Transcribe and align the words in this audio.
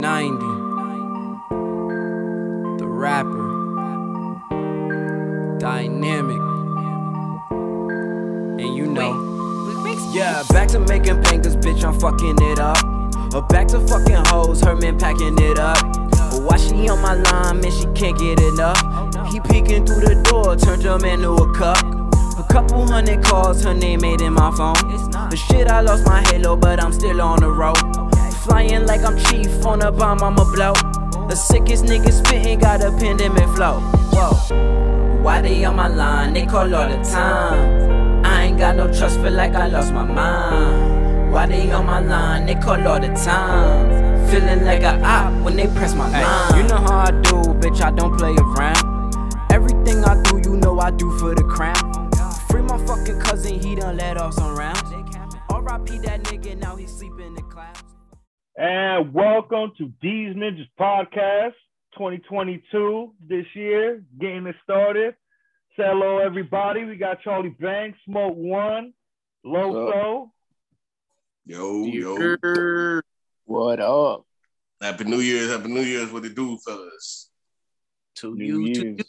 90. 0.00 0.38
The 2.78 2.86
rapper. 2.86 3.44
Dynamic. 5.60 6.40
And 8.60 8.74
you 8.76 8.86
know. 8.86 9.30
Yeah, 10.12 10.42
back 10.50 10.68
to 10.68 10.80
making 10.80 11.22
pain, 11.22 11.42
cause 11.42 11.56
bitch, 11.56 11.84
I'm 11.84 11.98
fucking 12.00 12.36
it 12.40 12.58
up. 12.58 12.76
Or 13.34 13.42
back 13.42 13.68
to 13.68 13.80
fucking 13.86 14.24
hoes, 14.26 14.60
her 14.62 14.74
man 14.74 14.98
packing 14.98 15.36
it 15.40 15.58
up. 15.58 15.78
But 16.10 16.42
why 16.42 16.56
she 16.56 16.88
on 16.88 17.00
my 17.00 17.14
line, 17.14 17.60
man, 17.60 17.70
she 17.70 17.86
can't 17.94 18.18
get 18.18 18.40
enough. 18.40 18.80
He 19.32 19.40
peeking 19.40 19.86
through 19.86 20.00
the 20.00 20.20
door, 20.28 20.56
turned 20.56 20.82
him 20.82 21.04
into 21.04 21.30
a 21.30 21.54
cup. 21.54 21.78
A 22.36 22.44
couple 22.50 22.84
hundred 22.86 23.24
calls, 23.24 23.62
her 23.62 23.74
name 23.74 24.00
made 24.00 24.20
in 24.20 24.32
my 24.32 24.50
phone. 24.56 24.74
The 25.30 25.36
shit, 25.36 25.68
I 25.68 25.80
lost 25.82 26.04
my 26.04 26.22
halo, 26.28 26.56
but 26.56 26.82
I'm 26.82 26.92
still 26.92 27.22
on 27.22 27.40
the 27.40 27.50
road. 27.50 28.03
Flying 28.44 28.84
like 28.84 29.02
I'm 29.02 29.16
chief 29.24 29.64
on 29.64 29.80
a 29.80 29.90
bomb, 29.90 30.22
I'ma 30.22 30.44
blow. 30.52 30.74
The 31.28 31.34
sickest 31.34 31.84
nigga 31.86 32.12
spitting 32.12 32.58
got 32.58 32.84
a 32.84 32.90
pandemic 32.90 33.48
flow. 33.56 33.80
Whoa. 34.12 35.22
Why 35.22 35.40
they 35.40 35.64
on 35.64 35.76
my 35.76 35.88
line? 35.88 36.34
They 36.34 36.44
call 36.44 36.74
all 36.74 36.86
the 36.86 37.02
time. 37.02 38.22
I 38.22 38.44
ain't 38.44 38.58
got 38.58 38.76
no 38.76 38.92
trust, 38.92 39.18
feel 39.20 39.32
like 39.32 39.54
I 39.54 39.68
lost 39.68 39.94
my 39.94 40.04
mind. 40.04 41.32
Why 41.32 41.46
they 41.46 41.70
on 41.72 41.86
my 41.86 42.00
line? 42.00 42.44
They 42.44 42.54
call 42.54 42.86
all 42.86 43.00
the 43.00 43.08
time. 43.14 44.28
Feeling 44.28 44.66
like 44.66 44.82
a 44.82 45.00
op 45.02 45.32
when 45.42 45.56
they 45.56 45.66
press 45.68 45.94
my 45.94 46.10
line. 46.10 46.62
You 46.62 46.68
know 46.68 46.76
how 46.76 46.98
I 46.98 47.12
do, 47.22 47.40
bitch, 47.62 47.80
I 47.80 47.92
don't 47.92 48.14
play 48.18 48.34
around. 48.36 49.24
Everything 49.50 50.04
I 50.04 50.20
do, 50.22 50.42
you 50.44 50.58
know 50.58 50.78
I 50.80 50.90
do 50.90 51.10
for 51.18 51.34
the 51.34 51.44
crown. 51.44 52.10
Free 52.50 52.60
my 52.60 52.76
fucking 52.84 53.20
cousin, 53.20 53.58
he 53.58 53.74
done 53.74 53.96
let 53.96 54.18
off 54.18 54.34
some 54.34 54.54
rounds. 54.54 54.82
R.I.P. 55.48 55.98
that 56.00 56.24
nigga, 56.24 56.58
now 56.58 56.76
he 56.76 56.86
sleeping 56.86 57.28
in 57.28 57.34
the 57.34 57.42
clouds. 57.42 57.93
And 58.56 59.12
welcome 59.12 59.72
to 59.78 59.88
D's 60.00 60.36
Ninjas 60.36 60.68
Podcast 60.78 61.54
2022 61.94 63.12
this 63.28 63.46
year, 63.52 64.04
getting 64.20 64.46
it 64.46 64.54
started. 64.62 65.16
Say 65.76 65.82
hello, 65.82 66.18
everybody. 66.18 66.84
We 66.84 66.94
got 66.94 67.20
Charlie 67.22 67.48
Banks, 67.48 67.98
Smoke 68.04 68.36
One, 68.36 68.92
Loso. 69.44 70.30
Yo, 71.44 71.84
yo. 71.86 73.00
What 73.44 73.80
up? 73.80 74.24
Happy 74.80 75.02
New 75.02 75.18
Year's. 75.18 75.50
Happy 75.50 75.66
New 75.66 75.82
Year's. 75.82 76.12
What 76.12 76.24
it 76.24 76.36
do, 76.36 76.56
fellas? 76.58 77.30
To 78.18 78.36
New 78.36 78.44
you, 78.44 78.74
to 78.74 78.80
Year's. 78.82 78.98
you. 78.98 79.04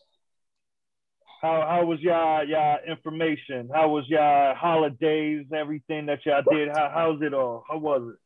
How 1.43 1.67
how 1.69 1.85
was 1.85 1.99
y'all 1.99 2.43
y'all 2.47 2.79
information? 2.87 3.69
How 3.71 3.89
was 3.89 4.05
y'all 4.07 4.55
holidays? 4.55 5.45
Everything 5.55 6.07
that 6.07 6.25
y'all 6.25 6.41
did? 6.49 6.69
How 6.69 6.89
how's 6.91 7.21
it 7.21 7.35
all? 7.35 7.63
How 7.69 7.77
was 7.77 8.01
it? 8.11 8.19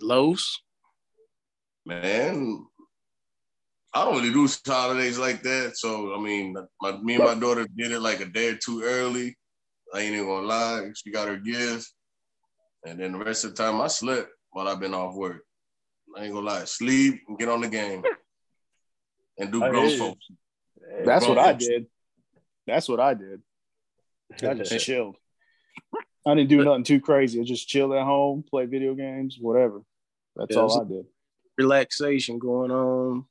Los. 0.00 0.62
Man, 1.86 2.64
I 3.92 4.04
don't 4.04 4.16
really 4.16 4.32
do 4.32 4.48
holidays 4.66 5.18
like 5.18 5.42
that. 5.42 5.76
So, 5.76 6.14
I 6.14 6.20
mean, 6.20 6.54
my, 6.80 6.96
me 6.98 7.14
and 7.14 7.24
my 7.24 7.34
daughter 7.34 7.66
did 7.76 7.90
it 7.90 8.00
like 8.00 8.20
a 8.20 8.26
day 8.26 8.48
or 8.48 8.56
two 8.56 8.82
early. 8.82 9.36
I 9.92 10.00
ain't 10.00 10.14
even 10.14 10.26
gonna 10.26 10.46
lie. 10.46 10.90
She 10.94 11.10
got 11.10 11.28
her 11.28 11.36
gifts. 11.36 11.92
And 12.86 13.00
then 13.00 13.12
the 13.12 13.18
rest 13.18 13.44
of 13.44 13.54
the 13.54 13.62
time, 13.62 13.80
I 13.80 13.88
slept 13.88 14.28
while 14.50 14.68
I've 14.68 14.80
been 14.80 14.94
off 14.94 15.14
work. 15.14 15.42
I 16.16 16.24
ain't 16.24 16.32
gonna 16.32 16.46
lie. 16.46 16.64
Sleep 16.64 17.20
and 17.28 17.38
get 17.38 17.48
on 17.48 17.60
the 17.60 17.68
game 17.68 18.02
and 19.38 19.52
do 19.52 19.62
I 19.62 19.70
grown 19.70 19.98
folks. 19.98 20.26
That's 21.04 21.24
Grown 21.24 21.36
what 21.36 21.44
I 21.46 21.52
did. 21.52 21.86
That's 22.66 22.88
what 22.88 23.00
I 23.00 23.14
did. 23.14 23.42
I 24.42 24.54
just 24.54 24.84
chilled. 24.84 25.16
I 26.26 26.34
didn't 26.34 26.50
do 26.50 26.62
nothing 26.64 26.84
too 26.84 27.00
crazy. 27.00 27.40
I 27.40 27.44
just 27.44 27.68
chilled 27.68 27.92
at 27.92 28.04
home, 28.04 28.44
play 28.48 28.66
video 28.66 28.94
games, 28.94 29.38
whatever. 29.40 29.80
That's 30.36 30.54
Yeah, 30.54 30.62
all 30.62 30.80
I 30.80 30.84
did. 30.84 31.06
relaxation 31.56 32.38
going 32.38 32.70
on. 32.70 33.24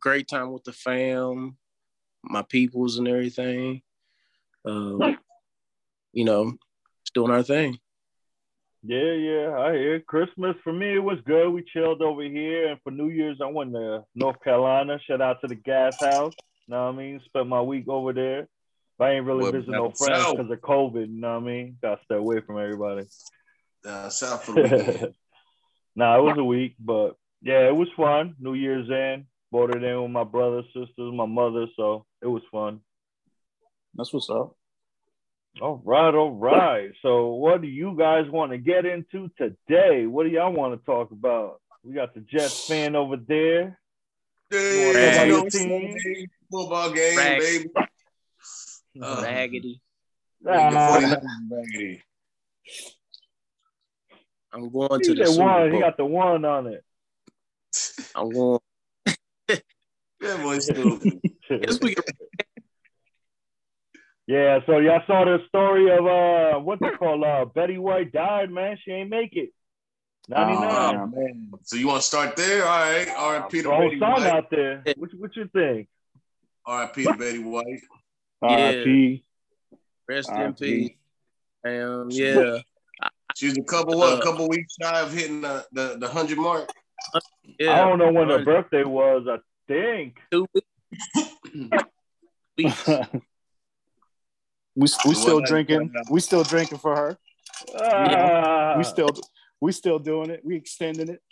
Great 0.00 0.26
time 0.28 0.52
with 0.52 0.64
the 0.64 0.72
fam, 0.72 1.56
my 2.22 2.42
peoples 2.42 2.98
and 2.98 3.06
everything. 3.08 3.82
Um, 4.64 5.16
you 6.12 6.24
know, 6.24 6.52
just 7.04 7.14
doing 7.14 7.30
our 7.30 7.42
thing. 7.42 7.78
Yeah, 8.82 9.12
yeah, 9.12 9.56
I 9.58 9.72
hear. 9.72 10.00
Christmas 10.00 10.56
for 10.62 10.72
me 10.72 10.94
it 10.96 11.02
was 11.02 11.18
good. 11.24 11.48
We 11.50 11.62
chilled 11.72 12.02
over 12.02 12.22
here, 12.22 12.68
and 12.68 12.80
for 12.82 12.90
New 12.90 13.08
Year's 13.08 13.38
I 13.42 13.46
went 13.46 13.72
to 13.72 14.04
North 14.14 14.40
Carolina. 14.42 14.98
Shout 15.06 15.20
out 15.22 15.40
to 15.40 15.46
the 15.46 15.54
Gas 15.54 15.98
House. 16.00 16.34
Know 16.68 16.86
what 16.86 16.94
I 16.94 16.96
mean? 16.96 17.20
Spent 17.24 17.46
my 17.48 17.60
week 17.62 17.88
over 17.88 18.12
there. 18.12 18.48
But 18.98 19.08
I 19.08 19.12
ain't 19.14 19.26
really 19.26 19.44
What 19.44 19.54
visit 19.54 19.70
no 19.70 19.90
friends 19.90 20.26
because 20.30 20.50
of 20.50 20.60
COVID. 20.60 21.08
You 21.08 21.20
know 21.20 21.34
what 21.34 21.42
I 21.42 21.46
mean? 21.46 21.78
Got 21.82 21.96
to 21.96 22.04
stay 22.04 22.14
away 22.14 22.40
from 22.40 22.58
everybody. 22.58 23.06
Down 23.82 24.10
south 24.10 24.44
for 24.44 24.52
the 24.52 24.62
weekend. 24.62 25.14
nah, 25.96 26.18
it 26.18 26.22
was 26.22 26.38
a 26.38 26.44
week, 26.44 26.76
but 26.78 27.16
yeah, 27.42 27.66
it 27.66 27.76
was 27.76 27.88
fun. 27.96 28.34
New 28.38 28.54
Year's 28.54 28.88
in, 28.88 29.26
bought 29.50 29.74
it 29.74 29.82
in 29.82 30.02
with 30.02 30.10
my 30.10 30.24
brothers, 30.24 30.64
sisters, 30.66 31.12
my 31.12 31.26
mother, 31.26 31.66
so 31.76 32.06
it 32.22 32.28
was 32.28 32.42
fun. 32.50 32.80
That's 33.94 34.12
what's 34.12 34.30
up. 34.30 34.56
All 35.60 35.80
right, 35.84 36.14
all 36.14 36.32
right. 36.32 36.90
So, 37.02 37.28
what 37.28 37.62
do 37.62 37.68
you 37.68 37.94
guys 37.96 38.28
want 38.28 38.50
to 38.50 38.58
get 38.58 38.86
into 38.86 39.30
today? 39.38 40.06
What 40.06 40.24
do 40.24 40.30
y'all 40.30 40.52
want 40.52 40.78
to 40.78 40.84
talk 40.84 41.12
about? 41.12 41.60
We 41.84 41.94
got 41.94 42.14
the 42.14 42.20
Jets 42.20 42.66
fan 42.66 42.96
over 42.96 43.16
there. 43.16 43.78
Hey, 44.50 45.26
you 45.26 45.32
know, 45.32 45.48
Sunday, 45.48 46.26
football 46.50 46.90
game, 46.90 47.16
Rag- 47.16 47.40
baby. 47.40 47.70
Uh, 49.00 49.20
Raggedy. 49.22 49.80
Ah, 50.46 51.08
raggedy. 51.50 52.02
I'm 54.52 54.70
going 54.70 55.00
he 55.00 55.08
to 55.08 55.14
the 55.14 55.26
said 55.26 55.34
Super 55.34 55.44
one. 55.44 55.72
He 55.72 55.80
got 55.80 55.96
the 55.96 56.04
one 56.04 56.44
on 56.44 56.66
it. 56.68 56.84
I'm 58.14 58.30
going. 58.30 58.60
That 59.48 60.42
boy 60.42 60.58
stupid. 60.58 61.20
Yes, 61.50 61.78
we 61.82 61.94
can. 61.94 62.02
yeah. 64.26 64.60
So 64.64 64.78
y'all 64.78 65.02
saw 65.06 65.26
the 65.26 65.40
story 65.48 65.90
of 65.90 66.06
uh, 66.06 66.58
what 66.58 66.80
they 66.80 66.88
call 66.90 67.22
uh, 67.22 67.44
Betty 67.44 67.76
White 67.76 68.12
died. 68.12 68.50
Man, 68.50 68.78
she 68.82 68.92
ain't 68.92 69.10
make 69.10 69.36
it. 69.36 69.50
Ninety 70.26 70.54
nine. 70.54 70.96
Oh, 70.96 71.06
man. 71.06 71.50
So 71.62 71.76
you 71.76 71.88
want 71.88 72.00
to 72.00 72.06
start 72.06 72.34
there? 72.36 72.64
All 72.64 72.70
right. 72.70 73.08
All 73.10 73.32
right, 73.38 73.50
Peter 73.50 73.68
the 73.68 73.74
whole 73.74 73.88
Betty 73.88 74.00
song 74.00 74.12
White. 74.14 74.26
out 74.26 74.50
there. 74.50 74.82
What, 74.96 75.10
what 75.18 75.36
you 75.36 75.48
think? 75.52 75.88
All 76.64 76.78
right, 76.78 76.92
Peter 76.92 77.12
Betty 77.12 77.40
White. 77.40 77.82
R.I.P. 78.48 79.24
Rest 80.08 80.30
in 80.30 80.54
peace. 80.54 80.90
Um, 81.66 82.08
yeah, 82.10 82.58
She's 83.34 83.56
a 83.56 83.62
couple 83.62 83.98
what? 83.98 84.12
Uh, 84.14 84.16
A 84.18 84.22
couple 84.22 84.48
weeks 84.48 84.74
shy 84.80 85.00
of 85.00 85.12
hitting 85.12 85.40
the 85.40 85.64
the, 85.72 85.96
the 85.98 86.08
hundred 86.08 86.38
mark. 86.38 86.70
yeah. 87.58 87.72
I 87.72 87.78
don't 87.88 87.98
know 87.98 88.12
when 88.12 88.28
her 88.28 88.44
birthday 88.44 88.84
was. 88.84 89.26
I 89.28 89.38
think. 89.66 90.18
Two 90.30 90.46
weeks. 90.54 90.66
we 92.58 92.72
we 94.76 94.86
still 95.14 95.40
drinking. 95.40 95.90
We 96.10 96.20
still 96.20 96.42
drinking 96.44 96.78
for 96.78 96.94
her. 96.94 97.18
Ah, 97.74 98.74
We 98.76 98.84
still 98.84 99.08
we 99.60 99.72
still 99.72 99.98
doing 99.98 100.30
it. 100.30 100.40
We 100.44 100.56
extending 100.56 101.08
it. 101.08 101.22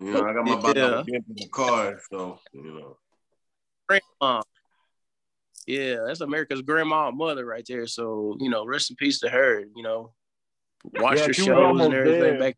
You 0.00 0.12
know, 0.12 0.24
I 0.26 0.32
got 0.34 0.44
my 0.44 0.56
bottle 0.56 0.76
Yeah. 0.76 0.98
of 1.00 1.08
in 1.08 1.24
the 1.36 1.48
car, 1.48 2.00
so 2.10 2.40
you 2.52 2.62
know. 2.64 2.98
grandma. 3.88 4.42
Yeah, 5.66 5.96
that's 6.06 6.20
America's 6.20 6.62
grandma 6.62 7.08
and 7.08 7.18
mother 7.18 7.44
right 7.44 7.64
there. 7.68 7.86
So, 7.86 8.36
you 8.38 8.48
know, 8.50 8.64
rest 8.64 8.90
in 8.90 8.96
peace 8.96 9.18
to 9.20 9.28
her. 9.28 9.64
You 9.74 9.82
know, 9.82 10.12
watch 10.94 11.18
Yeah, 11.18 11.26
her 11.26 11.32
shows 11.32 11.80
and 11.80 11.92
everything 11.94 12.20
there. 12.20 12.38
back. 12.38 12.56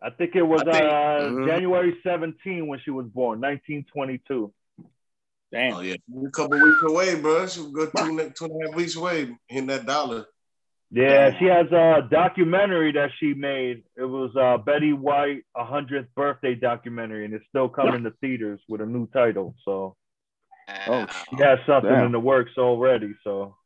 I 0.00 0.10
think 0.10 0.36
it 0.36 0.42
was 0.42 0.62
think- 0.62 0.74
uh, 0.76 1.20
Mhm. 1.28 1.46
January 1.46 1.98
17 2.02 2.66
when 2.66 2.78
she 2.80 2.90
was 2.90 3.06
born, 3.08 3.40
1922. 3.40 4.52
Damn. 5.50 5.74
Oh 5.74 5.80
yeah, 5.80 5.94
a 6.26 6.30
couple 6.30 6.62
weeks 6.62 6.82
away, 6.86 7.20
bro. 7.20 7.46
She 7.46 7.60
was 7.60 7.72
good 7.72 7.90
two, 7.96 8.30
two 8.34 8.44
and 8.44 8.62
a 8.62 8.66
half 8.68 8.76
weeks 8.76 8.96
away 8.96 9.34
hitting 9.48 9.66
that 9.68 9.86
dollar. 9.86 10.26
Yeah, 10.90 11.38
she 11.38 11.46
has 11.46 11.66
a 11.72 12.06
documentary 12.10 12.92
that 12.92 13.10
she 13.18 13.34
made. 13.34 13.82
It 13.96 14.04
was 14.04 14.34
uh, 14.36 14.58
Betty 14.58 14.92
White 14.92 15.44
100th 15.56 16.08
birthday 16.14 16.54
documentary, 16.54 17.24
and 17.24 17.34
it's 17.34 17.44
still 17.48 17.68
coming 17.68 18.04
to 18.04 18.10
theaters 18.22 18.60
with 18.68 18.80
a 18.82 18.86
new 18.86 19.06
title. 19.08 19.54
So 19.64 19.96
Oh, 20.86 21.06
she 21.30 21.42
has 21.42 21.58
something 21.66 21.90
Damn. 21.90 22.06
in 22.06 22.12
the 22.12 22.20
works 22.20 22.52
already. 22.58 23.14
So 23.24 23.56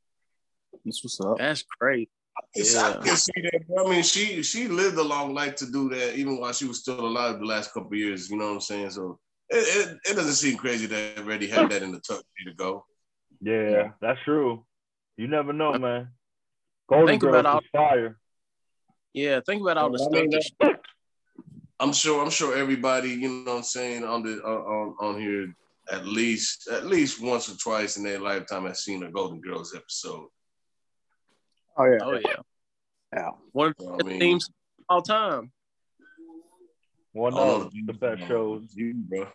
That's 0.84 1.02
what's 1.02 1.20
up. 1.20 1.38
That's 1.38 1.64
crazy. 1.80 2.08
It's, 2.54 2.76
I 2.76 2.92
can 2.94 3.16
see 3.16 3.32
that. 3.42 3.62
I 3.84 3.90
mean, 3.90 4.02
she 4.02 4.42
she 4.42 4.66
lived 4.68 4.96
a 4.96 5.02
long 5.02 5.34
life 5.34 5.54
to 5.56 5.70
do 5.70 5.88
that, 5.90 6.16
even 6.16 6.40
while 6.40 6.52
she 6.52 6.64
was 6.64 6.78
still 6.80 7.00
alive 7.06 7.38
the 7.38 7.44
last 7.44 7.72
couple 7.74 7.92
of 7.92 7.98
years. 7.98 8.30
You 8.30 8.38
know 8.38 8.46
what 8.46 8.54
I'm 8.54 8.60
saying? 8.60 8.90
So 8.90 9.18
it, 9.50 9.56
it, 9.90 9.98
it 10.10 10.14
doesn't 10.14 10.32
seem 10.34 10.56
crazy 10.56 10.86
that 10.86 11.18
already 11.18 11.46
had 11.46 11.70
that 11.70 11.82
in 11.82 11.92
the 11.92 12.00
tuck 12.00 12.22
to 12.46 12.54
go. 12.54 12.84
yeah, 13.40 13.70
Yeah. 13.70 13.88
that's 14.00 14.18
true. 14.24 14.64
You 15.16 15.28
never 15.28 15.52
know, 15.52 15.78
man. 15.78 16.08
Golden 16.88 17.08
Think 17.08 17.22
Girls 17.22 17.40
about 17.40 17.62
is 17.64 17.68
fire. 17.70 18.18
Yeah, 19.12 19.40
think 19.44 19.60
about 19.60 19.76
all 19.76 19.90
the 19.90 19.98
I 19.98 20.02
stuff 20.02 20.12
mean, 20.12 20.30
that 20.30 20.42
she, 20.42 20.74
I'm 21.80 21.92
sure 21.92 22.22
I'm 22.22 22.30
sure 22.30 22.56
everybody, 22.56 23.10
you 23.10 23.28
know 23.28 23.52
what 23.52 23.56
I'm 23.58 23.62
saying, 23.62 24.04
on 24.04 24.22
the 24.22 24.40
on, 24.42 24.96
on 25.00 25.20
here 25.20 25.54
at 25.92 26.06
least 26.06 26.68
at 26.68 26.86
least 26.86 27.20
once 27.22 27.48
or 27.48 27.56
twice 27.56 27.96
in 27.96 28.02
their 28.04 28.18
lifetime 28.18 28.64
has 28.66 28.82
seen 28.84 29.02
a 29.04 29.10
Golden 29.10 29.40
Girls 29.40 29.74
episode. 29.74 30.26
Oh 31.76 31.84
yeah. 31.84 31.98
oh 32.02 32.12
yeah. 32.14 32.32
Yeah. 33.14 33.28
One 33.52 33.68
of 33.68 33.74
You 33.78 33.86
know 33.86 33.96
the 33.98 34.04
what 34.04 34.06
I 34.06 34.08
mean? 34.08 34.20
themes 34.20 34.48
of 34.48 34.54
all 34.88 35.02
time. 35.02 35.52
One 37.12 37.34
I 37.34 37.36
don't 37.36 37.62
of 37.66 37.72
the 37.86 37.92
best 37.92 38.26
shows. 38.26 38.72
You, 38.74 38.94
bro. 38.94 39.28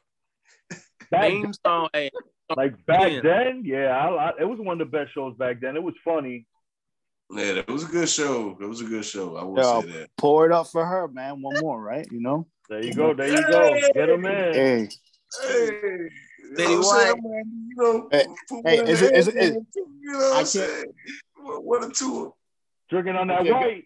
Back, 1.11 1.29
Theme 1.29 1.53
song. 1.65 1.89
Hey, 1.93 2.09
like 2.55 2.73
back 2.87 3.11
Yeah. 3.11 3.21
then, 3.21 3.61
yeah, 3.63 3.95
I, 3.95 4.29
I, 4.29 4.31
it 4.41 4.45
was 4.45 4.59
one 4.59 4.81
of 4.81 4.91
the 4.91 4.97
best 4.97 5.13
shows 5.13 5.35
back 5.37 5.61
then. 5.61 5.75
It 5.75 5.83
was 5.83 5.93
funny. 6.03 6.47
Yeah, 7.29 7.53
it 7.61 7.67
was 7.69 7.83
a 7.83 7.87
good 7.87 8.09
show. 8.09 8.57
It 8.59 8.65
was 8.65 8.81
a 8.81 8.85
good 8.85 9.05
show. 9.05 9.35
I 9.37 9.43
will 9.43 9.57
Yeah. 9.57 9.81
say 9.81 9.99
that. 9.99 10.09
Pour 10.17 10.45
it 10.47 10.51
up 10.51 10.67
for 10.67 10.85
her, 10.85 11.07
man. 11.07 11.41
One 11.41 11.59
more, 11.59 11.79
right? 11.81 12.07
You 12.11 12.19
know. 12.21 12.47
There 12.69 12.83
you 12.83 12.93
go. 12.93 13.13
There 13.13 13.27
you 13.29 13.47
go. 13.47 13.73
Get 13.93 14.09
him 14.09 14.25
in. 14.25 14.53
Hey, 14.53 14.89
Hey, 15.43 16.09
Betty 16.55 16.71
you 16.73 16.81
know 16.81 16.89
I'm 16.89 17.17
White. 17.19 17.45
You 17.45 17.75
know, 17.75 18.09
Hey, 18.11 18.25
hey, 18.65 18.77
is 18.91 19.01
in 19.01 19.07
it- 19.07 19.11
the 19.13 19.17
is 19.17 19.27
it- 19.27 19.35
You 19.75 20.11
know 20.11 20.17
what 20.19 20.33
I 20.33 20.39
I'm 20.39 20.45
saying? 20.45 20.85
One 21.35 21.57
one 21.65 21.83
or 21.83 21.89
two. 21.91 22.33
Drinking 22.89 23.15
on 23.15 23.27
that 23.27 23.41
Okay, 23.41 23.51
white. 23.51 23.83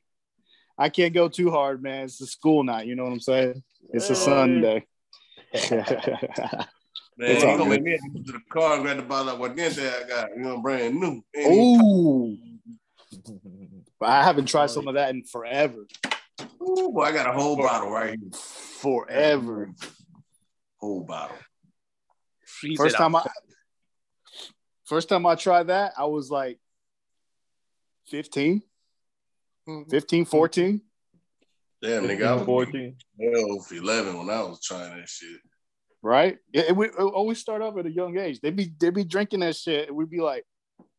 I 0.77 0.89
can't 0.89 1.13
go 1.13 1.27
too 1.27 1.49
hard, 1.51 1.81
man. 1.81 2.05
It's 2.05 2.21
a 2.21 2.27
school 2.27 2.63
night. 2.63 2.87
You 2.87 2.95
know 2.95 3.03
what 3.03 3.13
I'm 3.13 3.19
saying? 3.19 3.63
It's 3.93 4.09
a 4.09 4.15
Sunday. 4.15 4.85
Man, 7.17 7.29
It's 7.29 7.43
he 7.43 7.49
all 7.49 7.57
gonna 7.57 7.69
make 7.71 7.83
me 7.83 7.97
to 8.25 8.31
the 8.31 8.39
car 8.49 8.75
and 8.75 8.83
grab 8.83 8.97
the 8.97 9.03
bottle 9.03 9.29
of 9.33 9.39
aguardiente 9.39 10.03
I 10.03 10.07
got. 10.07 10.29
You 10.35 10.43
know, 10.43 10.61
brand 10.61 10.99
new. 10.99 11.21
Ain't 11.35 11.81
Ooh, 11.81 12.37
but 13.99 14.09
I 14.09 14.23
haven't 14.23 14.45
tried 14.45 14.69
some 14.69 14.87
of 14.87 14.95
that 14.95 15.09
in 15.09 15.23
forever. 15.25 15.85
Ooh, 16.61 16.89
boy, 16.93 17.01
I 17.03 17.11
got 17.11 17.27
a 17.27 17.33
whole 17.33 17.57
bottle 17.57 17.91
right 17.91 18.17
here. 18.19 18.29
Forever. 18.31 19.69
Whole 20.79 21.01
bottle. 21.03 21.35
He 22.61 22.75
First 22.75 22.91
said, 22.95 22.97
time 23.03 23.15
I 23.15 23.25
first 24.85 25.09
time 25.09 25.25
I 25.25 25.35
tried 25.35 25.67
that, 25.67 25.93
I 25.97 26.05
was 26.05 26.29
like 26.29 26.59
15, 28.07 28.61
Mhm. 29.67 29.89
15, 29.89 30.25
14. 30.25 30.81
Damn, 31.81 32.03
nigga, 32.03 32.27
I 32.27 32.33
was 32.35 32.45
14. 32.45 32.95
12, 33.17 33.71
11 33.71 34.17
when 34.17 34.29
I 34.29 34.41
was 34.43 34.61
trying 34.63 34.95
that 34.97 35.09
shit. 35.09 35.39
Right? 36.03 36.37
Yeah, 36.53 36.63
it, 36.69 36.75
we 36.75 36.87
it 36.87 36.93
always 36.95 37.39
start 37.39 37.61
off 37.61 37.77
at 37.77 37.85
a 37.85 37.91
young 37.91 38.17
age. 38.17 38.39
They 38.41 38.49
be 38.51 38.71
they 38.79 38.89
be 38.89 39.03
drinking 39.03 39.41
that 39.41 39.55
shit, 39.55 39.87
and 39.87 39.95
we'd 39.97 40.09
be 40.09 40.19
like, 40.19 40.43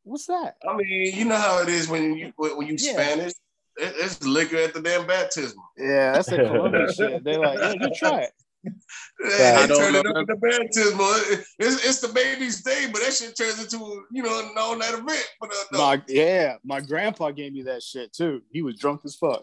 "What's 0.04 0.26
that?" 0.26 0.56
I 0.68 0.76
mean, 0.76 1.16
you 1.16 1.24
know 1.24 1.36
how 1.36 1.60
it 1.60 1.68
is 1.68 1.88
when 1.88 2.14
you 2.14 2.32
when 2.36 2.66
you 2.68 2.76
Yeah. 2.78 2.92
Spanish. 2.92 3.32
It, 3.78 3.94
it's 3.96 4.22
liquor 4.22 4.58
at 4.58 4.74
the 4.74 4.80
damn 4.82 5.06
baptism. 5.06 5.58
Yeah, 5.76 6.12
that's 6.12 6.30
a 6.30 6.36
Colombian 6.46 6.92
shit. 6.92 7.24
They're 7.24 7.40
like, 7.40 7.58
"Yeah, 7.58 7.72
you 7.80 7.90
try 7.96 8.20
it." 8.22 8.32
Yeah, 8.64 9.56
I 9.58 9.62
they 9.62 9.66
don't 9.68 9.78
turn 9.78 9.94
it 9.94 10.04
know 10.04 10.10
up 10.10 10.16
at 10.18 10.26
the 10.26 10.36
baptism. 10.36 10.98
It- 11.00 11.44
It's, 11.58 11.84
it's 11.86 12.00
the 12.00 12.08
baby's 12.08 12.62
day, 12.62 12.86
but 12.92 13.02
that 13.02 13.12
shit 13.12 13.36
turns 13.36 13.62
into 13.62 14.04
you 14.12 14.22
know 14.22 14.40
an 14.40 14.50
all 14.56 14.76
night 14.76 14.94
event. 14.94 15.28
But 15.40 15.50
uh, 15.50 15.54
no. 15.72 15.78
My 15.78 16.02
yeah, 16.08 16.56
my 16.64 16.80
grandpa 16.80 17.30
gave 17.30 17.52
me 17.52 17.62
that 17.62 17.82
shit 17.82 18.12
too. 18.12 18.42
He 18.50 18.62
was 18.62 18.76
drunk 18.76 19.02
as 19.04 19.16
fuck. 19.16 19.42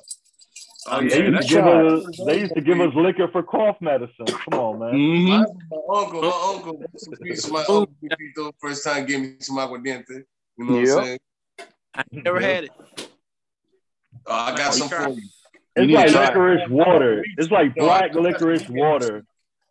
Oh, 0.88 1.02
They 1.02 1.26
used, 1.28 1.42
to 1.42 1.48
give 1.56 1.68
us, 1.68 2.20
they 2.26 2.40
used 2.40 2.56
to 2.56 2.62
give 2.62 2.80
us 2.80 2.94
liquor 2.96 3.28
for 3.32 3.44
cough 3.44 3.76
medicine. 3.82 4.26
Come 4.26 4.60
on, 4.60 4.80
man. 4.80 4.94
Mm-hmm. 4.94 5.28
My, 5.28 5.38
my 5.40 6.02
uncle, 6.02 6.22
my 6.22 6.54
uncle, 6.56 6.84
my 7.52 7.60
uncle, 7.68 7.88
Pepito, 8.02 8.52
first 8.60 8.84
time 8.86 9.06
gave 9.06 9.20
me 9.20 9.36
some 9.40 9.58
aguardiente. 9.58 10.24
You 10.58 10.66
know 10.66 10.74
what 10.76 10.88
Yep. 10.88 10.98
I'm 10.98 11.04
saying? 11.06 11.20
I 11.96 12.04
never 12.12 12.40
had 12.40 12.64
it. 12.66 12.72
Uh, 14.26 14.34
I 14.34 14.56
got 14.56 14.70
Oh, 14.70 14.72
some 14.72 14.90
for 14.90 15.10
you. 15.10 15.22
It's 15.84 15.94
like 15.94 16.08
to 16.08 16.12
try 16.14 16.24
it. 16.24 16.28
licorice 16.28 16.70
water. 16.70 17.24
It's 17.38 17.52
like 17.52 17.76
black 17.76 18.14
licorice 18.16 18.68
water. 18.70 19.26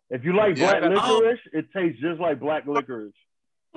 If 0.09 0.23
you 0.23 0.35
like 0.35 0.57
Yeah, 0.57 0.71
black 0.79 0.81
got- 0.81 0.91
licorice, 0.91 1.39
it 1.53 1.65
tastes 1.73 2.01
just 2.01 2.19
like 2.19 2.39
black 2.39 2.65
licorice. 2.65 3.13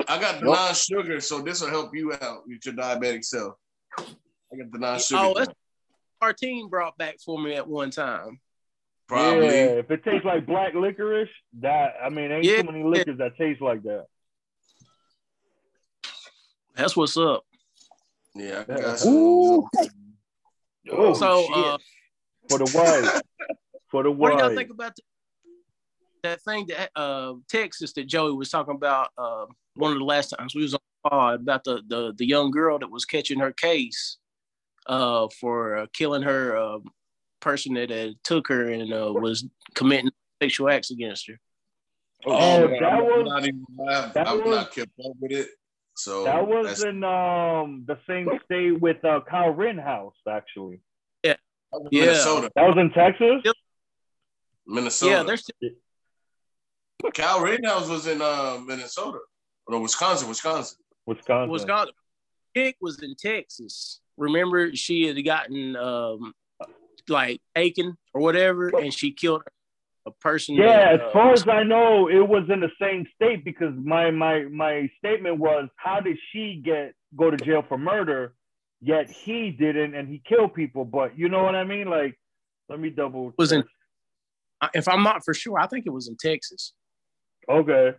I 0.08 0.19
got 0.19 0.40
the 0.40 0.46
Nope. 0.46 0.55
non-sugar, 0.56 1.20
so 1.20 1.43
this 1.43 1.61
will 1.61 1.69
help 1.69 1.94
you 1.94 2.12
out 2.14 2.49
with 2.49 2.64
your 2.64 2.75
diabetic 2.75 3.25
self. 3.25 3.55
I 3.99 4.56
got 4.56 4.70
the 4.73 4.79
non-sugar. 4.79 5.20
Oh, 5.20 5.25
joint. 5.34 5.37
that's 5.38 5.58
Martine 6.20 6.69
brought 6.69 6.96
back 6.96 7.17
for 7.25 7.38
me 7.38 7.55
at 7.55 7.67
one 7.69 7.90
time. 7.90 8.40
probably. 9.08 9.46
Yeah, 9.49 9.81
if 9.82 9.90
it 9.90 10.02
tastes 10.05 10.25
like 10.25 10.46
black 10.46 10.73
licorice, 10.75 11.29
that 11.61 11.96
I 12.02 12.08
mean, 12.08 12.32
ain't 12.32 12.44
Yeah. 12.44 12.62
too 12.62 12.73
many 12.73 12.82
liquors 12.84 13.19
that 13.19 13.37
taste 13.37 13.61
like 13.61 13.82
that. 13.82 14.06
That's 16.75 16.96
what's 16.96 17.17
up. 17.19 17.44
Yeah, 18.34 18.64
I 18.67 18.73
Yeah. 18.73 18.81
got 18.81 18.99
some. 18.99 19.12
Ooh. 19.12 19.69
Oh, 20.90 21.12
so, 21.14 21.43
shit. 21.46 21.56
uh, 21.56 21.79
For 22.48 22.58
the 22.58 22.70
white, 22.70 23.22
for 23.90 24.02
the 24.02 24.10
wife. 24.10 24.18
what 24.32 24.38
do 24.38 24.44
y'all 24.46 24.54
think 24.56 24.70
about 24.70 24.94
the, 24.96 25.02
that 26.22 26.40
thing 26.42 26.66
that 26.68 26.90
uh, 26.96 27.34
Texas 27.48 27.92
that 27.94 28.06
Joey 28.06 28.32
was 28.32 28.50
talking 28.50 28.74
about? 28.74 29.10
Uh, 29.16 29.46
one 29.74 29.92
of 29.92 29.98
the 29.98 30.04
last 30.04 30.28
times 30.30 30.54
we 30.54 30.62
was 30.62 30.74
on 30.74 30.80
the 31.04 31.10
pod 31.10 31.40
about 31.40 31.64
the, 31.64 31.82
the 31.86 32.12
the 32.16 32.26
young 32.26 32.50
girl 32.50 32.78
that 32.78 32.90
was 32.90 33.04
catching 33.04 33.38
her 33.40 33.52
case 33.52 34.18
uh, 34.86 35.28
for 35.40 35.76
uh, 35.78 35.86
killing 35.92 36.22
her 36.22 36.56
uh, 36.56 36.78
person 37.40 37.74
that 37.74 37.90
had 37.90 38.14
took 38.24 38.48
her 38.48 38.68
and 38.70 38.92
uh, 38.92 39.12
was 39.12 39.46
committing 39.74 40.10
sexual 40.42 40.68
acts 40.70 40.90
against 40.90 41.28
her. 41.28 41.38
Oh, 42.26 42.68
man, 42.68 42.80
that 42.80 42.92
I'm 42.92 43.04
was- 43.04 43.26
not 43.28 43.42
even. 43.42 43.66
I've, 43.88 44.12
that 44.14 44.28
I've 44.28 44.40
was- 44.40 44.56
not 44.56 44.72
kept 44.72 44.90
up 45.04 45.12
with 45.20 45.32
it. 45.32 45.48
So 45.94 46.24
That 46.24 46.46
was 46.48 46.82
in 46.84 47.04
um 47.04 47.84
the 47.86 47.98
same 48.06 48.26
state 48.46 48.80
with 48.80 49.04
uh, 49.04 49.20
Kyle 49.28 49.50
Rittenhouse, 49.50 50.14
actually. 50.28 50.80
That 51.72 51.80
was 51.80 51.88
Yeah. 51.90 52.06
Minnesota. 52.06 52.50
That 52.54 52.69
was 52.69 52.76
in 52.78 52.90
Texas. 52.90 53.52
Minnesota. 54.66 55.12
Yeah, 55.12 55.22
there's 55.22 55.50
Kyle 57.14 57.40
Rittenhouse 57.40 57.88
was 57.88 58.06
in 58.06 58.22
uh, 58.22 58.58
Minnesota. 58.64 59.19
No, 59.69 59.80
Wisconsin, 59.80 60.28
Wisconsin. 60.28 60.78
Wisconsin. 61.06 61.50
Wisconsin. 61.50 61.94
Chick 62.56 62.76
was 62.80 63.02
in 63.02 63.14
Texas. 63.16 64.00
Remember, 64.16 64.74
she 64.76 65.06
had 65.06 65.24
gotten 65.24 65.74
um, 65.76 66.34
like 67.08 67.40
taken 67.56 67.96
or 68.14 68.20
whatever, 68.20 68.69
and 68.69 68.92
she 68.92 69.12
killed 69.12 69.42
a 70.06 70.10
person. 70.10 70.54
Yeah, 70.54 70.66
that, 70.66 70.94
as 70.94 71.00
uh, 71.00 71.12
far 71.12 71.32
as 71.32 71.48
I 71.48 71.62
know, 71.62 72.08
it 72.08 72.26
was 72.26 72.44
in 72.50 72.60
the 72.60 72.70
same 72.80 73.06
state 73.14 73.44
because 73.44 73.74
my 73.76 74.10
my 74.10 74.42
my 74.42 74.88
statement 74.98 75.38
was, 75.38 75.69
how 75.76 76.00
did 76.00 76.19
she 76.32 76.60
get 76.64 76.94
go 77.16 77.30
to 77.30 77.36
jail 77.36 77.64
for 77.66 77.78
murder, 77.78 78.34
yet 78.82 79.11
he 79.11 79.50
didn't 79.50 79.94
and 79.94 80.08
he 80.08 80.20
killed 80.25 80.55
people? 80.55 80.84
But 80.84 81.19
you 81.19 81.29
know 81.29 81.43
what 81.44 81.55
I 81.55 81.64
mean? 81.64 81.88
Like, 81.88 82.19
let 82.69 82.79
me 82.81 82.90
double. 82.90 83.32
Was 83.38 83.52
in- 83.52 83.64
if 84.75 84.87
I'm 84.88 85.02
not 85.02 85.25
for 85.25 85.34
sure, 85.34 85.58
I 85.58 85.67
think 85.67 85.87
it 85.87 85.90
was 85.90 86.08
in 86.08 86.17
Texas. 86.17 86.73
Okay. 87.49 87.93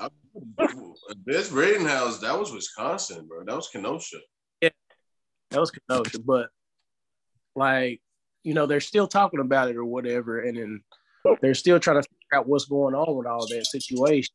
This 1.26 1.52
Rittenhouse, 1.52 2.20
that 2.20 2.40
was 2.40 2.52
Wisconsin, 2.52 3.28
bro. 3.28 3.44
That 3.44 3.56
was 3.56 3.68
Kenosha. 3.68 4.18
Yeah, 4.62 4.70
that 5.52 5.60
was 5.60 5.72
Kenosha, 5.72 6.20
but 6.20 6.48
like 7.56 8.02
you 8.44 8.54
know, 8.54 8.66
they're 8.66 8.82
still 8.82 9.08
talking 9.08 9.40
about 9.40 9.70
it 9.70 9.78
or 9.78 9.86
whatever, 9.86 10.40
and 10.40 10.58
then 10.58 10.84
they're 11.42 11.54
still 11.54 11.80
trying 11.80 12.02
to 12.02 12.08
figure 12.08 12.40
out 12.40 12.48
what's 12.48 12.66
going 12.66 12.94
on 12.96 13.16
with 13.16 13.28
all 13.28 13.48
that 13.48 13.66
situation. 13.66 14.34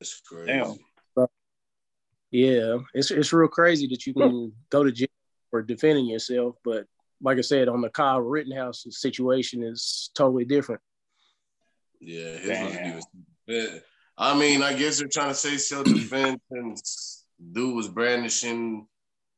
It's 0.00 0.20
crazy. 0.20 0.46
Damn. 0.46 0.76
Yeah, 2.30 2.78
it's 2.94 3.10
it's 3.10 3.32
real 3.32 3.48
crazy 3.48 3.88
that 3.88 4.06
you 4.06 4.14
can 4.14 4.30
hmm. 4.30 4.46
go 4.70 4.84
to 4.84 4.92
jail 4.92 5.08
for 5.50 5.62
defending 5.62 6.06
yourself, 6.06 6.56
but 6.64 6.86
like 7.22 7.38
I 7.38 7.42
said, 7.42 7.68
on 7.68 7.80
the 7.80 7.90
Kyle 7.90 8.20
Rittenhouse 8.20 8.86
situation 8.90 9.62
is 9.62 10.10
totally 10.14 10.44
different. 10.44 10.80
Yeah, 12.00 12.36
his 12.38 12.48
Damn. 12.48 12.64
wasn't 12.64 12.86
even. 12.86 13.02
Yeah. 13.46 13.78
I 14.16 14.38
mean, 14.38 14.62
I 14.62 14.74
guess 14.74 14.98
they're 14.98 15.08
trying 15.08 15.28
to 15.30 15.34
say 15.34 15.56
self 15.56 15.84
defense, 15.84 16.40
and 16.50 16.76
dude 17.52 17.74
was 17.74 17.88
brandishing 17.88 18.86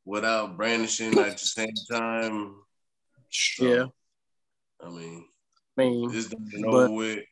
without 0.04 0.56
brandishing 0.56 1.18
at 1.18 1.38
the 1.38 1.38
same 1.38 1.74
time. 1.90 2.56
So, 3.30 3.64
Yeah. 3.64 3.86
I 4.84 4.90
mean, 4.90 5.24
I 5.78 5.82
mean, 5.82 6.10
this 6.10 6.26
done 6.26 6.48
But- 6.62 6.68
over 6.68 6.90
with. 6.90 7.24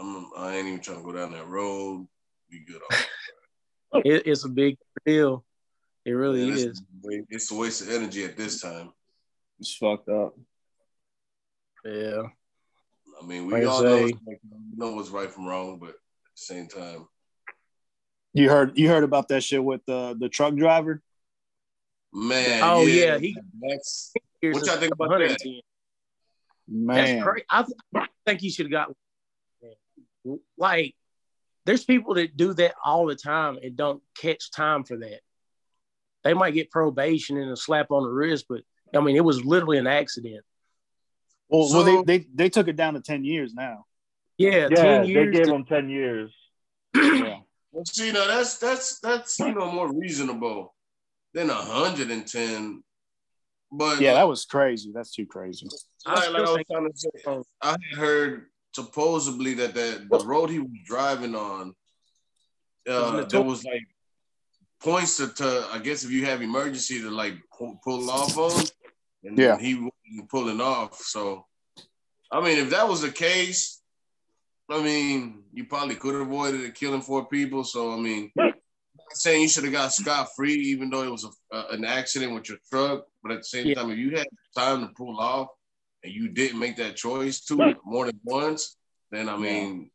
I'm, 0.00 0.30
I 0.36 0.56
ain't 0.56 0.68
even 0.68 0.80
trying 0.80 0.98
to 0.98 1.02
go 1.02 1.12
down 1.12 1.32
that 1.32 1.48
road. 1.48 2.06
Be 2.50 2.60
good. 2.64 2.80
On 3.92 4.02
it, 4.04 4.26
it's 4.26 4.44
a 4.44 4.48
big 4.48 4.76
deal. 5.06 5.44
It 6.04 6.12
really 6.12 6.46
Man, 6.48 6.58
is. 6.58 6.64
it's, 6.64 6.82
it's 7.30 7.50
a 7.50 7.54
waste 7.54 7.82
of 7.82 7.90
energy 7.90 8.24
at 8.24 8.36
this 8.36 8.60
time. 8.60 8.92
It's 9.60 9.74
fucked 9.74 10.08
up. 10.08 10.34
Yeah. 11.84 12.22
I 13.20 13.26
mean, 13.26 13.46
we 13.46 13.52
Like 13.54 13.62
I 13.64 13.66
all 13.66 13.82
know, 13.82 14.06
say- 14.06 14.12
we 14.26 14.38
know 14.76 14.94
what's 14.94 15.10
right 15.10 15.30
from 15.30 15.46
wrong, 15.46 15.78
but 15.78 15.90
at 15.90 15.94
the 15.94 15.98
same 16.34 16.68
time, 16.68 17.08
You 18.32 18.48
heard 18.48 18.78
you 18.78 18.88
heard 18.88 19.04
about 19.04 19.28
that 19.28 19.42
shit 19.42 19.62
with 19.62 19.84
the 19.86 20.16
the 20.18 20.28
truck 20.28 20.54
driver? 20.54 21.02
man. 22.12 22.60
Oh, 22.62 22.82
yeah, 22.86 23.18
he- 23.18 23.36
that's 23.60 24.12
Here's 24.40 24.54
What 24.54 24.66
y'all 24.66 24.76
think 24.76 24.92
about 24.94 25.08
110. 25.10 25.60
Man, 26.68 26.96
That's 26.96 27.24
crazy. 27.24 27.44
I, 27.50 27.62
th- 27.62 27.78
I 27.96 28.06
think 28.24 28.40
he 28.40 28.50
should 28.50 28.66
have 28.66 28.70
got 28.70 28.92
like. 30.56 30.94
There's 31.68 31.84
people 31.84 32.14
that 32.14 32.34
do 32.34 32.54
that 32.54 32.72
all 32.82 33.04
the 33.04 33.14
time 33.14 33.58
and 33.62 33.76
don't 33.76 34.02
catch 34.18 34.50
time 34.50 34.84
for 34.84 34.96
that. 34.96 35.20
They 36.24 36.32
might 36.32 36.54
get 36.54 36.70
probation 36.70 37.36
and 37.36 37.50
a 37.50 37.56
slap 37.58 37.90
on 37.90 38.04
the 38.04 38.08
wrist, 38.08 38.46
but 38.48 38.62
I 38.96 39.00
mean, 39.00 39.16
it 39.16 39.24
was 39.24 39.44
literally 39.44 39.76
an 39.76 39.86
accident. 39.86 40.46
Well, 41.50 41.68
well, 41.70 42.04
they, 42.04 42.20
they 42.20 42.26
they 42.34 42.48
took 42.48 42.68
it 42.68 42.76
down 42.76 42.94
to 42.94 43.02
ten 43.02 43.22
years 43.22 43.52
now. 43.52 43.84
Yeah, 44.38 44.68
Yeah, 44.70 44.76
ten 44.76 45.02
they 45.02 45.26
gave 45.26 45.44
to- 45.44 45.54
him 45.56 45.66
ten 45.66 45.90
years. 45.90 46.34
Yeah. 46.94 47.40
Well, 47.70 47.84
see, 47.84 48.12
now 48.12 48.26
that's 48.26 48.56
that's 48.56 48.98
that's 49.00 49.38
you 49.38 49.54
know 49.54 49.70
more 49.70 49.92
reasonable 49.94 50.74
than 51.34 51.50
hundred 51.50 52.10
and 52.10 52.26
ten. 52.26 52.82
But 53.70 54.00
Yeah, 54.00 54.14
that 54.14 54.26
was 54.26 54.46
crazy. 54.46 54.90
That's 54.94 55.10
too 55.12 55.26
crazy. 55.26 55.68
I 56.06 56.14
like, 56.14 56.34
I 56.34 56.40
was 56.40 56.64
trying 56.72 56.90
to 56.90 56.98
say, 56.98 57.10
I 57.60 57.70
had 57.72 57.98
heard 57.98 58.46
supposedly 58.78 59.54
that 59.54 59.74
the, 59.74 60.06
the 60.08 60.24
road 60.24 60.50
he 60.50 60.60
was 60.60 60.78
driving 60.84 61.34
on, 61.34 61.74
uh, 62.88 63.24
there 63.24 63.42
was 63.42 63.64
like 63.64 63.86
points 64.80 65.16
to, 65.16 65.28
to, 65.34 65.66
I 65.72 65.78
guess 65.78 66.04
if 66.04 66.10
you 66.10 66.24
have 66.26 66.42
emergency 66.42 67.00
to 67.00 67.10
like 67.10 67.34
pull, 67.56 67.80
pull 67.84 68.08
off 68.08 68.36
on, 68.36 68.64
and 69.24 69.36
Yeah. 69.38 69.58
he 69.58 69.74
wasn't 69.74 70.30
pulling 70.30 70.60
off. 70.60 70.94
So, 71.00 71.44
I 72.30 72.40
mean, 72.40 72.58
if 72.58 72.70
that 72.70 72.88
was 72.88 73.00
the 73.02 73.10
case, 73.10 73.82
I 74.70 74.80
mean, 74.82 75.42
you 75.52 75.64
probably 75.64 75.96
could 75.96 76.14
have 76.14 76.28
avoided 76.28 76.60
it 76.60 76.74
killing 76.74 77.00
four 77.00 77.26
people. 77.26 77.64
So, 77.64 77.92
I 77.92 77.96
mean, 77.96 78.30
I'm 78.38 78.44
not 78.46 79.16
saying 79.24 79.42
you 79.42 79.48
should 79.48 79.64
have 79.64 79.72
got 79.72 79.92
scot 79.92 80.28
free, 80.36 80.54
even 80.72 80.88
though 80.90 81.02
it 81.02 81.10
was 81.10 81.24
a, 81.24 81.56
uh, 81.56 81.66
an 81.72 81.84
accident 81.84 82.32
with 82.34 82.48
your 82.48 82.58
truck. 82.70 83.06
But 83.22 83.32
at 83.32 83.38
the 83.38 83.44
same 83.44 83.66
Yeah. 83.66 83.74
time, 83.74 83.90
if 83.90 83.98
you 83.98 84.10
had 84.16 84.28
time 84.54 84.86
to 84.86 84.94
pull 84.94 85.18
off 85.18 85.48
and 86.08 86.16
you 86.16 86.28
didn't 86.28 86.58
make 86.58 86.76
that 86.76 86.96
choice 86.96 87.40
to 87.40 87.76
more 87.84 88.06
than 88.06 88.18
once, 88.24 88.76
then 89.10 89.28
I 89.28 89.36
mean, 89.36 89.90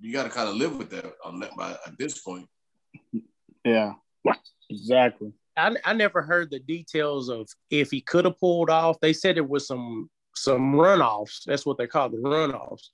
you 0.00 0.12
got 0.12 0.24
to 0.24 0.30
kind 0.30 0.48
of 0.48 0.56
live 0.56 0.76
with 0.76 0.90
that 0.90 1.12
on 1.24 1.40
that 1.40 1.54
by 1.56 1.72
at 1.86 1.98
this 1.98 2.18
point. 2.18 2.48
Yeah, 3.64 3.92
exactly. 4.70 5.32
I, 5.56 5.76
I 5.84 5.92
never 5.92 6.22
heard 6.22 6.50
the 6.50 6.58
details 6.58 7.28
of 7.28 7.48
if 7.70 7.90
he 7.90 8.00
could 8.00 8.24
have 8.24 8.38
pulled 8.38 8.70
off. 8.70 8.98
They 9.00 9.12
said 9.12 9.36
it 9.36 9.48
was 9.48 9.66
some 9.66 10.08
some 10.34 10.72
runoffs. 10.72 11.44
That's 11.44 11.66
what 11.66 11.76
they 11.76 11.86
call 11.86 12.08
the 12.08 12.16
runoffs. 12.16 12.88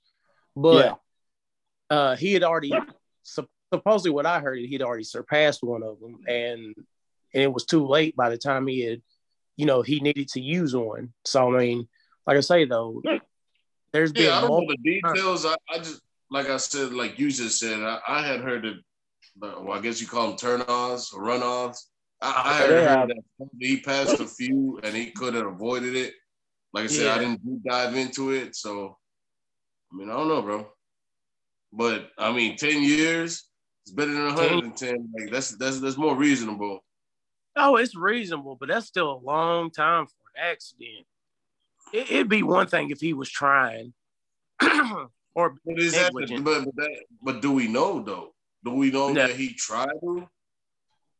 But 0.55 0.99
uh, 1.89 2.17
he 2.17 2.33
had 2.33 2.43
already 2.43 2.73
supposedly 3.71 4.11
what 4.11 4.25
I 4.25 4.41
heard 4.41 4.59
he'd 4.59 4.81
already 4.81 5.05
surpassed 5.05 5.63
one 5.63 5.83
of 5.83 5.99
them, 6.01 6.19
and 6.27 6.75
and 7.33 7.43
it 7.43 7.53
was 7.53 7.65
too 7.65 7.87
late 7.87 8.15
by 8.17 8.29
the 8.29 8.37
time 8.37 8.67
he 8.67 8.81
had, 8.81 9.01
you 9.55 9.65
know, 9.65 9.81
he 9.81 10.01
needed 10.01 10.27
to 10.29 10.41
use 10.41 10.75
one. 10.75 11.13
So 11.23 11.55
I 11.55 11.57
mean, 11.57 11.87
like 12.27 12.37
I 12.37 12.41
say 12.41 12.65
though, 12.65 13.01
there's 13.91 14.13
been 14.13 14.25
Yeah, 14.25 14.37
I 14.37 14.41
don't 14.41 14.51
know 14.51 14.67
the 14.67 14.77
details. 14.77 15.45
I, 15.45 15.55
I 15.73 15.77
just 15.79 16.01
like 16.31 16.49
I 16.49 16.57
said, 16.57 16.93
like 16.93 17.17
you 17.19 17.31
just 17.31 17.59
said, 17.59 17.79
I, 17.81 17.99
I 18.07 18.21
had 18.25 18.41
heard 18.41 18.63
that. 18.63 18.75
Well, 19.41 19.71
I 19.71 19.79
guess 19.81 20.01
you 20.01 20.07
call 20.07 20.27
them 20.27 20.37
turn-ons 20.37 21.11
or 21.13 21.23
run-offs. 21.23 21.89
I, 22.21 22.41
I 22.45 22.53
had 22.53 22.69
Yeah. 22.69 22.99
heard 22.99 23.09
that 23.09 23.49
he 23.59 23.79
passed 23.79 24.19
a 24.19 24.27
few 24.27 24.79
and 24.83 24.93
he 24.95 25.11
could 25.11 25.33
have 25.33 25.45
avoided 25.45 25.95
it. 25.95 26.13
Like 26.73 26.85
I 26.85 26.87
said, 26.87 27.07
I 27.07 27.19
didn't 27.19 27.63
dive 27.63 27.95
into 27.95 28.31
it, 28.31 28.55
so 28.55 28.97
I 29.91 29.95
mean, 29.95 30.09
I 30.09 30.13
don't 30.13 30.27
know, 30.27 30.41
bro. 30.41 30.67
But 31.71 32.09
I 32.17 32.31
mean, 32.31 32.57
ten 32.57 32.83
years 32.83 33.43
is 33.87 33.93
better 33.93 34.11
than 34.11 34.29
hundred 34.29 34.63
and 34.65 34.77
ten. 34.77 35.09
Like 35.17 35.31
that's 35.31 35.57
that's 35.57 35.79
that's 35.79 35.97
more 35.97 36.15
reasonable. 36.15 36.83
Oh, 37.55 37.77
it's 37.77 37.95
reasonable, 37.95 38.55
but 38.59 38.69
that's 38.69 38.85
still 38.85 39.11
a 39.11 39.19
long 39.25 39.71
time 39.71 40.05
for 40.05 40.13
an 40.35 40.51
accident. 40.51 41.05
It, 41.93 42.11
it'd 42.11 42.29
be 42.29 42.43
one 42.43 42.67
thing 42.67 42.89
if 42.91 42.99
he 42.99 43.13
was 43.13 43.29
trying, 43.29 43.93
or 45.35 45.55
But 45.65 45.79
is 45.79 45.93
that, 45.93 46.13
Negligent. 46.13 46.43
but 46.43 46.65
but, 46.65 46.75
that, 46.75 46.97
but 47.21 47.41
do 47.41 47.51
we 47.51 47.67
know 47.67 48.01
though? 48.01 48.33
Do 48.63 48.71
we 48.71 48.91
know 48.91 49.09
No. 49.13 49.27
that 49.27 49.35
he 49.35 49.53
tried 49.53 49.89
to? 50.01 50.27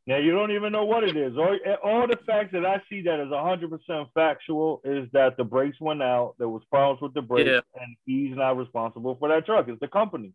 Now 0.07 0.17
you 0.17 0.31
don't 0.31 0.51
even 0.51 0.71
know 0.71 0.85
what 0.85 1.03
it 1.03 1.15
is. 1.15 1.37
All, 1.37 1.55
all 1.83 2.07
the 2.07 2.17
facts 2.25 2.49
that 2.53 2.65
I 2.65 2.81
see 2.89 3.01
that 3.03 3.19
is 3.19 3.27
100% 3.27 4.07
factual 4.13 4.81
is 4.83 5.07
that 5.13 5.37
the 5.37 5.43
brakes 5.43 5.77
went 5.79 6.01
out. 6.01 6.33
There 6.39 6.49
was 6.49 6.63
problems 6.71 7.01
with 7.01 7.13
the 7.13 7.21
brakes, 7.21 7.47
Yeah. 7.49 7.59
and 7.79 7.95
he's 8.05 8.35
not 8.35 8.57
responsible 8.57 9.15
for 9.19 9.29
that 9.29 9.45
truck. 9.45 9.67
It's 9.67 9.79
the 9.79 9.87
company. 9.87 10.33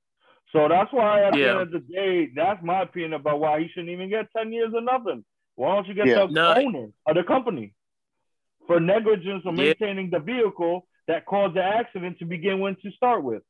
So 0.53 0.69
that's 0.69 0.93
why 0.93 1.23
at 1.25 1.33
the 1.33 1.41
Yeah. 1.41 1.51
end 1.53 1.61
of 1.63 1.71
the 1.73 1.81
day, 1.81 2.27
that's 2.35 2.63
my 2.63 2.83
opinion 2.83 3.15
about 3.15 3.41
why 3.41 3.61
he 3.61 3.69
shouldn't 3.69 3.89
even 3.91 4.09
get 4.11 4.29
10 4.37 4.53
years 4.53 4.73
or 4.73 4.81
nothing. 4.81 5.25
Why 5.57 5.75
don't 5.75 5.89
you 5.89 5.95
get 5.95 6.07
Yeah. 6.07 6.27
the 6.27 6.33
No. 6.33 6.55
owner 6.55 6.89
of 7.07 7.17
the 7.17 7.25
company 7.25 7.75
for 8.67 8.81
negligence 8.81 9.43
or 9.45 9.53
Yeah. 9.53 9.65
maintaining 9.65 10.11
the 10.11 10.21
vehicle 10.21 10.87
that 11.07 11.27
caused 11.27 11.55
the 11.55 11.63
accident 11.63 12.19
to 12.19 12.25
begin 12.25 12.61
with 12.61 12.81
to 12.83 12.91
start 12.93 13.23
with? 13.23 13.43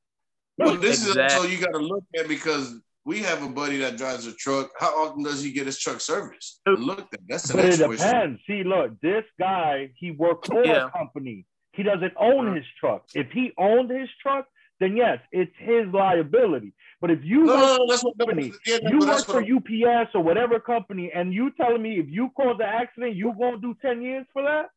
Well, 0.59 0.77
this 0.77 1.03
is 1.03 1.09
Exactly. 1.09 1.37
also 1.37 1.49
you 1.49 1.59
got 1.59 1.73
to 1.73 1.79
look 1.79 2.05
at 2.19 2.29
because 2.29 2.81
we 3.05 3.21
have 3.21 3.43
a 3.43 3.49
buddy 3.49 3.79
that 3.79 3.97
drives 3.97 4.27
a 4.27 4.35
truck. 4.35 4.71
How 4.79 4.89
often 5.05 5.23
does 5.23 5.43
he 5.43 5.53
get 5.53 5.67
his 5.67 5.79
truck 5.79 6.01
serviced? 6.01 6.61
Look, 6.67 7.09
that's 7.29 7.49
the 7.49 7.55
But 7.55 7.65
next 7.65 7.81
it 7.81 7.87
question. 7.87 8.07
depends. 8.07 8.41
See, 8.47 8.65
look, 8.65 9.01
this 9.01 9.25
guy, 9.39 9.91
he 9.97 10.11
worked 10.11 10.47
for 10.47 10.65
Yeah. 10.65 10.87
a 10.87 10.91
company. 10.91 11.47
He 11.73 11.83
doesn't 11.83 12.15
own 12.17 12.47
mm-hmm. 12.47 12.57
his 12.57 12.67
truck. 12.79 13.05
If 13.15 13.31
he 13.33 13.53
owned 13.59 13.91
his 13.91 14.09
truck, 14.23 14.47
then 14.81 14.97
yes, 14.97 15.21
it's 15.33 15.55
his 15.59 15.87
liability. 15.93 16.73
But 17.01 17.11
if 17.11 17.23
you 17.25 17.45
No, 17.45 17.55
work 17.55 17.59
no, 17.59 17.77
no, 17.77 17.87
that's 17.89 18.05
what, 18.05 18.19
company, 18.19 18.53
yeah, 18.67 18.79
you 18.89 19.01
work 19.01 19.25
for 19.27 19.43
UPS 19.43 20.15
or 20.15 20.23
whatever 20.23 20.59
company, 20.59 21.13
and 21.13 21.35
you 21.35 21.51
telling 21.53 21.83
me 21.83 21.99
if 21.99 22.09
you 22.09 22.31
cause 22.31 22.57
an 22.61 22.67
accident, 22.67 23.17
you 23.17 23.35
gonna 23.39 23.59
do 23.59 23.75
10 23.83 24.03
years 24.03 24.27
for 24.33 24.43
that? 24.43 24.71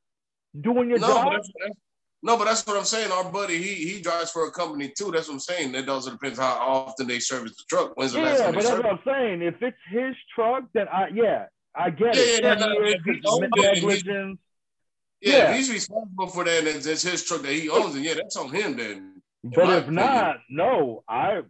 Doing 0.62 0.90
your 0.90 1.00
no, 1.00 1.08
job? 1.08 1.26
but 1.26 1.32
that's, 1.34 1.52
that's, 1.60 1.80
no, 2.24 2.38
but 2.38 2.46
that's 2.46 2.66
what 2.66 2.78
I'm 2.78 2.84
saying. 2.86 3.12
Our 3.12 3.32
buddy, 3.32 3.58
he 3.62 3.74
he 3.90 4.02
drives 4.02 4.32
for 4.32 4.48
a 4.48 4.52
company 4.52 4.92
too. 4.98 5.12
That's 5.12 5.28
what 5.28 5.36
I'm 5.36 5.40
saying. 5.40 5.72
That 5.74 5.88
also 5.90 6.12
depends 6.12 6.40
how 6.40 6.54
often 6.58 7.08
they 7.08 7.20
service 7.20 7.56
the 7.58 7.64
truck. 7.70 7.96
When's 7.96 8.14
the 8.14 8.22
last 8.22 8.40
time 8.40 8.54
but 8.56 8.62
they 8.62 8.68
that's 8.68 8.68
serviced? 8.70 8.84
what 8.84 8.94
I'm 8.94 9.00
saying. 9.06 9.42
If 9.44 9.62
it's 9.62 9.78
his 9.92 10.16
truck, 10.34 10.64
then 10.74 10.88
I 10.88 11.10
yeah, 11.14 11.46
I 11.76 11.90
get 11.92 12.16
Yeah, 12.16 12.22
it. 12.22 12.44
yeah, 12.44 12.56
10 12.56 12.60
no, 12.60 12.68
no, 12.68 12.74
years 12.82 12.96
if 12.96 13.04
he 13.04 13.12
is 13.12 13.26
owned 13.28 13.44
it 13.44 13.52
and 13.66 13.78
he- 13.78 13.86
negligence. 13.86 14.40
Yeah, 15.22 15.38
Yeah. 15.38 15.50
if 15.52 15.58
he's 15.58 15.72
responsible 15.72 16.28
for 16.28 16.44
that, 16.46 16.60
and 16.60 16.68
it's, 16.68 16.86
it's 16.86 17.02
his 17.04 17.24
truck 17.26 17.42
that 17.42 17.52
he 17.52 17.70
owns, 17.70 17.96
and 17.96 18.04
yeah, 18.04 18.14
that's 18.16 18.36
on 18.36 18.50
him. 18.50 18.78
Then 18.78 19.22
But 19.44 19.66
my 19.66 19.78
if 19.78 19.84
opinion. 19.84 19.96
not, 20.06 20.38
no, 20.50 21.04
I 21.08 21.42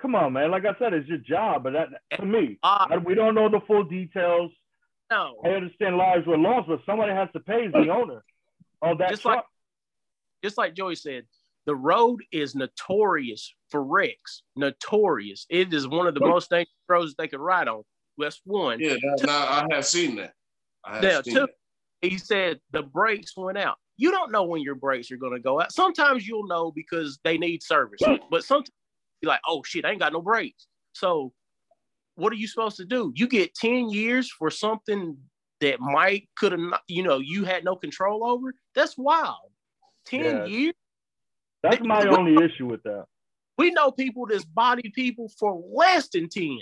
come 0.00 0.14
on, 0.14 0.32
man. 0.32 0.50
Like 0.50 0.64
I 0.64 0.74
said, 0.78 0.92
it's 0.94 1.08
your 1.08 1.18
job. 1.18 1.64
But 1.64 1.74
that 1.74 1.88
to 2.18 2.24
me, 2.24 2.58
Ah, 2.62 2.86
I- 2.90 2.96
we 2.96 3.14
don't 3.14 3.34
know 3.34 3.48
the 3.50 3.60
full 3.66 3.84
details. 3.84 4.52
No, 5.10 5.36
I 5.44 5.48
understand 5.50 5.96
lives 5.96 6.26
were 6.26 6.38
lost, 6.38 6.68
but 6.68 6.80
somebody 6.86 7.12
has 7.12 7.28
to 7.32 7.40
pay 7.40 7.68
the 7.68 7.88
owner 7.90 8.22
of 8.82 8.98
that 8.98 9.10
Just 9.10 9.24
like- 9.24 9.34
truck. 9.36 9.46
just 10.44 10.58
like 10.58 10.74
Joey 10.74 10.94
said, 10.94 11.24
the 11.66 11.74
road 11.74 12.20
is 12.32 12.54
notorious 12.54 13.54
for 13.68 13.82
wrecks. 13.84 14.42
Notorious. 14.56 15.46
It 15.50 15.72
is 15.74 15.86
one 15.86 16.06
of 16.06 16.14
the 16.14 16.20
most 16.20 16.50
dangerous 16.50 16.68
roads 16.88 17.14
they 17.16 17.28
could 17.28 17.40
ride 17.40 17.68
on. 17.68 17.82
That's 18.18 18.40
one. 18.44 18.80
yeah, 18.80 18.94
that, 18.94 19.26
now 19.26 19.46
I 19.46 19.66
have 19.74 19.84
seen 19.86 20.16
that. 20.16 20.32
I 20.84 20.94
have 20.94 21.02
Now, 21.02 21.22
seen 21.22 21.34
two, 21.34 21.40
that. 21.40 22.08
he 22.08 22.18
said 22.18 22.60
the 22.72 22.82
brakes 22.82 23.36
went 23.36 23.58
out. 23.58 23.76
You 23.98 24.10
don't 24.10 24.32
know 24.32 24.44
when 24.44 24.62
your 24.62 24.74
brakes 24.74 25.10
are 25.10 25.16
going 25.18 25.34
to 25.34 25.40
go 25.40 25.60
out. 25.60 25.72
Sometimes 25.72 26.26
you'll 26.26 26.46
know 26.46 26.72
because 26.72 27.18
they 27.24 27.36
need 27.36 27.62
service, 27.62 28.00
but 28.30 28.44
sometimes 28.44 28.70
you're 29.20 29.28
like, 29.28 29.40
oh 29.46 29.62
shit, 29.62 29.84
I 29.84 29.90
ain't 29.90 30.00
got 30.00 30.12
no 30.14 30.22
brakes. 30.22 30.66
So, 30.92 31.32
what 32.20 32.32
are 32.32 32.36
you 32.36 32.46
supposed 32.46 32.76
to 32.76 32.84
do? 32.84 33.12
You 33.16 33.26
get 33.26 33.54
10 33.54 33.90
years 33.90 34.30
for 34.30 34.50
something 34.50 35.16
that 35.60 35.80
might 35.80 36.28
could 36.36 36.52
have 36.52 36.60
not, 36.60 36.82
you 36.86 37.02
know, 37.02 37.18
you 37.18 37.44
had 37.44 37.64
no 37.64 37.76
control 37.76 38.24
over. 38.24 38.54
That's 38.74 38.96
wild. 38.96 39.50
10 40.06 40.20
Yeah. 40.24 40.44
years. 40.46 40.74
That's 41.62 41.80
my 41.82 42.06
only 42.06 42.42
issue 42.42 42.66
with 42.66 42.82
that. 42.84 43.04
We 43.58 43.70
know 43.70 43.90
people 43.90 44.26
that's 44.26 44.44
body 44.44 44.90
people 44.94 45.28
for 45.38 45.62
less 45.74 46.08
than 46.08 46.28
10. 46.30 46.58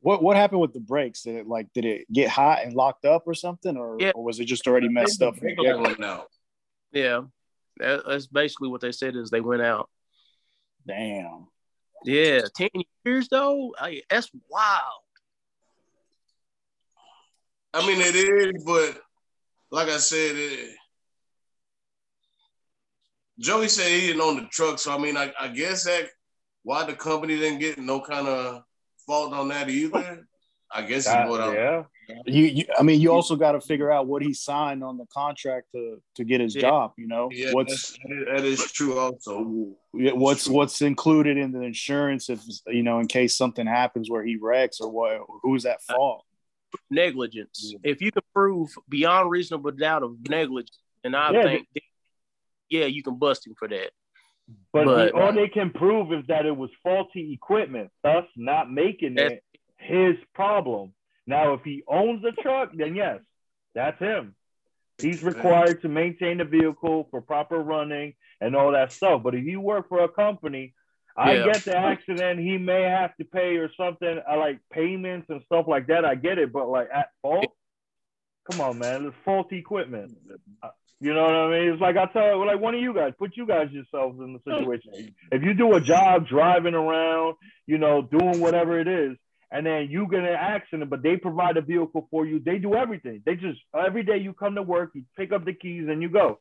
What 0.00 0.22
what 0.22 0.36
happened 0.36 0.60
with 0.60 0.72
the 0.72 0.80
brakes? 0.80 1.22
Did 1.22 1.36
it 1.36 1.46
like 1.46 1.72
did 1.72 1.84
it 1.84 2.12
get 2.12 2.28
hot 2.28 2.62
and 2.64 2.72
locked 2.74 3.04
up 3.04 3.24
or 3.26 3.34
something, 3.34 3.76
or, 3.76 3.96
Yeah. 4.00 4.12
or 4.14 4.24
was 4.24 4.38
it 4.40 4.46
just 4.46 4.66
already 4.66 4.88
messed 4.88 5.22
up? 5.22 5.36
from 5.36 5.48
the 5.48 5.54
They 5.56 5.62
get-go? 5.62 5.82
went 5.82 6.04
out. 6.04 6.28
Yeah. 6.92 7.22
That's 7.78 8.26
basically 8.26 8.68
what 8.68 8.80
they 8.80 8.90
said 8.92 9.14
is 9.14 9.30
they 9.30 9.40
went 9.40 9.62
out. 9.62 9.88
Damn. 10.86 11.46
Yeah. 12.04 12.40
10 12.56 12.68
years 13.04 13.28
though, 13.28 13.74
I, 13.78 14.02
that's 14.10 14.30
wild. 14.48 15.02
I 17.74 17.86
mean, 17.86 18.00
it 18.00 18.14
is, 18.16 18.64
but 18.64 19.00
like 19.70 19.88
I 19.88 19.98
said, 19.98 20.36
it, 20.36 20.74
Joey 23.38 23.68
said 23.68 23.88
he 23.88 24.08
didn't 24.08 24.22
own 24.22 24.36
the 24.36 24.46
truck, 24.50 24.78
so 24.78 24.92
I 24.94 24.98
mean, 24.98 25.16
I, 25.16 25.32
I 25.38 25.48
guess 25.48 25.84
that 25.84 26.08
why 26.64 26.84
the 26.84 26.94
company 26.94 27.38
didn't 27.38 27.60
get 27.60 27.78
no 27.78 28.00
kind 28.00 28.26
of 28.26 28.62
fault 29.06 29.32
on 29.32 29.48
that 29.48 29.68
either. 29.68 30.26
I 30.72 30.82
guess 30.82 30.98
is 30.98 31.04
That- 31.06 31.28
what 31.28 31.40
I'm. 31.40 31.54
yeah. 31.54 31.82
You, 32.26 32.44
you 32.44 32.64
I 32.78 32.82
mean, 32.82 33.00
you 33.00 33.12
also 33.12 33.36
got 33.36 33.52
to 33.52 33.60
figure 33.60 33.90
out 33.90 34.06
what 34.06 34.22
he 34.22 34.32
signed 34.32 34.82
on 34.82 34.96
the 34.96 35.06
contract 35.12 35.66
to 35.74 36.00
to 36.14 36.24
get 36.24 36.40
his 36.40 36.54
Yeah. 36.54 36.62
job. 36.62 36.92
You 36.96 37.06
know, 37.06 37.28
Yeah, 37.30 37.52
what's 37.52 37.98
that's, 38.08 38.72
true. 38.72 38.98
Also, 38.98 39.74
Yeah, 39.92 40.12
what's 40.12 40.44
true. 40.44 40.54
what's 40.54 40.80
included 40.80 41.36
in 41.36 41.52
the 41.52 41.62
insurance 41.62 42.30
if 42.30 42.40
you 42.66 42.82
know 42.82 42.98
in 43.00 43.06
case 43.08 43.36
something 43.36 43.66
happens 43.66 44.10
where 44.10 44.24
he 44.24 44.36
wrecks 44.36 44.80
or 44.80 44.90
what 44.90 45.20
who's 45.42 45.66
at 45.66 45.82
fault 45.82 46.24
negligence. 46.90 47.72
Yeah. 47.72 47.90
If 47.92 48.00
you 48.00 48.10
can 48.12 48.22
prove 48.34 48.70
beyond 48.88 49.30
reasonable 49.30 49.72
doubt 49.72 50.02
of 50.02 50.16
negligence, 50.28 50.78
and 51.04 51.14
I 51.16 51.42
think, 51.42 51.66
yeah, 52.68 52.84
you 52.86 53.02
can 53.02 53.16
bust 53.18 53.46
him 53.46 53.54
for 53.58 53.68
that. 53.68 53.90
But, 54.72 54.84
But- 54.86 55.12
the, 55.12 55.14
all 55.14 55.32
they 55.32 55.48
can 55.48 55.70
prove 55.70 56.12
is 56.12 56.26
that 56.28 56.46
it 56.46 56.56
was 56.56 56.70
faulty 56.82 57.32
equipment, 57.32 57.90
thus 58.02 58.24
not 58.36 58.70
making 58.70 59.18
it 59.18 59.42
his 59.76 60.16
problem. 60.34 60.92
Now, 61.28 61.52
if 61.52 61.60
he 61.62 61.82
owns 61.86 62.22
the 62.22 62.32
truck, 62.32 62.70
then 62.74 62.96
yes, 62.96 63.20
that's 63.74 63.98
him. 64.00 64.34
He's 65.00 65.22
required 65.22 65.82
to 65.82 65.88
maintain 65.88 66.38
the 66.38 66.44
vehicle 66.44 67.06
for 67.10 67.20
proper 67.20 67.58
running 67.58 68.14
and 68.40 68.56
all 68.56 68.72
that 68.72 68.94
stuff. 68.96 69.22
But 69.22 69.34
if 69.34 69.44
you 69.44 69.60
work 69.60 69.88
for 69.88 70.02
a 70.02 70.08
company, 70.08 70.74
I 71.16 71.34
Yeah. 71.34 71.44
get 71.44 71.64
the 71.66 71.76
accident. 71.76 72.40
He 72.40 72.56
may 72.56 72.82
have 72.82 73.14
to 73.16 73.24
pay 73.24 73.58
or 73.58 73.70
something. 73.74 74.20
I 74.26 74.36
like 74.36 74.58
payments 74.70 75.28
and 75.28 75.42
stuff 75.44 75.68
like 75.68 75.86
that. 75.88 76.04
I 76.04 76.14
get 76.14 76.38
it, 76.38 76.50
but 76.52 76.68
like 76.68 76.88
at 76.92 77.10
fault, 77.22 77.54
Come 78.46 78.62
on, 78.62 78.78
man. 78.78 79.04
It's 79.04 79.16
faulty 79.26 79.58
equipment. 79.58 80.16
Uh, 80.62 80.70
you 81.00 81.12
know 81.12 81.22
what 81.22 81.34
I 81.34 81.50
mean? 81.50 81.72
It's 81.72 81.82
like 81.82 81.98
I 81.98 82.06
tell 82.06 82.46
like 82.46 82.58
one 82.58 82.74
of 82.74 82.80
you 82.80 82.94
guys, 82.94 83.12
put 83.18 83.36
you 83.36 83.46
guys 83.46 83.70
yourselves 83.70 84.18
in 84.20 84.32
the 84.32 84.38
situation. 84.38 85.14
If 85.30 85.42
you 85.42 85.52
do 85.52 85.74
a 85.74 85.80
job 85.82 86.26
driving 86.26 86.72
around, 86.72 87.36
you 87.66 87.76
know, 87.76 88.00
doing 88.00 88.40
whatever 88.40 88.80
it 88.80 88.88
is, 88.88 89.18
and 89.50 89.64
then 89.64 89.88
you 89.90 90.06
get 90.10 90.20
an 90.20 90.26
accident, 90.26 90.90
but 90.90 91.02
they 91.02 91.16
provide 91.16 91.56
a 91.56 91.62
vehicle 91.62 92.06
for 92.10 92.26
you, 92.26 92.38
they 92.38 92.58
do 92.58 92.74
everything. 92.74 93.22
They 93.24 93.34
just 93.34 93.60
every 93.74 94.02
day 94.02 94.18
you 94.18 94.32
come 94.32 94.54
to 94.56 94.62
work, 94.62 94.90
you 94.94 95.04
pick 95.16 95.32
up 95.32 95.44
the 95.44 95.54
keys 95.54 95.86
and 95.88 96.02
you 96.02 96.08
go. 96.08 96.38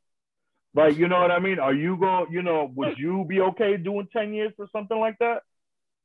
Like, 0.75 0.97
you 0.97 1.07
know 1.07 1.19
what 1.19 1.31
I 1.31 1.39
mean? 1.39 1.59
Are 1.59 1.73
you 1.73 1.97
going, 1.97 2.31
you 2.31 2.43
know, 2.43 2.71
would 2.75 2.99
you 2.99 3.25
be 3.27 3.41
okay 3.41 3.77
doing 3.77 4.07
10 4.13 4.33
years 4.33 4.53
for 4.55 4.67
something 4.71 4.99
like 4.99 5.17
that? 5.19 5.41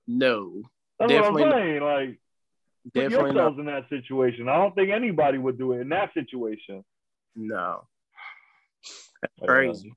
No. 0.07 0.63
That's 0.99 1.11
Definitely 1.11 1.43
what 1.43 1.53
I'm 1.53 1.61
saying. 1.61 1.83
Like, 1.83 2.21
put 2.85 2.95
Definitely 2.95 3.35
yourselves 3.35 3.57
not. 3.59 3.61
in 3.61 3.67
that 3.67 3.89
situation. 3.91 4.49
I 4.49 4.57
don't 4.57 4.75
think 4.75 4.91
anybody 4.91 5.39
would 5.39 5.59
do 5.59 5.73
it 5.73 5.81
in 5.81 5.89
that 5.91 6.15
situation. 6.15 6.85
No. 7.35 7.83
That's 9.21 9.35
crazy. 9.47 9.95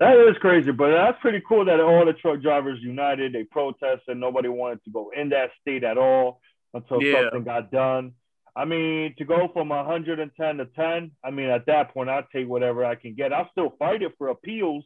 That 0.00 0.18
is 0.18 0.36
crazy, 0.38 0.72
but 0.72 0.90
that's 0.90 1.20
pretty 1.20 1.40
cool 1.48 1.64
that 1.66 1.80
all 1.80 2.04
the 2.04 2.12
truck 2.14 2.40
drivers 2.42 2.80
united. 2.82 3.32
They 3.32 3.44
protested. 3.44 4.16
Nobody 4.16 4.48
wanted 4.48 4.82
to 4.84 4.90
go 4.90 5.10
in 5.16 5.28
that 5.30 5.50
state 5.60 5.84
at 5.84 5.96
all 5.98 6.40
until 6.74 7.02
Yeah. 7.02 7.22
something 7.22 7.44
got 7.44 7.70
done. 7.70 8.14
I 8.56 8.64
mean, 8.64 9.14
to 9.18 9.24
go 9.24 9.48
from 9.52 9.70
110 9.70 10.56
to 10.58 10.66
10, 10.66 11.12
I 11.24 11.30
mean, 11.30 11.48
at 11.48 11.66
that 11.66 11.92
point, 11.92 12.08
I'll 12.10 12.26
take 12.32 12.48
whatever 12.48 12.84
I 12.84 12.94
can 12.96 13.14
get. 13.14 13.32
I'll 13.32 13.50
still 13.50 13.70
fight 13.78 14.02
it 14.02 14.12
for 14.18 14.28
appeals, 14.28 14.84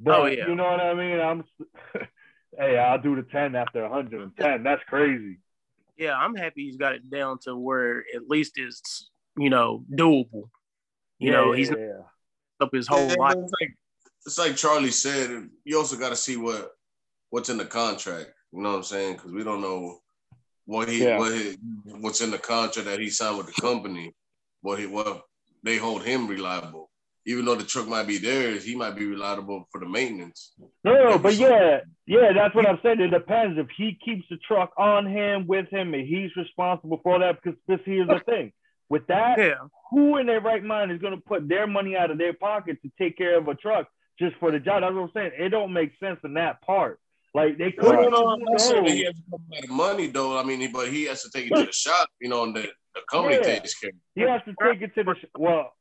but 0.00 0.20
Oh, 0.20 0.26
yeah. 0.26 0.46
you 0.48 0.54
know 0.54 0.64
what 0.64 0.80
I 0.80 0.94
mean? 0.94 1.20
I'm, 1.20 1.44
hey, 2.58 2.76
I'll 2.78 3.00
do 3.00 3.16
the 3.16 3.22
10 3.22 3.54
after 3.56 3.82
110. 3.82 4.62
That's 4.62 4.82
crazy. 4.84 5.38
Yeah, 5.96 6.16
I'm 6.16 6.34
happy 6.34 6.64
he's 6.64 6.76
got 6.76 6.94
it 6.94 7.08
down 7.10 7.38
to 7.40 7.56
where 7.56 8.04
at 8.14 8.28
least 8.28 8.58
it's, 8.58 9.10
you 9.36 9.50
know, 9.50 9.84
doable. 9.92 10.50
You 11.18 11.30
know, 11.32 11.52
he's 11.52 11.70
yeah, 11.70 11.76
yeah. 11.78 12.02
up 12.60 12.72
his 12.72 12.86
whole 12.86 13.08
Yeah, 13.08 13.16
life. 13.16 13.36
Like, 13.36 13.76
it's 14.26 14.38
like 14.38 14.56
Charlie 14.56 14.90
said. 14.90 15.48
You 15.64 15.78
also 15.78 15.96
got 15.96 16.10
to 16.10 16.16
see 16.16 16.36
what 16.36 16.70
what's 17.30 17.48
in 17.48 17.58
the 17.58 17.64
contract. 17.64 18.30
You 18.52 18.62
know 18.62 18.70
what 18.70 18.76
I'm 18.76 18.82
saying? 18.82 19.14
Because 19.14 19.32
we 19.32 19.44
don't 19.44 19.60
know 19.60 20.00
what 20.66 20.88
he 20.88 21.04
Yeah. 21.04 21.18
what 21.18 21.32
he, 21.32 21.56
what's 21.84 22.20
in 22.20 22.30
the 22.30 22.38
contract 22.38 22.88
that 22.88 23.00
he 23.00 23.10
signed 23.10 23.38
with 23.38 23.46
the 23.46 23.60
company. 23.60 24.14
What 24.62 24.78
he 24.78 24.86
what 24.86 25.22
they 25.62 25.76
hold 25.76 26.02
him 26.02 26.26
reliable. 26.26 26.90
Even 27.26 27.44
though 27.44 27.54
the 27.54 27.64
truck 27.64 27.86
might 27.86 28.06
be 28.06 28.16
theirs, 28.16 28.64
he 28.64 28.74
might 28.74 28.96
be 28.96 29.04
reliable 29.04 29.68
for 29.70 29.78
the 29.78 29.86
maintenance. 29.88 30.54
No, 30.82 30.94
no, 30.94 31.18
but 31.18 31.34
yeah, 31.34 31.80
yeah, 32.06 32.32
that's 32.32 32.54
what 32.54 32.66
I'm 32.66 32.78
saying. 32.82 33.00
It 33.00 33.08
depends 33.08 33.58
if 33.58 33.68
he 33.76 33.98
keeps 34.02 34.24
the 34.30 34.38
truck 34.38 34.72
on 34.78 35.06
him 35.06 35.46
with 35.46 35.68
him 35.68 35.92
and 35.92 36.06
he's 36.06 36.34
responsible 36.34 36.98
for 37.02 37.18
that. 37.18 37.38
Because 37.42 37.58
this 37.68 37.78
here's 37.84 38.08
the 38.08 38.20
thing: 38.20 38.52
with 38.88 39.06
that, 39.08 39.38
Yeah. 39.38 39.54
who 39.90 40.16
in 40.16 40.26
their 40.26 40.40
right 40.40 40.64
mind 40.64 40.92
is 40.92 41.00
going 41.00 41.14
to 41.14 41.20
put 41.20 41.46
their 41.46 41.66
money 41.66 41.94
out 41.94 42.10
of 42.10 42.16
their 42.18 42.32
pocket 42.32 42.78
to 42.82 42.90
take 42.98 43.18
care 43.18 43.36
of 43.38 43.48
a 43.48 43.54
truck 43.54 43.86
just 44.20 44.36
for 44.36 44.52
the 44.52 44.60
job? 44.60 44.82
That's 44.82 44.94
what 44.94 45.02
I'm 45.02 45.10
saying. 45.14 45.32
It 45.38 45.48
don't 45.48 45.72
make 45.72 45.92
sense 45.98 46.20
in 46.24 46.34
that 46.34 46.60
part. 46.62 47.00
Like 47.34 47.58
they 47.58 47.72
could. 47.72 47.84
No, 47.92 48.02
no, 48.02 48.08
no, 48.08 48.28
I'm 48.28 48.40
not 48.40 48.60
saying 48.60 48.84
that 48.84 48.92
he 48.92 49.04
has 49.04 49.14
to 49.14 49.72
money 49.72 50.08
though. 50.08 50.38
I 50.38 50.42
mean, 50.42 50.70
but 50.72 50.88
he 50.88 51.04
has 51.04 51.22
to 51.22 51.30
take 51.30 51.50
it 51.50 51.56
to 51.56 51.64
the 51.64 51.72
shop, 51.72 52.08
you 52.20 52.28
know, 52.28 52.42
and 52.44 52.54
the, 52.54 52.62
the 52.94 53.00
company 53.10 53.36
Yeah. 53.36 53.42
takes 53.42 53.78
care. 53.78 53.90
He 54.14 54.22
has 54.22 54.40
to 54.46 54.54
take 54.62 54.82
it 54.82 54.94
to 54.96 55.04
the 55.04 55.14
well. 55.38 55.72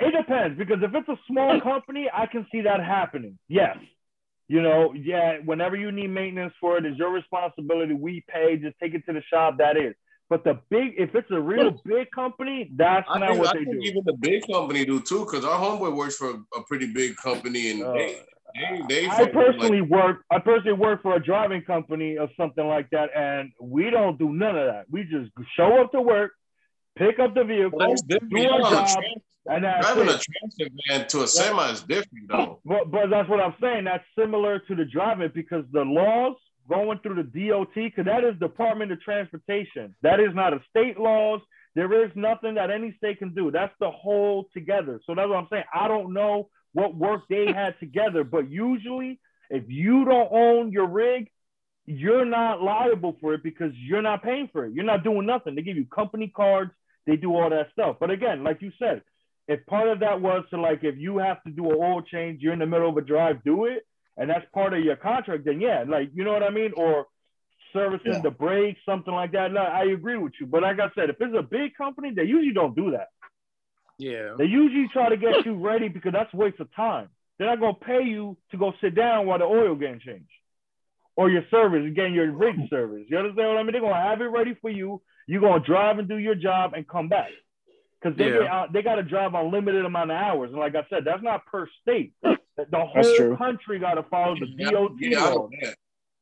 It 0.00 0.14
depends 0.16 0.58
because 0.58 0.78
if 0.82 0.94
it's 0.94 1.08
a 1.08 1.18
small 1.26 1.60
company, 1.60 2.08
I 2.12 2.26
can 2.26 2.46
see 2.52 2.60
that 2.62 2.80
happening. 2.80 3.38
Yes, 3.48 3.76
you 4.48 4.62
know, 4.62 4.92
yeah. 4.92 5.38
Whenever 5.44 5.76
you 5.76 5.90
need 5.92 6.08
maintenance 6.08 6.54
for 6.60 6.78
it, 6.78 6.84
it's 6.84 6.98
your 6.98 7.10
responsibility. 7.12 7.94
We 7.94 8.24
pay. 8.28 8.56
Just 8.56 8.76
take 8.80 8.94
it 8.94 9.04
to 9.06 9.12
the 9.12 9.22
shop. 9.22 9.58
That 9.58 9.76
is. 9.76 9.94
But 10.30 10.44
the 10.44 10.60
big, 10.68 10.92
if 10.98 11.14
it's 11.14 11.30
a 11.30 11.40
real 11.40 11.70
big 11.86 12.10
company, 12.10 12.70
that's 12.76 13.06
I 13.08 13.18
not 13.18 13.28
think, 13.30 13.40
what 13.40 13.56
I 13.56 13.58
they 13.60 13.64
do. 13.64 13.78
even 13.82 14.02
the 14.04 14.12
big 14.12 14.46
company 14.46 14.84
do 14.84 15.00
too, 15.00 15.20
because 15.24 15.44
our 15.44 15.58
homeboy 15.58 15.94
works 15.96 16.16
for 16.16 16.30
a, 16.30 16.58
a 16.58 16.62
pretty 16.68 16.92
big 16.92 17.16
company, 17.16 17.70
and 17.70 17.82
Uh, 17.82 17.92
they 17.94 18.20
they 18.54 18.82
they. 18.88 19.08
I 19.08 19.26
personally 19.26 19.80
like, 19.80 19.90
work. 19.90 20.24
I 20.30 20.38
personally 20.38 20.78
work 20.78 21.02
for 21.02 21.14
a 21.16 21.22
driving 21.24 21.62
company 21.62 22.18
or 22.18 22.28
something 22.36 22.66
like 22.66 22.90
that, 22.90 23.08
and 23.16 23.52
we 23.60 23.88
don't 23.88 24.18
do 24.18 24.30
none 24.32 24.56
of 24.56 24.66
that. 24.66 24.84
We 24.90 25.04
just 25.04 25.30
show 25.56 25.80
up 25.80 25.92
to 25.92 26.02
work, 26.02 26.32
pick 26.96 27.18
up 27.18 27.34
the 27.34 27.44
vehicle, 27.44 27.78
well, 27.78 27.94
do 27.94 28.18
our 28.50 28.60
job, 28.70 29.02
and 29.46 29.64
that's 29.64 29.86
Driving 29.86 30.08
a 30.08 30.12
it. 30.16 30.24
transit 30.28 30.72
van 30.88 31.08
to 31.08 31.22
a 31.22 31.26
semi 31.26 31.70
is 31.70 31.82
different 31.82 32.28
though. 32.28 32.60
But, 32.66 32.90
but 32.90 33.08
that's 33.08 33.28
what 33.30 33.40
I'm 33.40 33.54
saying. 33.62 33.84
That's 33.84 34.04
similar 34.18 34.58
to 34.58 34.74
the 34.74 34.84
driving 34.84 35.30
because 35.34 35.64
the 35.72 35.82
laws 35.82 36.36
going 36.68 36.98
through 37.00 37.22
the 37.22 37.48
DOT, 37.48 37.74
because 37.74 38.04
that 38.04 38.24
is 38.24 38.38
Department 38.38 38.92
of 38.92 39.00
Transportation. 39.00 39.94
That 40.02 40.20
is 40.20 40.34
not 40.34 40.52
a 40.52 40.60
state 40.70 40.98
laws. 40.98 41.40
There 41.74 42.04
is 42.04 42.10
nothing 42.14 42.54
that 42.54 42.70
any 42.70 42.94
state 42.96 43.18
can 43.18 43.34
do. 43.34 43.50
That's 43.50 43.74
the 43.80 43.90
whole 43.90 44.48
together. 44.52 45.00
So 45.06 45.14
that's 45.14 45.28
what 45.28 45.36
I'm 45.36 45.48
saying. 45.50 45.64
I 45.72 45.88
don't 45.88 46.12
know 46.12 46.48
what 46.72 46.94
work 46.94 47.22
they 47.28 47.46
had 47.54 47.78
together, 47.80 48.24
but 48.24 48.50
usually 48.50 49.20
if 49.50 49.64
you 49.68 50.04
don't 50.04 50.28
own 50.30 50.72
your 50.72 50.86
rig, 50.86 51.30
you're 51.86 52.26
not 52.26 52.62
liable 52.62 53.16
for 53.20 53.32
it 53.34 53.42
because 53.42 53.72
you're 53.74 54.02
not 54.02 54.22
paying 54.22 54.48
for 54.52 54.66
it. 54.66 54.74
You're 54.74 54.84
not 54.84 55.04
doing 55.04 55.24
nothing. 55.26 55.54
They 55.54 55.62
give 55.62 55.76
you 55.76 55.86
company 55.86 56.30
cards, 56.34 56.70
they 57.06 57.16
do 57.16 57.34
all 57.34 57.48
that 57.48 57.68
stuff. 57.72 57.96
But 57.98 58.10
again, 58.10 58.44
like 58.44 58.60
you 58.60 58.70
said, 58.78 59.02
if 59.46 59.64
part 59.64 59.88
of 59.88 60.00
that 60.00 60.20
was 60.20 60.44
to 60.50 60.60
like 60.60 60.84
if 60.84 60.98
you 60.98 61.16
have 61.18 61.42
to 61.44 61.50
do 61.50 61.70
an 61.70 61.76
oil 61.78 62.02
change, 62.02 62.42
you're 62.42 62.52
in 62.52 62.58
the 62.58 62.66
middle 62.66 62.90
of 62.90 62.96
a 62.98 63.00
drive, 63.00 63.42
do 63.42 63.64
it, 63.64 63.86
and 64.18 64.28
that's 64.28 64.44
part 64.52 64.74
of 64.74 64.80
your 64.84 64.96
contract, 64.96 65.44
then 65.46 65.60
yeah, 65.60 65.84
like 65.88 66.10
you 66.12 66.24
know 66.24 66.32
what 66.32 66.42
I 66.42 66.50
mean? 66.50 66.72
Or 66.76 67.06
servicing 67.72 68.12
Yeah. 68.14 68.20
the 68.20 68.30
brakes, 68.30 68.80
something 68.84 69.12
like 69.14 69.32
that. 69.32 69.52
No, 69.52 69.60
I 69.60 69.84
agree 69.84 70.16
with 70.18 70.32
you. 70.40 70.46
But 70.46 70.62
like 70.62 70.80
I 70.80 70.90
said, 70.94 71.08
if 71.10 71.16
it's 71.20 71.34
a 71.38 71.42
big 71.42 71.74
company, 71.76 72.12
they 72.14 72.24
usually 72.24 72.52
don't 72.54 72.74
do 72.74 72.90
that. 72.92 73.08
Yeah. 73.98 74.34
They 74.38 74.44
usually 74.46 74.88
try 74.92 75.08
to 75.08 75.16
get 75.16 75.44
you 75.46 75.54
ready 75.54 75.88
because 75.88 76.12
that's 76.12 76.32
a 76.32 76.36
waste 76.36 76.60
of 76.60 76.74
time. 76.74 77.08
They're 77.38 77.48
not 77.48 77.60
gonna 77.60 77.74
pay 77.74 78.02
you 78.04 78.36
to 78.50 78.56
go 78.58 78.72
sit 78.80 78.94
down 78.94 79.26
while 79.26 79.38
the 79.38 79.44
oil 79.44 79.74
getting 79.74 80.00
changed. 80.00 80.30
Or 81.16 81.30
your 81.30 81.42
service, 81.50 81.84
again, 81.86 82.14
your 82.14 82.30
rig 82.30 82.56
service. 82.70 83.04
You 83.08 83.18
understand 83.18 83.48
what 83.48 83.58
I 83.58 83.62
mean? 83.62 83.72
They're 83.72 83.80
gonna 83.80 83.94
have 83.94 84.20
it 84.20 84.26
ready 84.26 84.54
for 84.60 84.70
you. 84.70 85.02
You're 85.26 85.40
gonna 85.40 85.62
drive 85.64 85.98
and 85.98 86.08
do 86.08 86.16
your 86.18 86.34
job 86.36 86.74
and 86.74 86.88
come 86.88 87.08
back. 87.08 87.30
Because 88.00 88.16
they 88.16 88.26
Yeah. 88.26 88.38
get 88.38 88.46
out, 88.46 88.72
they 88.72 88.82
gotta 88.82 89.02
drive 89.02 89.34
a 89.34 89.42
limited 89.42 89.84
amount 89.84 90.10
of 90.10 90.16
hours. 90.16 90.50
And 90.50 90.58
like 90.60 90.74
I 90.76 90.86
said, 90.88 91.04
that's 91.04 91.22
not 91.22 91.46
per 91.46 91.68
state. 91.82 92.12
The 92.22 92.38
the 92.56 92.66
That's 92.70 92.90
whole 92.92 93.14
true. 93.16 93.36
country 93.36 93.78
gotta 93.78 94.02
follow 94.04 94.34
the 94.34 94.46
Yeah, 94.56 94.70
DOT 94.72 94.92
yeah, 94.98 95.24
I 95.24 95.30
know 95.30 95.36
law. 95.36 95.48
that. 95.62 95.76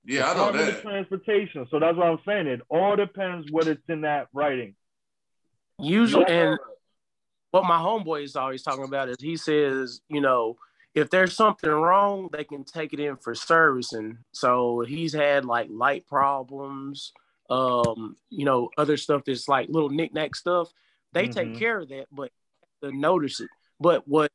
Yeah, 0.04 0.30
I 0.30 0.34
know 0.34 0.52
Department 0.52 0.68
of. 0.76 0.82
Transportation. 0.82 1.66
So 1.70 1.78
that's 1.80 1.96
what 1.96 2.06
I'm 2.06 2.18
saying. 2.26 2.46
It 2.46 2.60
all 2.68 2.94
depends 2.96 3.50
what 3.50 3.68
it's 3.68 3.82
in 3.88 4.02
that 4.02 4.28
writing. 4.32 4.74
Usually, 5.78 6.24
and 6.26 6.58
what 7.50 7.64
my 7.64 7.78
homeboy 7.78 8.24
is 8.24 8.36
always 8.36 8.62
talking 8.62 8.84
about 8.84 9.08
is 9.08 9.16
he 9.20 9.36
says, 9.36 10.00
you 10.08 10.20
know, 10.20 10.56
if 10.94 11.10
there's 11.10 11.34
something 11.34 11.70
wrong, 11.70 12.28
they 12.32 12.44
can 12.44 12.64
take 12.64 12.92
it 12.92 13.00
in 13.00 13.16
for 13.16 13.34
servicing. 13.34 14.18
So 14.32 14.80
he's 14.80 15.12
had 15.12 15.44
like 15.44 15.68
light 15.70 16.06
problems, 16.06 17.12
um, 17.50 18.16
you 18.30 18.44
know, 18.44 18.70
other 18.78 18.96
stuff 18.96 19.22
that's 19.26 19.48
like 19.48 19.68
little 19.68 19.90
knickknack 19.90 20.34
stuff. 20.34 20.72
They 21.12 21.28
take 21.28 21.48
Mhm. 21.48 21.58
care 21.58 21.78
of 21.80 21.88
that, 21.88 22.06
but 22.12 22.30
to 22.82 22.92
notice 22.92 23.40
it. 23.40 23.48
But 23.80 24.06
what 24.06 24.30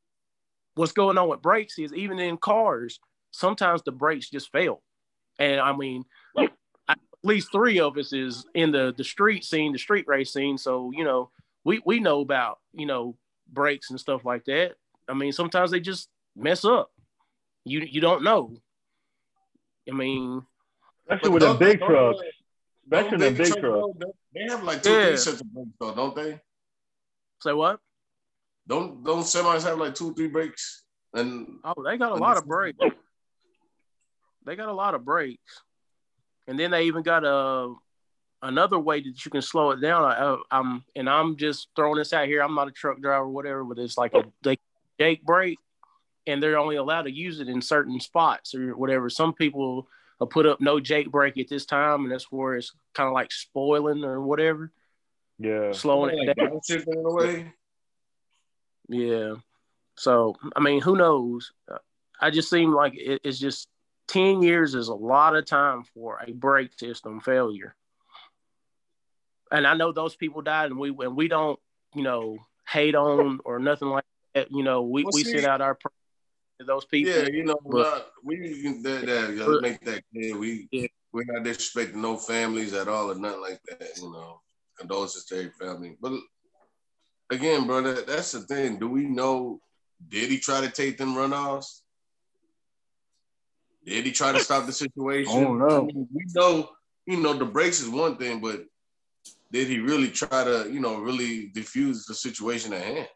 what's 0.75 0.93
going 0.93 1.17
on 1.17 1.27
with 1.27 1.41
brakes 1.41 1.77
is 1.77 1.93
even 1.93 2.17
in 2.19 2.37
cars, 2.37 2.99
sometimes 3.31 3.83
the 3.83 3.91
brakes 3.91 4.29
just 4.29 4.51
fail. 4.51 4.81
And 5.37 5.59
I 5.59 5.75
mean, 5.75 6.05
at 6.87 6.99
least 7.23 7.51
three 7.51 7.79
of 7.79 7.97
us 7.97 8.13
is 8.13 8.45
in 8.53 8.71
the 8.71 8.93
the 8.95 9.03
street 9.03 9.43
scene, 9.43 9.73
the 9.73 9.79
street 9.79 10.07
race 10.07 10.31
scene. 10.33 10.57
So 10.57 10.91
you 10.91 11.03
know, 11.03 11.31
we 11.63 11.81
we 11.85 11.99
know 11.99 12.21
about 12.21 12.59
you 12.73 12.85
know 12.85 13.17
brakes 13.47 13.89
and 13.91 13.99
stuff 13.99 14.23
like 14.25 14.45
that. 14.45 14.75
I 15.07 15.13
mean, 15.13 15.31
sometimes 15.33 15.71
they 15.71 15.79
just 15.79 16.09
mess 16.35 16.63
up. 16.65 16.91
You 17.65 17.81
you 17.81 18.01
don't 18.01 18.23
know. 18.23 18.55
I 19.89 19.93
mean, 19.93 20.45
Especially 21.09 21.29
with 21.31 21.41
the 21.41 21.47
don't- 21.47 21.59
big 21.59 21.79
don't- 21.79 21.89
trucks. 21.89 22.19
don't 22.89 22.99
Especially 22.99 23.29
the 23.29 23.37
big 23.37 23.47
trucks, 23.47 23.59
trucks. 23.99 24.17
They 24.33 24.43
have 24.49 24.63
like 24.63 24.81
two, 24.83 24.91
Yeah. 24.91 25.07
three 25.07 25.17
sets 25.17 25.41
of 25.41 25.53
brakes 25.53 25.69
though, 25.79 25.93
don't 25.95 26.15
they? 26.15 26.39
Say 27.41 27.53
what? 27.53 27.79
Don't 28.67 29.03
don't 29.03 29.23
semis 29.23 29.63
have 29.63 29.77
like 29.77 29.95
two, 29.95 30.13
three 30.13 30.27
breaks? 30.27 30.83
And 31.13 31.59
Oh, 31.63 31.83
they 31.83 31.97
got 31.97 32.11
a 32.11 32.15
lot 32.15 32.37
of 32.37 32.47
breaks. 32.47 32.77
They 34.45 34.55
got 34.55 34.69
a 34.69 34.73
lot 34.73 34.95
of 34.95 35.05
breaks, 35.05 35.61
and 36.47 36.59
then 36.59 36.71
they 36.71 36.83
even 36.83 37.03
got 37.03 37.23
a 37.23 37.73
another 38.41 38.79
way 38.79 39.01
that 39.01 39.25
you 39.25 39.29
can 39.29 39.41
slow 39.41 39.71
it 39.71 39.81
down. 39.81 40.03
I, 40.03 40.37
I'm 40.49 40.83
and 40.95 41.09
I'm 41.09 41.37
just 41.37 41.67
throwing 41.75 41.97
this 41.97 42.13
out 42.13 42.27
here. 42.27 42.41
I'm 42.41 42.55
not 42.55 42.67
a 42.67 42.71
truck 42.71 42.99
driver, 43.01 43.25
or 43.25 43.29
whatever, 43.29 43.63
but 43.63 43.77
it's 43.77 43.97
like 43.97 44.13
a 44.13 44.23
they 44.41 44.57
Jake 44.99 45.23
brake, 45.23 45.59
and 46.27 46.41
they're 46.41 46.57
only 46.59 46.75
allowed 46.75 47.03
to 47.03 47.11
use 47.11 47.39
it 47.39 47.49
in 47.49 47.61
certain 47.61 47.99
spots 47.99 48.55
or 48.55 48.75
whatever. 48.75 49.09
Some 49.09 49.33
people 49.33 49.87
will 50.19 50.27
put 50.27 50.45
up 50.45 50.61
no 50.61 50.79
Jake 50.79 51.11
brake 51.11 51.37
at 51.37 51.49
this 51.49 51.65
time, 51.65 52.03
and 52.03 52.11
that's 52.11 52.31
where 52.31 52.55
it's 52.55 52.71
kind 52.93 53.07
of 53.07 53.13
like 53.13 53.31
spoiling 53.31 54.03
or 54.03 54.21
whatever, 54.21 54.71
Yeah. 55.41 55.71
slowing 55.71 56.17
it 56.27 56.35
down. 56.37 56.59
in 56.69 57.05
a 57.05 57.11
way. 57.13 57.53
Yeah. 58.87 59.35
So 59.95 60.35
I 60.55 60.59
mean, 60.59 60.81
who 60.81 60.95
knows? 60.95 61.51
Uh, 61.71 61.77
I 62.19 62.29
just 62.29 62.49
seem 62.49 62.71
like 62.73 62.93
it, 62.95 63.21
it's 63.23 63.39
just 63.39 63.67
ten 64.07 64.41
years 64.41 64.75
is 64.75 64.87
a 64.89 64.93
lot 64.95 65.35
of 65.35 65.45
time 65.45 65.83
for 65.93 66.19
a 66.25 66.31
brake 66.31 66.77
system 66.77 67.19
failure. 67.21 67.75
And 69.51 69.67
I 69.67 69.73
know 69.73 69.91
those 69.91 70.15
people 70.15 70.41
died, 70.41 70.71
and 70.71 70.79
we 70.79 70.89
and 70.89 71.15
we 71.15 71.27
don't 71.27 71.59
you 71.93 72.03
know, 72.03 72.37
hate 72.67 72.95
on 72.95 73.39
or 73.43 73.59
nothing 73.59 73.89
like 73.89 74.05
that. 74.33 74.49
You 74.51 74.63
know, 74.63 74.81
we, 74.83 75.03
Well, 75.03 75.11
we 75.13 75.23
see- 75.25 75.31
send 75.33 75.45
out 75.45 75.59
our 75.59 75.75
prayer 75.75 75.91
to 76.59 76.65
those 76.65 76.85
people. 76.85 77.11
Yeah, 77.13 77.27
you 77.27 77.43
know, 77.43 77.59
But- 77.65 77.83
not, 77.83 78.07
we 78.23 78.37
that, 78.83 79.05
that, 79.05 79.35
But- 79.37 79.47
let's 79.47 79.61
make 79.61 79.81
that 79.81 80.03
clear. 80.13 80.37
We 80.37 80.69
Yeah. 80.71 80.87
we're 81.11 81.25
not 81.25 81.43
disrespecting 81.43 81.95
no 81.95 82.15
families 82.15 82.73
at 82.73 82.87
all 82.87 83.11
or 83.11 83.15
nothing 83.15 83.41
like 83.41 83.61
that. 83.63 83.97
You 83.97 84.11
know, 84.13 84.41
condolences 84.77 85.25
to 85.25 85.35
every 85.37 85.51
family. 85.51 85.97
But 86.01 86.13
again, 87.31 87.67
brother, 87.67 88.01
that's 88.01 88.31
the 88.31 88.41
thing. 88.41 88.79
Do 88.79 88.89
we 88.89 89.05
know? 89.05 89.59
Did 90.09 90.29
he 90.29 90.39
try 90.39 90.61
to 90.61 90.69
take 90.69 90.97
them 90.97 91.15
runoffs? 91.15 91.81
Did 93.85 94.05
he 94.05 94.11
try 94.11 94.31
to 94.31 94.39
stop 94.39 94.65
the 94.65 94.73
situation? 94.73 95.37
I 95.37 95.41
don't 95.41 95.59
know. 95.59 95.85
mean, 95.85 96.07
we 96.13 96.25
know, 96.35 96.69
you 97.05 97.17
know, 97.17 97.33
the 97.33 97.45
brakes 97.45 97.81
is 97.81 97.89
one 97.89 98.17
thing, 98.17 98.39
but 98.39 98.63
did 99.51 99.67
he 99.67 99.79
really 99.79 100.09
try 100.09 100.43
to, 100.43 100.69
you 100.71 100.79
know, 100.79 100.99
really 100.99 101.47
diffuse 101.47 102.05
the 102.05 102.13
situation 102.13 102.73
at 102.73 102.83
hand? 102.83 103.07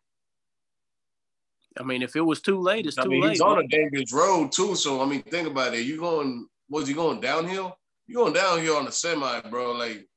I 1.80 1.84
mean, 1.84 2.02
if 2.02 2.16
it 2.16 2.22
was 2.22 2.42
too 2.42 2.60
late, 2.60 2.86
it's 2.86 2.98
I 2.98 3.04
too 3.04 3.10
mean, 3.10 3.22
late. 3.22 3.32
he's 3.32 3.42
on 3.42 3.60
a 3.60 3.68
dangerous 3.68 4.14
road 4.14 4.52
too. 4.52 4.76
So 4.76 5.02
I 5.02 5.06
mean, 5.06 5.22
think 5.24 5.48
about 5.48 5.74
it. 5.74 5.82
You 5.82 5.98
going? 5.98 6.48
Was 6.70 6.88
he 6.88 6.94
going 6.94 7.20
downhill? 7.20 7.78
You 8.08 8.16
going 8.16 8.34
downhill 8.34 8.78
on 8.78 8.86
the 8.86 8.92
semi, 8.92 9.42
bro? 9.50 9.74
Like, 9.74 10.08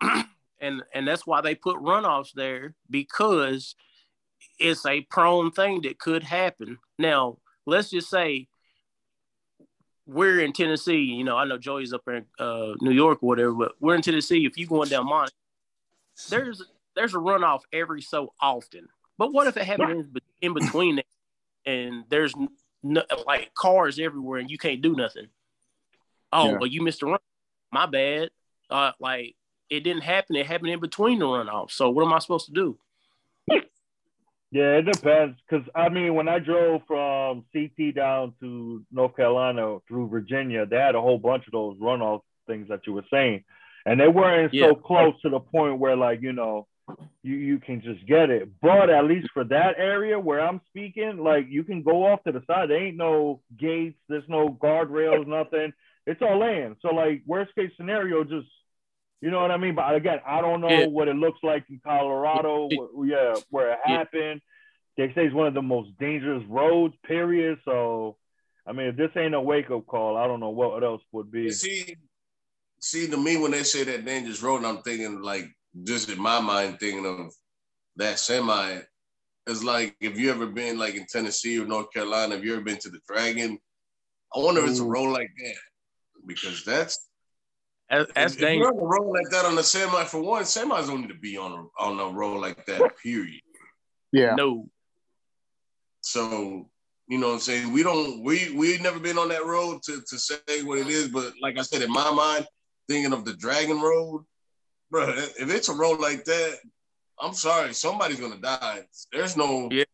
and 0.60 0.82
and 0.92 1.06
that's 1.06 1.26
why 1.26 1.40
they 1.40 1.54
put 1.54 1.76
runoffs 1.76 2.32
there 2.32 2.74
because 2.90 3.74
it's 4.58 4.84
a 4.86 5.02
prone 5.02 5.50
thing 5.50 5.82
that 5.82 5.98
could 5.98 6.22
happen. 6.22 6.78
Now, 6.98 7.38
let's 7.66 7.90
just 7.90 8.10
say 8.10 8.48
we're 10.06 10.40
in 10.40 10.52
Tennessee. 10.52 11.00
You 11.00 11.24
know, 11.24 11.36
I 11.36 11.44
know 11.44 11.58
Joey's 11.58 11.92
up 11.92 12.08
in 12.08 12.24
uh, 12.38 12.74
New 12.80 12.92
York 12.92 13.22
or 13.22 13.26
whatever, 13.28 13.52
but 13.52 13.72
we're 13.80 13.94
in 13.94 14.02
Tennessee. 14.02 14.46
If 14.46 14.56
you're 14.56 14.68
going 14.68 14.88
down 14.88 15.06
Mont, 15.06 15.30
there's 16.30 16.62
there's 16.94 17.14
a 17.14 17.18
runoff 17.18 17.60
every 17.72 18.02
so 18.02 18.32
often. 18.40 18.88
But 19.18 19.32
what 19.32 19.46
if 19.46 19.56
it 19.56 19.64
happens 19.64 20.06
in, 20.40 20.54
between 20.54 21.00
and 21.66 22.04
there's 22.08 22.34
no, 22.82 23.02
like 23.26 23.52
cars 23.54 23.98
everywhere 23.98 24.38
and 24.38 24.50
you 24.50 24.58
can't 24.58 24.80
do 24.80 24.94
nothing? 24.94 25.26
Oh, 26.32 26.50
Yeah. 26.50 26.58
well, 26.58 26.66
you 26.66 26.82
missed 26.82 27.02
a 27.02 27.06
run. 27.06 27.18
My 27.72 27.86
bad. 27.86 28.30
Uh, 28.70 28.92
like 29.00 29.34
it 29.70 29.80
didn't 29.80 30.02
happen. 30.02 30.36
It 30.36 30.46
happened 30.46 30.70
in 30.70 30.80
between 30.80 31.18
the 31.18 31.26
runoffs. 31.26 31.72
So 31.72 31.90
what 31.90 32.04
am 32.06 32.12
I 32.12 32.18
supposed 32.18 32.46
to 32.46 32.52
do? 32.52 32.78
Yeah, 34.50 34.76
it 34.76 34.90
depends. 34.90 35.38
Cause 35.50 35.62
I 35.74 35.90
mean, 35.90 36.14
when 36.14 36.26
I 36.26 36.38
drove 36.38 36.80
from 36.86 37.44
CT 37.52 37.94
down 37.94 38.32
to 38.40 38.82
North 38.90 39.14
Carolina 39.14 39.78
through 39.86 40.08
Virginia, 40.08 40.64
they 40.64 40.76
had 40.76 40.94
a 40.94 41.00
whole 41.02 41.18
bunch 41.18 41.46
of 41.46 41.52
those 41.52 41.76
runoff 41.78 42.22
things 42.46 42.68
that 42.70 42.86
you 42.86 42.94
were 42.94 43.04
saying, 43.12 43.44
and 43.84 44.00
they 44.00 44.08
weren't 44.08 44.54
Yeah. 44.54 44.68
so 44.68 44.74
close 44.74 45.20
to 45.20 45.28
the 45.28 45.40
point 45.40 45.78
where 45.78 45.96
like 45.96 46.22
you 46.22 46.32
know, 46.32 46.66
you 47.22 47.36
you 47.36 47.58
can 47.58 47.82
just 47.82 48.06
get 48.06 48.30
it. 48.30 48.48
But 48.62 48.88
at 48.88 49.04
least 49.04 49.28
for 49.34 49.44
that 49.44 49.74
area 49.78 50.18
where 50.18 50.40
I'm 50.40 50.62
speaking, 50.70 51.18
like 51.22 51.46
you 51.50 51.62
can 51.62 51.82
go 51.82 52.06
off 52.06 52.24
to 52.24 52.32
the 52.32 52.42
side. 52.46 52.70
There 52.70 52.82
ain't 52.82 52.96
no 52.96 53.42
gates. 53.58 53.98
There's 54.08 54.28
no 54.28 54.48
guardrails. 54.48 55.26
Nothing. 55.26 55.74
It's 56.06 56.22
all 56.22 56.38
land. 56.38 56.76
So 56.80 56.88
like 56.94 57.20
worst 57.26 57.54
case 57.54 57.72
scenario, 57.76 58.24
just 58.24 58.48
you 59.20 59.30
know 59.30 59.40
what 59.40 59.50
I 59.50 59.56
mean? 59.56 59.74
But 59.74 59.94
again, 59.94 60.20
I 60.26 60.40
don't 60.40 60.60
know 60.60 60.68
Yeah. 60.70 60.86
what 60.86 61.08
it 61.08 61.16
looks 61.16 61.40
like 61.42 61.64
in 61.68 61.80
Colorado. 61.84 62.68
Yeah. 62.70 62.78
wh- 62.78 63.06
Yeah, 63.08 63.34
where 63.50 63.72
it 63.72 63.78
Yeah. 63.86 63.96
happened. 63.98 64.40
They 64.96 65.08
say 65.14 65.26
it's 65.26 65.34
one 65.34 65.46
of 65.46 65.54
the 65.54 65.62
most 65.62 65.96
dangerous 65.98 66.44
roads, 66.48 66.94
period. 67.04 67.58
So, 67.64 68.16
I 68.66 68.72
mean, 68.72 68.86
if 68.88 68.96
this 68.96 69.10
ain't 69.16 69.34
a 69.34 69.40
wake 69.40 69.70
up 69.70 69.86
call, 69.86 70.16
I 70.16 70.26
don't 70.26 70.40
know 70.40 70.50
what 70.50 70.82
else 70.82 71.02
would 71.12 71.30
be. 71.30 71.50
see, 71.50 71.94
see 72.80 73.08
to 73.08 73.16
me 73.16 73.36
when 73.36 73.50
they 73.52 73.62
say 73.62 73.84
that 73.84 74.04
dangerous 74.04 74.42
road, 74.42 74.64
I'm 74.64 74.82
thinking 74.82 75.20
like 75.20 75.46
just 75.84 76.08
in 76.10 76.20
my 76.20 76.40
mind 76.40 76.78
thinking 76.80 77.06
of 77.06 77.32
that 77.96 78.18
semi. 78.18 78.80
It's 79.46 79.64
like 79.64 79.96
if 80.00 80.18
you 80.18 80.30
ever 80.30 80.46
been 80.46 80.78
like 80.78 80.94
in 80.94 81.06
Tennessee 81.06 81.58
or 81.58 81.64
North 81.66 81.90
Carolina, 81.92 82.36
if 82.36 82.44
you 82.44 82.52
ever 82.54 82.62
been 82.62 82.78
to 82.78 82.90
the 82.90 83.00
Dragon, 83.08 83.58
I 84.34 84.40
wonder 84.40 84.62
if 84.62 84.70
it's 84.70 84.80
a 84.80 84.84
road 84.84 85.10
like 85.10 85.30
that 85.42 85.54
because 86.26 86.64
that's 86.64 87.07
That's, 87.90 88.12
that's 88.14 88.34
if, 88.36 88.42
if 88.42 88.54
you're 88.56 88.68
on 88.68 88.78
a 88.78 88.84
road 88.84 89.12
like 89.12 89.30
that 89.30 89.46
on 89.46 89.54
the 89.54 89.62
semi 89.62 90.04
for 90.04 90.20
one, 90.20 90.42
semis 90.42 90.86
don't 90.86 91.00
need 91.00 91.08
to 91.08 91.14
be 91.18 91.36
on 91.36 91.52
a 91.52 91.82
on 91.82 91.98
a 91.98 92.14
road 92.14 92.40
like 92.40 92.66
that. 92.66 92.96
Period. 93.02 93.40
Yeah. 94.12 94.34
No. 94.34 94.68
So, 96.02 96.68
you 97.08 97.18
know 97.18 97.28
what 97.28 97.34
I'm 97.34 97.40
saying? 97.40 97.72
We 97.72 97.82
don't 97.82 98.22
we 98.22 98.52
we 98.54 98.78
never 98.78 98.98
been 98.98 99.18
on 99.18 99.28
that 99.28 99.44
road 99.46 99.82
to, 99.84 100.02
to 100.06 100.18
say 100.18 100.62
what 100.62 100.78
it 100.78 100.88
is, 100.88 101.08
but 101.08 101.32
like 101.40 101.58
I 101.58 101.62
said, 101.62 101.82
in 101.82 101.90
my 101.90 102.10
mind, 102.10 102.46
thinking 102.88 103.12
of 103.12 103.24
the 103.24 103.34
Dragon 103.34 103.80
Road, 103.80 104.24
bro, 104.90 105.08
if 105.08 105.50
it's 105.50 105.68
a 105.68 105.74
road 105.74 106.00
like 106.00 106.24
that, 106.24 106.58
I'm 107.20 107.34
sorry, 107.34 107.72
somebody's 107.72 108.20
gonna 108.20 108.36
die. 108.36 108.82
There's 109.12 109.36
no 109.36 109.68
Yeah. 109.70 109.84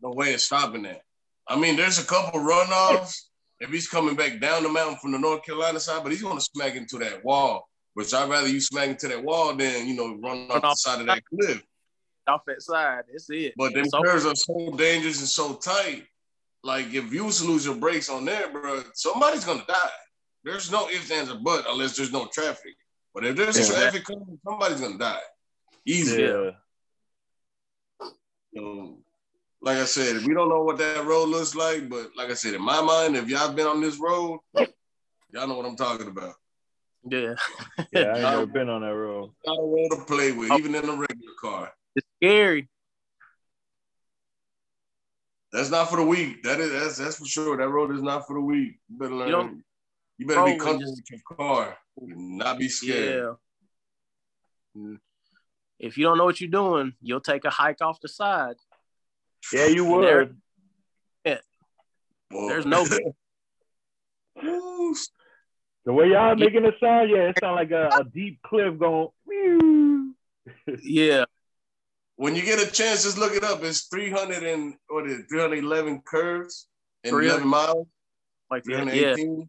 no 0.00 0.10
way 0.10 0.34
of 0.34 0.40
stopping 0.40 0.82
that. 0.82 1.02
I 1.48 1.58
mean, 1.58 1.76
there's 1.76 1.98
a 1.98 2.06
couple 2.06 2.40
runoffs 2.40 3.16
if 3.62 3.70
he's 3.70 3.88
coming 3.88 4.14
back 4.16 4.40
down 4.40 4.62
the 4.64 4.68
mountain 4.68 4.96
from 4.98 5.12
the 5.12 5.18
North 5.18 5.44
Carolina 5.44 5.80
side, 5.80 6.02
but 6.02 6.12
he's 6.12 6.22
gonna 6.22 6.40
smack 6.40 6.74
into 6.74 6.98
that 6.98 7.24
wall. 7.24 7.68
Which 7.94 8.12
I'd 8.14 8.28
rather 8.28 8.48
you 8.48 8.60
smack 8.60 8.88
into 8.88 9.08
that 9.08 9.22
wall 9.22 9.54
than 9.54 9.86
you 9.86 9.94
know 9.94 10.16
run 10.16 10.50
off 10.50 10.62
the 10.62 10.74
side 10.74 11.00
of 11.00 11.06
that 11.06 11.22
cliff. 11.26 11.62
Off 12.26 12.42
that 12.46 12.62
side. 12.62 13.04
That's 13.10 13.28
it. 13.30 13.52
But 13.56 13.74
them 13.74 13.88
So- 13.88 14.02
curves 14.02 14.24
are 14.26 14.34
so 14.36 14.70
dangerous 14.76 15.18
and 15.20 15.28
so 15.28 15.54
tight. 15.56 16.06
Like 16.64 16.86
if 16.94 17.12
you 17.12 17.24
was 17.24 17.38
to 17.40 17.44
lose 17.44 17.64
your 17.64 17.74
brakes 17.74 18.08
on 18.08 18.24
there, 18.24 18.48
bro, 18.50 18.82
somebody's 18.94 19.44
gonna 19.44 19.64
die. 19.66 19.90
There's 20.44 20.70
no 20.70 20.88
ifs, 20.88 21.10
ands, 21.10 21.30
or 21.30 21.38
but 21.42 21.66
unless 21.68 21.96
there's 21.96 22.12
no 22.12 22.26
traffic. 22.26 22.74
But 23.14 23.26
if 23.26 23.36
there's 23.36 23.58
Yeah. 23.58 23.76
traffic 23.78 24.04
coming, 24.04 24.38
somebody's 24.44 24.80
gonna 24.80 24.98
die. 24.98 25.20
Easy. 25.84 26.22
Yeah. 26.22 26.50
So, 28.54 28.98
like 29.62 29.78
I 29.78 29.84
said, 29.84 30.24
we 30.26 30.34
don't 30.34 30.48
know 30.48 30.62
what 30.64 30.78
that 30.78 31.04
road 31.06 31.28
looks 31.28 31.54
like, 31.54 31.88
but 31.88 32.10
like 32.16 32.30
I 32.30 32.34
said, 32.34 32.54
in 32.54 32.62
my 32.62 32.82
mind, 32.82 33.16
if 33.16 33.28
y'all 33.28 33.52
been 33.52 33.66
on 33.66 33.80
this 33.80 33.98
road, 33.98 34.40
y'all 34.54 35.46
know 35.46 35.56
what 35.56 35.66
I'm 35.66 35.76
talking 35.76 36.08
about. 36.08 36.34
Yeah. 37.08 37.34
Yeah, 37.92 38.00
I 38.00 38.12
ain't 38.14 38.20
never 38.22 38.46
been 38.46 38.68
on 38.68 38.82
that 38.82 38.94
road. 38.94 39.30
Not 39.46 39.58
a 39.58 39.62
road 39.62 39.88
to 39.90 40.04
play 40.04 40.32
with, 40.32 40.50
even 40.52 40.74
in 40.74 40.84
a 40.84 40.92
regular 40.92 41.34
car. 41.40 41.72
It's 41.96 42.06
scary. 42.20 42.68
That's 45.52 45.70
not 45.70 45.90
for 45.90 45.96
the 45.96 46.04
weak. 46.06 46.42
That 46.42 46.60
is 46.60 46.72
that's 46.72 46.96
that's 46.96 47.16
for 47.16 47.26
sure. 47.26 47.56
That 47.56 47.68
road 47.68 47.94
is 47.94 48.02
not 48.02 48.26
for 48.26 48.34
the 48.34 48.40
weak. 48.40 48.78
You 48.88 48.98
better 48.98 49.14
learn. 49.14 49.28
You, 49.28 49.32
don't- 49.34 49.62
better 50.26 50.44
be 50.44 50.56
Bro, 50.56 50.64
comfortable 50.64 50.78
just- 50.80 51.02
with 51.10 51.10
your 51.10 51.36
car 51.36 51.76
and 52.00 52.38
not 52.38 52.58
be 52.58 52.68
scared. 52.68 53.36
Yeah. 54.74 54.94
If 55.78 55.98
you 55.98 56.04
don't 56.04 56.16
know 56.16 56.24
what 56.24 56.40
you're 56.40 56.48
doing, 56.50 56.94
you'll 57.02 57.20
take 57.20 57.44
a 57.44 57.50
hike 57.50 57.82
off 57.82 58.00
the 58.00 58.08
side. 58.08 58.54
Yeah, 59.52 59.66
you 59.66 59.84
There- 60.02 60.18
would. 60.18 60.36
There's 62.30 62.64
no 62.66 62.84
The 65.84 65.92
way 65.92 66.08
y'all 66.10 66.34
making 66.36 66.64
it 66.64 66.74
sound, 66.80 67.10
yeah, 67.10 67.28
it 67.30 67.38
sound 67.40 67.56
like 67.56 67.72
a, 67.72 67.88
a 67.88 68.04
deep 68.04 68.40
cliff 68.42 68.78
going. 68.78 69.08
Yeah. 70.82 71.24
when 72.16 72.34
you 72.36 72.42
get 72.42 72.58
a 72.60 72.70
chance, 72.70 73.02
just 73.04 73.18
look 73.18 73.34
it 73.34 73.44
up. 73.44 73.62
It's 73.62 73.82
300 73.88 74.42
and 74.44 74.74
what 74.88 75.06
is 75.08 75.20
it, 75.20 75.26
311 75.28 76.02
curves 76.06 76.68
and 77.04 77.10
300. 77.10 77.30
11 77.44 77.48
miles, 77.48 77.86
Like 78.50 78.64
that. 78.64 78.86
Yeah. 78.94 79.14
318. 79.14 79.48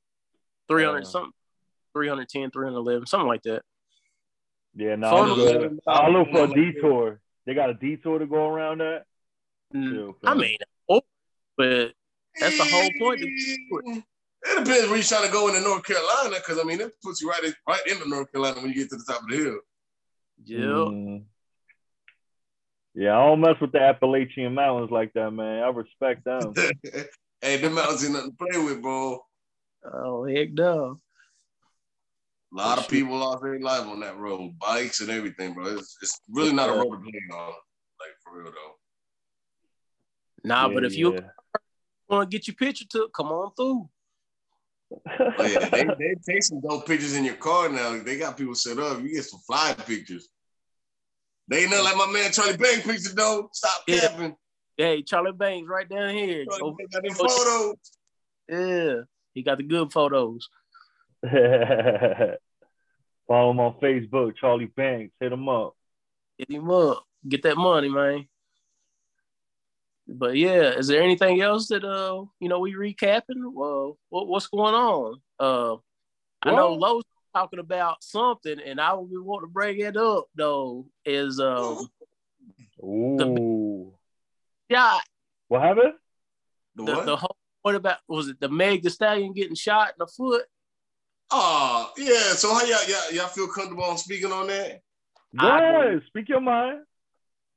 300 0.68 1.02
Uh, 1.02 1.06
something. 1.06 1.32
310, 1.94 2.52
311, 2.52 3.06
something 3.08 3.28
like 3.28 3.44
that. 3.44 3.62
Yeah, 4.76 4.96
no, 4.96 5.10
Phone 5.10 5.30
I'm 5.32 5.38
was- 5.40 5.52
good. 5.52 5.80
I'll 5.88 6.12
look 6.12 6.30
for 6.32 6.44
a 6.46 6.54
detour. 6.54 7.20
They 7.46 7.54
got 7.54 7.70
a 7.70 7.74
detour 7.76 8.20
to 8.20 8.26
go 8.26 8.48
around 8.48 8.80
that. 8.82 9.04
Mm, 9.74 9.90
Chill, 9.90 10.16
I 10.24 10.36
mean, 10.36 10.58
oh, 10.90 11.02
but 11.58 11.94
That's 12.40 12.58
the 12.58 12.64
whole 12.64 12.90
point 13.00 13.22
It 13.22 14.00
depends 14.44 14.68
where 14.88 14.96
you're 14.96 15.04
trying 15.04 15.26
to 15.26 15.32
go 15.32 15.48
into 15.48 15.62
North 15.62 15.84
Carolina, 15.84 16.36
because 16.36 16.60
I 16.60 16.64
mean, 16.64 16.82
it 16.82 16.94
puts 17.04 17.22
you 17.22 17.30
right 17.30 17.44
in, 17.44 17.54
right 17.68 17.82
into 17.88 18.08
North 18.08 18.32
Carolina 18.32 18.62
when 18.62 18.70
you 18.70 18.76
get 18.76 18.90
to 18.90 18.98
the 18.98 19.06
top 19.08 19.24
of 19.24 19.30
the 19.30 19.38
hill. 19.38 19.60
yeah. 20.46 20.58
Mm. 20.58 21.24
Yeah, 22.96 23.18
I 23.18 23.26
don't 23.26 23.42
mess 23.42 23.56
with 23.60 23.72
the 23.72 23.82
Appalachian 23.82 24.54
Mountains 24.54 24.92
like 24.92 25.12
that, 25.14 25.32
man. 25.32 25.64
I 25.64 25.70
respect 25.70 26.26
them. 26.26 26.54
hey, 27.42 27.58
the 27.58 27.70
mountains 27.70 28.04
ain't 28.04 28.14
nothing 28.14 28.32
to 28.32 28.38
play 28.38 28.64
with, 28.64 28.82
bro. 28.84 29.20
Oh 29.92 30.26
heck 30.26 30.52
no. 30.52 31.00
A 32.54 32.56
lot 32.56 32.78
of 32.78 32.88
people 32.88 33.18
lost 33.18 33.42
their 33.42 33.60
life 33.60 33.88
on 33.88 34.00
that 34.02 34.18
road, 34.18 34.60
bikes 34.60 35.02
and 35.02 35.10
everything, 35.10 35.56
bro. 35.56 35.66
It's, 35.76 35.98
it's 36.04 36.22
really 36.30 36.54
not 36.54 36.70
a 36.70 36.74
road 36.74 36.92
to 36.92 36.98
play 36.98 37.20
on, 37.34 37.48
like 37.48 38.14
for 38.24 38.38
real 38.38 38.52
though. 38.52 38.76
Nah, 40.44 40.68
but 40.68 40.84
Yeah, 40.84 40.88
if 40.88 40.98
you 40.98 41.14
yeah. 41.16 41.22
want 42.10 42.30
to 42.30 42.38
get 42.38 42.48
your 42.48 42.56
picture 42.56 42.86
took, 42.90 43.14
come 43.14 43.28
on 43.28 43.52
through. 43.56 43.90
Oh, 45.20 45.34
yeah, 45.40 45.70
they, 45.70 45.84
they 45.86 46.16
take 46.28 46.44
some 46.44 46.60
dope 46.62 46.86
pictures 46.86 47.16
in 47.16 47.24
your 47.26 47.36
car 47.36 47.70
now. 47.70 47.98
They 48.04 48.18
got 48.18 48.38
people 48.38 48.56
set 48.56 48.78
up. 48.78 49.02
You 49.02 49.14
get 49.14 49.24
some 49.26 49.40
fly 49.48 49.74
pictures. 49.74 50.28
They 51.48 51.62
ain't 51.64 51.72
nothing 51.72 51.86
like 51.86 51.98
my 51.98 52.12
man 52.12 52.32
Charlie 52.32 52.58
Bang 52.58 52.82
picture 52.82 53.14
though. 53.16 53.50
Stop 53.54 53.84
Yeah. 53.88 54.00
capping. 54.02 54.36
Hey, 54.78 55.02
Charlie 55.04 55.32
Banks 55.34 55.68
right 55.70 55.88
down 55.90 56.14
here. 56.14 56.46
Go- 56.46 56.76
got 56.92 57.04
them 57.04 57.14
photos. 57.14 57.76
yeah, 58.50 58.96
he 59.34 59.44
got 59.44 59.58
the 59.58 59.64
good 59.64 59.92
photos. 59.92 60.48
Follow 61.24 62.38
him 63.52 63.60
on 63.60 63.80
Facebook, 63.82 64.36
Charlie 64.36 64.66
Banks. 64.66 65.14
Hit 65.20 65.32
him 65.32 65.48
up. 65.50 65.76
Hit 66.38 66.52
him 66.52 66.70
up. 66.70 67.04
get 67.28 67.44
that 67.44 67.58
money, 67.58 67.90
man. 67.90 68.28
But 70.08 70.36
yeah, 70.36 70.72
is 70.72 70.88
there 70.88 71.02
anything 71.02 71.42
else 71.42 71.68
that 71.68 71.84
uh 71.84 72.26
you 72.40 72.50
know 72.50 72.60
we 72.60 72.74
recapping? 72.74 73.52
Well, 73.54 73.98
what, 74.10 74.28
what's 74.28 74.48
going 74.48 74.76
on? 74.76 75.22
Uh, 75.40 75.76
I 76.42 76.52
know 76.52 76.72
Well- 76.72 76.80
Lowe's 76.80 77.04
talking 77.34 77.60
about 77.60 78.04
something, 78.04 78.60
and 78.60 78.80
I 78.80 78.94
would 78.94 79.10
want 79.12 79.44
to 79.44 79.48
bring 79.48 79.80
it 79.80 79.98
up 79.98 80.26
though. 80.36 80.86
Is 81.06 81.40
um 81.40 81.88
Ooh. 82.84 83.94
yeah 84.70 85.00
What 85.48 85.62
happened? 85.62 85.94
The 86.76 86.84
the, 86.84 86.94
what? 86.94 87.06
the 87.06 87.16
whole 87.16 87.38
what 87.62 87.76
about 87.76 88.00
was 88.08 88.28
it 88.28 88.40
the 88.40 88.50
Meg 88.50 88.84
the 88.84 88.90
Stallion 88.90 89.34
getting 89.34 89.56
shot 89.56 89.90
in 89.90 89.96
the 90.00 90.08
foot? 90.08 90.44
Oh, 91.32 91.92
yeah. 91.98 92.34
So 92.34 92.54
how 92.54 92.62
y'all, 92.62 92.88
y'all 92.88 93.12
y'all 93.14 93.28
feel 93.28 93.48
comfortable 93.48 93.86
on 93.86 93.98
speaking 93.98 94.32
on 94.32 94.48
that? 94.48 94.82
Go 95.40 95.48
I 95.48 95.62
ahead. 95.62 96.02
Speak 96.08 96.30
your 96.30 96.42
mind. 96.42 96.82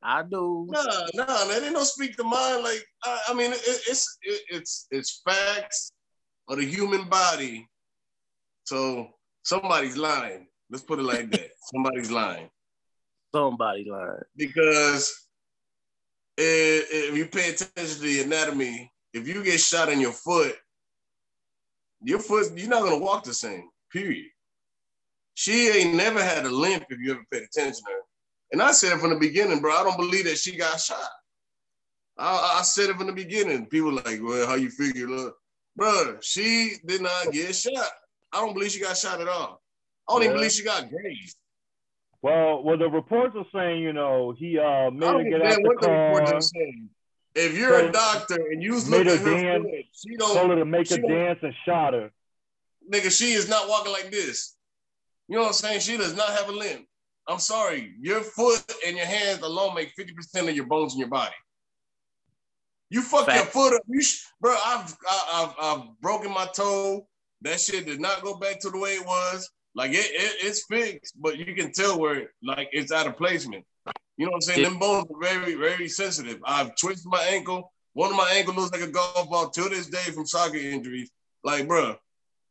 I 0.06 0.22
do. 0.22 0.68
Nah, 0.70 0.82
nah, 1.14 1.48
man. 1.48 1.62
They 1.62 1.72
don't 1.72 1.84
speak 1.84 2.16
the 2.16 2.22
mind. 2.22 2.62
Like 2.62 2.84
I, 3.04 3.20
I 3.30 3.34
mean, 3.34 3.52
it, 3.52 3.58
it's 3.60 4.18
it, 4.22 4.40
it's 4.48 4.86
it's 4.92 5.20
facts 5.28 5.90
of 6.48 6.58
the 6.58 6.64
human 6.64 7.08
body. 7.08 7.68
So 8.64 9.08
somebody's 9.42 9.96
lying. 9.96 10.46
Let's 10.70 10.84
put 10.84 11.00
it 11.00 11.02
like 11.02 11.30
that. 11.32 11.50
somebody's 11.72 12.10
lying 12.10 12.48
Somebody 13.34 13.86
lying. 13.90 14.22
because 14.36 15.12
if, 16.38 16.86
if 16.90 17.16
you 17.16 17.26
pay 17.26 17.50
attention 17.50 17.96
to 17.96 18.00
the 18.00 18.22
anatomy, 18.22 18.90
if 19.12 19.26
you 19.26 19.42
get 19.42 19.58
shot 19.58 19.88
in 19.88 20.00
your 20.00 20.12
foot, 20.12 20.54
your 22.02 22.20
foot 22.20 22.52
you're 22.56 22.68
not 22.68 22.84
gonna 22.84 22.98
walk 22.98 23.24
the 23.24 23.34
same. 23.34 23.68
Period. 23.92 24.26
She 25.34 25.68
ain't 25.68 25.94
never 25.94 26.22
had 26.22 26.46
a 26.46 26.50
limp 26.50 26.84
if 26.90 26.98
you 27.00 27.10
ever 27.12 27.24
paid 27.32 27.42
attention 27.42 27.74
to 27.74 27.92
her. 27.92 28.05
And 28.52 28.62
I 28.62 28.72
said 28.72 28.98
from 29.00 29.10
the 29.10 29.16
beginning, 29.18 29.60
bro. 29.60 29.74
I 29.74 29.82
don't 29.82 29.96
believe 29.96 30.24
that 30.26 30.38
she 30.38 30.56
got 30.56 30.80
shot. 30.80 30.98
I, 32.18 32.58
I 32.58 32.62
said 32.62 32.90
it 32.90 32.96
from 32.96 33.08
the 33.08 33.12
beginning. 33.12 33.66
People 33.66 33.92
like, 33.92 34.20
well, 34.22 34.46
how 34.46 34.54
you 34.54 34.70
figure? 34.70 35.06
Look, 35.08 35.36
bro, 35.76 36.16
she 36.22 36.74
did 36.86 37.02
not 37.02 37.32
get 37.32 37.54
shot. 37.54 37.88
I 38.32 38.40
don't 38.40 38.54
believe 38.54 38.70
she 38.70 38.80
got 38.80 38.96
shot 38.96 39.20
at 39.20 39.28
all. 39.28 39.60
I 40.08 40.12
don't 40.14 40.22
even 40.22 40.36
believe 40.36 40.52
she 40.52 40.64
got 40.64 40.88
grazed. 40.88 41.36
Well, 42.22 42.62
well, 42.62 42.78
the 42.78 42.88
reports 42.88 43.36
are 43.36 43.44
saying, 43.52 43.82
you 43.82 43.92
know, 43.92 44.34
he 44.36 44.58
uh 44.58 44.90
made 44.90 45.06
her 45.06 45.24
get 45.24 45.42
out 45.42 45.56
the 45.56 45.62
what 45.62 45.80
the 45.80 45.90
reports 45.90 46.30
car, 46.30 46.38
are 46.38 46.40
saying. 46.40 46.88
If 47.34 47.56
you're 47.58 47.78
So- 47.80 47.88
a 47.88 47.92
doctor 47.92 48.34
and 48.50 48.62
you 48.62 48.76
look 48.76 48.88
Made 48.88 49.06
at 49.08 49.18
her 49.20 49.30
dance, 49.30 49.64
foot, 49.64 49.84
she 49.92 50.16
told 50.16 50.34
don't, 50.34 50.50
her 50.50 50.56
to 50.56 50.64
make 50.64 50.90
a 50.90 50.98
dance 50.98 51.38
and 51.42 51.54
shot 51.66 51.92
her. 51.92 52.10
nigga, 52.90 53.16
she 53.16 53.32
is 53.32 53.48
not 53.48 53.68
walking 53.68 53.92
like 53.92 54.10
this. 54.10 54.54
You 55.28 55.36
know 55.36 55.42
what 55.42 55.48
I'm 55.48 55.52
saying? 55.54 55.80
She 55.80 55.96
does 55.96 56.16
not 56.16 56.30
have 56.30 56.48
a 56.48 56.52
limb. 56.52 56.86
I'm 57.28 57.38
sorry. 57.38 57.94
Your 58.00 58.20
foot 58.20 58.62
and 58.86 58.96
your 58.96 59.06
hands 59.06 59.42
alone 59.42 59.74
make 59.74 59.92
50% 59.98 60.48
of 60.48 60.54
your 60.56 60.66
bones 60.66 60.94
in 60.94 61.00
your 61.00 61.08
body. 61.08 61.34
You 62.90 63.02
fuck 63.02 63.26
your 63.26 63.44
foot 63.46 63.74
up. 63.74 63.82
You 63.88 64.00
sh- 64.02 64.22
bro, 64.40 64.52
I've, 64.64 64.96
I- 65.08 65.28
I've 65.32 65.54
I've 65.78 66.00
broken 66.00 66.32
my 66.32 66.46
toe. 66.54 67.06
That 67.42 67.60
shit 67.60 67.86
did 67.86 68.00
not 68.00 68.22
go 68.22 68.36
back 68.36 68.60
to 68.60 68.70
the 68.70 68.78
way 68.78 68.90
it 68.94 69.04
was. 69.06 69.48
Like 69.74 69.90
it, 69.90 69.96
it 70.06 70.46
it's 70.46 70.64
fixed, 70.70 71.14
but 71.20 71.36
you 71.36 71.54
can 71.54 71.72
tell 71.72 71.98
where 71.98 72.30
like 72.42 72.68
it's 72.72 72.92
out 72.92 73.06
of 73.06 73.16
placement. 73.16 73.64
You 74.16 74.24
know 74.26 74.30
what 74.30 74.36
I'm 74.36 74.40
saying? 74.42 74.60
Yeah. 74.60 74.68
Them 74.70 74.78
bones 74.78 75.06
are 75.14 75.20
very, 75.20 75.54
very 75.54 75.88
sensitive. 75.88 76.38
I've 76.46 76.74
twisted 76.76 77.06
my 77.10 77.22
ankle. 77.24 77.72
One 77.92 78.10
of 78.10 78.16
my 78.16 78.30
ankle 78.30 78.54
looks 78.54 78.72
like 78.72 78.88
a 78.88 78.90
golf 78.90 79.28
ball 79.28 79.50
till 79.50 79.68
this 79.68 79.88
day 79.88 80.10
from 80.12 80.26
soccer 80.26 80.56
injuries. 80.56 81.10
Like, 81.44 81.66
bro, 81.68 81.96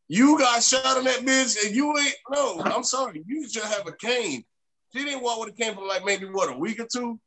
you 0.07 0.37
got 0.37 0.61
shot 0.61 0.97
in 0.97 1.05
that 1.05 1.21
bitch 1.21 1.65
and 1.65 1.75
you 1.75 1.97
ain't 1.97 2.15
no, 2.29 2.61
I'm 2.65 2.83
sorry. 2.83 3.23
You 3.25 3.47
should 3.49 3.63
have 3.63 3.87
a 3.87 3.93
cane. 3.93 4.43
She 4.95 5.03
didn't 5.03 5.23
walk 5.23 5.39
with 5.39 5.49
a 5.49 5.51
cane 5.51 5.75
for 5.75 5.85
like 5.85 6.05
maybe 6.05 6.25
what 6.25 6.49
a 6.53 6.57
week 6.57 6.79
or 6.79 6.87
two. 6.91 7.19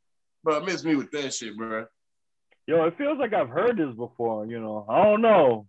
Bro, 0.43 0.61
miss 0.61 0.83
me 0.83 0.95
with 0.95 1.11
that 1.11 1.33
shit, 1.33 1.55
bro. 1.55 1.85
Yo, 2.65 2.83
it 2.85 2.97
feels 2.97 3.19
like 3.19 3.33
I've 3.33 3.49
heard 3.49 3.77
this 3.77 3.95
before. 3.95 4.47
You 4.47 4.59
know, 4.59 4.85
I 4.89 5.03
don't 5.03 5.21
know. 5.21 5.67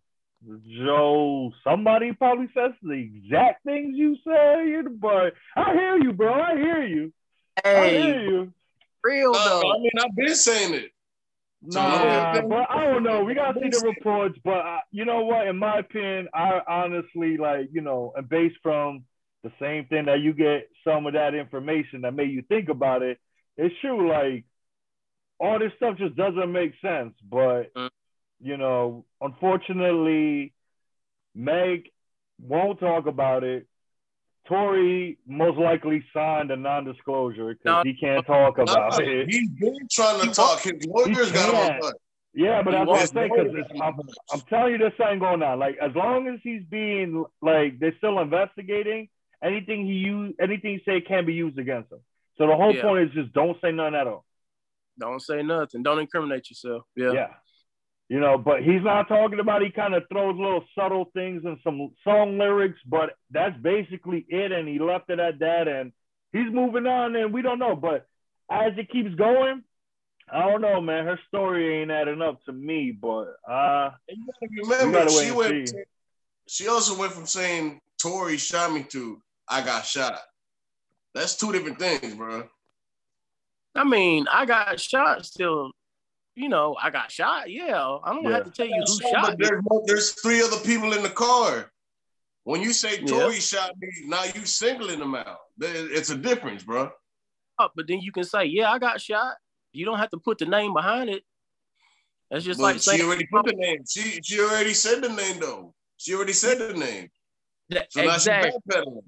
Joe, 0.67 1.53
somebody 1.63 2.13
probably 2.13 2.49
says 2.55 2.73
the 2.83 2.93
exact 2.93 3.65
things 3.65 3.95
you 3.99 4.17
say, 4.27 4.81
but 4.99 5.35
I 5.55 5.75
hear 5.75 5.99
you, 5.99 6.15
bro. 6.15 6.33
I 6.33 6.57
hear 6.57 6.83
you. 6.87 7.13
I 7.63 7.71
hear 7.89 8.01
Hey, 8.01 8.25
you. 8.25 8.53
real 9.05 9.33
No, 9.33 9.45
though. 9.45 9.71
I 9.71 9.79
mean, 9.79 9.91
I've 9.99 10.17
been 10.17 10.35
saying 10.35 10.73
it. 10.73 10.93
Nah, 11.63 12.33
no, 12.33 12.49
but 12.49 12.71
I 12.71 12.87
don't 12.87 13.03
know. 13.03 13.23
We 13.23 13.35
gotta 13.35 13.61
see 13.61 13.69
the 13.69 13.81
reports. 13.81 14.39
But 14.43 14.65
uh, 14.65 14.79
you 14.91 15.05
know 15.05 15.21
what? 15.25 15.47
In 15.47 15.59
my 15.59 15.81
opinion, 15.81 16.29
I 16.33 16.61
honestly 16.67 17.37
like 17.37 17.69
you 17.73 17.83
know, 17.83 18.15
and 18.17 18.27
based 18.27 18.57
from 18.63 19.05
the 19.43 19.53
same 19.61 19.87
thing 19.87 20.05
that 20.07 20.21
you 20.21 20.33
get 20.33 20.69
some 20.85 21.07
of 21.07 21.15
that 21.15 21.35
information 21.35 22.03
that 22.03 22.15
made 22.15 22.31
you 22.31 22.43
think 22.43 22.69
about 22.69 23.03
it. 23.03 23.19
It's 23.57 23.75
true. 23.81 24.09
Like 24.09 24.45
all 25.39 25.59
this 25.59 25.73
stuff 25.77 25.97
just 25.99 26.17
doesn't 26.17 26.53
make 26.53 26.75
sense. 26.83 27.15
But 27.23 27.73
Mm. 27.75 27.91
you 28.41 28.57
know, 28.57 29.05
unfortunately, 29.21 30.53
Meg 31.35 31.91
won't 32.41 32.81
talk 32.81 33.07
about 33.07 33.45
it. 33.45 33.67
Tory 34.47 35.19
most 35.27 35.59
likely 35.59 36.05
signed 36.13 36.51
a 36.51 36.57
non-disclosure 36.57 37.55
because 37.55 37.85
No. 37.85 37.91
he 37.91 37.95
can't 37.95 38.27
talk 38.27 38.57
Nah, 38.59 38.63
about 38.65 39.01
it. 39.03 39.29
he's 39.31 39.49
been 39.51 39.87
trying 39.91 40.21
to 40.27 40.35
talk. 40.35 40.61
His 40.63 40.85
lawyers 40.87 41.31
got 41.33 41.51
him 41.51 41.85
on 41.85 41.93
Yeah, 42.33 42.63
but 42.63 42.71
that's 42.73 42.87
what 42.89 43.01
I'm 43.01 43.07
saying. 43.09 43.31
Because 43.35 43.53
than 43.53 43.83
I'm. 43.83 43.95
I'm 44.33 44.41
telling 44.43 44.73
you, 44.73 44.79
there's 44.79 44.97
something 44.97 45.19
going 45.19 45.43
on. 45.43 45.59
Like 45.59 45.77
as 45.79 45.95
long 45.95 46.29
as 46.29 46.41
he's 46.43 46.63
being 46.65 47.25
like 47.43 47.79
they're 47.79 47.97
still 47.99 48.19
investigating, 48.21 49.09
anything 49.43 49.87
he 49.87 49.95
use, 49.95 50.35
anything 50.41 50.79
he 50.79 50.83
say 50.85 51.01
can 51.01 51.25
be 51.27 51.35
used 51.35 51.59
against 51.59 51.93
him. 51.93 52.01
So 52.39 52.47
the 52.47 52.57
whole 52.57 52.75
Yeah. 52.75 52.83
point 52.83 53.09
is 53.09 53.15
just 53.15 53.33
don't 53.33 53.61
say 53.61 53.73
nothing 53.73 53.95
at 53.95 54.07
all. 54.07 54.25
Don't 54.99 55.21
say 55.21 55.43
nothing. 55.43 55.83
Don't 55.83 55.99
incriminate 55.99 56.51
yourself. 56.51 56.85
Yeah. 56.97 57.13
Yeah. 57.13 57.35
You 58.09 58.19
know, 58.19 58.37
but 58.39 58.63
he's 58.63 58.83
not 58.83 59.07
talking 59.09 59.39
about. 59.39 59.63
He 59.63 59.71
kind 59.71 59.95
of 59.95 60.03
throws 60.09 60.37
little 60.37 60.65
subtle 60.75 61.05
things 61.15 61.45
and 61.45 61.59
some 61.63 61.91
song 62.03 62.39
lyrics, 62.39 62.79
but 62.85 63.11
that's 63.31 63.57
basically 63.59 64.27
it. 64.29 64.51
And 64.53 64.67
he 64.69 64.79
left 64.81 65.11
it 65.11 65.21
at 65.21 65.39
that. 65.39 65.69
And 65.69 65.93
he's 66.33 66.53
moving 66.53 66.87
on, 66.89 67.15
and 67.15 67.33
we 67.33 67.41
don't 67.41 67.61
know. 67.61 67.77
But 67.77 68.07
as 68.51 68.73
it 68.77 68.91
keeps 68.91 69.15
going, 69.15 69.63
I 70.33 70.41
don't 70.49 70.61
know, 70.61 70.81
man. 70.81 71.05
Her 71.07 71.21
story 71.29 71.81
ain't 71.83 71.91
adding 71.93 72.21
up 72.21 72.43
to 72.47 72.53
me. 72.53 72.91
But 72.91 73.37
uh, 73.49 73.91
And 74.09 74.19
you 74.19 74.27
gotta 74.27 74.49
We 74.83 74.87
remember, 74.87 75.09
she 75.11 75.31
went. 75.31 75.69
see. 75.69 75.75
She 76.49 76.67
also 76.69 76.99
went 76.99 77.13
from 77.13 77.27
saying 77.27 77.81
Tory 78.03 78.39
shot 78.39 78.73
me 78.73 78.83
to 78.91 79.23
I 79.51 79.63
got 79.63 79.85
shot. 79.85 80.19
That's 81.15 81.37
two 81.37 81.53
different 81.53 81.79
things, 81.79 82.15
bro. 82.15 82.49
I 83.75 83.85
mean, 83.85 84.27
I 84.33 84.47
got 84.47 84.79
shot 84.81 85.27
still. 85.27 85.73
You 86.37 86.49
know, 86.49 86.77
I 86.81 86.91
got 86.91 87.11
shot. 87.11 87.51
Yeah. 87.51 87.99
I 88.05 88.15
don't 88.15 88.25
Yeah. 88.25 88.31
have 88.31 88.45
to 88.45 88.51
tell 88.51 88.67
you 88.67 88.81
who 88.87 89.01
Shot, 89.01 89.11
shot 89.11 89.39
me. 89.39 89.47
there's, 89.47 89.63
there's 89.87 90.13
three 90.23 90.41
other 90.41 90.59
people 90.61 90.93
in 90.93 91.03
the 91.03 91.11
car. 91.11 91.71
When 92.45 92.63
you 92.63 92.73
say 92.73 93.01
Yeah. 93.01 93.07
Tory 93.07 93.41
shot 93.41 93.73
me, 93.79 93.89
now 94.07 94.25
you 94.25 94.47
singling 94.47 95.01
them 95.01 95.15
out. 95.15 95.39
It's 95.61 96.11
a 96.11 96.17
difference, 96.17 96.63
bro. 96.63 96.91
Oh, 97.59 97.69
but 97.77 97.87
then 97.89 98.01
you 98.01 98.13
can 98.13 98.25
say, 98.25 98.45
yeah, 98.45 98.71
I 98.71 98.79
got 98.79 99.01
shot. 99.01 99.35
You 99.73 99.85
don't 99.85 99.99
have 99.99 100.11
to 100.11 100.19
put 100.19 100.39
the 100.39 100.47
name 100.47 100.73
behind 100.73 101.11
it. 101.11 101.25
That's 102.31 102.45
just 102.45 102.59
But 102.59 102.65
like 102.65 102.75
she 102.77 102.81
saying 102.81 103.03
already 103.03 103.27
put 103.27 103.45
the 103.47 103.53
name. 103.53 103.85
She 103.89 104.21
she 104.23 104.41
already 104.41 104.73
said 104.73 105.03
the 105.03 105.09
name 105.11 105.41
though. 105.41 105.75
She 105.97 106.15
already 106.15 106.33
said 106.33 106.59
the 106.59 106.73
name. 106.75 107.11
that- 107.71 107.93
So 107.93 108.03
now 108.03 108.15
she's 108.15 108.29
backpedaling. 108.29 109.03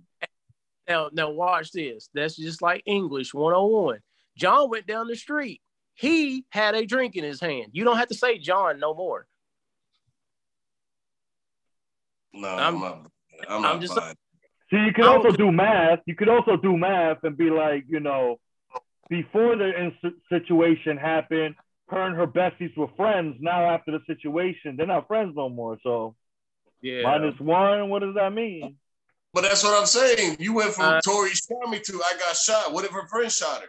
Now, 0.89 1.11
now 1.13 1.31
watch 1.31 1.71
this. 1.73 2.09
That's 2.15 2.37
just 2.37 2.61
like 2.63 2.83
English 2.87 3.33
101. 3.35 4.01
John 4.37 4.71
went 4.71 4.87
down 4.87 5.07
the 5.07 5.17
street. 5.17 5.61
He 5.95 6.45
had 6.51 6.75
a 6.75 6.87
drink 6.87 7.17
in 7.17 7.25
his 7.25 7.41
hand. 7.41 7.69
You 7.73 7.85
don't 7.85 7.99
have 7.99 8.09
to 8.09 8.15
say 8.15 8.39
John 8.39 8.81
no 8.81 8.95
more. 8.95 9.27
No, 12.33 12.49
I'm- 12.49 12.75
I'm, 12.77 12.81
not. 12.81 12.95
I'm, 13.49 13.57
I'm 13.57 13.63
not 13.63 13.81
just- 13.81 13.95
buying. 13.97 14.17
See, 14.71 14.79
you 14.79 14.93
could 14.95 15.05
also 15.05 15.29
don't- 15.29 15.39
do 15.39 15.53
math. 15.53 16.01
You 16.07 16.15
could 16.17 16.31
also 16.31 16.57
do 16.57 16.77
math 16.79 17.19
and 17.25 17.37
be 17.37 17.51
like, 17.51 17.85
you 17.89 18.01
know, 18.01 18.41
before 19.11 19.55
the 19.57 19.79
in- 19.79 20.15
situation 20.31 20.97
happened, 20.97 21.57
her 21.91 22.01
and 22.01 22.17
her 22.17 22.27
besties 22.27 22.75
were 22.77 22.89
friends. 22.97 23.37
Now 23.41 23.67
after 23.69 23.91
the 23.93 24.01
situation, 24.07 24.77
they're 24.77 24.87
not 24.87 25.07
friends 25.09 25.37
no 25.37 25.51
more. 25.51 25.79
So 25.83 26.17
Yeah. 26.81 27.03
minus 27.03 27.39
one, 27.39 27.91
what 27.91 27.99
does 27.99 28.15
that 28.15 28.33
mean? 28.33 28.79
But 29.35 29.43
that's 29.45 29.65
what 29.65 29.79
I'm 29.79 29.87
saying. 29.87 30.37
You 30.41 30.53
went 30.55 30.75
from 30.75 30.85
Uh, 30.85 31.01
Tory 31.01 31.31
shot 31.31 31.71
me 31.71 31.81
to 31.81 32.03
I 32.03 32.13
got 32.19 32.37
shot. 32.37 32.73
What 32.73 32.85
if 32.85 32.91
her 32.91 33.07
friend 33.09 33.33
shot 33.33 33.63
her? 33.63 33.69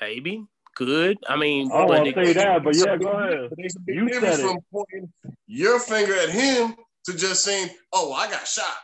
Maybe. 0.00 0.44
Could. 0.76 1.18
I 1.28 1.36
mean, 1.36 1.70
I 1.72 1.78
don't 1.78 1.88
but 1.88 1.98
want 2.04 2.14
to 2.14 2.24
say 2.24 2.32
that, 2.34 2.64
but 2.64 2.76
yeah, 2.76 2.96
go 2.96 3.08
ahead. 3.10 3.50
There's 3.56 3.76
a 3.76 3.80
big 3.80 3.96
You 3.96 4.08
difference 4.08 4.36
said 4.36 4.44
it. 4.44 4.48
from 4.48 4.58
pointing 4.72 5.12
your 5.46 5.80
finger 5.80 6.14
at 6.14 6.30
him 6.30 6.76
to 7.04 7.12
just 7.16 7.44
saying, 7.44 7.70
"Oh, 7.92 8.12
I 8.12 8.30
got 8.30 8.46
shot." 8.46 8.78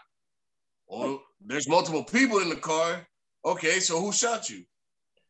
Well, 0.88 1.22
there's 1.40 1.68
multiple 1.68 2.04
people 2.04 2.40
in 2.40 2.48
the 2.50 2.56
car. 2.56 3.06
Okay, 3.44 3.78
so 3.80 4.00
who 4.00 4.12
shot 4.12 4.50
you? 4.50 4.64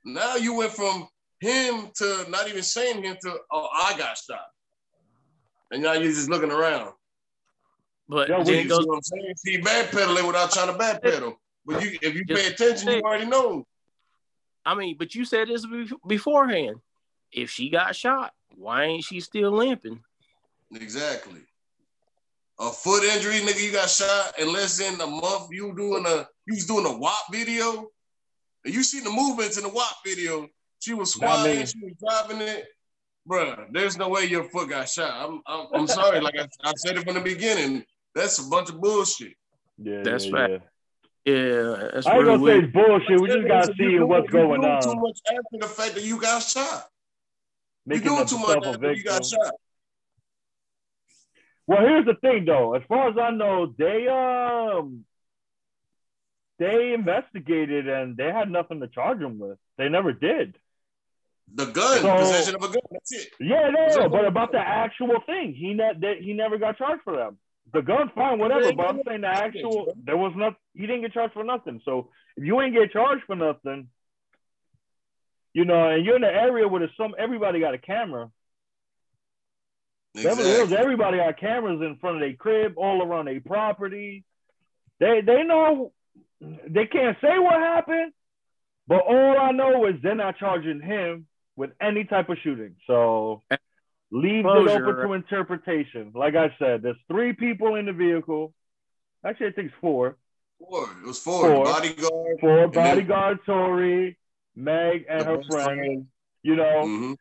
Now 0.04 0.36
you 0.36 0.54
went 0.54 0.72
from 0.72 1.06
him 1.40 1.90
to 1.96 2.24
not 2.30 2.48
even 2.48 2.62
saying 2.62 3.02
him 3.04 3.16
to, 3.22 3.38
"Oh, 3.52 3.68
I 3.72 3.96
got 3.98 4.16
shot," 4.16 4.46
and 5.70 5.82
now 5.82 5.92
you're 5.92 6.10
just 6.10 6.30
looking 6.30 6.50
around. 6.50 6.94
But 8.08 8.28
Yo, 8.28 8.42
then 8.42 8.46
we 8.46 8.58
it 8.58 8.62
You 8.64 8.68
goes, 8.68 8.78
see 8.78 8.88
what 8.88 8.96
I'm 8.96 9.02
saying? 9.02 9.34
See, 9.36 9.58
backpedaling 9.58 10.26
without 10.26 10.52
trying 10.52 10.68
to 10.68 10.78
backpedal. 10.78 11.34
But 11.64 11.82
you, 11.82 11.98
if 12.00 12.14
you 12.14 12.24
pay 12.24 12.46
attention, 12.46 12.88
you 12.88 13.00
already 13.00 13.26
know. 13.26 13.66
I 14.64 14.74
mean, 14.74 14.96
but 14.98 15.14
you 15.14 15.24
said 15.24 15.48
this 15.48 15.66
beforehand. 16.06 16.76
If 17.32 17.50
she 17.50 17.70
got 17.70 17.94
shot, 17.96 18.32
why 18.54 18.84
ain't 18.84 19.04
she 19.04 19.20
still 19.20 19.50
limping? 19.50 20.00
Exactly. 20.74 21.40
A 22.58 22.70
foot 22.70 23.04
injury, 23.04 23.40
nigga, 23.40 23.62
you 23.62 23.72
got 23.72 23.90
shot, 23.90 24.34
and 24.38 24.50
less 24.50 24.78
than 24.78 25.00
a 25.00 25.06
month, 25.06 25.48
you 25.50 25.74
doing 25.76 26.06
a 26.06 26.26
you 26.46 26.54
was 26.54 26.66
doing 26.66 26.86
a 26.86 26.98
WAP 26.98 27.20
video. 27.30 27.90
And 28.64 28.74
you 28.74 28.82
seen 28.82 29.04
the 29.04 29.10
movements 29.10 29.58
in 29.58 29.64
the 29.64 29.68
WAP 29.68 29.92
video. 30.04 30.48
She 30.80 30.94
was 30.94 31.12
squatting, 31.12 31.66
she 31.66 31.78
was 31.78 31.92
driving 32.00 32.40
it. 32.40 32.66
Bruh, 33.28 33.66
there's 33.72 33.98
no 33.98 34.08
way 34.08 34.24
your 34.24 34.44
foot 34.44 34.70
got 34.70 34.88
shot. 34.88 35.12
I'm 35.12 35.42
I'm, 35.46 35.66
I'm 35.74 35.86
sorry. 35.86 36.20
like 36.20 36.38
I, 36.38 36.46
I, 36.64 36.72
said 36.76 36.96
it 36.96 37.04
from 37.04 37.14
the 37.14 37.20
beginning. 37.20 37.84
That's 38.16 38.38
a 38.38 38.48
bunch 38.48 38.70
of 38.70 38.80
bullshit. 38.80 39.34
Yeah, 39.76 40.02
that's 40.02 40.24
yeah, 40.26 40.32
right. 40.32 40.50
Yeah. 40.50 40.58
Yeah, 41.26 41.88
that's 41.92 42.06
I 42.06 42.16
ain't 42.16 42.24
gonna 42.24 42.46
say 42.46 42.58
it's 42.60 42.72
bullshit. 42.72 43.20
We 43.20 43.28
just 43.28 43.46
gotta 43.46 43.74
see 43.76 43.98
what's 43.98 44.30
going 44.30 44.64
on. 44.64 44.82
Too 44.82 44.94
much 44.94 45.18
after 45.28 45.58
the 45.60 45.66
fact 45.66 45.94
that 45.96 46.02
you 46.02 46.18
got 46.18 46.42
shot. 46.42 46.86
Making 47.84 48.04
you 48.04 48.16
doing 48.16 48.26
too 48.26 48.38
much 48.38 48.64
after 48.64 48.92
you 48.92 49.04
got 49.04 49.24
shot. 49.24 49.54
Well, 51.66 51.80
here's 51.80 52.06
the 52.06 52.14
thing, 52.14 52.46
though. 52.46 52.74
As 52.74 52.82
far 52.88 53.10
as 53.10 53.16
I 53.18 53.32
know, 53.32 53.74
they 53.76 54.08
um 54.08 55.04
they 56.58 56.94
investigated 56.94 57.86
and 57.86 58.16
they 58.16 58.32
had 58.32 58.50
nothing 58.50 58.80
to 58.80 58.88
charge 58.88 59.20
him 59.20 59.38
with. 59.38 59.58
They 59.76 59.90
never 59.90 60.14
did. 60.14 60.56
The 61.54 61.66
gun, 61.66 62.00
so, 62.00 62.16
possession 62.16 62.54
of 62.54 62.62
a 62.62 62.68
gun. 62.68 62.82
That's 62.90 63.12
it. 63.12 63.28
Yeah, 63.40 63.70
no, 63.70 64.00
no, 64.00 64.08
but 64.08 64.24
about 64.24 64.52
the 64.52 64.58
actual 64.58 65.20
thing, 65.26 65.54
he 65.54 65.74
ne- 65.74 66.22
he 66.22 66.32
never 66.32 66.56
got 66.56 66.78
charged 66.78 67.02
for 67.04 67.14
them. 67.14 67.36
The 67.76 67.82
gun, 67.82 68.10
fine, 68.14 68.38
whatever. 68.38 68.72
But 68.72 68.86
I'm 68.86 69.00
saying 69.06 69.20
the 69.20 69.26
actual, 69.26 69.92
there 70.02 70.16
was 70.16 70.32
not. 70.34 70.54
He 70.72 70.86
didn't 70.86 71.02
get 71.02 71.12
charged 71.12 71.34
for 71.34 71.44
nothing. 71.44 71.82
So 71.84 72.08
if 72.34 72.42
you 72.42 72.58
ain't 72.62 72.74
get 72.74 72.90
charged 72.90 73.24
for 73.26 73.36
nothing, 73.36 73.88
you 75.52 75.66
know, 75.66 75.90
and 75.90 76.02
you're 76.02 76.16
in 76.16 76.22
the 76.22 76.32
area 76.32 76.66
where 76.66 76.78
there's 76.78 76.96
some, 76.96 77.14
everybody 77.18 77.60
got 77.60 77.74
a 77.74 77.78
camera. 77.78 78.30
Exactly. 80.14 80.74
everybody 80.74 81.18
got 81.18 81.38
cameras 81.38 81.82
in 81.82 81.98
front 82.00 82.16
of 82.16 82.20
their 82.22 82.32
crib, 82.32 82.78
all 82.78 83.02
around 83.02 83.26
their 83.26 83.42
property. 83.42 84.24
They 84.98 85.20
they 85.20 85.42
know 85.42 85.92
they 86.40 86.86
can't 86.86 87.18
say 87.20 87.38
what 87.38 87.56
happened, 87.56 88.14
but 88.88 89.02
all 89.06 89.38
I 89.38 89.50
know 89.50 89.84
is 89.84 89.96
they're 90.02 90.14
not 90.14 90.38
charging 90.38 90.80
him 90.80 91.26
with 91.56 91.72
any 91.78 92.04
type 92.04 92.30
of 92.30 92.38
shooting. 92.42 92.76
So 92.86 93.42
leave 94.10 94.44
it 94.44 94.48
open 94.48 94.96
to 94.96 95.12
interpretation. 95.12 96.12
Like 96.14 96.34
I 96.34 96.54
said, 96.58 96.82
there's 96.82 96.96
three 97.08 97.32
people 97.32 97.74
in 97.74 97.86
the 97.86 97.92
vehicle. 97.92 98.52
Actually, 99.24 99.48
I 99.48 99.52
think 99.52 99.66
it's 99.68 99.76
four. 99.80 100.16
Four. 100.58 100.84
It 101.02 101.06
was 101.06 101.18
four. 101.18 101.48
four. 101.48 101.64
Bodyguard. 101.64 102.40
Four 102.40 102.68
bodyguard, 102.68 103.38
then... 103.46 103.54
Tory, 103.54 104.18
Meg, 104.54 105.04
and 105.08 105.24
her 105.24 105.42
friend. 105.50 105.64
friend. 105.64 106.06
You 106.42 106.56
know, 106.56 106.82
mm-hmm. 106.84 107.12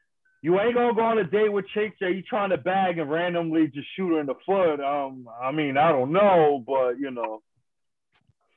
you 0.44 0.60
ain't 0.60 0.76
gonna 0.76 0.94
go 0.94 1.02
on 1.02 1.18
a 1.18 1.24
date 1.24 1.52
with 1.52 1.66
chicks 1.74 1.98
that 2.00 2.14
you 2.14 2.22
trying 2.22 2.52
to 2.52 2.58
bag 2.58 3.00
and 3.00 3.10
randomly 3.10 3.68
just 3.68 3.88
shoot 3.96 4.10
her 4.10 4.20
in 4.20 4.28
the 4.28 4.36
foot. 4.46 4.80
Um, 4.80 5.28
I 5.42 5.52
mean, 5.52 5.78
I 5.78 5.92
don't 5.92 6.12
know, 6.12 6.64
but 6.66 7.00
you 7.00 7.10
know, 7.10 7.42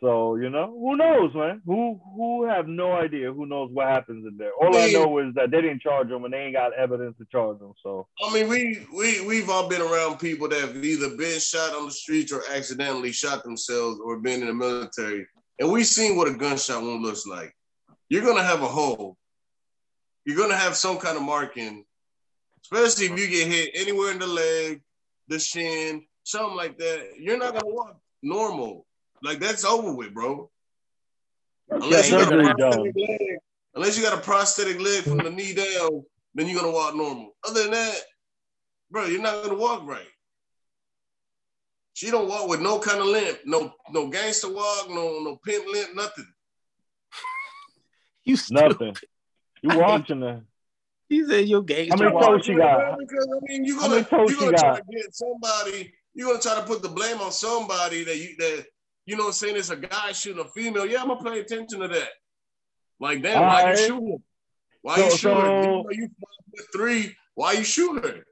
so 0.01 0.37
you 0.37 0.49
know, 0.49 0.71
who 0.79 0.97
knows, 0.97 1.35
man? 1.35 1.61
Who 1.67 2.01
who 2.15 2.47
have 2.47 2.69
no 2.69 2.93
idea? 2.93 3.33
Who 3.33 3.47
knows 3.47 3.71
what 3.73 3.89
happens 3.89 4.25
in 4.27 4.37
there? 4.37 4.53
All 4.61 4.69
I, 4.69 4.87
mean, 4.87 4.97
I 4.97 4.99
know 5.01 5.19
is 5.19 5.35
that 5.35 5.51
they 5.51 5.61
didn't 5.61 5.83
charge 5.83 6.09
them, 6.09 6.25
and 6.25 6.33
they 6.33 6.39
ain't 6.39 6.55
got 6.55 6.73
evidence 6.75 7.17
to 7.19 7.27
charge 7.33 7.59
them. 7.59 7.73
So 7.83 8.07
I 8.23 8.33
mean, 8.33 8.49
we 8.49 8.87
we 8.97 9.27
we've 9.27 9.51
all 9.51 9.69
been 9.69 9.83
around 9.83 10.19
people 10.19 10.49
that 10.49 10.61
have 10.61 10.85
either 10.85 11.17
been 11.17 11.41
shot 11.41 11.75
on 11.75 11.87
the 11.87 11.91
streets 11.91 12.33
or 12.33 12.43
accidentally 12.49 13.11
shot 13.11 13.43
themselves 13.43 13.99
or 14.05 14.21
been 14.21 14.41
in 14.41 14.47
the 14.47 14.55
military, 14.55 15.27
and 15.59 15.71
we've 15.71 15.87
seen 15.87 16.17
what 16.17 16.29
a 16.29 16.35
gunshot 16.35 16.81
wound 16.81 17.03
looks 17.03 17.27
like. 17.27 17.53
You're 18.09 18.25
gonna 18.25 18.45
have 18.45 18.63
a 18.63 18.69
hole. 18.69 19.17
You're 20.25 20.39
gonna 20.39 20.57
have 20.57 20.77
some 20.77 20.99
kind 20.99 21.17
of 21.17 21.25
marking, 21.25 21.85
especially 22.63 23.07
if 23.07 23.19
you 23.19 23.27
get 23.27 23.49
hit 23.49 23.71
anywhere 23.75 24.13
in 24.13 24.21
the 24.21 24.29
leg, 24.29 24.81
the 25.27 25.41
shin, 25.41 26.05
something 26.23 26.57
like 26.57 26.79
that. 26.79 27.15
You're 27.19 27.39
not 27.39 27.55
gonna 27.55 27.75
walk 27.75 27.99
normal 28.23 28.87
like 29.23 29.41
that's 29.41 29.65
over 29.65 29.93
with, 29.93 30.15
bro. 30.15 30.51
Unless 31.71 32.11
you, 32.11 32.17
got 32.17 32.33
a 32.33 32.37
prosthetic 32.37 32.95
leg, 32.97 33.39
unless 33.75 33.97
you 33.97 34.03
got 34.03 34.19
a 34.19 34.23
prosthetic 34.23 34.81
leg 34.81 35.05
from 35.05 35.19
the 35.19 35.31
knee 35.31 35.55
down, 35.55 36.03
then 36.35 36.49
you're 36.49 36.61
gonna 36.61 36.73
walk 36.73 36.95
normal. 36.95 37.37
Other 37.47 37.63
than 37.63 37.73
that, 37.73 37.97
bro, 38.91 39.07
you're 39.07 39.21
not 39.21 39.43
gonna 39.43 39.59
walk 39.59 39.87
right. 39.87 40.07
She 41.93 42.11
don't 42.11 42.29
walk 42.29 42.49
with 42.49 42.61
no 42.61 42.79
kind 42.79 43.01
of 43.01 43.07
limp, 43.07 43.41
no 43.45 43.73
no 43.91 44.09
gangster 44.09 44.53
walk, 44.53 44.89
no 44.89 45.21
no 45.21 45.39
pimp 45.45 45.67
limp, 45.67 45.95
nothing. 45.95 46.27
you 48.25 48.37
nothing. 48.51 48.97
You 49.63 49.79
watching 49.79 50.23
her. 50.23 50.43
He 51.09 51.27
said 51.27 51.49
your 51.49 51.63
gangster. 51.63 51.97
How 51.97 52.13
many 52.13 52.27
toes 52.27 52.45
she 52.45 52.55
got? 52.55 52.99
Because 52.99 53.27
I 53.27 53.39
mean, 53.43 53.65
you're 53.65 53.79
gonna, 53.79 54.07
you're 54.11 54.39
gonna 54.39 54.57
try 54.57 54.71
got? 54.71 54.77
to 54.77 54.83
get 54.91 55.15
somebody. 55.15 55.93
You're 56.15 56.29
gonna 56.29 56.41
try 56.41 56.55
to 56.57 56.63
put 56.63 56.83
the 56.83 56.89
blame 56.89 57.19
on 57.21 57.33
somebody 57.33 58.05
that 58.05 58.17
you 58.17 58.37
that 58.39 58.67
you 59.09 59.17
know, 59.17 59.25
what 59.25 59.29
I'm 59.29 59.33
saying 59.33 59.57
it's 59.57 59.71
a 59.71 59.77
guy 59.77 60.13
shooting 60.13 60.45
a 60.45 60.49
female, 60.49 60.85
yeah, 60.85 61.01
I'm 61.01 61.09
gonna 61.09 61.23
pay 61.23 61.41
attention 61.41 61.81
to 61.81 61.89
that. 61.89 62.11
Like, 63.01 63.23
damn, 63.23 63.39
All 63.39 63.49
why 63.49 63.65
right. 63.65 63.79
you 63.79 63.87
shooting? 63.87 64.23
Why 64.83 64.97
so, 64.97 65.05
you 65.05 65.11
shooting? 65.17 65.45
So, 65.45 65.85
you 65.93 66.09
with 66.53 66.67
three, 66.75 67.17
why 67.35 67.53
you 67.53 67.65
shooting 67.65 68.03
her? 68.03 68.25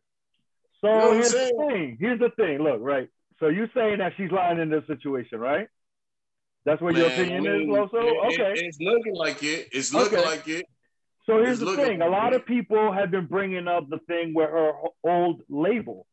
So 0.83 0.89
you 0.89 0.99
know 0.99 1.13
here's 1.13 1.33
the 1.33 1.67
thing. 1.71 1.97
Here's 1.99 2.19
the 2.19 2.29
thing. 2.37 2.59
Look, 2.59 2.81
right. 2.83 3.09
So 3.41 3.49
you're 3.49 3.71
saying 3.75 3.99
that 3.99 4.13
she's 4.19 4.31
lying 4.31 4.59
in 4.61 4.69
this 4.69 4.83
situation, 4.87 5.41
right? 5.41 5.67
That's 6.67 6.83
what 6.83 6.93
Man, 6.93 7.05
your 7.05 7.11
opinion 7.11 7.47
I 7.47 7.57
mean, 7.57 7.63
is, 7.63 7.69
Loso? 7.69 7.95
It, 7.95 8.35
okay. 8.35 8.61
It, 8.61 8.67
it's 8.67 8.79
looking 8.79 9.15
like 9.15 9.43
it. 9.43 9.69
It's 9.73 9.95
looking 9.95 10.19
okay. 10.19 10.29
like 10.29 10.47
it. 10.47 10.67
So 11.25 11.39
here's 11.39 11.63
it's 11.63 11.71
the 11.71 11.77
thing. 11.77 12.01
Like 12.01 12.09
a 12.09 12.11
lot 12.11 12.35
it. 12.35 12.43
of 12.43 12.47
people 12.47 12.93
have 12.93 13.11
been 13.11 13.27
bringing 13.27 13.67
up 13.67 13.89
the 13.89 13.99
thing 14.09 14.35
where 14.35 14.51
her 14.51 14.73
old 15.05 15.41
label 15.49 16.07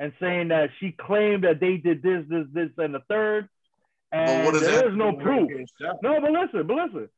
and 0.00 0.12
saying 0.18 0.48
that 0.48 0.70
she 0.80 0.90
claimed 0.90 1.44
that 1.44 1.60
they 1.60 1.76
did 1.76 2.02
this, 2.02 2.24
this, 2.28 2.46
this, 2.52 2.70
and 2.76 2.92
the 2.92 3.02
third. 3.08 3.48
And 4.12 4.56
there 4.56 4.90
is 4.90 4.96
no 4.96 5.12
proof. 5.12 5.50
No, 6.02 6.20
but 6.20 6.30
listen, 6.32 6.66
but 6.66 6.76
listen. 6.76 7.08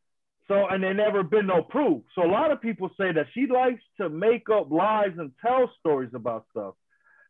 So, 0.48 0.66
and 0.68 0.83
there 0.83 0.92
never 0.92 1.22
been 1.22 1.46
no 1.46 1.62
proof. 1.62 2.02
So 2.14 2.24
a 2.24 2.31
lot 2.31 2.50
of 2.50 2.61
people 2.61 2.90
say 2.98 3.12
that 3.12 3.26
she 3.33 3.46
likes 3.46 3.83
to 3.98 4.09
make 4.09 4.50
up 4.50 4.70
lies 4.70 5.12
and 5.16 5.33
tell 5.40 5.70
stories 5.81 6.11
about 6.14 6.44
stuff. 6.50 6.74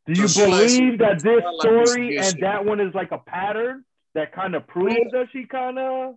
Do 0.07 0.21
you 0.21 0.27
so 0.27 0.47
believe 0.47 0.99
that 0.99 1.23
this 1.23 1.43
story 1.61 2.17
and 2.17 2.41
that 2.41 2.65
one 2.65 2.81
is 2.81 2.93
like 2.95 3.13
a 3.13 3.19
pattern 3.19 3.85
that 4.15 4.35
kind 4.35 4.55
of 4.57 4.67
proves 4.67 4.97
yeah. 4.97 5.21
that 5.21 5.27
she 5.33 5.45
kind 5.45 5.79
of? 5.79 6.15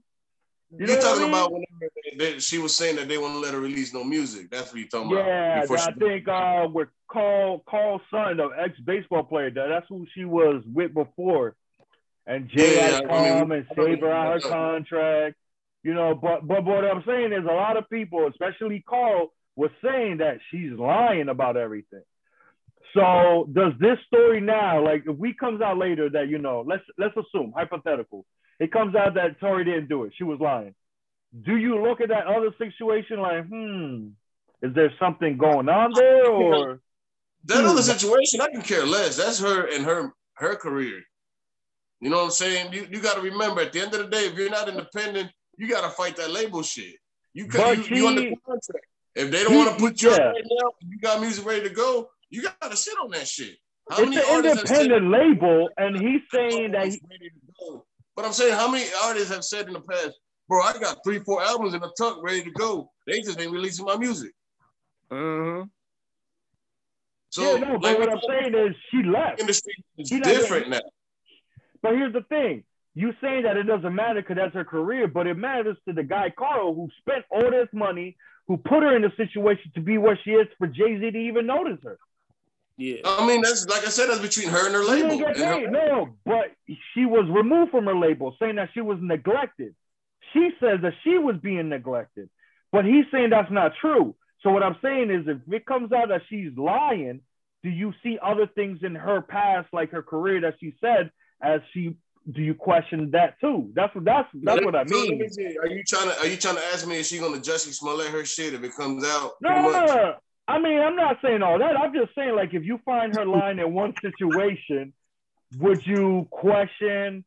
You 0.75 0.85
are 0.85 0.99
talking 0.99 1.21
I 1.21 1.25
mean? 1.25 1.29
about 1.29 1.51
whenever 1.51 1.91
they, 2.03 2.17
they, 2.17 2.39
she 2.39 2.57
was 2.57 2.75
saying 2.75 2.95
that 2.95 3.07
they 3.07 3.19
want 3.19 3.33
to 3.33 3.39
let 3.39 3.53
her 3.53 3.59
release 3.59 3.93
no 3.93 4.03
music. 4.03 4.49
That's 4.49 4.71
what 4.73 4.79
you're 4.79 4.87
talking 4.87 5.11
yeah, 5.11 5.63
about. 5.63 5.77
Yeah, 5.77 5.85
I 5.85 5.91
think 5.93 6.27
uh, 6.27 6.67
with 6.73 6.87
Carl 7.07 7.63
Carl 7.69 8.01
Son, 8.09 8.37
the 8.37 8.49
ex 8.57 8.79
baseball 8.79 9.23
player, 9.23 9.51
that's 9.51 9.85
who 9.87 10.07
she 10.15 10.25
was 10.25 10.63
with 10.65 10.93
before 10.95 11.55
and 12.27 12.49
Jay 12.49 12.75
yeah, 12.75 12.99
come 13.01 13.11
I 13.11 13.43
mean, 13.43 13.51
and 13.51 13.65
save 13.75 13.99
her 14.01 14.11
out 14.11 14.41
her 14.41 14.49
contract. 14.49 15.35
You 15.83 15.93
know, 15.93 16.15
but 16.15 16.47
but 16.47 16.63
what 16.65 16.83
I'm 16.83 17.03
saying 17.05 17.31
is 17.31 17.43
a 17.43 17.53
lot 17.53 17.77
of 17.77 17.89
people, 17.89 18.27
especially 18.27 18.83
Carl, 18.87 19.31
was 19.55 19.71
saying 19.83 20.17
that 20.17 20.39
she's 20.49 20.71
lying 20.71 21.29
about 21.29 21.57
everything. 21.57 22.01
So 22.95 23.47
does 23.51 23.73
this 23.79 23.97
story 24.07 24.41
now, 24.41 24.83
like 24.83 25.03
if 25.05 25.17
we 25.17 25.33
comes 25.33 25.61
out 25.61 25.77
later 25.77 26.09
that 26.09 26.29
you 26.29 26.37
know, 26.37 26.63
let's 26.65 26.83
let's 26.97 27.15
assume 27.15 27.53
hypothetical, 27.55 28.25
it 28.59 28.71
comes 28.71 28.95
out 28.95 29.15
that 29.15 29.39
Tory 29.39 29.65
didn't 29.65 29.89
do 29.89 30.05
it, 30.05 30.13
she 30.17 30.23
was 30.23 30.39
lying. 30.39 30.73
Do 31.45 31.57
you 31.57 31.83
look 31.83 31.99
at 31.99 32.09
that 32.09 32.27
other 32.27 32.55
situation 32.57 33.19
like, 33.19 33.45
hmm, 33.45 34.07
is 34.61 34.73
there 34.73 34.91
something 34.97 35.37
going 35.37 35.67
on 35.67 35.91
there, 35.93 36.31
or 36.31 36.79
that 37.45 37.65
other 37.65 37.81
situation? 37.81 38.41
I 38.41 38.47
can 38.47 38.61
care 38.61 38.85
less. 38.85 39.17
That's 39.17 39.39
her 39.39 39.67
and 39.67 39.85
her 39.85 40.13
her 40.35 40.55
career. 40.55 41.01
You 42.01 42.09
know 42.09 42.17
what 42.17 42.25
I'm 42.25 42.31
saying? 42.31 42.73
You, 42.73 42.87
you 42.91 43.01
got 43.01 43.15
to 43.15 43.21
remember 43.21 43.61
at 43.61 43.73
the 43.73 43.81
end 43.81 43.93
of 43.93 43.99
the 44.01 44.07
day, 44.07 44.27
if 44.27 44.35
you're 44.35 44.49
not 44.49 44.69
independent, 44.69 45.31
you 45.57 45.69
got 45.69 45.81
to 45.81 45.89
fight 45.89 46.15
that 46.17 46.31
label 46.31 46.61
shit. 46.61 46.95
You 47.33 47.47
can 47.47 47.83
you, 47.83 47.95
you 47.95 48.07
under 48.07 48.21
contract. 48.45 48.85
If 49.15 49.31
they 49.31 49.43
don't 49.43 49.55
want 49.55 49.71
to 49.71 49.75
put 49.77 50.01
you 50.01 50.11
yeah. 50.11 50.17
right 50.17 50.43
now, 50.43 50.71
you 50.81 50.99
got 50.99 51.21
music 51.21 51.45
ready 51.45 51.67
to 51.67 51.73
go, 51.73 52.09
you 52.29 52.43
got 52.43 52.69
to 52.69 52.75
sit 52.75 52.93
on 53.01 53.11
that 53.11 53.27
shit. 53.27 53.55
How 53.89 53.97
it's 53.99 54.17
an 54.17 54.45
independent 54.45 55.11
label, 55.11 55.69
and 55.77 55.95
he's 55.95 56.21
saying 56.33 56.71
that 56.71 56.87
he, 56.87 57.01
But 58.15 58.25
I'm 58.25 58.33
saying, 58.33 58.55
how 58.55 58.69
many 58.69 58.85
artists 59.03 59.33
have 59.33 59.43
said 59.43 59.67
in 59.67 59.73
the 59.73 59.81
past, 59.81 60.19
bro, 60.49 60.61
I 60.63 60.73
got 60.79 60.97
three, 61.03 61.19
four 61.19 61.43
albums 61.43 61.75
in 61.75 61.81
the 61.81 61.93
tuck 61.97 62.21
ready 62.23 62.43
to 62.43 62.51
go. 62.51 62.91
They 63.05 63.21
just 63.21 63.39
ain't 63.39 63.51
releasing 63.51 63.85
my 63.85 63.95
music. 63.95 64.31
Mm-hmm. 65.11 65.67
So, 67.29 67.55
yeah, 67.55 67.59
no, 67.59 67.79
but 67.79 67.99
what 67.99 68.09
I'm 68.09 68.19
saying 68.27 68.55
is 68.55 68.75
she 68.89 69.03
left. 69.03 69.39
Industry 69.39 69.73
is 69.97 70.09
different 70.09 70.69
now. 70.69 70.79
But 71.85 71.93
here's 71.93 72.13
the 72.13 72.21
thing. 72.21 72.63
You 72.95 73.13
saying 73.21 73.43
that 73.43 73.57
it 73.57 73.63
doesn't 73.63 73.93
matter 73.93 74.19
because 74.19 74.37
that's 74.37 74.55
her 74.55 74.65
career, 74.65 75.07
but 75.07 75.27
it 75.27 75.37
matters 75.37 75.77
to 75.87 75.93
the 75.93 76.01
guy 76.01 76.33
Carl 76.35 76.73
who 76.73 76.89
spent 76.99 77.25
all 77.29 77.51
this 77.51 77.67
money, 77.73 78.17
who 78.47 78.57
put 78.57 78.81
her 78.81 78.95
in 78.95 79.05
a 79.05 79.15
situation 79.15 79.71
to 79.75 79.81
be 79.81 79.99
where 79.99 80.17
she 80.23 80.31
is 80.31 80.47
for 80.57 80.65
Jay 80.65 80.99
Z 80.99 81.11
to 81.11 81.17
even 81.17 81.45
notice 81.45 81.77
her. 81.83 81.99
Yeah, 82.77 83.01
I 83.05 83.27
mean 83.27 83.43
that's 83.43 83.67
like 83.67 83.85
I 83.85 83.89
said, 83.89 84.09
that's 84.09 84.19
between 84.19 84.49
her 84.49 84.65
and 84.65 84.73
her 84.73 84.83
label. 84.83 85.11
She 85.11 85.17
didn't 85.17 85.37
get 85.37 85.59
paid, 85.59 85.71
no, 85.71 86.09
but 86.25 86.55
she 86.95 87.05
was 87.05 87.29
removed 87.29 87.69
from 87.69 87.85
her 87.85 87.95
label, 87.95 88.35
saying 88.39 88.55
that 88.55 88.69
she 88.73 88.81
was 88.81 88.97
neglected. 88.99 89.75
She 90.33 90.49
says 90.59 90.79
that 90.81 90.93
she 91.03 91.19
was 91.19 91.35
being 91.37 91.69
neglected, 91.69 92.31
But 92.71 92.85
he's 92.85 93.05
saying 93.11 93.29
that's 93.29 93.51
not 93.51 93.73
true. 93.79 94.15
So 94.41 94.49
what 94.49 94.63
I'm 94.63 94.77
saying 94.81 95.11
is, 95.11 95.27
if 95.27 95.37
it 95.53 95.67
comes 95.67 95.91
out 95.91 96.09
that 96.09 96.23
she's 96.29 96.51
lying, 96.57 97.21
do 97.61 97.69
you 97.69 97.93
see 98.01 98.17
other 98.23 98.47
things 98.47 98.79
in 98.81 98.95
her 98.95 99.21
past, 99.21 99.67
like 99.71 99.91
her 99.91 100.01
career 100.01 100.41
that 100.41 100.55
she 100.59 100.73
said, 100.81 101.11
as 101.41 101.61
she 101.73 101.97
do 102.31 102.41
you 102.41 102.55
question 102.55 103.11
that 103.11 103.39
too? 103.39 103.69
That's 103.75 103.93
what 103.93 104.03
that's 104.03 104.27
that's 104.41 104.65
what 104.65 104.75
I 104.75 104.83
mean. 104.85 105.21
Are 105.61 105.67
you 105.67 105.83
trying 105.83 106.09
to 106.09 106.19
are 106.19 106.27
you 106.27 106.37
trying 106.37 106.55
to 106.55 106.65
ask 106.73 106.87
me 106.87 106.99
if 106.99 107.05
she 107.05 107.19
gonna 107.19 107.37
Jussie 107.37 107.73
Smollett 107.73 108.09
her 108.09 108.25
shit 108.25 108.53
if 108.53 108.63
it 108.63 108.75
comes 108.75 109.05
out? 109.05 109.33
No, 109.41 109.61
no, 109.61 109.85
no, 109.85 110.13
I 110.47 110.59
mean, 110.59 110.79
I'm 110.79 110.95
not 110.95 111.17
saying 111.23 111.41
all 111.41 111.57
that. 111.59 111.79
I'm 111.79 111.93
just 111.93 112.13
saying, 112.15 112.35
like, 112.35 112.53
if 112.53 112.63
you 112.63 112.79
find 112.85 113.15
her 113.15 113.25
lying 113.25 113.59
in 113.59 113.73
one 113.73 113.93
situation, 114.01 114.93
would 115.57 115.85
you 115.85 116.27
question 116.29 117.25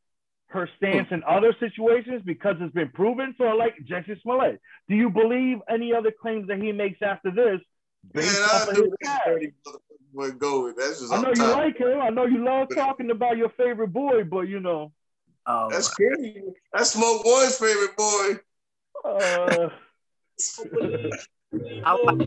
her 0.48 0.68
stance 0.76 1.08
in 1.10 1.22
other 1.28 1.54
situations 1.58 2.22
because 2.24 2.56
it's 2.60 2.72
been 2.74 2.90
proven? 2.90 3.34
So, 3.38 3.44
like 3.44 3.74
Jussie 3.88 4.20
Smollett, 4.22 4.60
do 4.88 4.94
you 4.94 5.10
believe 5.10 5.58
any 5.68 5.92
other 5.92 6.12
claims 6.12 6.46
that 6.48 6.62
he 6.62 6.72
makes 6.72 7.02
after 7.02 7.30
this? 7.30 7.60
Based 8.12 8.40
Man, 8.40 8.48
off 8.48 8.68
I 8.68 8.70
of 8.70 8.76
his 8.76 8.94
past? 9.02 9.28
Would 10.12 10.38
go 10.38 10.64
with. 10.64 10.76
That's 10.76 11.00
just 11.00 11.12
I 11.12 11.20
know 11.20 11.28
you 11.28 11.34
top. 11.34 11.56
like 11.56 11.78
him. 11.78 12.00
I 12.00 12.10
know 12.10 12.26
you 12.26 12.44
love 12.44 12.68
talking 12.74 13.10
about 13.10 13.36
your 13.36 13.50
favorite 13.50 13.92
boy, 13.92 14.24
but 14.24 14.42
you 14.42 14.60
know. 14.60 14.92
Oh, 15.46 15.68
that's 15.70 15.88
crazy. 15.88 16.42
That's 16.72 16.90
Smoke 16.90 17.24
One's 17.24 17.56
favorite 17.58 17.96
boy. 17.96 18.34
Uh, 19.04 19.68
I, 21.84 22.26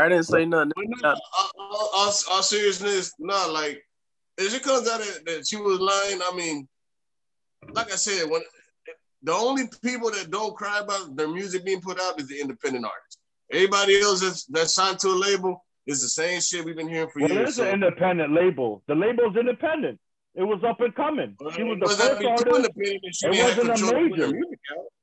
I, 0.00 0.08
didn't 0.08 0.24
say 0.24 0.44
nothing. 0.44 0.72
No, 0.76 1.14
all, 1.36 1.90
all, 1.94 2.12
all, 2.30 2.42
seriousness, 2.42 3.12
no, 3.18 3.50
like 3.52 3.82
if 4.36 4.54
it 4.54 4.62
comes 4.62 4.88
out 4.88 5.00
that, 5.00 5.22
that 5.26 5.48
she 5.48 5.56
was 5.56 5.80
lying, 5.80 6.20
I 6.22 6.34
mean, 6.36 6.68
like 7.72 7.92
I 7.92 7.96
said, 7.96 8.30
when 8.30 8.42
the 9.22 9.32
only 9.32 9.68
people 9.82 10.10
that 10.10 10.30
don't 10.30 10.56
cry 10.56 10.80
about 10.80 11.16
their 11.16 11.28
music 11.28 11.64
being 11.64 11.80
put 11.80 12.00
out 12.00 12.20
is 12.20 12.28
the 12.28 12.40
independent 12.40 12.84
artists. 12.84 13.18
Everybody 13.50 14.00
else 14.00 14.20
that's, 14.20 14.44
that's 14.44 14.74
signed 14.74 14.98
to 15.00 15.08
a 15.08 15.16
label, 15.16 15.64
it's 15.88 16.02
the 16.02 16.08
same 16.08 16.40
shit 16.40 16.64
we've 16.64 16.76
been 16.76 16.88
hearing 16.88 17.08
for 17.08 17.20
well, 17.20 17.30
years. 17.30 17.48
It's 17.48 17.56
so. 17.56 17.64
an 17.64 17.74
independent 17.74 18.32
label. 18.32 18.82
The 18.86 18.94
label's 18.94 19.36
independent. 19.36 19.98
It 20.34 20.42
was 20.42 20.62
up 20.62 20.80
and 20.80 20.94
coming. 20.94 21.34
Well, 21.40 21.50
she 21.50 21.64
was 21.64 21.80
the 21.80 21.88
first 21.88 22.24
artist. 22.24 22.70
It 23.24 23.42
wasn't 23.42 23.70
a 23.70 23.94
major. 23.94 24.32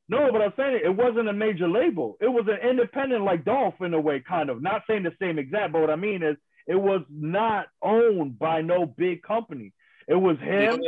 No, 0.07 0.31
but 0.31 0.41
I'm 0.43 0.53
saying 0.55 0.81
it 0.83 0.95
wasn't 0.95 1.27
a 1.27 1.33
major 1.33 1.67
label. 1.67 2.17
It 2.21 2.27
was 2.27 2.45
an 2.47 2.69
independent, 2.69 3.23
like 3.23 3.43
Dolph 3.43 3.81
in 3.81 3.93
a 3.95 3.99
way, 3.99 4.19
kind 4.19 4.51
of. 4.51 4.61
Not 4.61 4.83
saying 4.87 5.03
the 5.03 5.11
same 5.19 5.39
exact, 5.39 5.73
but 5.73 5.81
what 5.81 5.89
I 5.89 5.95
mean 5.95 6.21
is 6.21 6.37
it 6.67 6.75
was 6.75 7.01
not 7.09 7.65
owned 7.81 8.37
by 8.37 8.61
no 8.61 8.85
big 8.85 9.23
company. 9.23 9.73
It 10.07 10.15
was 10.15 10.37
him. 10.37 10.79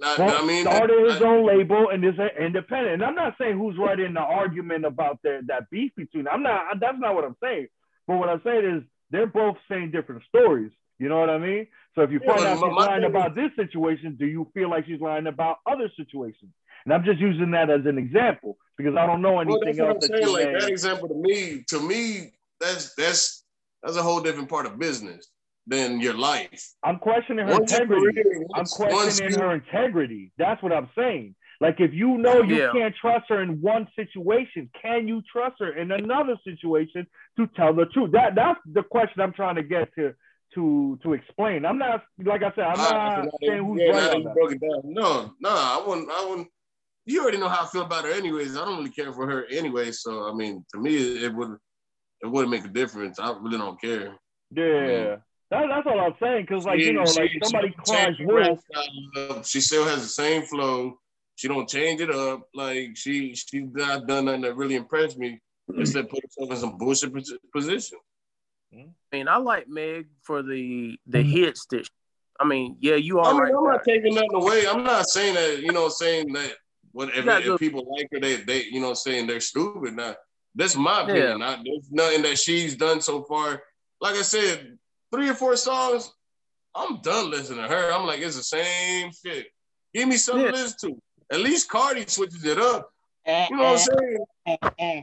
Not, 0.00 0.18
not, 0.18 0.42
I 0.42 0.44
mean, 0.44 0.64
started 0.64 1.10
his 1.10 1.22
own 1.22 1.46
label 1.46 1.88
and 1.88 2.04
is 2.04 2.18
an 2.18 2.30
independent. 2.38 2.94
And 2.94 3.02
I'm 3.02 3.14
not 3.14 3.34
saying 3.40 3.56
who's 3.56 3.78
right 3.78 3.98
in 3.98 4.12
the 4.12 4.20
argument 4.20 4.84
about 4.84 5.20
the, 5.22 5.40
that 5.46 5.70
beef 5.70 5.90
between. 5.96 6.28
I'm 6.28 6.42
not. 6.42 6.78
That's 6.78 6.98
not 6.98 7.14
what 7.14 7.24
I'm 7.24 7.36
saying. 7.42 7.68
But 8.06 8.18
what 8.18 8.28
I'm 8.28 8.42
saying 8.44 8.64
is 8.64 8.82
they're 9.12 9.26
both 9.26 9.56
saying 9.68 9.92
different 9.92 10.22
stories. 10.28 10.72
You 10.98 11.08
know 11.08 11.20
what 11.20 11.30
I 11.30 11.38
mean? 11.38 11.66
So 11.94 12.02
if 12.02 12.10
you 12.10 12.20
find 12.20 12.40
yeah, 12.40 12.52
out 12.52 12.58
she's 12.58 12.72
lying 12.74 13.04
about 13.04 13.34
this 13.34 13.50
situation, 13.54 14.16
do 14.18 14.26
you 14.26 14.48
feel 14.54 14.70
like 14.70 14.86
she's 14.86 15.00
lying 15.00 15.26
about 15.26 15.58
other 15.66 15.90
situations? 15.96 16.52
And 16.84 16.92
I'm 16.92 17.04
just 17.04 17.20
using 17.20 17.50
that 17.52 17.70
as 17.70 17.86
an 17.86 17.98
example 17.98 18.56
because 18.76 18.96
I 18.96 19.06
don't 19.06 19.22
know 19.22 19.38
anything 19.38 19.76
well, 19.78 19.94
else. 19.94 20.08
That, 20.08 20.28
like, 20.28 20.60
that 20.60 20.68
example 20.68 21.08
to 21.08 21.14
me, 21.14 21.64
to 21.68 21.80
me, 21.80 22.32
that's 22.60 22.94
that's 22.94 23.44
that's 23.82 23.96
a 23.96 24.02
whole 24.02 24.20
different 24.20 24.48
part 24.48 24.66
of 24.66 24.78
business 24.78 25.28
than 25.66 26.00
your 26.00 26.14
life. 26.14 26.72
I'm 26.82 26.98
questioning 26.98 27.46
her 27.46 27.52
once 27.52 27.72
integrity. 27.72 28.22
I'm 28.54 28.64
questioning 28.64 29.38
her 29.38 29.54
integrity. 29.54 30.32
That's 30.38 30.62
what 30.62 30.72
I'm 30.72 30.88
saying. 30.96 31.34
Like 31.62 31.78
if 31.78 31.94
you 31.94 32.18
know 32.18 32.42
you 32.42 32.56
yeah. 32.56 32.72
can't 32.72 32.92
trust 33.00 33.26
her 33.28 33.40
in 33.40 33.60
one 33.60 33.86
situation, 33.94 34.68
can 34.82 35.06
you 35.06 35.22
trust 35.30 35.60
her 35.60 35.72
in 35.78 35.92
another 35.92 36.36
situation 36.42 37.06
to 37.36 37.46
tell 37.54 37.72
the 37.72 37.86
truth? 37.86 38.10
That 38.10 38.34
that's 38.34 38.58
the 38.66 38.82
question 38.82 39.22
I'm 39.22 39.32
trying 39.32 39.54
to 39.54 39.62
get 39.62 39.94
to 39.94 40.12
to 40.56 40.98
to 41.04 41.12
explain. 41.12 41.64
I'm 41.64 41.78
not 41.78 42.02
like 42.24 42.42
I 42.42 42.50
said, 42.56 42.64
I'm 42.64 42.78
not 42.78 43.28
saying 43.40 43.64
who's 43.64 43.80
yeah, 43.80 44.08
right. 44.08 44.24
Broke 44.34 44.54
it 44.54 44.60
down. 44.60 44.80
No, 44.82 45.34
no, 45.38 45.50
I 45.50 45.80
wouldn't. 45.86 46.10
I 46.10 46.26
wouldn't. 46.28 46.48
You 47.06 47.22
already 47.22 47.38
know 47.38 47.48
how 47.48 47.62
I 47.62 47.68
feel 47.68 47.82
about 47.82 48.06
her, 48.06 48.10
anyways. 48.10 48.56
I 48.56 48.64
don't 48.64 48.78
really 48.78 48.90
care 48.90 49.12
for 49.12 49.30
her 49.30 49.46
anyway. 49.48 49.92
So 49.92 50.28
I 50.28 50.34
mean, 50.34 50.64
to 50.72 50.80
me, 50.80 51.24
it 51.24 51.32
would 51.32 51.56
it 52.22 52.26
wouldn't 52.26 52.50
make 52.50 52.64
a 52.64 52.74
difference. 52.74 53.20
I 53.20 53.36
really 53.40 53.58
don't 53.58 53.80
care. 53.80 54.16
Yeah. 54.50 54.64
I 54.64 54.80
mean, 54.80 55.18
that, 55.52 55.66
that's 55.68 55.86
all 55.86 56.00
I'm 56.00 56.14
saying. 56.20 56.46
Cause 56.46 56.64
like 56.64 56.80
she, 56.80 56.86
you 56.86 56.94
know, 56.94 57.04
like 57.04 57.30
somebody 57.44 57.72
cries 57.86 58.16
wolf. 58.18 59.46
She 59.46 59.60
still 59.60 59.84
has 59.84 60.02
the 60.02 60.08
same 60.08 60.42
flow. 60.42 60.98
She 61.36 61.48
don't 61.48 61.68
change 61.68 62.00
it 62.00 62.10
up. 62.10 62.48
Like 62.54 62.96
she 62.96 63.34
she's 63.34 63.68
not 63.72 64.06
done 64.06 64.26
nothing 64.26 64.42
that 64.42 64.56
really 64.56 64.76
impressed 64.76 65.18
me. 65.18 65.40
Instead, 65.76 66.08
put 66.08 66.22
herself 66.22 66.50
in 66.50 66.56
some 66.56 66.78
bullshit 66.78 67.12
position. 67.54 67.98
Mm-hmm. 68.74 68.88
I 69.12 69.16
mean, 69.16 69.28
I 69.28 69.36
like 69.36 69.68
Meg 69.68 70.06
for 70.22 70.42
the 70.42 70.98
the 71.06 71.18
mm-hmm. 71.18 71.30
hits 71.30 71.66
that. 71.70 71.88
I 72.40 72.44
mean, 72.44 72.76
yeah, 72.80 72.96
you 72.96 73.20
are. 73.20 73.26
I 73.26 73.32
mean, 73.32 73.40
right 73.42 73.54
I'm 73.56 73.64
not 73.64 73.84
taking 73.84 74.14
nothing 74.14 74.34
away. 74.34 74.66
I'm 74.66 74.84
not 74.84 75.08
saying 75.08 75.34
that. 75.34 75.60
You 75.60 75.72
know, 75.72 75.88
saying 75.88 76.32
that. 76.32 76.52
Whatever 76.92 77.30
if, 77.38 77.46
if 77.46 77.58
people 77.58 77.86
like 77.96 78.08
her, 78.12 78.20
they 78.20 78.36
they 78.36 78.64
you 78.64 78.80
know 78.80 78.92
saying 78.92 79.26
they're 79.26 79.40
stupid. 79.40 79.94
Now, 79.94 80.14
that's 80.54 80.76
my 80.76 81.02
opinion. 81.02 81.40
Yeah. 81.40 81.46
I, 81.46 81.54
there's 81.64 81.90
nothing 81.90 82.22
that 82.22 82.38
she's 82.38 82.76
done 82.76 83.00
so 83.00 83.22
far. 83.22 83.62
Like 84.00 84.16
I 84.16 84.22
said, 84.22 84.76
three 85.10 85.28
or 85.28 85.34
four 85.34 85.56
songs. 85.56 86.12
I'm 86.74 87.00
done 87.00 87.30
listening 87.30 87.62
to 87.62 87.68
her. 87.68 87.92
I'm 87.92 88.06
like, 88.06 88.20
it's 88.20 88.36
the 88.36 88.42
same 88.42 89.10
shit. 89.12 89.46
Give 89.94 90.08
me 90.08 90.16
something 90.16 90.44
yeah. 90.44 90.50
to 90.52 90.56
listen 90.56 90.90
to. 90.90 91.02
At 91.32 91.40
least 91.40 91.68
Cardi 91.68 92.04
switches 92.06 92.44
it 92.44 92.58
up. 92.58 92.90
Eh, 93.24 93.46
you 93.50 93.56
know 93.56 93.72
what 93.72 93.88
I'm 93.90 94.24
eh, 94.46 94.56
saying? 94.60 94.72
Eh, 94.78 95.02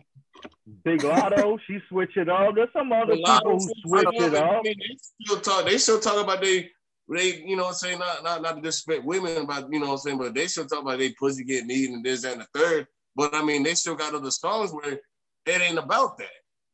Big 0.83 1.01
Latto, 1.01 1.57
she 1.65 1.79
switch 1.89 2.15
it 2.15 2.29
up. 2.29 2.53
There's 2.55 2.69
some 2.71 2.91
other 2.91 3.15
people 3.15 3.59
who 3.59 3.73
switch 3.85 4.07
it 4.13 4.35
up. 4.35 4.59
I 4.59 4.61
mean, 4.61 4.75
They 4.77 4.97
still 5.25 5.41
talk. 5.41 5.65
They 5.65 5.77
still 5.77 5.99
talk 5.99 6.23
about 6.23 6.41
they. 6.41 6.69
They, 7.11 7.43
you 7.43 7.55
know 7.55 7.63
what 7.63 7.69
I'm 7.69 7.75
saying? 7.75 7.97
Not, 7.97 8.23
not, 8.23 8.41
not 8.43 8.55
to 8.57 8.61
disrespect 8.61 9.03
women, 9.03 9.47
but 9.47 9.67
you 9.71 9.79
know 9.79 9.87
what 9.87 9.93
I'm 9.93 9.97
saying? 9.97 10.17
But 10.19 10.35
they 10.35 10.45
still 10.45 10.67
talk 10.67 10.83
about 10.83 10.99
they 10.99 11.11
pussy 11.13 11.43
getting 11.43 11.71
eaten 11.71 11.95
and 11.95 12.05
this, 12.05 12.23
and 12.23 12.41
the 12.41 12.47
third. 12.53 12.85
But 13.15 13.33
I 13.33 13.43
mean, 13.43 13.63
they 13.63 13.73
still 13.73 13.95
got 13.95 14.13
other 14.13 14.29
songs 14.29 14.71
where 14.71 14.93
it 14.93 15.61
ain't 15.61 15.79
about 15.79 16.19
that. 16.19 16.27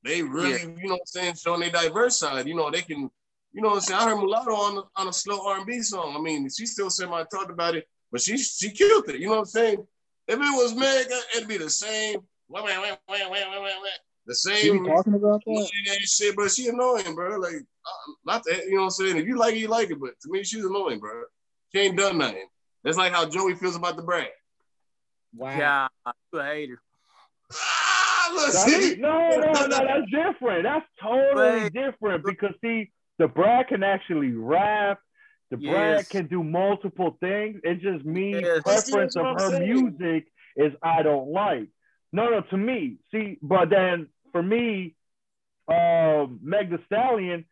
They 0.03 0.21
really, 0.21 0.51
yeah. 0.51 0.57
you 0.77 0.87
know 0.89 0.95
what 0.95 1.01
I'm 1.01 1.05
saying, 1.05 1.35
showing 1.35 1.61
their 1.61 1.69
diverse 1.69 2.19
side. 2.19 2.47
You 2.47 2.55
know, 2.55 2.69
they 2.69 2.81
can, 2.81 3.09
you 3.53 3.61
know 3.61 3.69
what 3.69 3.75
I'm 3.75 3.81
saying? 3.81 3.99
I 4.01 4.09
heard 4.09 4.17
Mulatto 4.17 4.51
on, 4.51 4.83
on 4.97 5.07
a 5.07 5.13
slow 5.13 5.47
R&B 5.47 5.81
song. 5.81 6.15
I 6.17 6.21
mean, 6.21 6.49
she 6.49 6.65
still 6.65 6.89
semi 6.89 7.23
talked 7.31 7.49
about 7.49 7.75
it, 7.75 7.87
but 8.15 8.21
she 8.21 8.37
she 8.37 8.69
killed 8.69 9.09
it. 9.09 9.19
You 9.19 9.25
know 9.25 9.33
what 9.33 9.39
I'm 9.39 9.45
saying? 9.45 9.85
If 10.29 10.35
it 10.35 10.39
was 10.39 10.73
Meg, 10.73 11.05
it'd 11.35 11.49
be 11.49 11.57
the 11.57 11.69
same. 11.69 12.21
Wait, 12.47 12.63
wait, 12.63 12.77
wait, 12.79 12.97
wait, 13.09 13.29
wait, 13.29 13.45
wait, 13.51 13.61
wait. 13.61 13.91
The 14.25 14.35
same. 14.35 14.55
She 14.55 14.89
talking 14.89 15.15
about 15.15 15.41
that? 15.45 15.69
shit, 16.05 16.33
but 16.33 16.49
she 16.49 16.69
annoying, 16.69 17.13
bro. 17.13 17.37
Like, 17.37 17.55
uh, 17.55 18.11
not 18.25 18.41
that, 18.45 18.67
you 18.67 18.75
know 18.75 18.77
what 18.77 18.83
I'm 18.83 18.89
saying? 18.91 19.17
If 19.17 19.25
you 19.25 19.37
like 19.37 19.55
it, 19.55 19.57
you 19.57 19.67
like 19.67 19.91
it, 19.91 19.99
but 19.99 20.11
to 20.21 20.31
me, 20.31 20.45
she's 20.45 20.63
annoying, 20.63 21.01
bro. 21.01 21.23
She 21.73 21.81
ain't 21.81 21.97
done 21.97 22.17
nothing. 22.17 22.47
That's 22.85 22.95
like 22.95 23.11
how 23.11 23.27
Joey 23.27 23.55
feels 23.55 23.75
about 23.75 23.97
the 23.97 24.03
brand. 24.03 24.29
Wow. 25.35 25.57
Yeah, 25.57 25.87
you 26.31 26.39
a 26.39 26.45
hater. 26.45 26.81
Ah, 27.51 28.31
look, 28.33 28.97
no, 28.97 29.29
no, 29.29 29.51
no, 29.51 29.67
that's 29.67 30.09
different. 30.09 30.63
That's 30.63 30.85
totally 31.03 31.69
different 31.69 32.23
because 32.23 32.53
see, 32.61 32.89
the 33.19 33.27
Brad 33.27 33.67
can 33.67 33.83
actually 33.83 34.31
rap. 34.31 34.99
The 35.55 35.63
yes. 35.63 35.73
Brad 35.73 36.09
can 36.09 36.27
do 36.27 36.43
multiple 36.43 37.17
things. 37.19 37.59
It 37.63 37.81
just 37.81 38.05
means 38.05 38.41
yes. 38.41 38.61
preference 38.63 39.15
of 39.15 39.25
her 39.39 39.49
saying. 39.51 39.73
music 39.73 40.27
is 40.55 40.73
I 40.81 41.01
don't 41.03 41.29
like. 41.29 41.67
No, 42.11 42.29
no, 42.29 42.41
to 42.41 42.57
me. 42.57 42.97
See, 43.11 43.37
but 43.41 43.69
then 43.69 44.07
for 44.31 44.41
me, 44.41 44.95
uh, 45.67 46.27
Meg 46.41 46.69
the 46.69 46.79
Stallion, 46.85 47.45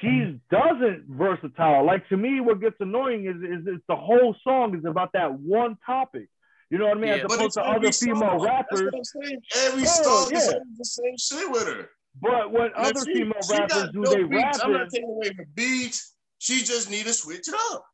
she's 0.00 0.34
doesn't 0.50 1.04
versatile. 1.08 1.84
Like 1.84 2.08
to 2.08 2.16
me, 2.16 2.40
what 2.40 2.60
gets 2.60 2.76
annoying 2.80 3.26
is 3.26 3.36
is, 3.36 3.66
is 3.66 3.80
the 3.88 3.96
whole 3.96 4.34
song 4.42 4.76
is 4.76 4.84
about 4.84 5.12
that 5.14 5.38
one 5.38 5.76
topic. 5.84 6.28
You 6.70 6.78
know 6.78 6.86
what 6.86 6.98
I 6.98 7.00
mean? 7.00 7.08
Yeah, 7.08 7.24
As 7.24 7.34
opposed 7.34 7.54
to 7.54 7.62
other 7.62 7.92
female 7.92 8.38
song. 8.38 8.42
rappers. 8.42 9.12
Every 9.56 9.82
oh, 9.82 10.02
song 10.02 10.28
yeah. 10.30 10.38
is 10.38 10.54
the 10.78 10.84
same 10.84 11.16
shit 11.18 11.50
with 11.50 11.66
her. 11.66 11.90
But 12.20 12.52
when 12.52 12.66
and 12.66 12.74
other 12.76 13.04
she, 13.04 13.14
female 13.14 13.40
rappers 13.50 13.90
do 13.92 14.00
no 14.00 14.10
they 14.10 14.22
rap, 14.22 14.56
I'm 14.62 14.72
not 14.72 14.90
taking 14.90 15.08
away 15.08 15.32
her 15.36 15.46
beats. 15.54 16.14
She 16.40 16.64
just 16.64 16.90
need 16.90 17.04
to 17.06 17.12
switch 17.12 17.48
it 17.48 17.54
up. 17.70 17.84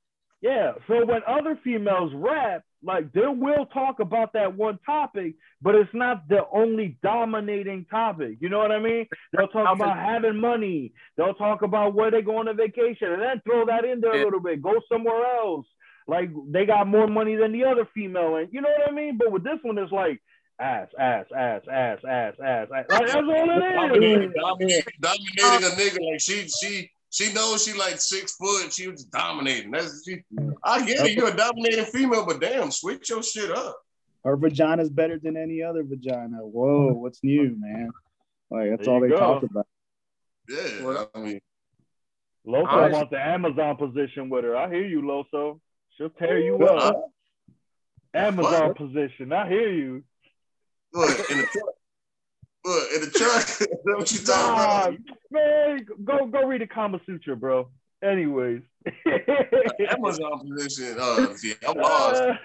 Yeah. 0.40 0.72
So 0.86 1.04
when 1.04 1.22
other 1.26 1.58
females 1.64 2.12
rap, 2.14 2.62
like 2.82 3.12
they 3.12 3.26
will 3.26 3.66
talk 3.66 3.98
about 3.98 4.32
that 4.34 4.54
one 4.54 4.78
topic, 4.86 5.34
but 5.60 5.74
it's 5.74 5.90
not 5.92 6.28
the 6.28 6.42
only 6.52 6.96
dominating 7.02 7.84
topic. 7.90 8.36
You 8.40 8.48
know 8.48 8.58
what 8.58 8.70
I 8.70 8.78
mean? 8.78 9.06
They'll 9.32 9.48
talk 9.48 9.74
about 9.74 9.96
having 9.98 10.38
money. 10.40 10.92
They'll 11.16 11.34
talk 11.34 11.62
about 11.62 11.94
where 11.94 12.12
they 12.12 12.22
go 12.22 12.36
on 12.36 12.46
a 12.46 12.54
vacation, 12.54 13.12
and 13.12 13.20
then 13.20 13.42
throw 13.44 13.66
that 13.66 13.84
in 13.84 14.00
there 14.00 14.12
a 14.12 14.24
little 14.24 14.40
bit. 14.40 14.62
Go 14.62 14.74
somewhere 14.90 15.24
else. 15.38 15.66
Like 16.06 16.30
they 16.52 16.66
got 16.66 16.86
more 16.86 17.08
money 17.08 17.34
than 17.34 17.50
the 17.50 17.64
other 17.64 17.88
female, 17.92 18.36
and 18.36 18.48
you 18.52 18.60
know 18.60 18.68
what 18.68 18.88
I 18.88 18.92
mean. 18.92 19.18
But 19.18 19.32
with 19.32 19.42
this 19.42 19.58
one, 19.62 19.78
it's 19.78 19.90
like 19.90 20.22
ass, 20.60 20.88
ass, 20.96 21.26
ass, 21.36 21.62
ass, 21.68 21.98
ass, 22.08 22.34
ass. 22.44 22.68
Like, 22.70 22.86
that's 22.88 23.14
all 23.14 23.28
it 23.28 24.22
is. 24.22 24.32
Dominating, 24.38 24.84
dominating 25.00 25.34
a 25.42 25.74
nigga 25.74 26.12
like 26.12 26.20
she 26.20 26.46
she 26.48 26.90
she 27.16 27.32
knows 27.32 27.64
she 27.64 27.72
like 27.72 27.98
six 27.98 28.36
foot. 28.36 28.70
She 28.72 28.88
was 28.88 29.04
dominating. 29.04 29.70
That's 29.70 30.02
she. 30.04 30.22
I 30.62 30.84
get 30.84 31.06
it. 31.06 31.16
You're 31.16 31.28
a 31.32 31.36
dominating 31.36 31.86
female, 31.86 32.26
but 32.26 32.40
damn, 32.42 32.70
switch 32.70 33.08
your 33.08 33.22
shit 33.22 33.50
up. 33.50 33.78
Her 34.22 34.36
vagina's 34.36 34.90
better 34.90 35.18
than 35.18 35.34
any 35.36 35.62
other 35.62 35.82
vagina. 35.82 36.38
Whoa, 36.38 36.92
what's 36.92 37.20
new, 37.24 37.56
man? 37.58 37.90
Like 38.50 38.70
that's 38.70 38.84
There 38.84 38.94
all 38.94 39.00
they 39.00 39.08
go. 39.08 39.18
talk 39.18 39.42
about. 39.44 39.66
Yeah, 40.48 40.84
Well- 40.84 41.10
I 41.14 41.18
mean, 41.20 41.40
Loso 42.46 42.66
Honest- 42.68 42.92
wants 42.94 43.10
the 43.10 43.18
Amazon 43.20 43.76
position 43.76 44.28
with 44.28 44.44
her. 44.44 44.54
I 44.56 44.68
hear 44.68 44.84
you, 44.86 45.00
Loso. 45.02 45.58
She'll 45.96 46.10
tear 46.10 46.38
you 46.38 46.56
up. 46.66 47.10
Amazon 48.14 48.68
What? 48.68 48.76
position. 48.76 49.32
I 49.32 49.48
hear 49.48 49.72
you. 49.72 50.04
look 50.92 51.30
in 51.30 51.38
the 51.38 51.46
truck. 51.46 51.74
Look 52.66 52.92
in 52.94 53.00
the 53.02 53.10
truck. 53.10 53.46
That's 53.58 53.70
what 53.84 54.12
you 54.12 54.18
talking 54.18 54.56
Nah, 54.56 54.86
about? 54.88 54.94
man, 55.30 55.86
go 56.04 56.26
go 56.26 56.46
read 56.46 56.60
the 56.62 56.66
Kama 56.66 57.00
Sutra, 57.06 57.36
bro. 57.36 57.68
Anyways. 58.02 58.60
Amazon 59.90 60.48
position. 60.54 60.96
Uh, 61.00 61.28
yeah, 61.42 61.54
I'm 61.68 61.76
lost. 61.78 62.22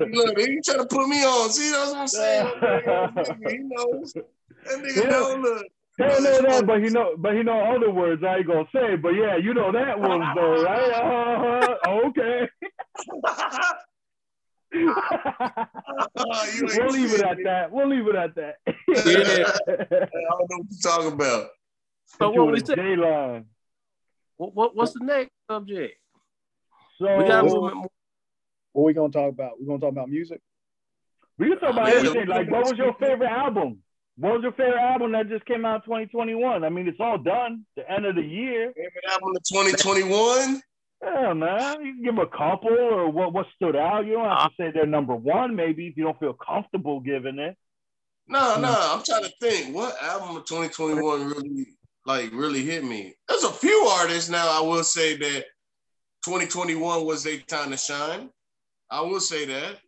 Look, 0.00 0.38
he 0.38 0.60
trying 0.64 0.78
to 0.78 0.86
put 0.88 1.08
me 1.08 1.22
on. 1.24 1.50
See, 1.50 1.70
that's 1.70 1.90
what 1.90 1.98
I'm 2.00 2.08
saying. 2.08 2.46
He 3.50 3.58
knows. 3.58 4.12
That 4.14 4.78
nigga 4.82 4.96
Yeah. 4.96 5.10
know. 5.10 5.36
Look. 5.40 5.66
Hell 5.98 6.20
no, 6.20 6.42
that, 6.42 6.66
but 6.66 6.82
he 6.82 6.90
know, 6.90 7.14
but 7.16 7.34
he 7.34 7.42
know 7.42 7.58
other 7.74 7.90
words 7.90 8.22
I 8.22 8.36
ain't 8.36 8.46
gonna 8.46 8.64
say. 8.74 8.96
But 8.96 9.10
yeah, 9.14 9.36
you 9.36 9.54
know 9.54 9.72
that 9.72 9.98
one 9.98 10.20
though, 10.34 10.62
right? 10.62 11.76
Uh, 11.82 12.08
okay. 12.08 12.48
Uh, 14.74 15.66
we'll 16.16 16.90
leave 16.90 17.14
it 17.14 17.22
at 17.22 17.38
that. 17.44 17.70
We'll 17.70 17.88
leave 17.88 18.06
it 18.08 18.16
at 18.16 18.34
that. 18.34 18.56
I 18.66 18.72
don't 18.84 20.50
know 20.50 20.56
what 20.56 20.66
you're 20.70 20.92
talking 20.92 21.12
about. 21.12 21.48
So 22.18 22.30
what 22.30 22.52
we 22.52 22.60
said? 22.60 22.76
J 22.76 22.96
line. 22.96 23.46
What, 24.36 24.54
what 24.54 24.76
what's 24.76 24.92
the 24.92 25.04
next 25.04 25.30
subject? 25.50 25.98
So 26.98 27.18
We 27.18 27.24
got 27.24 27.40
a 27.40 27.44
we 27.44 27.50
little 27.50 27.68
bit 27.68 27.76
more. 27.76 27.90
What 28.72 28.84
we 28.84 28.92
gonna 28.92 29.12
talk 29.12 29.32
about? 29.32 29.52
We're 29.58 29.66
gonna 29.66 29.80
talk 29.80 29.92
about 29.92 30.08
music? 30.08 30.40
We 31.38 31.48
can 31.48 31.58
talk 31.58 31.72
about 31.72 31.88
Yeah, 31.88 31.94
everything. 31.94 32.28
Like, 32.28 32.50
what 32.50 32.64
was 32.64 32.74
your 32.76 32.94
favorite 32.94 33.30
album? 33.30 33.82
What 34.18 34.34
was 34.34 34.42
your 34.42 34.52
favorite 34.52 34.80
album 34.80 35.12
that 35.12 35.28
just 35.28 35.44
came 35.44 35.66
out 35.66 35.76
in 35.76 35.82
2021? 35.82 36.64
I 36.64 36.68
mean, 36.70 36.88
it's 36.88 37.00
all 37.00 37.18
done. 37.18 37.66
The 37.76 37.90
end 37.90 38.06
of 38.06 38.14
the 38.14 38.22
year. 38.22 38.72
Favorite 38.74 39.04
album 39.12 39.36
of 39.36 39.42
2021? 39.44 40.62
Yeah, 41.06 41.32
man. 41.34 41.84
You 41.84 41.94
can 41.94 42.02
give 42.02 42.14
'em 42.14 42.18
a 42.18 42.26
couple 42.26 42.72
or 42.72 43.08
what 43.08 43.32
what 43.32 43.46
stood 43.54 43.76
out. 43.76 44.06
You 44.06 44.14
don't 44.14 44.24
have 44.24 44.38
to 44.38 44.42
uh-huh. 44.42 44.50
say 44.58 44.70
they're 44.72 44.86
number 44.86 45.14
one, 45.14 45.54
maybe 45.54 45.86
if 45.86 45.96
you 45.96 46.04
don't 46.04 46.18
feel 46.18 46.34
comfortable 46.34 47.00
giving 47.00 47.38
it. 47.38 47.56
No, 48.28 48.58
no. 48.58 48.74
I'm 48.76 49.04
trying 49.04 49.22
to 49.22 49.32
think. 49.40 49.74
What 49.74 50.02
album 50.02 50.36
of 50.36 50.46
2021 50.46 51.28
really, 51.28 51.66
like, 52.06 52.32
really 52.32 52.64
hit 52.64 52.82
me? 52.82 53.14
There's 53.28 53.44
a 53.44 53.52
few 53.52 53.76
artists 54.00 54.28
now. 54.28 54.48
I 54.50 54.66
will 54.66 54.82
say 54.82 55.16
that 55.16 55.44
2021 56.24 57.04
was 57.04 57.22
their 57.22 57.38
time 57.38 57.70
to 57.70 57.76
shine. 57.76 58.30
I 58.90 59.02
will 59.02 59.20
say 59.20 59.44
that. 59.46 59.78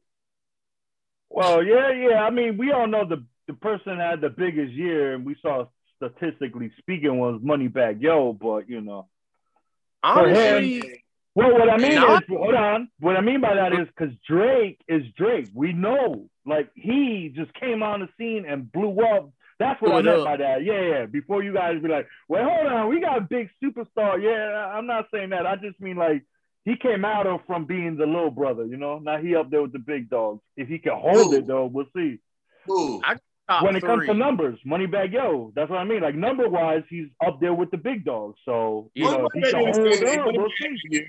Well, 1.31 1.65
yeah, 1.65 1.91
yeah. 1.91 2.23
I 2.23 2.31
mean, 2.31 2.57
we 2.57 2.71
all 2.71 2.87
know 2.87 3.05
the 3.05 3.25
the 3.49 3.55
person 3.55 3.99
that 3.99 4.11
had 4.11 4.21
the 4.21 4.29
biggest 4.29 4.73
year, 4.73 5.15
and 5.15 5.25
we 5.25 5.35
saw 5.43 5.67
statistically 5.97 6.71
speaking 6.79 7.19
was 7.19 7.41
Moneybagg 7.41 8.01
Yo, 8.01 8.33
but 8.35 8.69
you 8.69 8.81
know. 8.81 9.09
Honestly, 10.03 11.03
Well, 11.39 11.53
what 11.53 11.71
I 11.71 11.77
mean 11.77 11.95
No. 11.95 12.17
is, 12.17 12.21
hold 12.29 12.55
on. 12.55 12.89
What 12.99 13.17
I 13.17 13.21
mean 13.21 13.41
by 13.41 13.55
that 13.55 13.73
is 13.73 13.87
because 13.87 14.13
Drake 14.27 14.81
is 14.89 15.05
Drake. 15.17 15.49
We 15.55 15.73
know, 15.73 16.29
like 16.45 16.69
he 16.75 17.33
just 17.35 17.55
came 17.55 17.81
on 17.83 18.01
the 18.01 18.09
scene 18.19 18.45
and 18.45 18.71
blew 18.73 18.99
up. 19.01 19.31
That's 19.61 19.81
what 19.81 19.89
Blew 19.91 19.97
I 19.97 20.01
it 20.01 20.05
meant 20.05 20.19
up. 20.19 20.25
by 20.25 20.37
that. 20.39 20.65
Yeah, 20.65 20.81
yeah. 20.81 21.07
Before 21.07 21.43
you 21.45 21.53
guys 21.55 21.81
be 21.81 21.89
like, 21.89 22.09
well, 22.29 22.43
hold 22.49 22.67
on, 22.73 22.89
we 22.89 23.01
got 23.01 23.19
a 23.19 23.21
big 23.21 23.51
superstar. 23.63 24.21
Yeah, 24.21 24.67
I'm 24.77 24.87
not 24.87 25.07
saying 25.15 25.31
that. 25.31 25.47
I 25.47 25.55
just 25.57 25.81
mean 25.81 25.97
like 25.97 26.25
he 26.65 26.75
came 26.77 27.05
out 27.05 27.27
of 27.29 27.41
from 27.47 27.67
being 27.67 27.97
the 27.97 28.07
little 28.07 28.33
brother. 28.33 28.67
You 28.67 28.77
know, 28.77 28.99
now 28.99 29.19
he 29.19 29.37
up 29.37 29.49
there 29.51 29.63
with 29.63 29.73
the 29.73 29.79
big 29.79 30.11
dogs. 30.11 30.43
If 30.57 30.67
he 30.67 30.79
can 30.79 30.95
hold 30.97 31.35
it 31.35 31.47
though, 31.47 31.67
we'll 31.67 31.87
see. 31.95 32.19
Ooh. 32.69 33.01
Top 33.49 33.63
when 33.65 33.77
it 33.77 33.81
comes 33.81 34.03
to 34.03 34.09
three. 34.09 34.19
numbers, 34.19 34.59
Moneybagg 34.67 35.11
Yo, 35.13 35.53
that's 35.57 35.71
what 35.71 35.79
I 35.79 35.85
mean. 35.85 36.03
Like 36.03 36.15
number 36.15 36.49
wise, 36.51 36.83
he's 36.91 37.07
up 37.27 37.41
there 37.41 37.55
with 37.55 37.71
the 37.71 37.79
big 37.79 38.05
dogs. 38.05 38.39
So 38.45 38.91
you 38.95 39.05
know, 39.05 39.27
if 39.27 39.33
he 39.33 39.41
Moneybagg 39.41 39.51
can 39.53 39.65
had 39.67 39.75
hold 39.77 39.87
his 39.89 40.01
it, 40.03 40.39
we'll 40.39 40.49
see. 40.91 41.07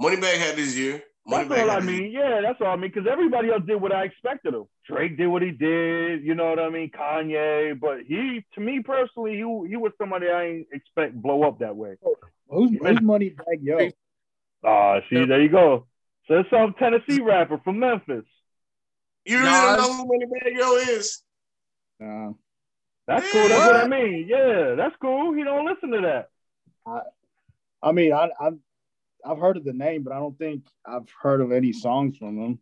Moneybagg 0.00 0.38
had 0.38 0.56
this 0.56 0.76
year. 0.76 1.02
That's 1.26 1.48
Moneybagg 1.48 1.62
all 1.62 1.70
I 1.70 1.74
had 1.74 1.82
this 1.82 1.90
mean. 1.90 2.12
Yeah, 2.12 2.40
that's 2.40 2.60
all 2.60 2.68
I 2.68 2.76
mean. 2.76 2.92
Because 2.94 3.08
everybody 3.10 3.50
else 3.50 3.62
did 3.66 3.80
what 3.80 3.92
I 3.92 4.04
expected 4.04 4.54
of. 4.54 4.68
Drake 4.86 5.16
did 5.16 5.26
what 5.26 5.42
he 5.42 5.50
did. 5.50 6.22
You 6.22 6.34
know 6.34 6.48
what 6.50 6.58
I 6.58 6.70
mean? 6.70 6.90
Kanye, 6.90 7.78
but 7.80 8.00
he, 8.06 8.44
to 8.54 8.60
me 8.60 8.80
personally, 8.80 9.32
he 9.32 9.68
he 9.68 9.76
was 9.76 9.92
somebody 9.98 10.28
I 10.28 10.44
ain't 10.44 10.66
expect 10.72 11.14
blow 11.14 11.42
up 11.42 11.58
that 11.60 11.74
way. 11.74 11.96
Who's 12.48 12.70
who's 12.70 12.98
Moneybagg 13.00 13.62
Yo? 13.62 13.90
Ah, 14.64 15.00
see, 15.10 15.24
there 15.24 15.42
you 15.42 15.48
go. 15.48 15.86
So 16.28 16.38
it's 16.38 16.50
some 16.50 16.74
Tennessee 16.78 17.20
rapper 17.20 17.58
from 17.64 17.78
Memphis. 17.78 18.24
You 19.24 19.38
really 19.38 19.50
Nas. 19.50 19.76
don't 19.76 19.88
know 19.88 19.96
who 19.96 20.26
Moneybagg 20.26 20.58
Yo 20.58 20.76
is? 20.76 21.22
Nah. 21.98 22.32
That's 23.06 23.30
cool. 23.30 23.48
That's 23.48 23.66
what 23.66 23.76
I 23.76 23.88
mean. 23.88 24.26
Yeah, 24.28 24.74
that's 24.76 24.94
cool. 25.00 25.32
He 25.32 25.44
don't 25.44 25.66
listen 25.66 25.90
to 25.92 26.00
that. 26.02 26.28
I 26.86 27.00
I 27.82 27.92
mean, 27.92 28.12
I, 28.12 28.28
I've 28.40 28.58
I've 29.26 29.38
heard 29.38 29.56
of 29.56 29.64
the 29.64 29.72
name, 29.72 30.02
but 30.02 30.12
I 30.12 30.18
don't 30.18 30.38
think 30.38 30.62
I've 30.86 31.08
heard 31.20 31.40
of 31.40 31.52
any 31.52 31.72
songs 31.72 32.16
from 32.16 32.38
him. 32.38 32.58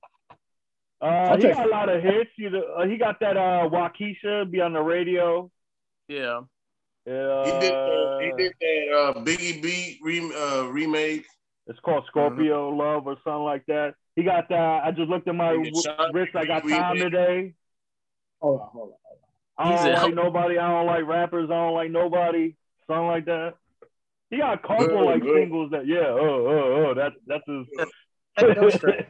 Uh, 1.00 1.36
he 1.36 1.42
take- 1.42 1.54
got 1.54 1.66
a 1.66 1.70
lot 1.70 1.88
of 1.88 2.02
hits. 2.02 2.30
You 2.36 2.50
know, 2.50 2.62
uh, 2.78 2.86
he 2.86 2.96
got 2.96 3.20
that 3.20 3.36
uh, 3.36 3.68
Wockesha 3.70 4.50
be 4.50 4.60
on 4.60 4.72
the 4.72 4.80
radio. 4.80 5.50
Yeah. 6.08 6.40
Yeah. 7.06 7.44
He 7.44 7.60
did. 7.60 7.72
Uh, 7.72 8.18
he 8.20 8.32
did 8.38 8.52
that 8.60 8.96
uh, 8.96 9.20
Biggie 9.22 9.62
Beat 9.62 9.98
re- 10.02 10.32
uh, 10.34 10.62
remake. 10.68 11.26
It's 11.66 11.78
called 11.80 12.04
Scorpio 12.06 12.70
Love 12.70 13.06
or 13.06 13.16
something 13.24 13.42
like 13.44 13.64
that. 13.66 13.94
He 14.16 14.22
got 14.22 14.48
that. 14.48 14.84
I 14.84 14.90
just 14.90 15.08
looked 15.10 15.28
at 15.28 15.34
my 15.34 15.52
Yeah, 15.52 16.06
wrist. 16.12 16.30
I 16.34 16.44
got 16.46 16.62
Biggie 16.62 16.70
time 16.78 16.92
remake. 16.96 17.12
today. 17.12 17.54
Hold 18.40 18.60
on, 18.60 18.68
hold 18.68 18.90
on. 18.90 18.96
I 19.56 19.76
don't 19.76 19.94
a- 19.94 20.02
like 20.06 20.14
nobody. 20.14 20.58
I 20.58 20.68
don't 20.70 20.86
like 20.86 21.06
rappers. 21.06 21.50
I 21.50 21.54
don't 21.54 21.74
like 21.74 21.90
nobody. 21.90 22.54
Something 22.86 23.06
like 23.06 23.24
that. 23.26 23.54
He 24.34 24.40
got 24.40 24.54
a 24.54 24.58
couple 24.58 24.86
Good, 24.88 25.04
like 25.04 25.22
good. 25.22 25.36
singles 25.42 25.70
that 25.70 25.86
yeah. 25.86 26.06
Oh 26.08 26.46
oh 26.46 26.86
oh. 26.88 26.94
That's 26.94 27.14
that's 27.26 27.44
his. 27.46 27.66
That 28.36 28.56
goes 28.56 28.74
straight. 28.74 29.06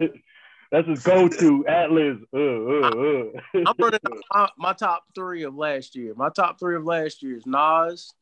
that's 0.71 0.87
his 0.87 1.03
go-to. 1.03 1.67
Atlas. 1.67 2.19
Uh, 2.31 2.39
uh, 2.39 2.89
uh. 2.89 3.25
I'm 3.67 3.75
running 3.79 4.01
my, 4.31 4.49
my 4.59 4.73
top 4.75 5.05
three 5.15 5.45
of 5.45 5.55
last 5.55 5.97
year. 5.97 6.13
My 6.15 6.29
top 6.29 6.61
three 6.61 6.77
of 6.77 6.85
last 6.85 7.23
year 7.23 7.37
is 7.37 7.47
Nas, 7.47 8.13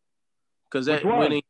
because 0.71 0.87
that 0.87 1.03
Which 1.03 1.05
one? 1.05 1.19
winning. 1.19 1.43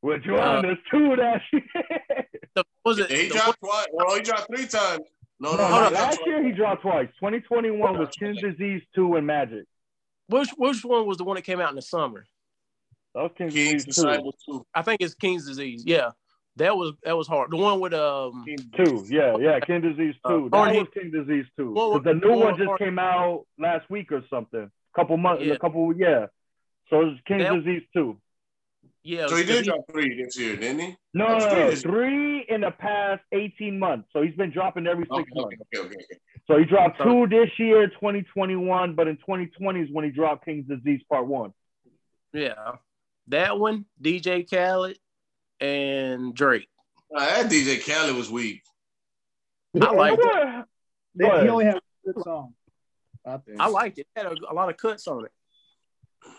Which 0.00 0.26
one? 0.26 0.40
Uh, 0.40 0.62
There's 0.62 0.78
two 0.90 1.12
of 1.12 1.18
that 1.18 1.40
shit. 1.50 1.62
The, 2.56 2.64
was 2.86 2.98
it? 2.98 3.10
Yeah, 3.10 3.16
he 3.18 3.28
the 3.28 3.34
dropped 3.34 3.60
twice. 3.60 3.86
Well, 3.92 4.16
he 4.16 4.22
dropped 4.22 4.46
three 4.46 4.66
times. 4.66 5.00
No, 5.38 5.52
no, 5.52 5.56
No, 5.58 5.68
no. 5.68 5.84
no, 5.84 5.90
last 5.90 6.18
year 6.24 6.42
he 6.42 6.52
dropped 6.52 6.80
twice. 6.80 7.08
2021 7.20 7.98
was 7.98 8.08
King 8.18 8.34
Disease 8.34 8.80
2 8.94 9.16
and 9.16 9.26
Magic. 9.26 9.66
Which 10.28 10.48
which 10.56 10.82
one 10.82 11.06
was 11.06 11.18
the 11.18 11.24
one 11.24 11.36
that 11.36 11.42
came 11.42 11.60
out 11.60 11.68
in 11.68 11.76
the 11.76 11.82
summer? 11.82 12.24
That 13.16 13.22
was 13.22 13.32
King 13.38 13.48
King's 13.50 13.84
Disease 13.86 13.96
2. 13.96 14.02
Disciple 14.02 14.34
too. 14.46 14.66
I 14.74 14.82
think 14.82 15.00
it's 15.00 15.14
King's 15.14 15.46
Disease. 15.46 15.84
Yeah, 15.86 16.10
that 16.56 16.76
was 16.76 16.92
that 17.02 17.16
was 17.16 17.26
hard. 17.26 17.50
The 17.50 17.56
one 17.56 17.80
with 17.80 17.94
um. 17.94 18.44
Two, 18.76 19.06
yeah, 19.08 19.36
yeah, 19.38 19.58
King 19.60 19.80
Disease 19.80 20.14
Uh, 20.22 20.28
2. 20.32 20.48
That 20.52 20.74
was 20.74 20.86
King 20.92 21.10
Disease 21.10 21.46
2. 21.56 21.72
Well, 21.72 21.98
the 21.98 22.12
new 22.12 22.34
one 22.36 22.56
just 22.58 22.66
Barney- 22.66 22.84
came 22.84 22.98
out 22.98 23.46
last 23.58 23.88
week 23.88 24.12
or 24.12 24.22
something. 24.28 24.70
Couple 24.94 25.16
months, 25.16 25.42
Yeah. 25.44 25.54
a 25.54 25.58
couple, 25.58 25.94
yeah. 25.96 26.26
So 26.90 27.00
it's 27.08 27.20
King 27.26 27.38
That- 27.38 27.54
Disease 27.64 27.82
2. 27.94 28.18
Yeah. 29.02 29.28
So 29.28 29.36
he 29.36 29.44
did 29.44 29.64
drop 29.64 29.80
three 29.90 30.22
this 30.22 30.38
year, 30.38 30.56
didn't 30.56 30.80
he? 30.80 30.96
No, 31.14 31.28
That's 31.38 31.44
no, 31.46 31.50
no, 31.54 31.70
three. 31.70 31.76
three 31.80 32.40
in 32.50 32.60
the 32.62 32.70
past 32.72 33.22
18 33.32 33.78
months. 33.78 34.08
So 34.12 34.20
he's 34.20 34.34
been 34.34 34.50
dropping 34.50 34.86
every 34.86 35.04
six 35.04 35.12
Okay, 35.20 35.30
months. 35.34 35.56
okay, 35.74 35.86
okay, 35.86 35.94
okay. 35.94 36.18
So 36.48 36.58
he 36.58 36.64
dropped 36.66 37.00
two 37.02 37.26
this 37.28 37.48
year, 37.58 37.88
2021, 37.88 38.94
but 38.94 39.08
in 39.08 39.16
2020 39.18 39.80
is 39.80 39.90
when 39.90 40.04
he 40.04 40.10
dropped 40.10 40.44
King's 40.44 40.66
Disease 40.66 41.00
Part 41.08 41.26
1. 41.26 41.52
Yeah, 42.32 42.72
that 43.28 43.58
one, 43.58 43.84
DJ 44.02 44.48
Khaled 44.48 44.98
and 45.60 46.34
Drake. 46.34 46.68
Nah, 47.10 47.20
that 47.20 47.50
DJ 47.50 47.84
Khaled 47.84 48.16
was 48.16 48.30
weak. 48.30 48.62
I 49.80 49.90
like 49.92 50.18
it. 50.18 50.64
They- 51.14 51.24
he 51.42 51.48
only 51.48 51.64
had 51.66 51.76
a 51.76 51.80
good 52.12 52.22
song. 52.22 52.54
I 53.24 53.38
think. 53.38 53.60
I 53.60 53.66
liked 53.68 53.98
it. 53.98 54.06
It 54.14 54.22
had 54.22 54.26
a, 54.26 54.36
a 54.50 54.54
lot 54.54 54.68
of 54.70 54.76
cuts 54.76 55.06
on 55.08 55.24
it. 55.24 55.32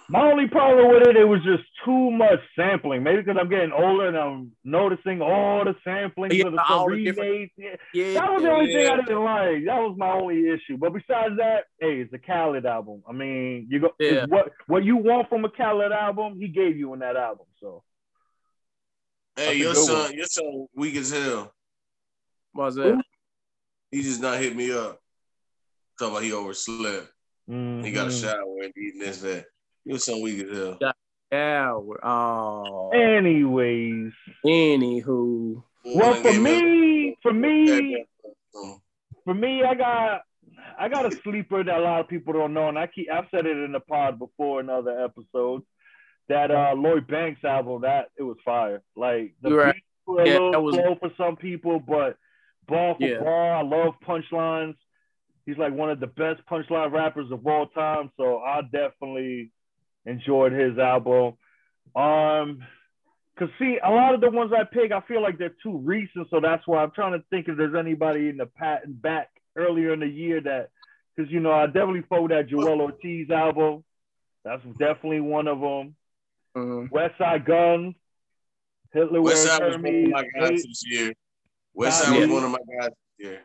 My 0.10 0.22
only 0.32 0.48
problem 0.48 0.88
with 0.90 1.06
it, 1.06 1.18
it 1.18 1.26
was 1.26 1.44
just 1.44 1.64
too 1.84 2.12
much 2.12 2.40
sampling. 2.56 3.04
Maybe 3.04 3.18
because 3.24 3.36
I'm 3.38 3.50
getting 3.50 3.74
older 3.74 4.08
and 4.08 4.18
I'm 4.18 4.52
noticing 4.64 5.22
all 5.22 5.66
the 5.66 5.76
sampling 5.84 6.32
Yeah, 6.32 6.48
of 6.48 6.54
the 6.54 6.64
all 6.64 6.90
the 6.90 6.96
remakes. 6.96 7.54
Yeah. 7.58 7.76
Yeah, 7.94 8.14
That 8.14 8.32
was 8.32 8.42
the 8.42 8.50
only 8.50 8.68
thing. 8.74 8.88
I 8.88 8.96
didn't 8.98 9.24
like. 9.24 9.66
That 9.66 9.80
was 9.82 9.96
my 9.98 10.12
only 10.12 10.50
issue. 10.50 10.78
But 10.78 10.94
besides 10.94 11.36
that, 11.40 11.66
hey, 11.82 12.00
it's 12.00 12.14
a 12.14 12.20
Khaled 12.20 12.66
album. 12.66 13.04
I 13.08 13.12
mean, 13.12 13.68
you 13.70 13.82
go 13.82 13.92
Yeah. 14.00 14.26
what 14.30 14.54
what 14.68 14.86
you 14.86 14.96
want 14.96 15.28
from 15.28 15.44
a 15.44 15.50
Khaled 15.50 15.92
album, 15.92 16.40
he 16.40 16.48
gave 16.48 16.78
you 16.78 16.94
in 16.94 17.00
that 17.00 17.18
album. 17.18 17.48
So 17.60 17.84
Hey, 19.36 19.56
your 19.58 19.74
good 19.74 19.84
son, 19.86 20.04
one. 20.04 20.14
your 20.14 20.26
son 20.26 20.68
weak 20.74 20.96
as 20.96 21.12
hell. 21.12 21.54
What 22.54 22.66
was 22.66 22.76
that? 22.76 23.04
He 23.92 24.04
just 24.04 24.22
not 24.22 24.40
hit 24.40 24.56
me 24.56 24.72
up. 24.72 25.00
Talking 26.00 26.14
about 26.14 26.24
he 26.24 26.32
overslept. 26.34 27.12
He 27.46 27.92
got 27.92 28.08
a 28.08 28.10
mhm. 28.10 28.22
shower 28.22 28.62
and 28.64 28.74
eating 28.78 29.00
this 29.02 29.20
that. 29.22 29.46
Your 29.88 30.00
son 30.00 30.22
weak 30.22 30.44
as 30.46 30.58
hell. 30.58 30.78
Yeah. 31.32 31.76
we're- 31.76 32.00
Oh. 32.04 32.90
Anyways, 32.92 34.14
Anywho. 34.46 35.64
well 35.86 36.14
for 36.16 36.34
me, 36.34 37.18
for 37.22 37.34
me, 37.34 38.06
for 39.26 39.34
me, 39.34 39.64
I 39.64 39.74
got 39.76 40.22
I 40.80 40.90
got 40.90 41.06
a 41.12 41.12
sleeper 41.24 41.64
that 41.64 41.80
a 41.80 41.82
lot 41.82 42.02
of 42.02 42.08
people 42.08 42.34
don't 42.34 42.54
know, 42.54 42.70
and 42.70 42.78
I 42.78 42.88
keep 42.88 43.10
I've 43.12 43.26
said 43.32 43.46
it 43.46 43.58
in 43.58 43.72
the 43.72 43.80
pod 43.80 44.20
before 44.20 44.60
in 44.60 44.70
other 44.70 45.04
episodes. 45.04 45.66
That 46.30 46.52
uh 46.52 46.74
Lloyd 46.76 47.08
Banks 47.08 47.44
album, 47.44 47.82
that 47.82 48.10
it 48.18 48.24
was 48.24 48.38
fire. 48.44 48.82
Like 48.96 49.34
the 49.42 49.50
You're 49.50 49.60
right. 49.60 49.74
beats 49.76 49.86
were 50.06 50.22
a 50.22 50.26
Yeah, 50.28 50.34
little 50.34 50.52
that 50.52 50.62
was- 50.62 50.76
slow 50.76 50.96
for 50.96 51.12
some 51.18 51.36
people, 51.38 51.80
but 51.80 52.18
ball 52.68 52.96
for 52.96 53.04
Yeah. 53.08 53.20
ball, 53.20 53.52
I 53.52 53.62
love 53.62 53.96
punchlines. 54.06 54.76
He's 55.46 55.58
like 55.58 55.74
one 55.74 55.90
of 55.90 56.00
the 56.02 56.08
best 56.08 56.42
punchline 56.46 56.92
rappers 56.92 57.32
of 57.32 57.46
all 57.48 57.68
time, 57.68 58.12
so 58.18 58.40
I 58.40 58.62
definitely 58.64 59.52
enjoyed 60.08 60.54
his 60.54 60.78
album. 60.78 61.34
Um, 61.96 62.64
cause 63.38 63.50
see, 63.60 63.78
a 63.84 63.92
lot 63.92 64.14
of 64.14 64.22
the 64.22 64.30
ones 64.30 64.52
I 64.56 64.64
pick, 64.64 64.92
I 64.92 65.02
feel 65.02 65.22
like 65.22 65.38
they're 65.38 65.56
too 65.62 65.78
recent, 65.78 66.28
so 66.30 66.40
that's 66.40 66.66
why 66.66 66.82
I'm 66.82 66.92
trying 66.92 67.14
to 67.14 67.24
think 67.30 67.48
if 67.48 67.58
there's 67.58 67.76
anybody 67.76 68.30
in 68.30 68.38
the 68.38 68.46
pat 68.46 68.82
back 69.02 69.30
earlier 69.56 69.94
in 69.94 70.00
the 70.00 70.08
year 70.08 70.42
that, 70.42 70.70
cause 71.18 71.28
you 71.30 71.40
know, 71.40 71.52
I 71.52 71.66
definitely 71.66 72.04
followed 72.08 72.32
that 72.32 72.48
Joell 72.48 72.80
Ortiz 72.80 73.30
album. 73.30 73.84
That's 74.44 74.64
definitely 74.80 75.20
one 75.20 75.48
of 75.48 75.60
them. 75.60 75.96
Mhm. 76.56 76.90
West 76.90 77.18
Side 77.18 77.46
Guns, 77.46 77.96
Hitler 78.94 79.22
West 79.22 79.46
Side 79.46 79.62
was 79.64 79.78
one 79.78 79.86
of 79.86 80.10
my 80.10 80.24
guys 80.40 80.64
this 80.64 80.84
year. 80.88 81.14
West 81.74 82.04
Side 82.04 82.20
was 82.20 82.30
one 82.30 82.44
of 82.44 82.52
my 82.52 82.58
guys 82.80 82.90
this 82.90 83.28
year. 83.28 83.42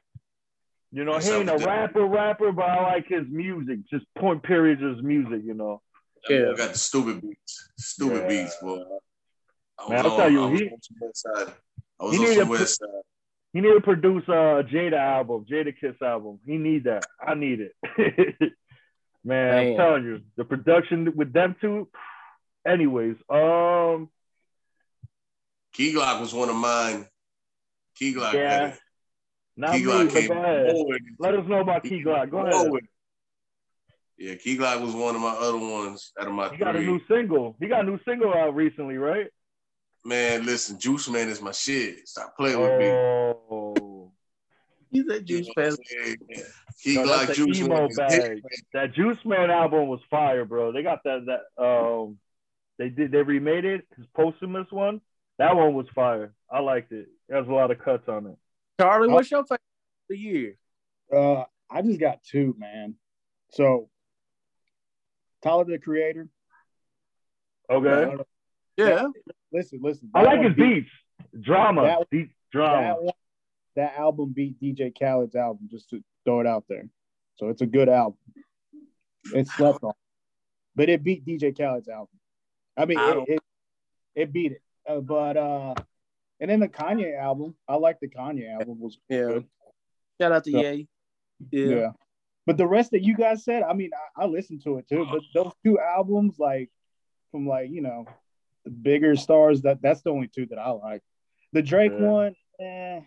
You 0.92 1.04
know, 1.04 1.12
West 1.12 1.28
he 1.28 1.34
ain't 1.34 1.48
a 1.48 1.56
rapper, 1.56 2.04
rapper, 2.06 2.52
but 2.52 2.66
I 2.66 2.82
like 2.82 3.08
his 3.08 3.26
music. 3.28 3.80
Just 3.90 4.04
point 4.14 4.42
periods 4.42 4.82
of 4.82 4.96
his 4.96 5.02
music, 5.02 5.42
you 5.44 5.54
know. 5.54 5.80
That 6.28 6.28
boy 6.44 6.50
Yeah. 6.50 6.56
got 6.56 6.72
the 6.72 6.78
stupid 6.78 7.20
beats. 7.20 7.70
Stupid 7.78 8.22
Yeah. 8.22 8.28
beats, 8.28 8.56
boy. 8.62 8.82
I 9.78 9.88
Man, 9.88 10.06
I'll 10.06 10.16
tell 10.16 10.30
you, 10.30 10.42
I 10.42 10.46
was 10.46 10.60
he- 10.60 10.70
on 10.70 10.82
some 10.82 10.96
West 11.00 11.22
Side. 11.22 11.54
I 12.00 12.04
was 12.04 12.12
he 12.16 12.18
on 12.18 12.24
need 12.30 12.34
to 12.38 12.44
West 12.46 12.78
Side. 12.78 12.88
He 13.52 13.60
need 13.60 13.74
to 13.74 13.80
produce 13.80 14.24
a 14.28 14.64
Jada 14.64 14.94
album, 14.98 15.44
Jadakiss 15.50 16.00
album. 16.00 16.38
He 16.46 16.56
need 16.56 16.84
that. 16.84 17.04
I 17.20 17.34
need 17.34 17.60
it. 17.60 17.72
Man, 19.24 19.58
I'm 19.58 19.76
telling 19.76 20.04
you, 20.04 20.20
the 20.36 20.44
production 20.44 21.12
with 21.16 21.32
them 21.32 21.54
two. 21.60 21.88
Anyways, 22.66 23.16
um, 23.28 24.08
Key 25.72 25.94
Glock 25.94 26.20
was 26.20 26.32
one 26.34 26.48
of 26.48 26.56
mine. 26.56 27.06
Key 27.96 28.14
Glock 28.14 28.32
Yeah. 28.34 28.50
had 28.50 28.70
it. 28.70 28.78
not 29.56 29.72
Key 29.74 29.78
me, 29.84 29.92
Glock 29.92 30.12
came 30.12 30.28
go 30.28 30.42
ahead. 30.42 30.70
forward. 30.70 31.02
Let 31.18 31.34
us 31.34 31.46
know 31.46 31.60
about 31.60 31.82
Key 31.84 32.02
Glock. 32.02 32.30
Go 32.30 32.38
ahead. 32.38 32.52
forward. 32.54 32.88
Yeah, 34.18 34.34
Key 34.36 34.56
Glock 34.56 34.80
was 34.80 34.94
one 34.94 35.14
of 35.14 35.20
my 35.20 35.32
other 35.32 35.58
ones 35.58 36.12
out 36.20 36.28
of 36.28 36.32
my 36.32 36.50
He 36.50 36.58
got 36.58 36.76
a 36.76 36.80
new 36.80 37.00
single. 37.08 37.56
He 37.60 37.66
got 37.66 37.80
a 37.80 37.84
new 37.84 37.98
single 38.06 38.32
out 38.32 38.54
recently, 38.54 38.96
right? 38.96 39.26
Man, 40.04 40.44
listen, 40.44 40.78
Juice 40.78 41.08
Man 41.08 41.28
is 41.28 41.40
my 41.40 41.52
shit. 41.52 42.08
Stop 42.08 42.36
playing 42.36 42.60
with 42.60 42.78
me. 42.78 42.86
Oh, 42.86 44.12
He's 44.90 45.06
a 45.06 45.20
juice 45.20 45.48
fan. 45.56 45.74
Yeah. 46.28 46.42
Key 46.82 46.96
No, 46.96 47.04
Glock 47.04 47.34
Juice 47.34 47.60
emo 47.60 47.68
Man. 47.68 47.90
is 47.90 47.96
bag. 47.96 48.10
different. 48.10 48.42
that 48.74 48.94
Juice 48.94 49.18
Man 49.24 49.50
album 49.50 49.88
was 49.88 50.00
fire, 50.10 50.44
bro. 50.44 50.72
They 50.72 50.82
got 50.82 51.02
that 51.04 51.24
that 51.26 51.62
um, 51.62 52.18
they 52.78 52.90
did 52.90 53.10
they 53.10 53.22
remade 53.22 53.64
it. 53.64 53.86
His 53.96 54.06
posthumous 54.14 54.66
one. 54.70 55.00
That 55.38 55.56
one 55.56 55.74
was 55.74 55.86
fire. 55.94 56.34
I 56.50 56.60
liked 56.60 56.92
it. 56.92 57.08
There's 57.28 57.48
a 57.48 57.52
lot 57.52 57.70
of 57.70 57.78
cuts 57.78 58.08
on 58.08 58.26
it. 58.26 58.36
Charlie, 58.80 59.08
what's 59.08 59.30
your 59.30 59.44
favorite 59.44 59.60
of 59.60 60.08
the 60.10 60.18
year? 60.18 60.56
Uh, 61.12 61.44
I 61.70 61.82
just 61.82 61.98
got 62.00 62.22
two, 62.22 62.54
man. 62.58 62.94
So, 63.50 63.88
Tyler 65.42 65.64
the 65.64 65.78
Creator. 65.78 66.28
Okay. 67.70 68.16
Yeah. 68.76 69.08
Listen, 69.52 69.80
listen. 69.82 70.10
I 70.14 70.22
like 70.22 70.38
one 70.38 70.46
his 70.46 70.54
beat- 70.54 70.84
beats. 70.84 70.90
Drama. 71.44 71.82
That- 71.82 72.06
Deep 72.10 72.30
drama. 72.50 72.82
That, 72.82 73.02
one, 73.02 73.14
that 73.76 73.96
album 73.96 74.32
beat 74.34 74.60
DJ 74.60 74.92
Khaled's 74.98 75.34
album, 75.34 75.68
just 75.70 75.88
to 75.90 76.02
throw 76.24 76.40
it 76.40 76.46
out 76.46 76.64
there. 76.68 76.88
So 77.36 77.48
it's 77.48 77.62
a 77.62 77.66
good 77.66 77.88
album. 77.88 78.18
It's 79.34 79.52
slept 79.54 79.82
on, 79.82 79.92
but 80.74 80.88
it 80.88 81.02
beat 81.02 81.24
DJ 81.24 81.56
Khaled's 81.56 81.88
album. 81.88 82.08
I 82.76 82.84
mean, 82.86 82.98
I 82.98 83.12
it, 83.12 83.28
it, 83.28 83.40
it 84.14 84.32
beat 84.32 84.52
it. 84.52 84.62
Uh, 84.86 85.00
but 85.00 85.36
uh, 85.36 85.74
and 86.40 86.50
then 86.50 86.60
the 86.60 86.68
Kanye 86.68 87.16
album, 87.18 87.54
I 87.68 87.76
like 87.76 88.00
the 88.00 88.08
Kanye 88.08 88.52
album 88.52 88.80
was 88.80 88.98
Yeah. 89.08 89.18
good. 89.26 89.46
Shout 90.20 90.32
out 90.32 90.44
to 90.44 90.50
Yeah. 90.50 90.70
Ye. 90.72 90.88
Yeah. 91.50 91.66
Yeah. 91.66 91.90
But 92.46 92.56
the 92.56 92.66
rest 92.66 92.90
that 92.90 93.02
you 93.02 93.16
guys 93.16 93.44
said, 93.44 93.62
I 93.62 93.72
mean, 93.72 93.90
I, 94.16 94.24
I 94.24 94.26
listened 94.26 94.62
to 94.64 94.78
it 94.78 94.88
too. 94.88 95.06
But 95.10 95.22
those 95.34 95.52
two 95.64 95.78
albums, 95.78 96.36
like 96.38 96.70
from 97.30 97.46
like 97.46 97.70
you 97.70 97.82
know, 97.82 98.06
the 98.64 98.70
bigger 98.70 99.14
stars, 99.16 99.62
that 99.62 99.80
that's 99.82 100.02
the 100.02 100.10
only 100.10 100.28
two 100.28 100.46
that 100.46 100.58
I 100.58 100.70
like. 100.70 101.02
The 101.52 101.62
Drake 101.62 101.92
Yeah. 101.92 102.06
one, 102.06 102.34
eh, 102.60 103.00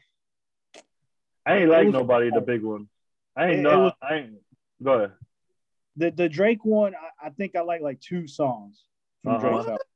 I 1.45 1.57
ain't 1.57 1.69
like 1.69 1.89
nobody 1.89 2.29
the 2.31 2.41
big 2.41 2.63
one. 2.63 2.87
I 3.35 3.45
ain't 3.47 3.53
It- 3.55 3.59
it 3.59 3.63
know. 3.63 3.79
was- 3.83 3.93
I 4.01 4.15
ain't. 4.15 4.41
Go 4.81 4.93
ahead. 4.93 5.11
the 5.97 6.11
the 6.11 6.29
Drake 6.29 6.63
one, 6.65 6.93
I, 6.95 7.27
I 7.27 7.29
think 7.29 7.55
I 7.55 7.61
like 7.61 7.81
like 7.81 7.99
two 7.99 8.27
songs 8.27 8.83
from 9.23 9.33
Uh-huh. 9.35 9.49
Drake's 9.49 9.65
album. 9.67 9.87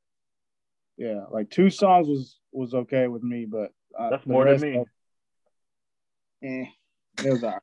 Yeah, 0.97 1.25
like 1.31 1.49
two 1.49 1.69
songs 1.69 2.07
was 2.09 2.39
was 2.51 2.73
okay 2.73 3.07
with 3.07 3.23
me, 3.23 3.45
but 3.45 3.71
uh, 3.97 4.09
That's 4.09 4.25
more 4.25 4.43
than 4.45 4.59
me. 4.61 4.77
of- 4.77 4.87
eh, 6.43 6.65
it 7.25 7.31
was 7.31 7.43
all 7.43 7.51
right. 7.51 7.61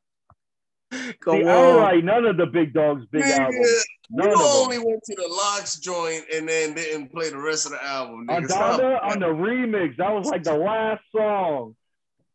Go 1.21 1.31
See, 1.33 1.43
I 1.45 1.53
on. 1.55 1.65
ain't 1.69 1.77
like 1.77 2.03
none 2.03 2.25
of 2.25 2.37
the 2.37 2.45
big 2.45 2.73
dogs' 2.73 3.05
big 3.11 3.23
Nigga, 3.23 3.39
albums. 3.39 3.85
None 4.09 4.27
You 4.27 4.33
of 4.33 4.39
them. 4.39 4.47
only 4.47 4.77
went 4.79 5.03
to 5.03 5.15
the 5.15 5.27
LOX 5.27 5.79
joint 5.79 6.23
and 6.33 6.47
then 6.47 6.73
didn't 6.73 7.09
play 7.11 7.29
the 7.29 7.37
rest 7.37 7.65
of 7.65 7.73
the 7.73 7.83
album. 7.83 8.29
On 8.29 8.43
Nigga, 8.43 8.47
Stop. 8.47 8.81
On 9.03 9.19
the 9.19 9.25
remix, 9.27 9.97
that 9.97 10.11
was 10.13 10.27
like 10.27 10.43
the 10.43 10.55
last 10.55 11.01
song. 11.15 11.75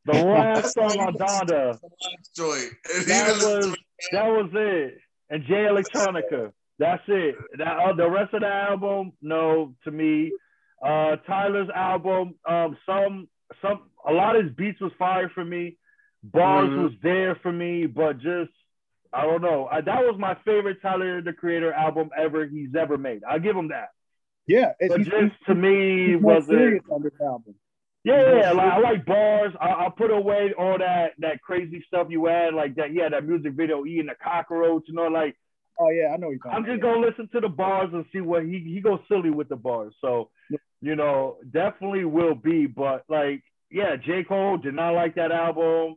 The 0.05 0.13
last 0.25 0.75
song 0.75 0.99
on 0.99 1.15
Donda. 1.15 1.79
The 1.81 1.89
LOX 2.03 2.29
joint. 2.37 2.73
That 3.07 3.29
was 3.29 3.77
that 4.13 4.27
was 4.27 4.51
it. 4.53 4.99
And 5.31 5.45
Jay 5.45 5.67
Electronica. 5.71 6.53
That's 6.79 7.03
it. 7.07 7.37
That 7.59 7.79
uh, 7.79 7.93
the 7.95 8.11
rest 8.11 8.35
of 8.35 8.41
the 8.41 8.49
album, 8.49 9.13
no, 9.23 9.75
to 9.85 9.91
me. 9.91 10.33
Uh 10.85 11.17
Tyler's 11.29 11.69
album, 11.75 12.35
um, 12.47 12.77
some 12.85 13.29
some 13.63 13.83
a 14.07 14.13
lot 14.13 14.35
of 14.37 14.45
his 14.45 14.55
beats 14.57 14.81
was 14.81 14.91
fire 14.99 15.31
for 15.33 15.45
me. 15.45 15.77
Bars 16.23 16.69
Mhm. 16.71 16.83
was 16.85 16.93
there 17.03 17.35
for 17.37 17.53
me, 17.53 17.87
but 17.87 18.19
just 18.19 18.53
I 19.15 19.23
don't 19.27 19.43
know. 19.43 19.69
I, 19.71 19.83
that 19.83 20.05
was 20.07 20.17
my 20.19 20.35
favorite 20.45 20.81
Tyler 20.81 21.21
the 21.21 21.35
Creator 21.35 21.73
album 21.73 22.11
ever 22.17 22.47
he's 22.47 22.75
ever 22.75 22.97
made. 22.97 23.23
I'll 23.29 23.41
give 23.41 23.55
him 23.57 23.69
that. 23.69 23.91
Yeah, 24.47 24.73
it's 24.81 24.89
But 24.89 24.99
he's, 25.01 25.09
just 25.09 25.35
to 25.47 25.55
me 25.55 26.17
wasn't 26.17 26.83
on 26.91 27.03
this 27.03 27.13
album. 27.21 27.55
yeah, 28.05 28.41
yeah, 28.41 28.53
like 28.53 28.73
I 28.73 28.79
like 28.79 29.05
bars. 29.05 29.53
I, 29.61 29.69
I'll 29.69 29.91
put 29.91 30.11
away 30.11 30.55
all 30.59 30.79
that 30.79 31.13
that 31.19 31.43
crazy 31.43 31.85
stuff 31.87 32.07
you 32.11 32.25
had, 32.27 32.55
like 32.55 32.75
that. 32.77 32.93
Yeah, 32.93 33.09
that 33.11 33.27
music 33.27 33.53
video, 33.53 33.85
eating 33.85 34.07
the 34.07 34.15
cockroach. 34.23 34.85
You 34.89 34.95
know, 34.95 35.09
like 35.09 35.37
Oh 35.79 35.89
yeah, 35.91 36.09
I 36.13 36.17
know. 36.17 36.33
I'm 36.51 36.65
just 36.65 36.81
gonna 36.83 37.01
listen 37.01 37.29
to 37.33 37.41
the 37.41 37.49
bars 37.49 37.91
and 37.93 38.05
see 38.13 38.21
what 38.21 38.45
he 38.45 38.59
he 38.61 38.81
goes 38.81 39.01
silly 39.09 39.31
with 39.31 39.49
the 39.49 39.57
bars. 39.57 39.95
So, 40.01 40.31
you 40.81 40.97
know, 40.97 41.39
definitely 41.51 42.05
will 42.05 42.35
be. 42.35 42.67
But 42.67 43.05
like, 43.09 43.43
yeah, 43.71 43.97
J 43.97 44.25
Cole 44.25 44.59
did 44.59 44.75
not 44.75 44.91
like 44.95 45.15
that 45.17 45.33
album. 45.33 45.97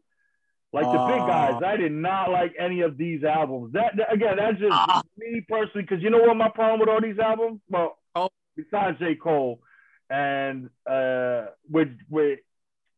Like 0.75 0.85
the 0.85 1.05
big 1.07 1.25
guys, 1.25 1.61
I 1.65 1.77
did 1.77 1.91
not 1.93 2.29
like 2.31 2.53
any 2.59 2.81
of 2.81 2.97
these 2.97 3.23
albums. 3.23 3.71
That, 3.73 3.95
that- 3.97 4.11
again, 4.13 4.35
that's 4.37 4.59
just 4.59 4.71
Ah. 4.73 5.01
me 5.17 5.41
personally. 5.47 5.83
Because 5.83 6.03
you 6.03 6.09
know 6.09 6.19
what 6.19 6.35
my 6.35 6.49
problem 6.49 6.79
with 6.81 6.89
all 6.89 7.01
these 7.01 7.17
albums? 7.19 7.61
Well, 7.69 7.97
Oh. 8.13 8.29
besides 8.57 8.99
J 8.99 9.15
Cole 9.15 9.61
and 10.09 10.69
uh, 10.85 11.45
with 11.69 11.89
with 12.09 12.39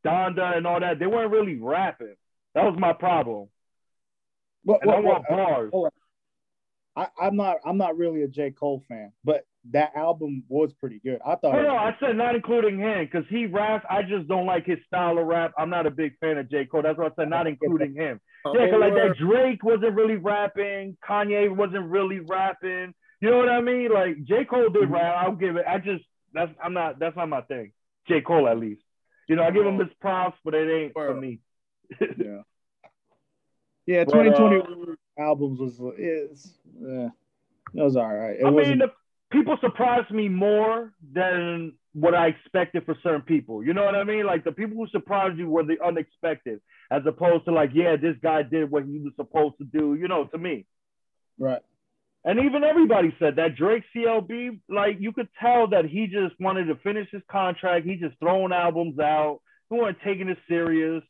Donda 0.06 0.58
and 0.58 0.66
all 0.68 0.80
that, 0.80 1.00
they 1.00 1.08
weren't 1.08 1.32
really 1.32 1.58
rapping. 1.58 2.16
That 2.56 2.64
was 2.66 2.76
my 2.80 2.94
problem. 2.94 3.48
What, 4.64 4.82
And 4.82 4.92
I 4.92 4.96
what, 4.96 5.04
want 5.04 5.26
what, 5.30 5.38
bars. 5.38 5.70
hold 5.72 5.90
I, 6.96 7.08
I'm 7.22 7.36
not. 7.36 7.58
I'm 7.64 7.78
not 7.78 7.96
really 7.98 8.24
a 8.24 8.28
J 8.28 8.50
Cole 8.52 8.84
fan, 8.90 9.12
but 9.24 9.46
that 9.72 9.92
album 9.96 10.44
was 10.48 10.72
pretty 10.80 11.00
good. 11.04 11.20
I 11.26 11.36
thought. 11.36 11.54
No, 11.54 11.62
no, 11.62 11.76
I 11.76 11.96
said 12.00 12.16
not 12.16 12.36
including 12.36 12.80
him 12.80 13.06
because 13.06 13.26
he 13.30 13.46
raps. 13.46 13.86
I 13.90 14.02
just 14.04 14.28
don't 14.28 14.46
like 14.46 14.66
his 14.66 14.80
style 14.88 15.18
of 15.18 15.26
rap. 15.26 15.54
I'm 15.58 15.70
not 15.70 15.86
a 15.86 15.92
big 15.92 16.18
fan 16.20 16.38
of 16.38 16.50
J. 16.50 16.66
Cole. 16.66 16.82
That's 16.84 16.98
why 16.98 17.06
I 17.06 17.10
said 17.18 17.30
not 17.30 17.48
including 17.48 17.96
him. 17.96 18.20
Uh, 18.46 18.54
yeah, 18.54 18.66
because 18.66 18.80
like 18.80 18.94
that 18.94 19.16
Drake 19.18 19.64
wasn't 19.64 19.96
really 19.96 20.16
rapping. 20.18 20.98
Kanye 21.08 21.54
wasn't 21.54 21.90
really 21.90 22.20
rapping. 22.20 22.94
You 23.22 23.32
know 23.32 23.38
what 23.38 23.50
I 23.50 23.62
mean? 23.62 23.92
Like 23.92 24.24
J. 24.24 24.46
Cole 24.46 24.70
did 24.70 24.84
mm-hmm. 24.84 24.94
rap. 24.94 25.16
I'll 25.26 25.36
give 25.36 25.56
it. 25.58 25.66
I 25.68 25.80
just 25.80 26.04
that's 26.34 26.52
I'm 26.64 26.74
not 26.74 27.00
that's 27.00 27.16
not 27.16 27.30
my 27.30 27.42
thing. 27.42 27.72
J. 28.08 28.22
Cole 28.22 28.48
at 28.48 28.60
least. 28.60 28.82
You 29.28 29.36
know, 29.36 29.44
I 29.44 29.52
give 29.52 29.66
him 29.66 29.80
his 29.80 29.90
props, 30.00 30.38
but 30.46 30.54
it 30.54 30.72
ain't 30.72 30.94
for 30.94 31.14
me. 31.14 31.40
yeah. 32.02 32.42
Yeah, 33.88 34.04
But, 34.04 34.28
uh, 34.28 34.36
2020 34.36 34.96
albums 35.18 35.60
was 35.62 35.80
is. 35.98 36.54
Yeah, 36.78 37.08
it 37.74 37.82
was 37.82 37.96
all 37.96 38.14
right. 38.14 38.36
It 38.38 38.46
I 38.46 38.50
wasn't. 38.50 38.80
mean, 38.80 38.80
the 38.80 38.92
people 39.32 39.58
surprised 39.62 40.12
me 40.12 40.30
more 40.30 40.94
than 41.14 41.74
what 41.94 42.14
I 42.14 42.28
expected 42.28 42.86
for 42.86 42.96
certain 43.02 43.22
people. 43.22 43.64
You 43.64 43.74
know 43.74 43.84
what 43.84 43.96
I 43.96 44.04
mean? 44.04 44.26
Like 44.26 44.44
the 44.44 44.52
people 44.52 44.78
who 44.78 44.88
surprised 44.88 45.38
you 45.38 45.50
were 45.50 45.64
the 45.64 45.78
unexpected, 45.84 46.62
as 46.92 47.02
opposed 47.06 47.46
to 47.46 47.52
like, 47.52 47.72
yeah, 47.74 47.96
this 47.96 48.16
guy 48.22 48.44
did 48.44 48.70
what 48.70 48.86
he 48.86 49.00
was 49.00 49.14
supposed 49.16 49.56
to 49.58 49.66
do. 49.66 49.96
You 49.96 50.08
know, 50.08 50.26
to 50.26 50.38
me. 50.38 50.66
right. 51.40 51.62
And 52.24 52.40
even 52.40 52.64
everybody 52.64 53.16
said 53.20 53.38
that 53.38 53.56
Drake 53.56 53.84
CLB, 53.96 54.60
like 54.70 54.98
you 55.00 55.14
could 55.14 55.30
tell 55.40 55.68
that 55.70 55.86
he 55.86 56.08
just 56.08 56.38
wanted 56.40 56.66
to 56.66 56.76
finish 56.84 57.08
his 57.10 57.22
contract. 57.32 57.86
He 57.86 57.96
just 57.96 58.20
throwing 58.20 58.52
albums 58.52 59.00
out. 59.00 59.40
He 59.70 59.78
wasn't 59.78 60.00
taking 60.04 60.28
it 60.28 60.38
serious. 60.50 61.04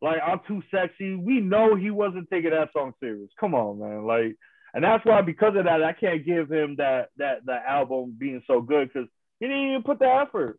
like 0.00 0.18
I'm 0.26 0.40
too 0.48 0.62
sexy. 0.70 1.14
We 1.14 1.40
know 1.40 1.76
he 1.76 1.90
wasn't 1.90 2.30
taking 2.30 2.50
that 2.50 2.70
song 2.72 2.94
serious. 3.00 3.28
Come 3.38 3.54
on, 3.54 3.80
man. 3.80 4.06
Like, 4.06 4.36
and 4.74 4.84
that's 4.84 5.04
why 5.04 5.20
because 5.22 5.56
of 5.56 5.64
that, 5.64 5.82
I 5.82 5.92
can't 5.92 6.24
give 6.24 6.50
him 6.50 6.76
that 6.76 7.10
that 7.18 7.46
that 7.46 7.64
album 7.66 8.14
being 8.16 8.42
so 8.46 8.60
good 8.60 8.90
because 8.92 9.08
he 9.40 9.46
didn't 9.46 9.70
even 9.70 9.82
put 9.82 9.98
the 9.98 10.06
effort. 10.06 10.58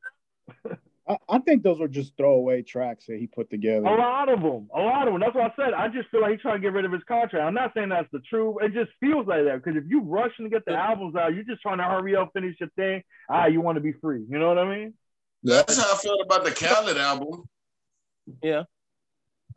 I, 1.07 1.17
I 1.27 1.39
think 1.39 1.63
those 1.63 1.79
were 1.79 1.87
just 1.87 2.15
throwaway 2.15 2.61
tracks 2.61 3.07
that 3.07 3.17
he 3.17 3.27
put 3.27 3.49
together. 3.49 3.85
A 3.85 3.95
lot 3.95 4.29
of 4.29 4.41
them, 4.41 4.69
a 4.73 4.79
lot 4.79 5.07
of 5.07 5.13
them. 5.13 5.21
That's 5.21 5.35
what 5.35 5.51
I 5.51 5.53
said. 5.55 5.73
I 5.73 5.89
just 5.89 6.09
feel 6.09 6.21
like 6.21 6.31
he's 6.31 6.41
trying 6.41 6.55
to 6.55 6.61
get 6.61 6.73
rid 6.73 6.85
of 6.85 6.91
his 6.93 7.03
contract. 7.07 7.45
I'm 7.45 7.53
not 7.53 7.73
saying 7.73 7.89
that's 7.89 8.09
the 8.11 8.21
truth. 8.29 8.57
It 8.61 8.73
just 8.73 8.91
feels 8.99 9.27
like 9.27 9.43
that 9.45 9.63
because 9.63 9.77
if 9.77 9.83
you 9.89 10.01
rushing 10.01 10.45
to 10.45 10.49
get 10.49 10.65
the 10.65 10.73
albums 10.73 11.15
out, 11.15 11.33
you're 11.33 11.43
just 11.43 11.61
trying 11.61 11.79
to 11.79 11.83
hurry 11.83 12.15
up, 12.15 12.31
finish 12.33 12.55
your 12.59 12.69
thing. 12.77 13.03
Ah, 13.29 13.47
you 13.47 13.59
want 13.59 13.75
to 13.75 13.81
be 13.81 13.93
free. 13.93 14.23
You 14.29 14.39
know 14.39 14.47
what 14.47 14.57
I 14.57 14.69
mean? 14.69 14.93
That's 15.43 15.77
how 15.77 15.93
I 15.93 15.97
felt 15.97 16.21
about 16.25 16.45
the 16.45 16.51
Khaled 16.51 16.97
album. 16.97 17.43
Yeah. 18.41 18.63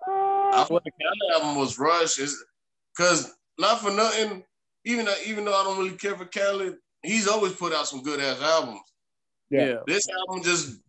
I 0.09 0.65
thought 0.67 0.83
the 0.85 0.91
Khaled 0.91 1.43
album 1.43 1.57
was 1.61 1.79
rushed, 1.79 2.21
because 2.97 3.33
not 3.59 3.81
for 3.81 3.91
nothing. 3.91 4.45
Even 4.85 5.05
though, 5.07 5.15
even 5.27 5.45
though 5.45 5.55
I 5.59 5.65
don't 5.65 5.79
really 5.79 5.97
care 5.97 6.17
for 6.17 6.27
Khaled, 6.27 6.77
he's 7.03 7.27
always 7.27 7.53
put 7.53 7.73
out 7.73 7.87
some 7.89 8.03
good 8.03 8.21
ass 8.21 8.41
albums. 8.41 8.81
Yeah. 9.51 9.77
This 9.87 10.07
album 10.09 10.45
just, 10.45 10.81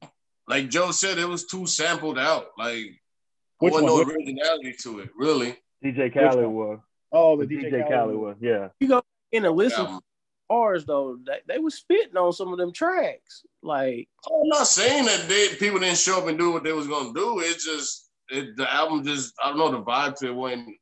like 0.47 0.69
Joe 0.69 0.91
said, 0.91 1.17
it 1.17 1.27
was 1.27 1.45
too 1.47 1.65
sampled 1.65 2.19
out. 2.19 2.47
Like 2.57 2.85
Which 3.59 3.73
wasn't 3.73 3.91
one? 3.91 4.07
no 4.07 4.13
originality 4.13 4.75
to 4.83 4.99
it, 4.99 5.09
really. 5.17 5.57
DJ 5.83 6.13
Khaled 6.13 6.47
was. 6.47 6.79
Oh, 7.11 7.37
the 7.37 7.45
The 7.45 7.55
DJ, 7.55 7.63
DJ 7.65 7.71
Khaled. 7.71 7.89
Khaled 7.89 8.15
was. 8.17 8.35
Yeah. 8.39 8.67
You 8.79 8.87
go 8.87 9.03
in 9.31 9.45
and 9.45 9.55
listen 9.55 9.79
Album. 9.85 9.97
to 9.97 10.03
ours 10.49 10.85
though, 10.85 11.17
they, 11.25 11.39
they 11.53 11.59
was 11.59 11.75
spitting 11.75 12.17
on 12.17 12.33
some 12.33 12.51
of 12.51 12.57
them 12.57 12.71
tracks. 12.73 13.43
Like, 13.63 14.07
oh, 14.29 14.43
I'm 14.43 14.49
not 14.49 14.67
saying 14.67 15.05
that 15.05 15.25
they, 15.27 15.49
people 15.55 15.79
didn't 15.79 15.97
show 15.97 16.19
up 16.19 16.27
and 16.27 16.37
do 16.37 16.51
what 16.51 16.63
they 16.63 16.73
was 16.73 16.87
gonna 16.87 17.13
do. 17.13 17.39
It's 17.39 17.65
just 17.65 18.09
it, 18.29 18.55
the 18.57 18.71
album 18.73 19.03
just 19.03 19.33
I 19.43 19.49
don't 19.49 19.57
know 19.57 19.71
the 19.71 19.81
vibe 19.83 20.15
to 20.17 20.27
it 20.27 20.35
wasn't 20.35 20.75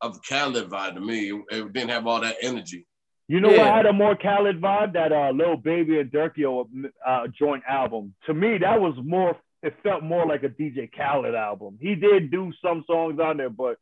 of 0.00 0.14
the 0.14 0.20
Khaled 0.28 0.70
vibe 0.70 0.94
to 0.94 1.00
me. 1.00 1.30
It, 1.30 1.44
it 1.50 1.72
didn't 1.72 1.90
have 1.90 2.06
all 2.06 2.20
that 2.20 2.36
energy. 2.42 2.86
You 3.28 3.40
know 3.40 3.48
what 3.48 3.66
had 3.66 3.86
a 3.86 3.92
more 3.92 4.16
Khaled 4.16 4.60
vibe? 4.60 4.94
That 4.94 5.12
uh, 5.12 5.30
Lil 5.30 5.56
Baby 5.56 6.00
and 6.00 6.10
Durkio 6.10 6.66
uh, 7.06 7.26
joint 7.38 7.62
album. 7.68 8.14
To 8.26 8.34
me, 8.34 8.58
that 8.58 8.80
was 8.80 8.94
more. 9.04 9.36
It 9.62 9.74
felt 9.82 10.02
more 10.02 10.26
like 10.26 10.42
a 10.42 10.48
DJ 10.48 10.90
Khaled 10.90 11.34
album. 11.34 11.78
He 11.80 11.94
did 11.94 12.30
do 12.30 12.52
some 12.64 12.82
songs 12.86 13.20
on 13.20 13.36
there, 13.36 13.50
but 13.50 13.76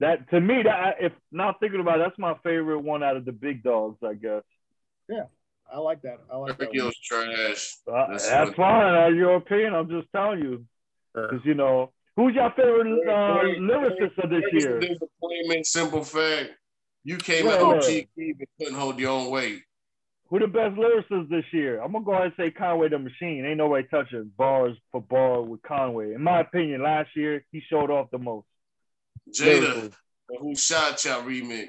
that 0.00 0.30
to 0.30 0.40
me, 0.40 0.62
that 0.62 0.96
if 1.00 1.12
not 1.32 1.60
thinking 1.60 1.80
about 1.80 2.00
it, 2.00 2.04
that's 2.04 2.18
my 2.18 2.34
favorite 2.42 2.80
one 2.80 3.02
out 3.02 3.16
of 3.16 3.24
the 3.24 3.32
big 3.32 3.62
dogs, 3.62 3.98
I 4.02 4.14
guess. 4.14 4.42
Yeah. 5.08 5.24
I 5.72 5.78
like 5.78 6.02
that. 6.02 6.18
I 6.32 6.36
like 6.36 6.58
that. 6.58 6.68
It 6.72 6.94
trash. 7.02 7.76
Uh, 7.90 8.06
That's 8.12 8.28
that's 8.28 8.54
fine. 8.54 8.94
That's 8.94 9.14
your 9.14 9.36
opinion. 9.36 9.74
I'm 9.74 9.88
just 9.88 10.06
telling 10.14 10.38
you, 10.38 10.64
uh, 11.16 11.22
because 11.22 11.44
you 11.44 11.54
know, 11.54 11.92
who's 12.16 12.34
your 12.34 12.50
favorite 12.56 13.08
uh, 13.08 13.38
Wait, 13.42 13.60
wait, 13.60 13.70
lyricist 13.70 14.24
of 14.24 14.30
this 14.30 14.42
It 14.50 14.54
was 14.54 14.62
year? 14.64 14.78
a 14.78 14.80
disappointment. 14.80 15.66
Simple 15.66 16.04
fact. 16.04 16.50
You 17.04 17.18
came 17.18 17.46
out 17.46 17.60
wait. 17.60 17.76
with 17.76 17.86
Chief 17.86 18.06
Keef 18.16 18.36
and 18.38 18.48
couldn't 18.58 18.74
hold 18.74 18.98
your 18.98 19.10
own 19.10 19.30
weight. 19.30 19.62
Who 20.28 20.40
the 20.40 20.48
best 20.48 20.74
lyricist 20.74 21.28
this 21.30 21.44
year? 21.52 21.80
I'm 21.80 21.92
gonna 21.92 22.04
go 22.04 22.12
ahead 22.12 22.24
and 22.24 22.32
say 22.36 22.50
Conway 22.50 22.88
the 22.88 22.98
Machine. 22.98 23.44
Ain't 23.44 23.58
nobody 23.58 23.86
touching 23.88 24.32
bars 24.36 24.76
for 24.90 25.00
bar 25.00 25.40
with 25.42 25.62
Conway. 25.62 26.14
In 26.14 26.22
my 26.22 26.40
opinion, 26.40 26.82
last 26.82 27.10
year 27.14 27.44
he 27.52 27.62
showed 27.70 27.90
off 27.90 28.10
the 28.10 28.18
most. 28.18 28.46
Jada, 29.32 29.60
Lyrically. 29.60 29.90
Who 30.40 30.56
Shot 30.56 31.04
Y'all 31.04 31.22
remix, 31.22 31.68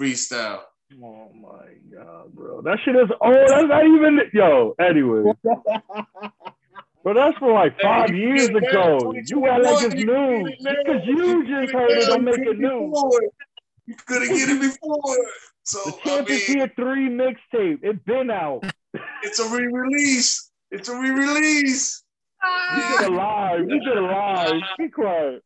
freestyle. 0.00 0.62
Oh 1.02 1.28
my 1.34 1.74
god, 1.94 2.34
bro. 2.34 2.62
That 2.62 2.78
shit 2.84 2.96
is 2.96 3.10
old. 3.20 3.34
That's 3.34 3.68
not 3.68 3.84
even 3.84 4.20
yo. 4.32 4.74
Anyway, 4.80 5.32
but 7.04 7.14
that's 7.14 7.36
from 7.38 7.52
like 7.52 7.78
five 7.80 8.10
Hey, 8.10 8.16
years 8.16 8.48
you 8.48 8.56
ago. 8.58 9.12
You 9.26 9.46
act 9.48 9.64
like 9.64 9.84
it's 9.84 9.94
new. 9.94 10.46
you 10.48 10.56
get 10.62 10.72
it 10.72 10.86
Because 10.86 11.02
you 11.06 11.46
just 11.46 11.72
heard 11.72 11.90
it, 11.90 12.06
don't 12.06 12.24
make 12.24 12.38
it 12.38 12.58
new. 12.58 12.92
You 13.86 13.94
could 14.06 14.22
have 14.22 14.36
get 14.36 14.48
it 14.50 14.60
before. 14.60 15.16
So 15.64 15.78
The 16.04 16.10
I 16.12 16.24
mean, 16.24 16.40
Tier 16.46 16.72
Three 16.76 17.08
mixtape. 17.08 17.78
It's 17.82 18.02
been 18.04 18.30
out. 18.30 18.64
it's 19.22 19.38
a 19.38 19.48
re-release. 19.56 20.50
It's 20.70 20.88
a 20.88 20.96
re-release. 20.98 22.02
You 22.76 22.98
did 22.98 23.08
a 23.08 23.12
live. 23.14 23.60
You 23.60 23.80
did 23.80 23.96
a 23.96 24.00
live. 24.00 24.62
Be 24.78 24.88
quiet. 24.88 25.42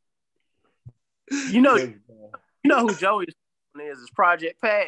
you 1.50 1.60
know, 1.60 1.76
you 1.76 1.94
know 2.64 2.80
who 2.86 2.94
Joey 2.94 3.26
is? 3.26 3.98
Is 3.98 4.08
Project 4.14 4.60
Pat. 4.62 4.86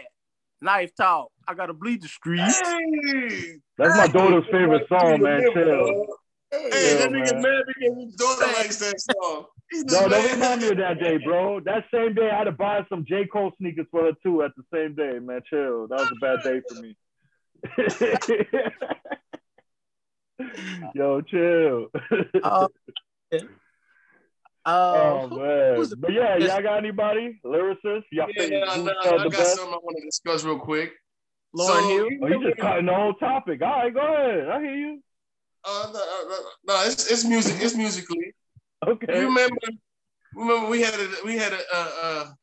Knife 0.63 0.95
Talk. 0.97 1.31
I 1.47 1.55
gotta 1.55 1.73
bleed 1.75 2.03
the 2.03 2.09
streets. 2.09 2.59
Hey, 2.61 3.57
That's 3.77 3.97
my 3.97 4.07
daughter's 4.07 4.45
favorite 4.51 4.89
song, 4.89 5.21
man. 5.23 5.43
Chill. 5.53 6.07
Hey, 6.51 6.71
Chill, 6.71 6.99
that 6.99 7.11
nigga 7.11 7.33
man. 7.35 7.43
mad 7.43 7.65
because 7.67 7.99
his 8.05 8.15
daughter 8.15 8.47
likes 8.53 8.77
that 8.79 8.99
song. 9.01 9.47
He's 9.71 9.85
just 9.85 9.93
No, 9.93 10.09
don't 10.09 10.23
mad. 10.25 10.33
remind 10.33 10.63
me 10.63 10.69
of 10.69 10.79
that 10.79 10.99
day, 10.99 11.19
bro. 11.19 11.61
That 11.61 11.85
same 11.93 12.15
day, 12.15 12.31
I 12.31 12.39
had 12.39 12.45
to 12.45 12.53
buy 12.53 12.87
some 12.89 13.05
J. 13.07 13.27
Cole 13.27 13.53
sneakers 13.59 13.87
for 13.91 14.05
her 14.05 14.13
too. 14.23 14.43
At 14.43 14.53
the 14.57 14.63
same 14.73 14.95
day, 14.95 15.19
man. 15.19 15.43
Chill. 15.51 15.87
That 15.89 15.99
was 15.99 16.09
a 16.13 16.17
bad 16.17 16.43
day 16.43 16.63
for 16.67 16.75
me. 16.75 16.97
Yo, 20.95 21.21
chill. 21.23 21.89
Uh, 22.43 22.69
uh, 24.65 24.67
oh 24.97 25.29
man. 25.29 25.87
But 25.99 26.13
yeah, 26.13 26.37
y'all 26.37 26.63
got 26.63 26.79
anybody? 26.79 27.41
Lyricists? 27.45 28.05
Y'all 28.13 28.29
Yeah, 28.35 28.37
think 28.37 28.53
nah, 28.65 28.71
who 28.73 28.85
nah, 28.85 28.93
sold 29.03 29.21
I 29.21 29.25
the 29.25 29.31
got 29.31 29.39
best? 29.39 29.57
something 29.57 29.75
I 29.75 29.79
want 29.83 29.97
to 29.99 30.05
discuss 30.05 30.45
real 30.45 30.59
quick. 30.59 30.93
Lauren 31.53 31.83
So, 31.85 31.89
Hill. 31.89 32.09
Oh, 32.23 32.27
you 32.29 32.47
just 32.47 32.61
cutting 32.61 32.87
the 32.87 32.95
whole 32.95 33.15
topic. 33.15 33.61
All 33.63 33.69
right, 33.69 33.93
go 33.93 34.01
ahead. 34.01 34.49
I 34.49 34.61
hear 34.61 34.75
you. 34.75 35.03
Uh, 35.65 35.93
no, 36.67 36.83
it's, 36.87 37.11
it's 37.11 37.25
music. 37.25 37.57
It's 37.61 37.75
musically. 37.75 38.35
Okay. 38.87 39.19
You 39.19 39.27
remember? 39.27 39.57
Remember 40.35 40.69
we 40.69 40.81
had 40.81 40.95
a 40.95 41.09
we 41.25 41.37
had 41.37 41.53
a 41.53 41.77
a, 41.77 41.81
a, 41.81 42.37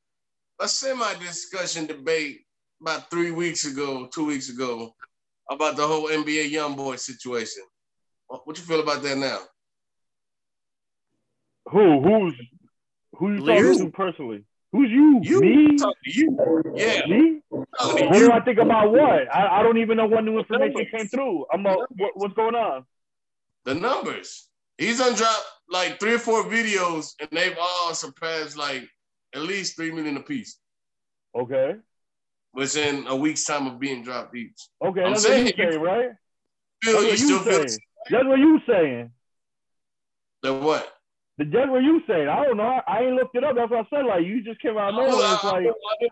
a 0.62 0.68
semi 0.68 1.14
discussion 1.16 1.86
debate 1.86 2.42
about 2.82 3.10
three 3.10 3.32
weeks 3.32 3.66
ago, 3.66 4.08
two 4.14 4.26
weeks 4.26 4.50
ago, 4.50 4.92
about 5.50 5.78
the 5.78 5.88
whole 5.88 6.08
NBA 6.10 6.50
young 6.50 6.76
boy 6.76 6.96
situation. 6.98 7.64
What, 8.28 8.42
you 8.58 8.64
feel 8.64 8.82
about 8.82 9.04
that 9.04 9.18
now? 9.18 9.40
Who? 11.68 12.02
Who's? 12.02 12.34
Who 13.18 13.34
you 13.34 13.46
talking 13.46 13.86
to 13.86 13.92
personally? 13.92 14.44
Who's 14.72 14.92
you? 14.92 15.20
You 15.24 15.40
Me? 15.40 15.78
to 15.78 15.94
you. 16.04 16.74
Yeah. 16.76 17.06
Me? 17.08 17.40
What 17.50 18.14
do. 18.14 18.32
I 18.32 18.42
think 18.42 18.60
about 18.60 18.92
what? 18.92 19.34
I, 19.34 19.60
I 19.60 19.64
don't 19.64 19.78
even 19.78 19.98
know 19.98 20.06
what 20.06 20.24
new 20.26 20.38
information 20.38 20.86
came 20.94 21.08
through. 21.08 21.46
I'm 21.54 21.66
a, 21.66 21.70
what, 21.70 22.12
what's 22.16 22.34
going 22.34 22.56
on? 22.56 22.86
The 23.66 23.76
numbers. 23.76 24.48
He's 24.78 25.00
done 25.00 25.16
dropped 25.16 25.44
like 25.70 26.00
three 26.00 26.14
or 26.14 26.20
four 26.20 26.44
videos, 26.44 27.14
and 27.20 27.30
they've 27.32 27.58
all 27.60 27.94
surpassed 27.94 28.58
like 28.58 28.88
at 29.34 29.42
least 29.42 29.76
three 29.76 29.92
million 29.92 30.18
apiece 30.18 30.60
Okay. 31.36 31.76
within 32.54 33.08
a 33.08 33.16
week's 33.16 33.44
time 33.46 33.68
of 33.68 33.80
being 33.80 34.04
dropped 34.04 34.36
each. 34.36 34.60
Okay, 34.84 35.02
I'm 35.02 35.14
that's 35.14 35.28
what 35.28 35.38
you 35.38 35.46
saying- 35.48 35.54
saying, 35.72 35.82
right? 35.82 36.10
Feel 36.84 37.02
That's 37.02 37.22
you 37.22 37.38
what 37.40 37.46
you 37.48 37.52
saying. 37.52 37.80
That's 38.12 38.26
what 38.26 38.40
you 38.40 38.60
saying. 38.68 39.12
the 40.44 40.54
what? 40.54 40.92
The- 41.38 41.46
That's 41.46 41.70
what 41.70 41.84
you 41.84 42.02
saying. 42.08 42.28
I 42.30 42.44
don't 42.46 42.58
know. 42.58 42.64
I, 42.64 42.82
I 42.88 43.00
ain't 43.02 43.16
looked 43.16 43.36
it 43.36 43.44
up. 43.44 43.56
That's 43.56 43.72
what 43.72 43.88
I 43.88 43.90
said. 43.90 44.06
Like 44.06 44.26
you 44.26 44.42
just 44.44 44.62
came 44.62 44.78
out 44.78 44.90
of 44.90 44.96
nowhere. 44.96 45.10
It's 45.10 45.44
like 45.44 45.66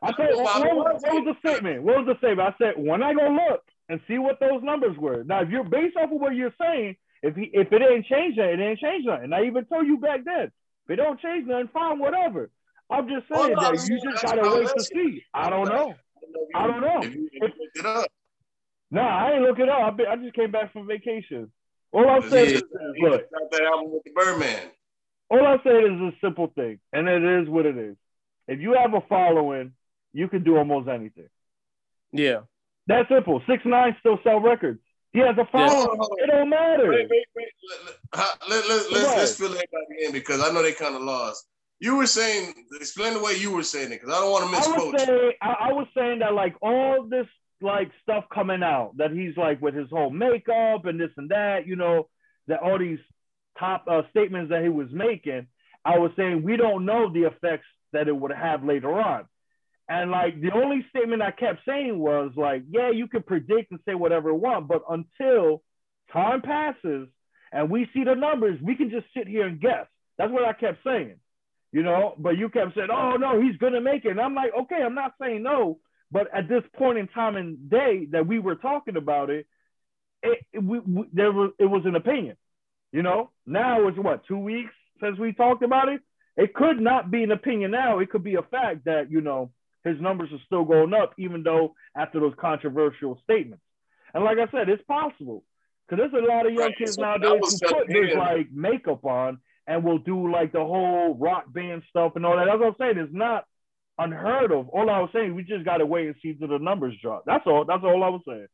I 0.04 0.12
said, 0.18 0.36
what, 0.36 0.76
what 0.76 1.02
what 1.02 1.14
was 1.26 1.36
the 1.36 1.48
statement? 1.50 1.84
What 1.84 1.98
was 1.98 2.08
the 2.08 2.18
statement? 2.18 2.50
I 2.50 2.58
said 2.58 2.74
when 2.78 3.04
I 3.04 3.14
go 3.14 3.28
look 3.30 3.62
and 3.90 4.02
see 4.08 4.18
what 4.18 4.40
those 4.40 4.62
numbers 4.64 4.98
were. 4.98 5.24
Now, 5.26 5.42
if 5.42 5.50
you're 5.50 5.64
based 5.64 5.96
off 5.98 6.12
of 6.12 6.20
what 6.20 6.36
you're 6.36 6.54
saying, 6.60 6.96
if 7.24 7.36
he, 7.36 7.50
if 7.54 7.72
it 7.72 7.82
ain't 7.82 8.06
changed 8.06 8.38
nothing, 8.38 8.60
it 8.60 8.64
ain't 8.64 8.80
changed 8.80 9.08
nothing. 9.08 9.24
And 9.26 9.36
I 9.36 9.46
even 9.46 9.66
told 9.66 9.88
you 9.88 9.98
back 9.98 10.24
then, 10.26 10.52
if 10.86 10.90
it 10.90 10.96
don't 10.98 11.20
change 11.20 11.48
nothing, 11.48 11.70
fine, 11.74 11.98
whatever. 11.98 12.52
I'm 12.92 13.08
just 13.08 13.26
saying 13.32 13.56
no, 13.56 13.72
that 13.72 13.88
you 13.88 13.96
just 13.96 14.22
gotta 14.22 14.44
wait 14.54 14.68
to 14.78 14.84
see. 14.94 15.24
I 15.34 15.50
don't 15.50 15.70
know. 15.70 15.96
I 16.54 16.68
don't 16.68 16.82
know. 16.82 17.02
If 17.02 17.16
you, 17.16 17.30
if 17.32 17.54
you 17.56 17.64
look 17.64 17.72
it 17.76 17.86
up, 17.86 18.12
Nah, 18.92 19.26
I 19.26 19.32
ain't 19.32 19.42
look 19.42 19.58
it 19.58 19.68
up. 19.70 19.80
I, 19.82 19.90
been, 19.90 20.06
I 20.06 20.16
just 20.18 20.36
came 20.36 20.52
back 20.52 20.72
from 20.72 20.86
vacation. 20.86 21.52
All 21.92 22.08
I'm 22.08 22.30
saying 22.30 22.50
Yeah. 22.50 22.58
is, 22.58 22.64
he 22.96 23.08
look, 23.10 23.24
that 23.52 23.62
album 23.64 23.92
with 23.92 24.04
the 24.04 24.12
Birdman. 24.12 24.70
all 25.32 25.48
I'm 25.48 25.60
saying 25.64 25.96
is 25.96 26.14
a 26.14 26.20
simple 26.22 26.48
thing, 26.54 26.80
and 26.92 27.08
it 27.08 27.24
is 27.24 27.50
what 27.50 27.66
it 27.66 27.76
is. 27.76 27.96
If 28.48 28.60
you 28.60 28.74
have 28.74 28.94
a 28.94 29.02
following, 29.08 29.72
you 30.12 30.28
can 30.28 30.44
do 30.44 30.58
almost 30.58 30.88
anything. 30.90 31.30
Yeah. 32.12 32.42
That's 32.86 33.10
simple. 33.10 33.42
Six 33.48 33.64
nine 33.66 33.96
still 34.00 34.20
sell 34.24 34.40
records. 34.40 34.82
He 35.14 35.20
has 35.20 35.38
a 35.38 35.46
following. 35.52 35.70
Hold 35.70 35.90
on, 35.90 35.98
hold 35.98 36.12
on. 36.12 36.24
It 36.24 36.28
don't 36.32 36.50
matter. 36.50 36.90
Wait, 36.90 37.08
wait, 37.10 37.26
wait. 37.36 37.48
Let, 37.70 38.50
let, 38.50 38.50
let, 38.50 38.70
let, 38.70 38.92
let's, 38.92 39.06
Right. 39.06 39.18
let's 39.18 39.36
fill 39.36 39.48
everybody 39.52 40.06
in 40.06 40.12
because 40.12 40.42
I 40.42 40.52
know 40.52 40.62
they 40.64 40.74
kind 40.74 40.96
of 40.96 41.02
lost. 41.04 41.48
You 41.80 41.98
were 41.98 42.08
saying, 42.08 42.54
explain 42.80 43.14
the 43.14 43.20
way 43.22 43.34
you 43.36 43.52
were 43.52 43.64
saying 43.64 43.92
it 43.92 44.02
because 44.02 44.10
I 44.16 44.20
don't 44.22 44.32
want 44.32 44.46
to 44.46 44.56
I 44.56 44.60
misquote 44.60 44.94
was 44.94 45.02
you. 45.02 45.06
saying, 45.08 45.32
I, 45.42 45.56
I 45.70 45.74
was 45.74 45.88
saying 45.96 46.20
that 46.20 46.34
like 46.34 46.56
all 46.62 47.06
this 47.08 47.28
like 47.62 47.92
stuff 48.02 48.26
coming 48.34 48.64
out 48.64 48.94
that 48.98 49.12
he's 49.12 49.38
like 49.38 49.62
with 49.62 49.76
his 49.76 49.90
whole 49.90 50.10
makeup 50.10 50.86
and 50.86 51.00
this 51.00 51.12
and 51.18 51.30
that, 51.30 51.68
you 51.68 51.76
know, 51.76 52.08
that 52.48 52.62
all 52.62 52.80
these 52.80 53.00
top 53.60 53.86
uh, 53.90 54.02
statements 54.10 54.50
that 54.50 54.64
he 54.64 54.70
was 54.70 54.88
making. 54.92 55.48
I 55.86 56.00
was 56.00 56.12
saying 56.16 56.44
we 56.44 56.58
don't 56.58 56.86
know 56.86 57.12
the 57.12 57.24
effects 57.24 57.68
that 57.92 58.08
it 58.08 58.16
would 58.16 58.32
have 58.32 58.64
later 58.64 59.00
on. 59.00 59.26
And 59.90 60.12
like 60.12 60.42
the 60.42 60.52
only 60.54 60.86
statement 60.90 61.22
I 61.22 61.32
kept 61.32 61.62
saying 61.68 62.00
was 62.00 62.32
like, 62.38 62.64
yeah, 62.70 62.92
you 62.92 63.08
can 63.08 63.24
predict 63.24 63.72
and 63.72 63.80
say 63.86 63.96
whatever 63.96 64.30
you 64.30 64.36
want, 64.36 64.68
but 64.68 64.84
until 64.90 65.62
time 66.12 66.42
passes 66.42 67.10
and 67.52 67.70
we 67.70 67.88
see 67.94 68.04
the 68.04 68.16
numbers, 68.16 68.60
we 68.62 68.76
can 68.76 68.90
just 68.90 69.08
sit 69.16 69.28
here 69.28 69.46
and 69.48 69.60
guess. 69.62 69.88
That's 70.18 70.32
what 70.32 70.46
I 70.46 70.54
kept 70.54 70.84
saying. 70.86 71.18
you 71.72 71.84
know. 71.84 72.16
But 72.18 72.38
you 72.38 72.50
kept 72.50 72.76
saying, 72.76 72.90
"Oh 72.92 73.16
no, 73.18 73.42
he's 73.42 73.58
gonna 73.58 73.82
make 73.82 74.06
it." 74.06 74.12
And 74.12 74.22
I'm 74.22 74.36
like, 74.36 74.52
okay, 74.64 74.82
I'm 74.84 74.96
not 74.96 75.14
saying 75.22 75.44
no, 75.44 75.80
but 76.12 76.28
at 76.34 76.48
this 76.50 76.64
point 76.78 76.98
in 76.98 77.08
time 77.10 77.36
and 77.36 77.70
day 77.70 78.08
that 78.12 78.28
we 78.28 78.40
were 78.40 78.56
talking 78.56 78.98
about 78.98 79.30
it, 79.30 79.48
it, 80.24 80.40
it 80.54 80.64
we, 80.64 80.80
we, 80.80 81.06
there 81.14 81.32
was 81.32 81.52
it 81.60 81.66
was 81.66 81.84
an 81.86 81.96
opinion, 81.96 82.38
you 82.92 83.02
know. 83.04 83.32
Now 83.46 83.88
it's 83.88 83.98
what 83.98 84.26
two 84.28 84.38
weeks 84.40 84.74
since 85.02 85.18
we 85.20 85.34
talked 85.34 85.64
about 85.64 85.90
it. 85.90 86.02
It 86.38 86.54
could 86.54 86.80
not 86.80 87.12
be 87.12 87.24
an 87.24 87.32
opinion 87.32 87.72
now. 87.72 88.00
It 88.00 88.10
could 88.12 88.24
be 88.24 88.36
a 88.36 88.44
fact 88.44 88.86
that 88.86 89.12
you 89.12 89.22
know 89.22 89.52
his 89.84 90.00
numbers 90.00 90.30
are 90.32 90.40
still 90.46 90.64
going 90.64 90.94
up, 90.94 91.14
even 91.18 91.44
though 91.44 91.76
after 91.96 92.20
those 92.20 92.34
controversial 92.40 93.20
statements. 93.24 93.64
And 94.14 94.24
like 94.24 94.38
I 94.38 94.50
said, 94.52 94.70
it's 94.70 94.84
possible 94.84 95.44
because 95.88 96.10
there's 96.12 96.24
a 96.24 96.28
lot 96.28 96.46
of 96.46 96.54
young 96.54 96.68
Right, 96.68 96.78
kids 96.78 96.96
so 96.96 97.02
nowadays 97.02 97.42
who 97.42 97.68
put 97.68 97.88
this 97.88 98.16
like 98.16 98.52
makeup 98.52 99.04
on 99.06 99.40
and 99.68 99.84
will 99.84 100.00
do 100.00 100.32
like 100.32 100.52
the 100.52 100.60
whole 100.60 101.16
rock 101.16 101.52
band 101.52 101.84
stuff 101.90 102.14
and 102.16 102.26
all 102.26 102.38
that. 102.38 102.46
That's 102.46 102.60
what 102.60 102.68
I'm 102.68 102.76
saying. 102.80 102.98
It's 102.98 103.14
not 103.14 103.46
unheard 103.98 104.52
of. 104.52 104.70
All 104.70 104.90
I 104.90 105.00
was 105.00 105.10
saying, 105.14 105.36
we 105.36 105.44
just 105.44 105.66
got 105.66 105.78
to 105.78 105.86
wait 105.86 106.08
and 106.08 106.16
see 106.22 106.34
till 106.34 106.48
the 106.48 106.60
numbers 106.60 106.96
drop. 107.02 107.24
That's 107.26 107.46
all. 107.46 107.66
That's 107.66 107.84
all 107.84 108.04
I 108.04 108.10
was 108.10 108.22
saying. 108.28 108.48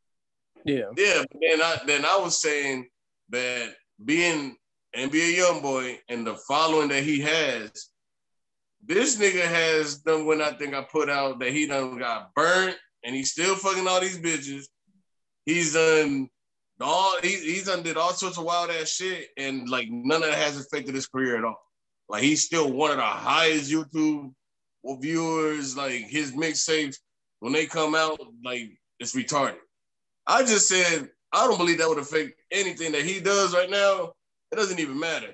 Yeah. 0.65 0.91
Yeah, 0.97 1.23
then 1.41 1.61
I 1.61 1.77
then 1.85 2.05
I 2.05 2.17
was 2.17 2.41
saying 2.41 2.87
that 3.29 3.73
being 4.03 4.55
NBA 4.95 5.37
young 5.37 5.61
boy 5.61 5.99
and 6.09 6.25
the 6.25 6.35
following 6.47 6.89
that 6.89 7.03
he 7.03 7.21
has, 7.21 7.71
this 8.85 9.17
nigga 9.17 9.41
has 9.41 9.97
done 9.99 10.25
when 10.25 10.41
I 10.41 10.51
think 10.51 10.73
I 10.73 10.81
put 10.81 11.09
out 11.09 11.39
that 11.39 11.51
he 11.51 11.67
done 11.67 11.97
got 11.99 12.33
burnt 12.33 12.75
and 13.03 13.15
he's 13.15 13.31
still 13.31 13.55
fucking 13.55 13.87
all 13.87 13.99
these 14.01 14.19
bitches. 14.19 14.63
He's 15.45 15.73
done 15.73 16.29
all 16.81 17.15
he, 17.21 17.29
he's 17.35 17.65
done 17.65 17.83
did 17.83 17.97
all 17.97 18.13
sorts 18.13 18.37
of 18.37 18.45
wild 18.45 18.69
ass 18.71 18.89
shit 18.89 19.27
and 19.37 19.67
like 19.69 19.87
none 19.89 20.23
of 20.23 20.29
that 20.29 20.37
has 20.37 20.57
affected 20.59 20.95
his 20.95 21.07
career 21.07 21.37
at 21.37 21.43
all. 21.43 21.59
Like 22.07 22.23
he's 22.23 22.43
still 22.45 22.71
one 22.71 22.91
of 22.91 22.97
the 22.97 23.03
highest 23.03 23.71
YouTube 23.71 24.31
viewers. 24.99 25.75
Like 25.77 25.91
his 26.07 26.31
mixtapes 26.31 26.95
when 27.39 27.53
they 27.53 27.65
come 27.65 27.95
out, 27.95 28.19
like 28.43 28.71
it's 28.99 29.15
retarded. 29.15 29.57
I 30.27 30.41
just 30.41 30.67
said 30.67 31.09
I 31.33 31.47
don't 31.47 31.57
believe 31.57 31.77
that 31.79 31.89
would 31.89 31.99
affect 31.99 32.31
anything 32.51 32.91
that 32.93 33.03
he 33.03 33.19
does 33.19 33.53
right 33.53 33.69
now. 33.69 34.13
It 34.51 34.55
doesn't 34.55 34.79
even 34.79 34.99
matter. 34.99 35.33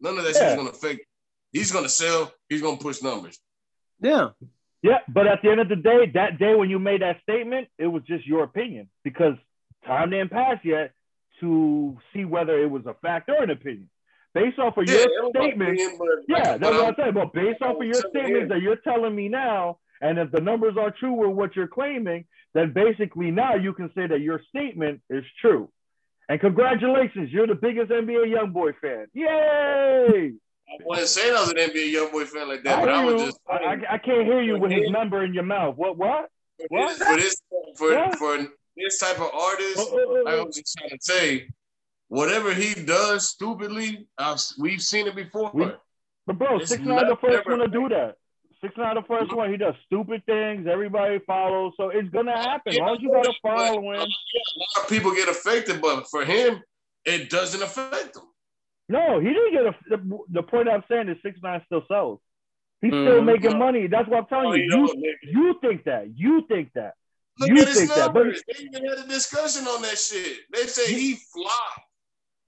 None 0.00 0.16
of 0.16 0.24
that 0.24 0.34
shit 0.34 0.42
Yeah. 0.42 0.50
is 0.50 0.56
gonna 0.56 0.70
affect. 0.70 1.00
He's 1.54 1.72
gonna 1.72 1.88
sell. 1.88 2.30
He's 2.48 2.60
gonna 2.60 2.76
push 2.76 3.00
numbers. 3.00 3.38
Yeah. 4.00 4.30
Yeah, 4.82 4.98
but 5.08 5.26
at 5.26 5.40
the 5.42 5.50
end 5.50 5.60
of 5.60 5.70
the 5.70 5.76
day, 5.76 6.10
that 6.12 6.38
day 6.38 6.54
when 6.54 6.68
you 6.68 6.78
made 6.78 7.00
that 7.00 7.22
statement, 7.22 7.68
it 7.78 7.86
was 7.86 8.02
just 8.02 8.26
your 8.26 8.42
opinion 8.42 8.90
because 9.02 9.34
time 9.86 10.10
didn't 10.10 10.30
pass 10.30 10.58
yet 10.62 10.92
to 11.40 11.96
see 12.12 12.26
whether 12.26 12.60
it 12.62 12.70
was 12.70 12.84
a 12.84 12.94
fact 13.00 13.30
or 13.30 13.42
an 13.42 13.48
opinion. 13.50 13.88
Based 14.34 14.58
off 14.58 14.76
of 14.76 14.86
Yeah, 14.86 14.94
your 14.94 15.02
it 15.02 15.08
was 15.22 15.32
my 15.34 15.40
statement, 15.40 15.80
yeah, 16.28 16.36
like, 16.36 16.60
that's 16.60 16.62
what 16.62 16.74
I'm- 16.74 16.88
I'm 16.88 16.94
saying. 16.96 17.14
But 17.14 17.32
based 17.32 17.62
off 17.62 17.80
of 17.80 17.86
your 17.86 17.94
statements 17.94 18.48
that 18.50 18.60
you're 18.60 18.76
telling 18.76 19.14
me 19.14 19.28
now, 19.28 19.78
and 20.02 20.18
if 20.18 20.32
the 20.32 20.40
numbers 20.40 20.76
are 20.76 20.90
true 20.90 21.12
with 21.12 21.30
what 21.30 21.54
you're 21.56 21.68
claiming, 21.68 22.26
then 22.52 22.72
basically 22.72 23.30
now 23.30 23.54
you 23.54 23.72
can 23.72 23.90
say 23.94 24.06
that 24.06 24.20
your 24.20 24.42
statement 24.48 25.00
is 25.08 25.24
true. 25.40 25.70
And 26.28 26.40
congratulations, 26.40 27.32
you're 27.32 27.46
the 27.46 27.54
biggest 27.54 27.90
NBA 27.90 28.26
YoungBoy 28.26 28.76
fan. 28.80 29.06
Yay! 29.14 30.34
I 30.68 30.76
wasn't 30.84 31.08
saying 31.08 31.36
I 31.36 31.40
was 31.40 31.50
an 31.50 31.56
NBA 31.56 31.92
young 31.92 32.10
boy 32.10 32.24
fan 32.24 32.48
like 32.48 32.62
that, 32.64 32.78
I, 32.78 32.80
but 32.80 32.88
I 32.88 33.04
was 33.04 33.22
just 33.22 33.38
I, 33.48 33.54
I, 33.54 33.72
I 33.94 33.98
can't 33.98 34.24
hear 34.26 34.40
you 34.42 34.58
with 34.58 34.72
his 34.72 34.90
number 34.90 35.24
in 35.24 35.34
your 35.34 35.42
mouth. 35.44 35.76
What? 35.76 35.96
What? 35.96 36.28
what? 36.68 36.96
for 36.96 37.16
this 37.16 37.40
for, 37.76 37.94
What? 37.94 38.18
for 38.18 38.38
this 38.76 38.98
type 38.98 39.20
of 39.20 39.30
artist. 39.32 39.78
Uh, 39.78 39.82
uh, 39.94 40.22
like 40.24 40.34
I 40.34 40.42
was 40.44 40.56
just 40.56 40.76
trying 40.76 40.90
to 40.90 40.98
say, 41.00 41.48
whatever 42.08 42.52
he 42.54 42.74
does 42.74 43.28
stupidly, 43.28 44.06
I've, 44.18 44.40
we've 44.58 44.80
seen 44.82 45.06
it 45.06 45.14
before. 45.14 45.50
We- 45.54 45.72
But 46.26 46.38
bro, 46.38 46.56
It's 46.58 46.70
six 46.70 46.82
nine 46.82 47.08
the 47.08 47.16
first 47.20 47.46
one 47.46 47.58
to 47.58 47.68
do 47.68 47.88
that. 47.90 48.16
Six 48.60 48.74
nine 48.78 48.94
the 48.94 49.02
first 49.02 49.34
one. 49.36 49.50
He 49.50 49.58
does 49.58 49.74
stupid 49.84 50.24
things. 50.24 50.66
Everybody 50.66 51.18
follows, 51.26 51.74
so 51.76 51.90
it's 51.90 52.08
gonna 52.08 52.36
happen. 52.36 52.72
As 52.72 52.98
you 53.00 53.10
got 53.12 53.26
a 53.26 53.34
But 53.42 53.56
following. 53.56 53.98
A 54.00 54.00
lot 54.00 54.08
of 54.78 54.88
people 54.88 55.14
get 55.14 55.28
affected, 55.28 55.82
but 55.82 56.08
for 56.08 56.24
him, 56.24 56.62
it 57.04 57.28
doesn't 57.28 57.62
affect 57.62 58.16
him. 58.16 58.22
No, 58.88 59.18
he 59.20 59.28
didn't 59.28 59.52
get 59.52 59.66
a. 59.66 59.74
The, 59.88 60.18
the 60.30 60.42
point 60.42 60.68
I'm 60.68 60.84
saying 60.90 61.08
is 61.08 61.16
six 61.22 61.38
nine 61.42 61.62
still 61.66 61.82
sells. 61.88 62.20
He's 62.82 62.90
still 62.90 63.22
Mhm. 63.22 63.24
making 63.24 63.58
money. 63.58 63.86
That's 63.86 64.06
what 64.08 64.18
I'm 64.18 64.26
telling 64.26 64.46
Oh, 64.46 64.54
you. 64.54 64.62
you 64.62 64.68
You 64.70 64.94
know, 64.94 65.12
you 65.48 65.58
think 65.62 65.84
that. 65.84 66.08
You 66.16 66.42
think 66.48 66.72
that. 66.74 66.94
Look 67.38 67.48
You 67.48 67.56
at 67.62 67.68
his 67.68 67.78
think 67.78 67.90
that, 67.94 68.12
but- 68.12 68.20
numbers. 68.20 68.42
They 68.46 68.64
even 68.64 68.84
had 68.86 68.98
a 68.98 69.08
discussion 69.08 69.66
on 69.66 69.80
that 69.82 69.96
shit. 69.98 70.38
They 70.52 70.66
say 70.66 70.92
he 70.92 71.14
flopped. 71.32 71.80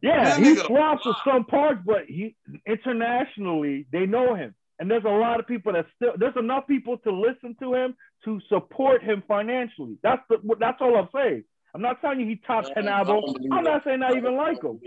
Yeah, 0.02 0.24
That 0.24 0.38
he 0.38 0.54
nigga 0.54 0.66
flops 0.66 1.06
with 1.06 1.16
flop. 1.24 1.34
some 1.36 1.44
parts, 1.46 1.80
but 1.86 2.04
he 2.04 2.36
internationally 2.66 3.86
they 3.90 4.04
know 4.06 4.34
him, 4.34 4.54
and 4.78 4.90
there's 4.90 5.04
a 5.04 5.08
lot 5.08 5.40
of 5.40 5.46
people 5.46 5.72
that 5.72 5.86
still 5.96 6.12
there's 6.18 6.36
enough 6.36 6.66
people 6.66 6.98
to 6.98 7.10
listen 7.12 7.56
to 7.60 7.74
him 7.74 7.96
to 8.24 8.40
support 8.48 9.02
him 9.02 9.22
financially. 9.26 9.96
That's 10.02 10.22
the 10.28 10.36
that's 10.60 10.80
all 10.82 10.96
I'm 10.96 11.08
saying. 11.14 11.44
I'm 11.74 11.80
not 11.82 12.00
telling 12.02 12.20
you 12.20 12.26
he 12.26 12.36
top 12.36 12.64
ten 12.74 12.88
I 12.88 12.98
album. 13.00 13.24
I'm 13.52 13.64
not 13.64 13.84
saying 13.84 14.02
I 14.02 14.12
even 14.16 14.36
like 14.36 14.62
him. 14.62 14.78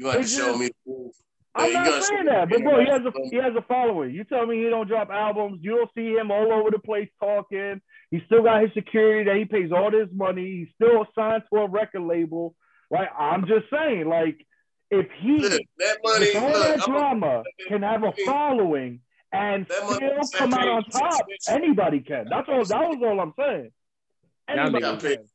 You 0.00 0.06
have 0.06 0.14
to 0.14 0.20
It's 0.20 0.34
show 0.34 0.46
just- 0.46 0.58
me. 0.60 0.70
the. 0.86 1.10
I'm 1.54 1.66
you 1.66 1.72
not 1.74 1.84
gotta 1.86 2.02
saying 2.02 2.24
that, 2.26 2.48
but 2.48 2.62
bro, 2.62 2.78
he 2.80 2.86
has 2.86 3.00
a 3.02 3.08
international. 3.08 3.28
he 3.30 3.36
has 3.36 3.54
a 3.56 3.62
following. 3.62 4.14
You 4.14 4.24
tell 4.24 4.46
me 4.46 4.62
he 4.62 4.70
don't 4.70 4.86
drop 4.86 5.10
albums. 5.10 5.58
You 5.62 5.76
don't 5.76 5.90
see 5.96 6.14
him 6.14 6.30
all 6.30 6.50
over 6.52 6.70
the 6.70 6.78
place 6.78 7.08
talking. 7.20 7.80
He 8.10 8.22
still 8.26 8.42
got 8.44 8.62
his 8.62 8.72
security 8.72 9.24
that 9.28 9.36
he 9.36 9.44
pays 9.44 9.72
all 9.72 9.90
this 9.90 10.08
money. 10.12 10.44
He's 10.46 10.68
still 10.76 11.06
signed 11.14 11.42
to 11.52 11.58
a 11.60 11.68
record 11.68 12.02
label. 12.02 12.54
Like 12.90 13.08
I'm 13.18 13.46
just 13.46 13.66
saying, 13.70 14.08
like 14.08 14.46
if 14.90 15.06
he 15.20 15.38
Look, 15.38 15.60
that 15.78 15.98
money. 16.04 16.26
with 16.32 16.36
all 16.36 16.48
that 16.50 16.78
Look, 16.78 16.88
I'm- 16.88 16.90
drama 17.20 17.42
can 17.68 17.82
have 17.82 18.04
a 18.04 18.12
following 18.24 19.00
and 19.32 19.66
That 19.66 19.84
money 19.84 20.24
still 20.24 20.40
come 20.40 20.54
out 20.54 20.68
on 20.68 20.84
top, 20.84 21.26
anybody 21.48 22.00
can. 22.00 22.26
That's 22.30 22.48
all. 22.48 22.64
That 22.64 22.88
was 22.88 22.98
all 23.04 23.20
I'm 23.20 23.34
saying. 23.36 23.70
Anybody 24.48 24.80
got 24.82 25.02
paid. 25.02 25.16
can. 25.18 25.26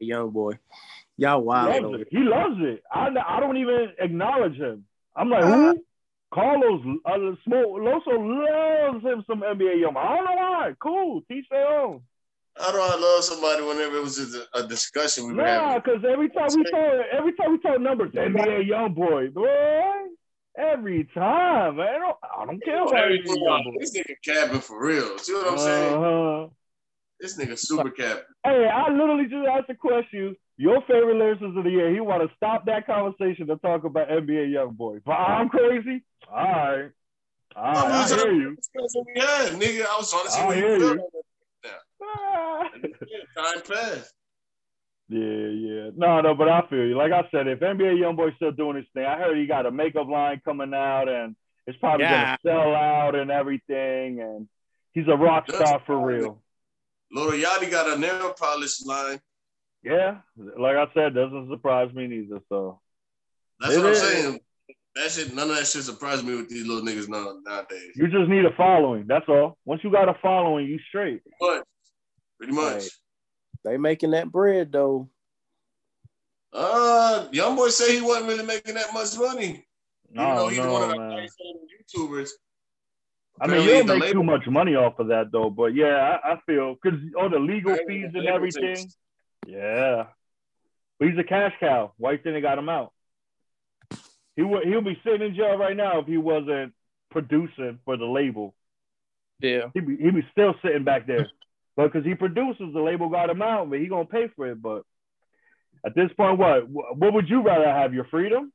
Young 0.00 0.30
boy. 0.30 0.58
Y'all 1.20 1.42
wild. 1.42 1.84
loves. 1.84 2.04
He 2.10 2.18
loves 2.18 2.56
it. 2.60 2.82
I, 2.90 3.08
I 3.28 3.40
don't 3.40 3.58
even 3.58 3.92
acknowledge 3.98 4.54
him. 4.56 4.86
I'm 5.14 5.28
like, 5.28 5.44
who? 5.44 5.84
Carlos 6.32 6.80
uh, 7.04 7.12
Smoke 7.44 7.76
Loso 7.78 8.14
loves 8.16 9.04
him 9.04 9.22
some 9.26 9.42
NBA 9.42 9.80
Young. 9.80 9.96
I 9.98 10.16
don't 10.16 10.24
know 10.24 10.34
why. 10.36 10.72
Cool. 10.80 11.20
Teach 11.28 11.44
their 11.50 11.66
own. 11.66 12.00
How 12.56 12.72
do 12.72 12.78
I 12.78 12.96
love 12.96 13.24
somebody 13.24 13.62
whenever 13.62 13.98
it 13.98 14.02
was 14.02 14.16
just 14.16 14.34
a, 14.34 14.58
a 14.60 14.66
discussion 14.66 15.26
we 15.26 15.34
were 15.34 15.42
Nah, 15.42 15.72
having? 15.72 15.82
because 15.84 16.04
every 16.10 16.30
time 16.30 16.48
we 16.56 16.70
told 16.70 17.04
every 17.12 17.32
time 17.34 17.52
we 17.52 17.58
told 17.58 17.82
numbers, 17.82 18.12
NBA 18.12 18.66
young 18.66 18.94
boy, 18.94 19.28
boy. 19.28 19.46
Every 20.56 21.04
time, 21.14 21.76
man. 21.76 21.86
I 21.86 21.98
don't, 21.98 22.16
I 22.38 22.46
don't 22.46 22.64
care 22.64 22.82
about 22.82 22.94
Every 22.94 23.18
NBA 23.20 23.26
football, 23.26 23.58
young 23.58 23.64
boy. 23.64 23.80
This 23.80 23.98
nigga 23.98 24.14
capping 24.24 24.60
for 24.60 24.84
real. 24.84 25.18
See 25.18 25.34
what 25.34 25.52
I'm 25.52 25.58
saying? 25.58 26.50
This 27.20 27.36
nigga 27.38 27.58
super 27.58 27.90
capping. 27.90 28.22
Hey, 28.44 28.66
I 28.66 28.90
literally 28.90 29.24
just 29.24 29.46
asked 29.46 29.68
a 29.70 29.74
question. 29.74 30.34
Your 30.56 30.80
favorite 30.82 31.16
lyricist 31.16 31.56
of 31.56 31.64
the 31.64 31.70
year. 31.70 31.92
He 31.92 32.00
want 32.00 32.28
to 32.28 32.34
stop 32.36 32.66
that 32.66 32.86
conversation 32.86 33.46
to 33.48 33.56
talk 33.56 33.84
about 33.84 34.08
NBA 34.08 34.52
young 34.52 34.72
boy. 34.72 34.98
But 35.04 35.12
I'm 35.12 35.48
crazy. 35.48 36.02
All 36.30 36.36
right. 36.36 36.90
All 37.56 37.72
right. 37.72 37.92
I 37.92 38.08
hear 38.08 38.32
you. 38.32 38.56
Discussion 38.56 39.04
we 39.14 39.20
had, 39.20 39.52
nigga. 39.60 39.86
I 39.86 39.96
was 39.98 40.10
trying 40.10 40.24
to 40.24 40.30
see 40.30 40.40
I 40.40 40.46
what 40.46 40.56
hear 40.56 40.76
you 40.78 40.96
felt. 40.96 40.98
you. 41.62 42.92
Time 43.36 43.62
passed. 43.68 44.14
Yeah, 45.08 45.18
yeah. 45.48 45.90
No, 45.96 46.20
no, 46.20 46.34
but 46.34 46.48
I 46.48 46.62
feel 46.70 46.86
you. 46.86 46.96
Like 46.96 47.12
I 47.12 47.22
said, 47.32 47.48
if 47.48 47.60
NBA 47.60 47.98
YoungBoy's 48.00 48.36
still 48.36 48.52
doing 48.52 48.76
his 48.76 48.86
thing, 48.94 49.04
I 49.04 49.18
heard 49.18 49.36
he 49.36 49.46
got 49.46 49.66
a 49.66 49.70
makeup 49.70 50.06
line 50.08 50.40
coming 50.44 50.72
out 50.72 51.08
and 51.08 51.34
it's 51.66 51.76
probably 51.78 52.04
Yeah. 52.04 52.36
gonna 52.42 52.56
sell 52.60 52.74
out 52.74 53.14
and 53.16 53.30
everything. 53.30 54.20
And 54.20 54.48
he's 54.92 55.08
a 55.08 55.16
rock 55.16 55.50
star 55.50 55.80
for 55.84 55.98
real. 55.98 56.40
Lil 57.12 57.32
Yachty 57.32 57.70
got 57.70 57.88
a 57.96 57.98
nail 57.98 58.32
polish 58.38 58.84
line. 58.84 59.20
Yeah, 59.82 60.18
like 60.36 60.76
I 60.76 60.86
said, 60.94 61.14
doesn't 61.14 61.48
surprise 61.50 61.92
me 61.94 62.06
neither. 62.06 62.40
So 62.48 62.80
That's 63.60 63.74
It 63.74 63.78
what 63.78 63.86
I'm 63.86 63.92
is. 63.92 64.00
saying. 64.02 64.40
That 64.96 65.10
shit, 65.10 65.34
none 65.34 65.48
of 65.50 65.56
that 65.56 65.66
shit 65.66 65.82
surprised 65.84 66.24
me 66.26 66.34
with 66.34 66.48
these 66.48 66.66
little 66.66 66.82
niggas 66.82 67.08
now, 67.08 67.36
nowadays. 67.46 67.92
you 67.94 68.08
just 68.08 68.28
need 68.28 68.44
a 68.44 68.50
following. 68.56 69.06
That's 69.06 69.24
all. 69.28 69.56
Once 69.64 69.82
you 69.84 69.90
got 69.90 70.08
a 70.08 70.14
following, 70.20 70.66
you 70.66 70.78
straight. 70.88 71.22
But 71.38 71.64
pretty 72.38 72.52
much. 72.52 72.74
Right. 72.74 72.88
They 73.64 73.76
making 73.76 74.10
that 74.12 74.30
bread 74.32 74.72
though. 74.72 75.08
Uh, 76.52 77.28
young 77.30 77.54
boy 77.56 77.68
say 77.68 77.94
he 77.94 78.00
wasn't 78.00 78.26
really 78.26 78.44
making 78.44 78.74
that 78.74 78.92
much 78.92 79.16
money. 79.16 79.64
No, 80.10 80.22
you 80.22 80.34
know, 80.34 80.48
he's 80.48 80.72
one 80.72 80.82
of 80.90 80.96
no, 80.96 81.08
the 81.08 81.14
man. 81.16 81.28
YouTubers. 81.96 82.30
I 83.40 83.46
mean, 83.46 83.62
you'll 83.66 83.84
the 83.86 83.94
make 83.94 84.02
label- 84.02 84.20
too 84.20 84.22
much 84.24 84.46
money 84.46 84.74
off 84.74 84.98
of 84.98 85.08
that 85.08 85.32
though. 85.32 85.50
But 85.50 85.74
yeah, 85.74 86.18
I, 86.22 86.32
I 86.32 86.40
feel 86.46 86.74
because 86.82 86.98
all 87.18 87.28
the 87.30 87.38
legal 87.38 87.74
fees 87.88 88.10
and 88.14 88.26
everything. 88.26 88.74
takes- 88.76 88.96
Yeah, 89.46 90.04
but 90.98 91.08
he's 91.08 91.18
a 91.18 91.24
cash 91.24 91.52
cow. 91.60 91.92
Why 91.96 92.16
didn't 92.16 92.34
they 92.34 92.40
got 92.40 92.58
him 92.58 92.68
out? 92.68 92.92
He 94.36 94.42
would 94.42 94.66
he'll 94.66 94.80
be 94.82 94.98
sitting 95.04 95.26
in 95.26 95.34
jail 95.34 95.56
right 95.56 95.76
now 95.76 96.00
if 96.00 96.06
he 96.06 96.16
wasn't 96.16 96.72
producing 97.10 97.78
for 97.84 97.96
the 97.96 98.04
label. 98.06 98.54
Yeah. 99.40 99.68
He'd 99.74 99.86
be 99.86 99.96
he'd 99.96 100.14
be 100.14 100.26
still 100.32 100.54
sitting 100.62 100.84
back 100.84 101.06
there, 101.06 101.28
but 101.76 101.92
because 101.92 102.04
he 102.06 102.14
produces, 102.14 102.72
the 102.72 102.80
label 102.80 103.08
got 103.08 103.30
him 103.30 103.42
out, 103.42 103.70
but 103.70 103.78
he 103.80 103.86
gonna 103.86 104.04
pay 104.04 104.28
for 104.36 104.48
it. 104.48 104.60
But 104.60 104.82
at 105.84 105.94
this 105.94 106.10
point, 106.16 106.38
what 106.38 106.68
what 106.68 107.14
would 107.14 107.28
you 107.28 107.40
rather 107.42 107.66
have? 107.70 107.94
Your 107.94 108.04
freedom? 108.04 108.52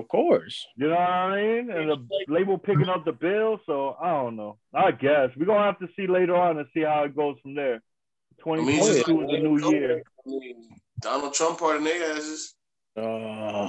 Of 0.00 0.08
course. 0.08 0.66
You 0.76 0.88
know 0.88 0.94
what 0.94 1.00
I 1.00 1.42
mean? 1.42 1.70
And 1.70 1.90
the 1.90 1.98
label 2.28 2.56
picking 2.58 2.88
up 2.88 3.04
the 3.04 3.12
bill. 3.12 3.60
So 3.66 3.96
I 4.00 4.10
don't 4.12 4.36
know. 4.36 4.56
I 4.74 4.90
guess 4.92 5.30
we're 5.36 5.46
gonna 5.46 5.64
have 5.64 5.78
to 5.80 5.88
see 5.96 6.06
later 6.06 6.34
on 6.36 6.58
and 6.58 6.66
see 6.72 6.80
how 6.80 7.04
it 7.04 7.14
goes 7.14 7.36
from 7.42 7.54
there. 7.54 7.82
I 8.46 8.56
mean, 8.56 8.66
2022 8.80 9.22
is 9.22 9.28
a 9.30 9.38
new 9.42 9.70
year. 9.70 10.02
I 10.26 10.30
mean, 10.30 10.80
Donald 11.00 11.34
Trump 11.34 11.58
parting 11.58 11.84
their 11.84 12.12
asses. 12.16 12.54
Uh, 12.96 13.68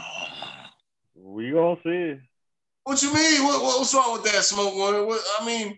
We 1.16 1.52
gonna 1.52 1.76
see. 1.84 2.16
What 2.84 3.02
you 3.04 3.14
mean? 3.14 3.44
What, 3.44 3.62
what- 3.62 3.80
what's 3.80 3.94
wrong 3.94 4.14
with 4.14 4.24
that 4.32 4.44
smoke 4.44 4.76
one? 4.76 5.06
What, 5.06 5.22
I 5.40 5.46
mean, 5.46 5.78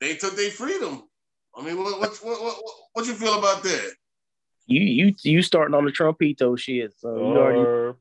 they 0.00 0.14
took 0.16 0.36
their 0.36 0.50
freedom. 0.50 1.02
I 1.56 1.62
mean, 1.64 1.76
what 1.82 1.98
what, 1.98 2.16
what 2.22 2.42
what 2.42 2.56
what 2.92 3.06
you 3.06 3.14
feel 3.14 3.38
about 3.38 3.62
that? 3.62 3.92
you 4.70 4.82
you 4.82 5.14
you 5.22 5.40
starting 5.42 5.74
on 5.74 5.86
the 5.86 5.90
Trumpito 5.90 6.56
shit. 6.58 6.92
So 6.98 7.16
you 7.16 7.22
already 7.38 7.58
Or- 7.58 7.96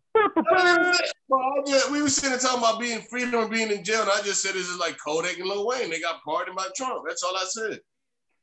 Well, 1.29 1.63
just- 1.65 1.91
we 1.91 2.01
were 2.01 2.09
sitting 2.09 2.31
there 2.31 2.39
talking 2.39 2.59
about 2.59 2.79
being 2.79 3.01
freedom 3.01 3.35
and 3.41 3.49
being 3.51 3.71
in 3.71 3.83
jail, 3.83 4.01
and 4.01 4.09
I 4.11 4.21
just 4.21 4.41
said 4.41 4.53
this 4.55 4.67
is 4.69 4.77
like 4.79 4.97
Kodak 5.05 5.38
and 5.38 5.47
Lil 5.47 5.67
Wayne. 5.67 5.89
They 5.89 5.99
got 5.99 6.21
pardoned 6.23 6.55
by 6.55 6.67
Trump. 6.75 7.03
That's 7.07 7.23
all 7.23 7.35
I 7.35 7.45
said. 7.47 7.79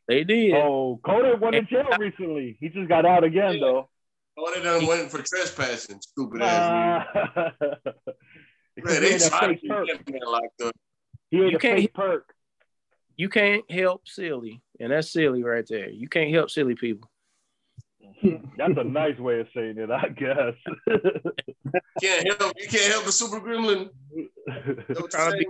they 0.09 0.25
did. 0.25 0.55
Oh, 0.55 1.01
Kodak 1.05 1.41
went 1.41 1.55
in 1.57 1.67
jail 1.67 1.87
recently. 1.99 2.57
He 2.61 2.69
just 2.69 2.89
got 2.89 3.07
out 3.07 3.25
again 3.25 3.59
though. 3.61 3.89
Oh, 4.37 4.53
they 4.55 4.63
done 4.63 4.87
went 4.87 5.11
for 5.11 5.23
trespassing, 5.23 6.01
stupid 6.01 6.43
ass. 6.43 7.07
Uh, 7.15 7.51
Man, 8.77 9.03
they 9.03 9.17
tried 9.19 9.47
to 9.47 9.55
get 9.55 9.71
perk. 9.71 9.87
that 9.87 10.11
man 10.11 10.21
locked 10.27 10.61
up. 10.65 10.75
He 11.31 11.39
ate 11.41 11.51
You 11.53 11.57
a 11.57 11.61
can't- 11.61 11.79
fake 11.79 11.95
perk. 11.95 12.35
You 13.17 13.29
can't 13.29 13.71
help 13.71 14.09
silly, 14.09 14.61
and 14.81 14.91
that's 14.91 15.13
silly 15.13 15.45
right 15.45 15.65
there. 15.69 15.89
You 15.89 16.09
can't 16.09 16.35
help 16.35 16.51
silly 16.51 16.75
people. 16.75 17.09
That's 18.57 18.79
a 18.79 18.85
nice 18.85 19.19
way 19.19 19.41
of 19.41 19.49
saying 19.55 19.79
it, 19.79 19.91
I 19.91 20.09
guess. 20.09 20.55
Can't 22.01 22.41
help 22.41 22.55
you 22.59 22.69
can't 22.69 22.93
help 22.93 23.05
the 23.05 23.13
super 23.13 23.41
gremlin. 23.41 23.91
You 24.17 24.29
know 24.47 25.01
what 25.01 25.11
Trying 25.11 25.33
to 25.33 25.37
I'm 25.37 25.39
be- 25.39 25.47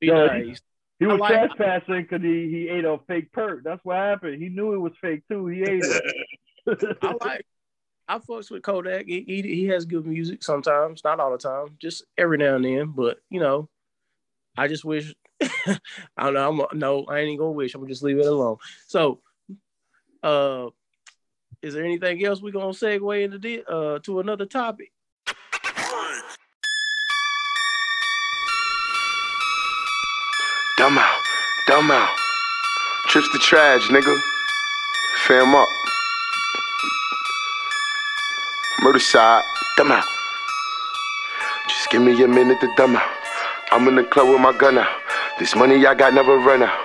Be 0.00 0.06
Yo, 0.08 0.26
nice. 0.26 0.60
he 0.98 1.06
was 1.06 1.18
like- 1.20 1.32
trespassing 1.54 2.02
because 2.02 2.22
he, 2.22 2.48
he 2.50 2.68
ate 2.68 2.84
a 2.84 2.98
fake 3.06 3.32
perk. 3.32 3.62
That's 3.64 3.84
what 3.84 3.96
happened. 3.96 4.42
He 4.42 4.48
knew 4.48 4.72
it 4.74 4.78
was 4.78 4.92
fake 5.00 5.22
too. 5.30 5.46
He 5.46 5.62
ate 5.62 5.82
it. 5.84 6.96
I 7.02 7.14
like. 7.24 7.46
I 8.08 8.18
fucks 8.18 8.50
with 8.52 8.62
Kodak. 8.62 9.06
He, 9.06 9.24
he 9.26 9.42
he 9.42 9.64
has 9.66 9.84
good 9.84 10.06
music 10.06 10.42
sometimes, 10.44 11.02
not 11.02 11.18
all 11.18 11.32
the 11.32 11.38
time, 11.38 11.76
just 11.80 12.04
every 12.16 12.38
now 12.38 12.54
and 12.54 12.64
then. 12.64 12.92
But 12.94 13.18
you 13.30 13.40
know, 13.40 13.68
I 14.56 14.68
just 14.68 14.84
wish. 14.84 15.12
I 15.42 15.78
don't 16.16 16.34
know. 16.34 16.48
I'm 16.48 16.60
a- 16.60 16.74
no, 16.74 17.04
I 17.06 17.18
ain't 17.18 17.26
even 17.28 17.38
gonna 17.38 17.50
wish. 17.52 17.74
I'm 17.74 17.80
gonna 17.80 17.90
just 17.92 18.02
leave 18.04 18.18
it 18.18 18.26
alone. 18.26 18.56
So, 18.86 19.20
uh, 20.22 20.68
is 21.62 21.74
there 21.74 21.84
anything 21.84 22.24
else 22.24 22.42
we're 22.42 22.52
gonna 22.52 22.68
segue 22.68 23.24
into 23.24 23.38
the, 23.38 23.64
uh 23.66 23.98
to 24.00 24.20
another 24.20 24.46
topic? 24.46 24.92
Dumb 30.76 30.98
out, 30.98 31.20
dumb 31.66 31.90
out. 31.90 32.10
Trips 33.08 33.32
to 33.32 33.38
trash, 33.38 33.88
nigga. 33.88 34.20
Fam 35.26 35.54
up. 35.54 35.68
Murder 38.82 38.98
side, 38.98 39.42
dumb 39.76 39.92
out. 39.92 40.04
Just 41.68 41.90
give 41.90 42.02
me 42.02 42.22
a 42.22 42.28
minute 42.28 42.60
to 42.60 42.68
dumb 42.76 42.96
out. 42.96 43.08
I'm 43.72 43.88
in 43.88 43.96
the 43.96 44.04
club 44.04 44.28
with 44.28 44.40
my 44.40 44.56
gun 44.56 44.76
out. 44.78 45.00
This 45.38 45.56
money 45.56 45.86
I 45.86 45.94
got 45.94 46.14
never 46.14 46.36
run 46.36 46.62
out. 46.62 46.78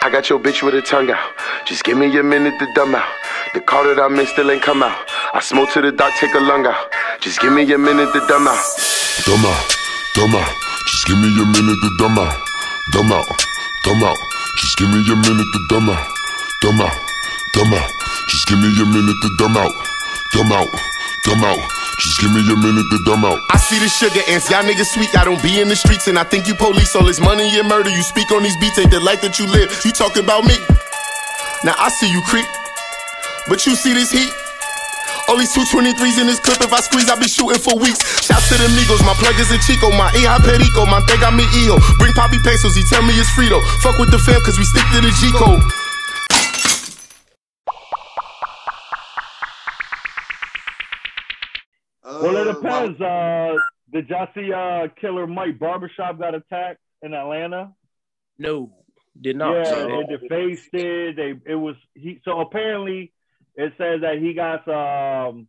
I 0.00 0.10
got 0.10 0.30
your 0.30 0.38
bitch 0.38 0.62
with 0.62 0.74
a 0.74 0.82
tongue 0.82 1.10
out. 1.10 1.32
Just 1.66 1.84
give 1.84 1.98
me 1.98 2.16
a 2.18 2.22
minute 2.22 2.58
to 2.58 2.72
dumb 2.74 2.94
out. 2.94 3.08
The 3.56 3.64
car 3.64 3.88
that 3.88 3.96
I'm 3.96 4.12
in 4.20 4.28
still 4.28 4.52
ain't 4.52 4.60
come 4.60 4.84
out. 4.84 4.92
I 5.32 5.40
smoke 5.40 5.72
to 5.72 5.80
the 5.80 5.88
doc, 5.88 6.12
take 6.20 6.36
a 6.36 6.44
lung 6.44 6.68
out. 6.68 6.92
Just 7.24 7.40
give 7.40 7.56
me 7.56 7.64
a 7.72 7.80
minute 7.80 8.12
to 8.12 8.20
dumb 8.28 8.44
out. 8.44 8.60
Dumb 9.24 9.48
out, 9.48 9.64
dumb 10.12 10.36
out. 10.36 10.52
Just 10.84 11.08
give 11.08 11.16
me 11.16 11.32
a 11.32 11.44
minute 11.48 11.80
to 11.80 11.88
dumb 11.96 12.20
out. 12.20 12.36
Dumb 12.92 13.08
out, 13.16 13.24
dumb 13.80 14.04
out. 14.04 14.20
Just 14.60 14.76
give 14.76 14.92
me 14.92 15.00
a 15.00 15.16
minute 15.16 15.48
to 15.56 15.60
dumb 15.72 15.88
out. 15.88 16.04
Dumb 16.60 16.84
out, 16.84 16.92
dumb 17.56 17.72
out. 17.72 17.88
Just 18.28 18.44
give 18.44 18.60
me 18.60 18.68
a 18.76 18.84
minute 18.92 19.16
to 19.24 19.28
dumb 19.40 19.56
out. 19.56 19.72
Dumb 20.36 20.52
out, 20.52 20.68
dumb 21.24 21.44
out. 21.48 21.60
Just 21.96 22.20
give 22.20 22.36
me 22.36 22.44
a 22.44 22.56
minute 22.60 22.84
to 22.92 22.98
dumb 23.08 23.24
out. 23.24 23.40
I 23.48 23.56
see 23.56 23.80
the 23.80 23.88
sugar 23.88 24.20
ants, 24.28 24.52
y'all 24.52 24.68
niggas 24.68 24.92
sweet. 24.92 25.16
I 25.16 25.24
don't 25.24 25.40
be 25.40 25.64
in 25.64 25.72
the 25.72 25.80
streets, 25.80 26.12
and 26.12 26.20
I 26.20 26.28
think 26.28 26.44
you 26.44 26.52
police 26.60 26.92
all 26.92 27.08
this 27.08 27.24
money 27.24 27.48
and 27.56 27.64
murder. 27.64 27.88
You 27.88 28.04
speak 28.04 28.28
on 28.36 28.44
these 28.44 28.56
beats, 28.60 28.76
ain't 28.76 28.92
the 28.92 29.00
life 29.00 29.24
that 29.24 29.40
you 29.40 29.48
live. 29.48 29.72
You 29.80 29.96
talking 29.96 30.28
about 30.28 30.44
me? 30.44 30.60
Now 31.64 31.72
I 31.80 31.88
see 31.88 32.12
you 32.12 32.20
creep, 32.28 32.44
but 33.48 33.64
you 33.66 33.74
see 33.74 33.92
this 33.94 34.10
heat. 34.10 34.32
All 35.28 35.36
these 35.36 35.50
223s 35.54 36.20
in 36.22 36.26
this 36.30 36.38
clip, 36.38 36.62
if 36.62 36.72
I 36.72 36.78
squeeze, 36.80 37.10
I'll 37.10 37.18
be 37.18 37.26
shooting 37.26 37.58
for 37.58 37.74
weeks. 37.78 37.98
Shouts 38.22 38.46
to 38.50 38.54
the 38.58 38.70
Migos, 38.78 39.02
my 39.02 39.14
plug 39.18 39.34
is 39.42 39.50
a 39.50 39.58
Chico, 39.58 39.90
my 39.90 40.06
hija 40.14 40.38
Perico, 40.42 40.86
my 40.86 41.00
thing 41.10 41.18
got 41.18 41.34
me 41.34 41.42
EO. 41.66 41.78
Bring 41.98 42.12
Poppy 42.14 42.38
pesos, 42.46 42.76
he 42.78 42.82
tell 42.86 43.02
me 43.02 43.10
it's 43.18 43.30
Frito. 43.34 43.58
Fuck 43.82 43.98
with 43.98 44.10
the 44.14 44.18
fam, 44.22 44.38
cause 44.46 44.56
we 44.58 44.64
stick 44.64 44.86
to 44.94 45.00
the 45.02 45.10
G 45.18 45.30
code. 45.34 45.62
well, 52.04 52.36
it 52.36 52.46
Uh, 52.48 52.52
depends. 52.54 53.00
Uh, 53.00 53.54
did 53.92 54.08
y'all 54.08 54.28
see 54.34 54.52
uh, 54.52 54.88
Killer 55.00 55.26
Mike 55.26 55.58
Barbershop 55.58 56.18
got 56.18 56.34
attacked 56.34 56.80
in 57.02 57.14
Atlanta? 57.14 57.72
No, 58.38 58.72
did 59.20 59.36
not. 59.36 59.54
yeah, 59.54 59.64
so- 59.64 60.00
it 60.00 60.08
defaced 60.20 60.74
it. 60.74 61.16
They 61.16 61.34
it 61.50 61.54
was 61.54 61.76
he. 61.94 62.20
So 62.24 62.40
apparently, 62.40 63.12
it 63.56 63.72
says 63.78 64.02
that 64.02 64.18
he 64.18 64.34
got 64.34 64.66
um. 64.68 65.48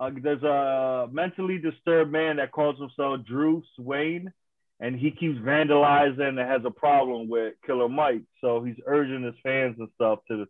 Uh, 0.00 0.10
there's 0.22 0.44
a 0.44 1.08
mentally 1.10 1.58
disturbed 1.58 2.12
man 2.12 2.36
that 2.36 2.52
calls 2.52 2.78
himself 2.78 3.26
Drew 3.26 3.64
Swain, 3.74 4.32
and 4.78 4.96
he 4.96 5.10
keeps 5.10 5.38
vandalizing 5.40 6.28
and 6.28 6.38
has 6.38 6.62
a 6.64 6.70
problem 6.70 7.28
with 7.28 7.54
Killer 7.66 7.88
Mike. 7.88 8.22
So 8.40 8.62
he's 8.62 8.76
urging 8.86 9.24
his 9.24 9.34
fans 9.42 9.74
and 9.78 9.88
stuff 9.96 10.20
to 10.28 10.46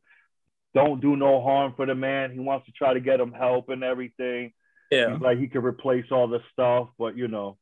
don't 0.74 1.00
do 1.00 1.16
no 1.16 1.40
harm 1.40 1.72
for 1.76 1.86
the 1.86 1.94
man. 1.94 2.32
He 2.32 2.40
wants 2.40 2.66
to 2.66 2.72
try 2.72 2.92
to 2.92 3.00
get 3.00 3.20
him 3.20 3.32
help 3.32 3.70
and 3.70 3.82
everything. 3.82 4.52
yeah. 4.90 5.12
He's 5.12 5.20
like 5.22 5.38
he 5.38 5.48
could 5.48 5.64
replace 5.64 6.04
all 6.10 6.28
the 6.28 6.40
stuff, 6.52 6.88
but 6.98 7.16
you 7.16 7.28
know, 7.28 7.56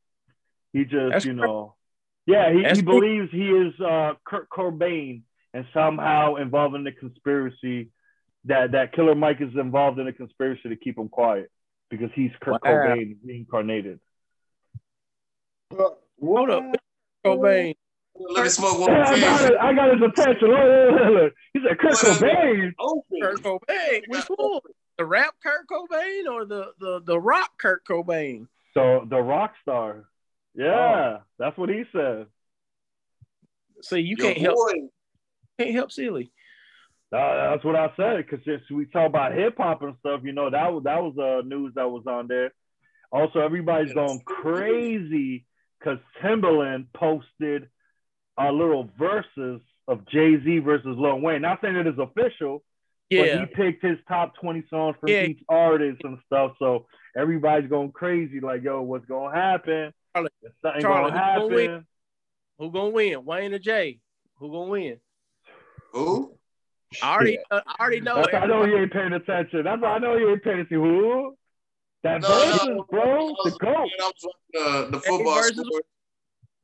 he 0.72 0.84
just 0.84 1.12
That's 1.12 1.24
you 1.24 1.34
know, 1.34 1.76
yeah, 2.26 2.52
he, 2.52 2.64
he 2.64 2.82
believes 2.82 3.30
he 3.30 3.48
is 3.48 3.72
uh, 3.80 4.14
Kurt 4.24 4.50
Cobain 4.50 5.22
and 5.54 5.64
somehow 5.72 6.34
involved 6.34 6.74
in 6.74 6.82
the 6.82 6.92
conspiracy 6.92 7.90
that 8.46 8.72
that 8.72 8.92
Killer 8.94 9.14
Mike 9.14 9.40
is 9.40 9.50
involved 9.54 9.98
in 9.98 10.06
a 10.08 10.12
conspiracy 10.12 10.68
to 10.68 10.76
keep 10.76 10.98
him 10.98 11.08
quiet 11.08 11.50
because 11.90 12.10
he's 12.14 12.30
Kurt 12.40 12.62
Wow. 12.64 12.70
Cobain 12.70 13.16
reincarnated. 13.24 14.00
Hold 15.70 16.50
up, 16.50 16.64
Cobain. 17.24 17.74
Let 18.18 18.46
it 18.46 18.50
smoke 18.50 18.80
one 18.80 18.90
Yeah, 18.90 19.04
I 19.08 19.20
got, 19.20 19.50
it. 19.50 19.58
I 19.60 19.74
got 19.74 19.92
his 19.92 20.02
attention. 20.02 20.48
Look. 20.48 21.34
He 21.52 21.60
said 21.66 21.78
Kurt 21.78 21.92
Whatever. 21.92 22.26
Cobain. 22.26 22.72
Kurt 23.20 23.42
Cobain. 23.42 24.02
Which 24.08 24.24
one? 24.28 24.60
The 24.96 25.04
rap 25.04 25.34
Kurt 25.42 25.66
Cobain 25.68 26.26
or 26.30 26.46
the 26.46 26.72
the 26.80 27.02
the 27.04 27.20
rock 27.20 27.50
Kurt 27.58 27.84
Cobain? 27.84 28.46
So 28.72 29.06
the 29.10 29.18
rock 29.18 29.52
star. 29.62 30.04
Yeah, 30.54 31.18
oh. 31.18 31.22
that's 31.38 31.58
what 31.58 31.68
he 31.68 31.84
said. 31.92 32.26
See, 33.82 34.00
you 34.00 34.16
Your 34.18 34.28
can't 34.28 34.38
help 34.38 34.58
can't 35.58 35.74
help 35.74 35.92
silly. 35.92 36.32
Uh, 37.12 37.50
that's 37.50 37.64
what 37.64 37.76
I 37.76 37.90
said 37.96 38.16
because 38.16 38.44
since 38.44 38.62
we 38.70 38.84
talk 38.86 39.06
about 39.06 39.32
hip 39.32 39.56
hop 39.58 39.82
and 39.82 39.94
stuff, 40.00 40.22
you 40.24 40.32
know 40.32 40.50
that 40.50 40.72
was 40.72 40.82
that 40.84 41.02
was 41.02 41.16
uh, 41.18 41.46
news 41.46 41.72
that 41.76 41.88
was 41.88 42.04
on 42.06 42.26
there. 42.26 42.52
Also, 43.12 43.38
everybody's 43.38 43.94
going 43.94 44.20
crazy 44.24 45.46
because 45.78 45.98
Timbaland 46.22 46.86
posted 46.94 47.68
a 48.38 48.50
little 48.50 48.90
verses 48.98 49.60
of 49.88 50.06
Jay 50.08 50.36
Z 50.44 50.58
versus 50.58 50.96
Lil 50.98 51.20
Wayne. 51.20 51.42
Not 51.42 51.60
saying 51.62 51.76
it 51.76 51.86
is 51.86 51.98
official, 51.98 52.64
but 53.10 53.28
he 53.38 53.46
picked 53.54 53.84
his 53.84 53.98
top 54.08 54.34
twenty 54.40 54.64
songs 54.68 54.96
for 55.00 55.08
Yeah. 55.08 55.26
each 55.26 55.40
artist 55.48 56.00
and 56.02 56.18
stuff. 56.26 56.54
So 56.58 56.86
everybody's 57.16 57.70
going 57.70 57.92
crazy, 57.92 58.40
like, 58.40 58.64
yo, 58.64 58.82
what's 58.82 59.06
gonna 59.06 59.34
happen? 59.34 59.92
Charlie, 60.14 60.30
something 60.60 60.82
Charlie, 60.82 61.10
gonna 61.12 61.34
who 61.34 61.40
gonna 61.48 61.54
win? 61.54 61.70
happen? 61.70 61.86
who 62.58 62.70
gonna 62.72 62.90
win? 62.90 63.24
Wayne 63.24 63.54
or 63.54 63.58
Jay? 63.60 64.00
Who 64.38 64.50
gonna 64.50 64.70
win? 64.70 65.00
Who? 65.92 66.35
I 67.02 67.14
already 67.14 67.38
uh, 67.50 67.60
I 67.66 67.74
already 67.80 68.00
know. 68.00 68.16
That's 68.16 68.28
I 68.34 68.46
know 68.46 68.62
everybody- 68.62 68.70
you 68.72 68.78
ain't 68.82 68.92
paying 68.92 69.12
attention. 69.12 69.64
That's 69.64 69.82
why 69.82 69.88
I 69.88 69.98
know 69.98 70.16
you 70.16 70.30
ain't 70.30 70.42
paying 70.42 70.60
attention. 70.60 70.80
Who? 70.80 71.36
That 72.02 72.22
No, 72.22 72.28
versus, 72.28 72.66
no, 72.66 72.86
bro. 72.90 73.02
I 73.02 73.16
The 73.26 73.34
was, 73.44 73.58
GOAT. 73.58 73.70
I 73.70 73.76
was 73.76 73.90
watching 74.54 74.86
uh, 74.86 74.90
the 74.90 75.00
football 75.00 75.34
versus- 75.34 75.66
score. 75.66 75.82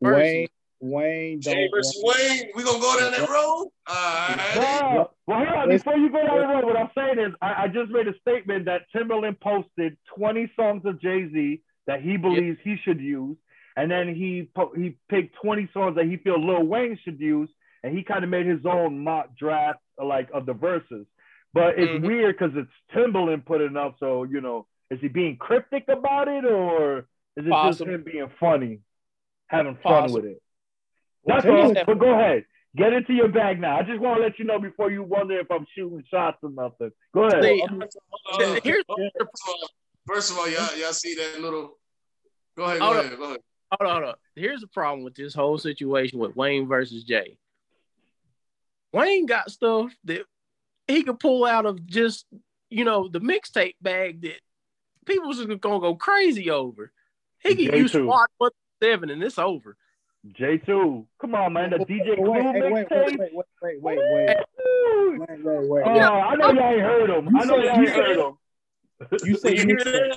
Wayne, 0.00 0.48
Wayne, 0.80 1.40
Jay 1.40 1.54
don't 1.54 1.70
versus 1.76 2.02
Wayne. 2.04 2.50
We 2.56 2.64
gonna 2.64 2.80
go 2.80 2.98
down 2.98 3.12
that 3.12 3.28
road? 3.28 3.68
All 3.86 3.94
right. 3.94 4.52
No. 4.56 5.10
Well, 5.26 5.38
hold 5.38 5.48
on. 5.48 5.68
Before 5.68 5.96
you 5.96 6.10
go 6.10 6.26
down 6.26 6.38
the 6.40 6.46
road, 6.54 6.64
what 6.64 6.76
I'm 6.76 6.90
saying 6.96 7.18
is 7.20 7.34
I, 7.40 7.64
I 7.64 7.68
just 7.68 7.90
made 7.92 8.08
a 8.08 8.18
statement 8.20 8.64
that 8.64 8.82
Timbaland 8.94 9.40
posted 9.40 9.96
20 10.16 10.50
songs 10.56 10.82
of 10.84 11.00
Jay 11.00 11.28
Z 11.32 11.60
that 11.86 12.02
he 12.02 12.16
believes 12.16 12.58
he 12.64 12.76
should 12.84 13.00
use, 13.00 13.36
and 13.76 13.90
then 13.90 14.14
he 14.14 14.48
po- 14.56 14.72
he 14.76 14.96
picked 15.08 15.36
20 15.42 15.68
songs 15.72 15.94
that 15.96 16.06
he 16.06 16.16
feels 16.16 16.44
Lil 16.44 16.64
Wayne 16.64 16.98
should 17.04 17.20
use, 17.20 17.48
and 17.82 17.96
he 17.96 18.02
kind 18.04 18.24
of 18.24 18.30
made 18.30 18.46
his 18.46 18.64
own 18.64 19.02
mock 19.02 19.36
draft 19.36 19.80
like 20.02 20.28
of 20.32 20.46
the 20.46 20.54
verses. 20.54 21.06
But 21.54 21.78
it's 21.78 21.90
Mhm. 21.92 22.06
weird 22.06 22.38
because 22.38 22.56
it's 22.56 22.70
Timbaland 22.94 23.44
putting 23.44 23.76
up. 23.76 23.96
So 23.98 24.24
you 24.24 24.40
know, 24.40 24.66
is 24.90 25.00
he 25.00 25.08
being 25.08 25.36
cryptic 25.36 25.88
about 25.88 26.28
it, 26.28 26.44
or 26.44 27.06
Is 27.36 27.46
it 27.46 27.50
Possible. 27.50 27.86
just 27.86 27.94
him 27.94 28.02
being 28.04 28.28
funny, 28.40 28.80
having 29.48 29.74
fun 29.76 29.82
Possible. 30.02 30.22
with 30.22 30.30
it? 30.32 30.42
That's 31.24 31.44
Well, 31.46 31.76
all. 31.78 31.84
But 31.86 31.98
go 31.98 32.12
ahead. 32.12 32.44
Get 32.74 32.92
into 32.94 33.12
your 33.12 33.28
bag 33.28 33.60
now. 33.60 33.76
I 33.78 33.82
just 33.82 34.00
want 34.00 34.16
to 34.18 34.22
let 34.22 34.38
you 34.38 34.46
know 34.46 34.58
before 34.58 34.90
you 34.90 35.02
wonder 35.02 35.38
if 35.38 35.50
I'm 35.50 35.66
shooting 35.74 36.02
shots 36.10 36.38
or 36.42 36.50
nothing. 36.50 36.90
Go 37.14 37.24
ahead. 37.24 37.42
See, 37.42 37.60
Hold 37.60 37.82
on. 37.82 38.60
here's 38.64 38.84
Hold 38.88 39.00
on. 39.00 39.10
First 39.18 39.42
of 39.42 39.48
all- 39.48 39.68
First 40.06 40.30
of 40.32 40.38
all, 40.38 40.48
y'all, 40.48 40.76
y'all 40.78 40.92
see 40.92 41.14
that 41.14 41.40
little. 41.40 41.78
Go 42.56 42.64
ahead, 42.64 42.80
go 42.80 42.84
Hold 42.86 42.96
ahead, 42.98 43.16
go 43.18 43.24
ahead. 43.24 43.40
hold 43.78 43.90
on, 43.90 43.96
hold 43.96 44.08
on. 44.10 44.14
Here's 44.34 44.60
the 44.62 44.66
problem 44.68 45.04
with 45.04 45.14
this 45.14 45.32
whole 45.34 45.58
situation 45.58 46.18
with 46.18 46.34
Wayne 46.34 46.66
versus 46.66 47.04
Jay. 47.04 47.38
Wayne 48.92 49.26
got 49.26 49.50
stuff 49.50 49.92
that 50.04 50.24
he 50.86 51.02
could 51.02 51.18
pull 51.18 51.44
out 51.44 51.66
of 51.66 51.86
just, 51.86 52.26
you 52.70 52.84
know, 52.84 53.08
the 53.08 53.20
mixtape 53.20 53.76
bag 53.80 54.22
that 54.22 54.40
people 55.06 55.32
just 55.32 55.48
gonna 55.60 55.80
go 55.80 55.94
crazy 55.94 56.50
over. 56.50 56.92
He 57.40 57.56
could 57.56 57.72
Jay 57.72 57.78
use 57.78 57.92
too. 57.92 58.04
SWAT 58.04 58.30
one 58.38 58.50
seven 58.82 59.10
and 59.10 59.22
it's 59.22 59.38
over. 59.38 59.76
J2. 60.38 61.04
Come 61.20 61.34
on, 61.34 61.52
man. 61.52 61.70
The 61.70 61.78
DJ 61.78 62.14
Clue 62.14 62.30
wait, 62.30 62.42
hey, 62.42 62.60
wait, 62.60 62.72
wait, 62.72 62.88
mixtape. 62.90 63.18
wait, 63.18 63.32
wait, 63.34 63.44
wait, 63.60 63.82
wait, 63.82 63.98
wait, 63.98 64.36
wait, 65.18 65.44
wait, 65.44 65.68
wait. 65.68 65.82
Oh, 65.84 65.88
I 65.90 66.34
know 66.36 66.50
y'all 66.52 66.72
ain't 66.72 66.80
heard 66.82 67.10
him. 67.10 67.36
I 67.36 67.44
know 67.44 67.56
You 67.56 67.64
y'all 67.64 67.74
said- 67.74 67.78
ain't 67.86 67.88
heard 67.96 68.18
him. 68.18 68.38
You 69.24 69.34
say 69.36 69.54
You 69.56 69.66
mixtape. 69.66 70.16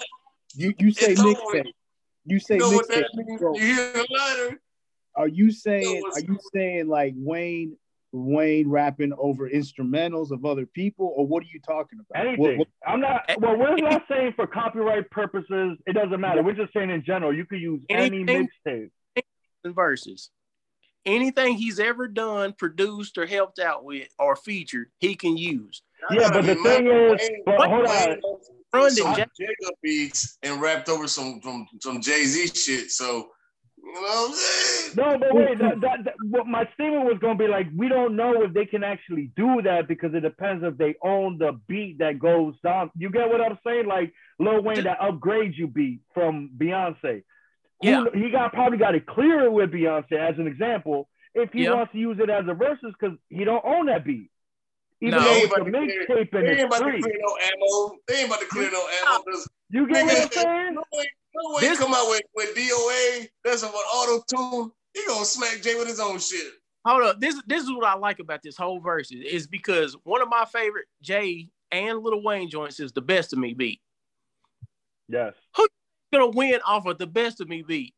You 0.54 0.74
you 0.78 0.92
say 0.92 1.12
It's 1.14 1.22
over. 1.22 1.34
mixtape. 1.34 1.72
You 2.26 2.40
say 2.40 2.56
You 2.56 2.60
know 2.62 2.72
what 2.72 2.88
that 2.90 3.12
mixtape. 3.16 3.26
means? 3.26 3.42
You 3.42 3.58
hear 3.76 3.94
the 3.94 4.08
lighter? 4.12 4.62
are 5.16 5.28
you 5.30 5.50
saying 5.50 6.04
are 6.14 6.20
you 6.20 6.38
saying 6.54 6.88
like 6.88 7.14
Wayne 7.18 7.78
Wayne 8.16 8.70
rapping 8.70 9.12
over 9.18 9.50
instrumentals 9.50 10.32
of 10.32 10.46
other 10.46 10.66
people, 10.66 11.14
or 11.16 11.28
what 11.28 11.44
are 11.44 11.48
you 11.54 11.60
talking 11.60 12.00
about? 12.00 12.26
Anything. 12.26 12.40
What- 12.42 12.58
what- 12.60 12.68
I'm 12.88 13.02
not. 13.02 13.24
Well, 13.40 13.58
we're 13.58 13.76
not 13.78 14.04
saying 14.10 14.34
for 14.36 14.48
copyright 14.48 15.10
purposes. 15.12 15.78
It 15.86 15.94
doesn't 15.94 16.20
matter. 16.20 16.42
We're 16.44 16.54
just 16.54 16.74
saying 16.74 16.90
in 16.90 17.04
general. 17.04 17.34
You 17.36 17.46
could 17.46 17.60
use 17.62 17.82
any 17.90 18.24
mixtape. 18.24 18.92
And 19.64 19.74
verses. 19.76 20.30
Anything 21.06 21.56
he's 21.56 21.80
ever 21.80 22.08
done, 22.08 22.54
produced, 22.54 23.18
or 23.20 23.26
helped 23.28 23.60
out 23.60 23.84
with 23.84 24.08
or 24.18 24.36
featured, 24.36 24.90
he 25.00 25.14
can 25.16 25.38
use. 25.38 25.84
Yeah, 26.12 26.30
but 26.32 26.46
the 26.46 26.56
thing 26.56 26.88
is, 26.88 27.30
but 27.46 27.68
hold 27.70 27.86
on. 27.86 28.22
Run 28.74 28.92
some 28.92 29.12
the 29.14 29.28
Jay- 29.38 29.46
Jigga 29.46 29.70
beats 29.84 30.38
and 30.44 30.60
rapped 30.62 30.90
over 30.90 31.08
some 31.08 31.40
some, 31.44 31.68
some 31.80 32.02
Jay 32.02 32.26
Z 32.26 32.48
shit. 32.56 32.92
So 32.92 33.30
you 33.86 33.94
know 33.94 34.02
what 34.02 34.30
I'm 34.30 34.34
saying? 34.36 34.94
No, 34.96 35.18
but 35.20 35.34
wait. 35.36 35.60
That, 35.60 35.82
that, 35.82 36.04
that, 36.06 36.14
what 36.30 36.48
my 36.48 36.68
statement 36.74 37.06
was 37.06 37.18
going 37.20 37.38
to 37.38 37.44
be 37.44 37.50
like, 37.50 37.68
we 37.76 37.88
don't 37.88 38.16
know 38.16 38.42
if 38.44 38.54
they 38.54 38.66
can 38.66 38.84
actually 38.84 39.32
do 39.36 39.62
that 39.64 39.88
because 39.88 40.14
it 40.14 40.22
depends 40.22 40.64
if 40.64 40.78
they 40.78 40.96
own 41.04 41.38
the 41.38 41.60
beat 41.68 42.00
that 42.00 42.18
goes 42.20 42.56
down. 42.64 42.90
You 42.98 43.10
get 43.10 43.30
what 43.30 43.42
I'm 43.42 43.60
saying? 43.66 43.86
Like 43.88 44.14
Lil 44.40 44.64
Wayne, 44.64 44.84
that 44.86 45.00
upgrades 45.00 45.56
you 45.58 45.68
beat 45.68 46.02
from 46.14 46.50
Beyonce. 46.58 47.24
Yeah. 47.82 48.06
he 48.14 48.32
got 48.32 48.54
probably 48.54 48.78
got 48.78 48.92
to 48.92 49.02
clear 49.02 49.46
it 49.46 49.52
with 49.52 49.72
Beyonce 49.72 50.14
as 50.14 50.40
an 50.40 50.48
example 50.48 51.08
if 51.34 51.52
he 51.52 51.64
Yeah. 51.66 51.74
wants 51.76 51.92
to 51.92 52.00
use 52.00 52.18
it 52.20 52.30
as 52.30 52.46
a 52.48 52.54
versus 52.54 52.94
because 53.00 53.18
he 53.30 53.44
don't 53.44 53.64
own 53.66 53.88
that 53.88 54.06
beat. 54.06 54.32
Even 55.02 55.20
No. 55.20 55.28
ain't 55.28 55.44
it's 55.44 55.54
a 55.54 55.56
about 55.62 55.66
to 55.66 55.72
clear- 55.72 56.44
They 56.44 56.62
ain't 56.62 56.66
about 56.66 56.78
to 56.78 57.02
clear 57.02 57.20
no 57.20 57.38
ammo. 57.52 57.98
They 58.08 58.16
ain't 58.16 58.28
about 58.28 58.40
to 58.40 58.46
clear 58.48 58.72
no 58.72 58.88
ammo. 59.04 59.24
You 59.70 59.88
get 59.88 60.06
what 60.06 60.22
I'm 60.24 60.32
saying? 60.32 60.78
No 61.36 61.50
way, 61.50 61.54
no 61.54 61.56
way 61.56 61.62
This- 61.62 61.80
come 61.80 61.94
out 61.94 62.10
with, 62.10 62.22
with 62.36 62.56
DOA. 62.56 63.28
That's 63.44 63.64
an 63.64 63.70
auto 63.70 64.24
tune. 64.30 64.72
He 64.94 65.02
gonna 65.08 65.26
smack 65.26 65.62
Jay 65.62 65.76
with 65.76 65.88
his 65.88 66.00
own 66.00 66.20
shit. 66.20 66.54
Hold 66.86 67.04
up. 67.04 67.20
This 67.20 67.42
this 67.48 67.64
is 67.64 67.72
what 67.72 67.86
I 67.86 67.96
like 67.96 68.20
about 68.20 68.42
this 68.44 68.56
whole 68.56 68.80
verse 68.80 69.12
is, 69.12 69.26
is 69.26 69.48
because 69.48 69.96
one 70.04 70.22
of 70.22 70.30
my 70.30 70.46
favorite 70.46 70.86
Jay 71.02 71.50
and 71.72 72.00
Little 72.00 72.24
Wayne 72.24 72.50
joints 72.50 72.80
is 72.80 72.94
the 72.94 73.02
best 73.02 73.34
of 73.34 73.40
me 73.40 73.54
beat. 73.54 73.82
Yes. 75.10 75.34
Who's 75.58 75.68
gonna 76.14 76.28
win 76.28 76.60
off 76.66 76.86
of 76.86 76.98
the 76.98 77.08
best 77.08 77.42
of 77.42 77.50
me 77.50 77.64
beat. 77.64 77.94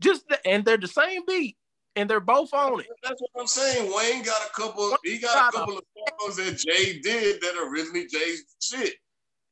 Just 0.00 0.28
the, 0.28 0.44
and 0.46 0.64
they're 0.64 0.76
the 0.76 0.88
same 0.88 1.22
beat 1.26 1.56
and 1.96 2.08
they're 2.08 2.20
both 2.20 2.54
on 2.54 2.80
it. 2.80 2.86
That's 3.02 3.20
what 3.20 3.30
I'm 3.40 3.46
saying. 3.46 3.92
Wayne 3.94 4.22
got 4.22 4.40
a 4.46 4.50
couple. 4.60 4.96
He 5.04 5.18
got 5.18 5.52
a 5.52 5.56
couple 5.56 5.78
of 5.78 5.84
songs 6.20 6.36
that 6.36 6.56
Jay 6.58 7.00
did 7.00 7.40
that 7.40 7.56
are 7.56 7.70
originally 7.70 8.06
Jay's 8.06 8.44
shit. 8.60 8.94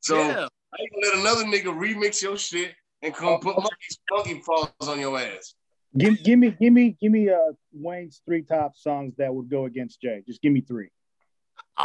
So 0.01 0.17
yeah. 0.17 0.49
I 0.73 0.83
ain't 0.83 0.93
gonna 0.93 1.07
let 1.07 1.19
another 1.19 1.45
nigga 1.45 1.77
remix 1.77 2.23
your 2.23 2.39
shit 2.39 2.75
and 3.07 3.15
come 3.15 3.41
put 3.41 3.57
monkey 3.57 3.97
monkey 4.11 4.43
paws 4.45 4.71
on 4.89 5.01
your 5.01 5.19
ass. 5.19 5.55
Give, 5.97 6.23
give 6.23 6.39
me, 6.39 6.55
give 6.61 6.73
me, 6.73 6.97
give 7.01 7.11
me 7.13 7.31
uh 7.31 7.37
Wayne's 7.73 8.21
three 8.27 8.43
top 8.43 8.77
songs 8.77 9.15
that 9.17 9.35
would 9.35 9.49
go 9.49 9.65
against 9.65 10.01
Jay. 10.03 10.23
Just 10.27 10.43
give 10.43 10.53
me 10.53 10.61
three. 10.61 10.91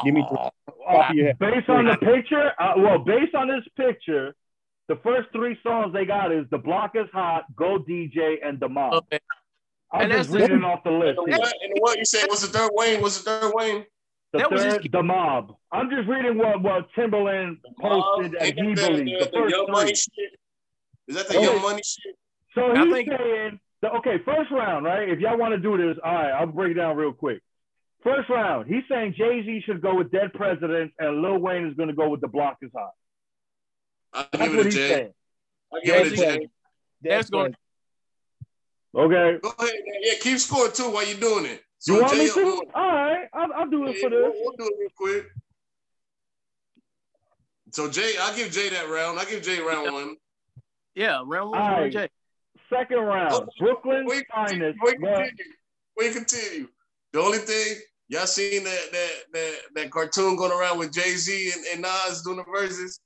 Give 0.03 0.13
me 0.13 0.25
three. 0.27 0.37
Aw. 0.37 0.49
Top 0.97 1.09
of 1.11 1.15
your 1.15 1.27
head. 1.27 1.39
Based 1.39 1.69
on 1.69 1.85
the 1.85 1.95
picture, 1.97 2.51
uh, 2.59 2.73
well, 2.77 2.97
based 2.99 3.35
on 3.35 3.47
this 3.47 3.63
picture, 3.77 4.35
the 4.89 4.97
first 4.97 5.29
three 5.31 5.57
songs 5.63 5.93
they 5.93 6.03
got 6.05 6.31
is 6.33 6.45
"The 6.49 6.57
Block 6.57 6.91
Is 6.95 7.07
Hot," 7.13 7.43
"Go 7.55 7.77
DJ," 7.79 8.37
and 8.43 8.59
"The 8.59 8.67
Mob." 8.67 8.93
Okay. 8.95 9.19
I'm 9.93 10.03
And 10.03 10.11
just 10.13 10.31
that's- 10.31 10.49
reading 10.49 10.63
off 10.65 10.83
the 10.83 10.91
list 10.91 11.19
And 11.19 11.37
what, 11.37 11.53
and 11.61 11.73
what 11.79 11.97
you 11.97 12.05
said? 12.05 12.27
was 12.29 12.41
the 12.41 12.47
third 12.57 12.71
Wayne? 12.73 13.01
Was 13.01 13.23
the 13.23 13.29
third 13.29 13.51
Wayne? 13.55 13.85
The 14.33 14.39
That 14.39 14.51
was 14.51 14.63
his- 14.63 14.73
third, 14.75 14.89
"The 14.91 15.03
Mob." 15.03 15.53
I'm 15.71 15.89
just 15.89 16.07
reading 16.09 16.37
what 16.37 16.61
what 16.61 16.87
Timbaland 16.97 17.57
posted 17.79 18.31
that 18.33 18.43
Ain't 18.43 18.59
he 18.59 18.73
that 18.75 18.89
believes. 18.89 19.11
The 19.11 19.25
the, 19.25 19.31
the 19.31 19.37
first 19.37 19.55
Young 19.55 19.65
three. 19.67 19.71
Money 19.73 19.95
shit? 19.95 20.31
Is 21.07 21.15
that 21.15 21.27
the 21.27 21.37
Okay. 21.37 21.43
Young 21.45 21.61
Money 21.61 21.81
shit? 21.83 22.15
So 22.55 22.71
I 22.71 22.83
he's 22.83 22.93
think- 22.93 23.09
saying, 23.09 23.59
the, 23.81 23.91
okay, 23.93 24.17
first 24.19 24.51
round, 24.51 24.85
right? 24.85 25.09
If 25.09 25.19
y'all 25.19 25.37
want 25.37 25.53
to 25.53 25.57
do 25.59 25.75
this, 25.77 25.97
all 26.03 26.13
right, 26.13 26.31
I'll 26.31 26.45
break 26.47 26.71
it 26.71 26.73
down 26.75 26.95
real 26.97 27.13
quick. 27.13 27.41
First 28.03 28.29
round, 28.29 28.67
he's 28.67 28.83
saying 28.89 29.13
Jay 29.17 29.43
Z 29.43 29.61
should 29.65 29.81
go 29.81 29.95
with 29.95 30.11
Dead 30.11 30.33
Presidents, 30.33 30.93
and 30.99 31.21
Lil 31.21 31.37
Wayne 31.39 31.65
is 31.67 31.75
going 31.75 31.89
to 31.89 31.95
go 31.95 32.09
with 32.09 32.21
The 32.21 32.27
Block 32.27 32.57
Is 32.61 32.71
Hot. 32.75 32.91
I 34.13 34.27
That's 34.31 34.43
give 34.43 34.53
it 34.53 34.57
what 34.57 34.65
a 34.65 34.69
he's 34.69 34.75
J. 34.75 34.87
saying. 34.89 35.13
I 35.73 35.79
give 35.85 35.95
it 35.95 36.07
a 36.07 36.09
Jay-Z. 36.09 36.25
J. 36.39 36.49
That's 37.03 37.29
going 37.29 37.55
Okay. 38.93 39.39
Go 39.41 39.49
ahead, 39.57 39.73
man. 39.73 39.99
yeah. 40.01 40.13
Keep 40.19 40.39
score 40.39 40.67
too 40.69 40.89
while 40.91 41.05
you're 41.07 41.19
doing 41.19 41.45
it. 41.45 41.63
So 41.79 41.93
You 41.95 42.01
want 42.01 42.13
Jay, 42.13 42.25
me 42.25 42.29
to? 42.31 42.63
All 42.75 42.87
right, 42.91 43.27
I'll, 43.33 43.53
I'll 43.53 43.69
do 43.69 43.87
it 43.87 43.95
Yeah, 43.95 44.01
for 44.01 44.09
we'll, 44.09 44.31
this. 44.31 44.41
we'll 44.43 44.57
do 44.57 44.65
it 44.65 44.73
real 44.79 44.89
quick. 44.95 45.27
So 47.71 47.89
Jay, 47.89 48.13
I'll 48.19 48.35
give 48.35 48.51
Jay 48.51 48.69
that 48.69 48.89
round. 48.89 49.17
I'll 49.17 49.25
give 49.25 49.41
Jay 49.43 49.59
round 49.61 49.91
one. 49.93 50.15
Yeah, 50.95 51.23
round 51.25 51.51
one 51.51 51.61
All 51.61 51.81
right. 51.81 51.91
Jay. 51.91 52.09
Second 52.69 52.99
round, 52.99 53.49
Brooklyn 53.59 54.05
Wait, 54.05 54.25
finest. 54.33 54.77
wait, 54.81 54.95
Well, 55.01 55.15
continue. 55.17 55.53
Wait, 55.97 56.13
continue. 56.13 56.67
The 57.13 57.19
only 57.19 57.39
thing 57.39 57.77
y'all 58.07 58.25
seen 58.25 58.63
that 58.63 58.81
that 58.91 59.11
that 59.33 59.55
that 59.75 59.91
cartoon 59.91 60.35
going 60.37 60.51
around 60.51 60.79
with 60.79 60.93
Jay 60.93 61.15
Z 61.15 61.51
and, 61.53 61.65
and 61.73 61.81
Nas 61.81 62.21
doing 62.23 62.37
the 62.37 62.43
verses. 62.43 62.99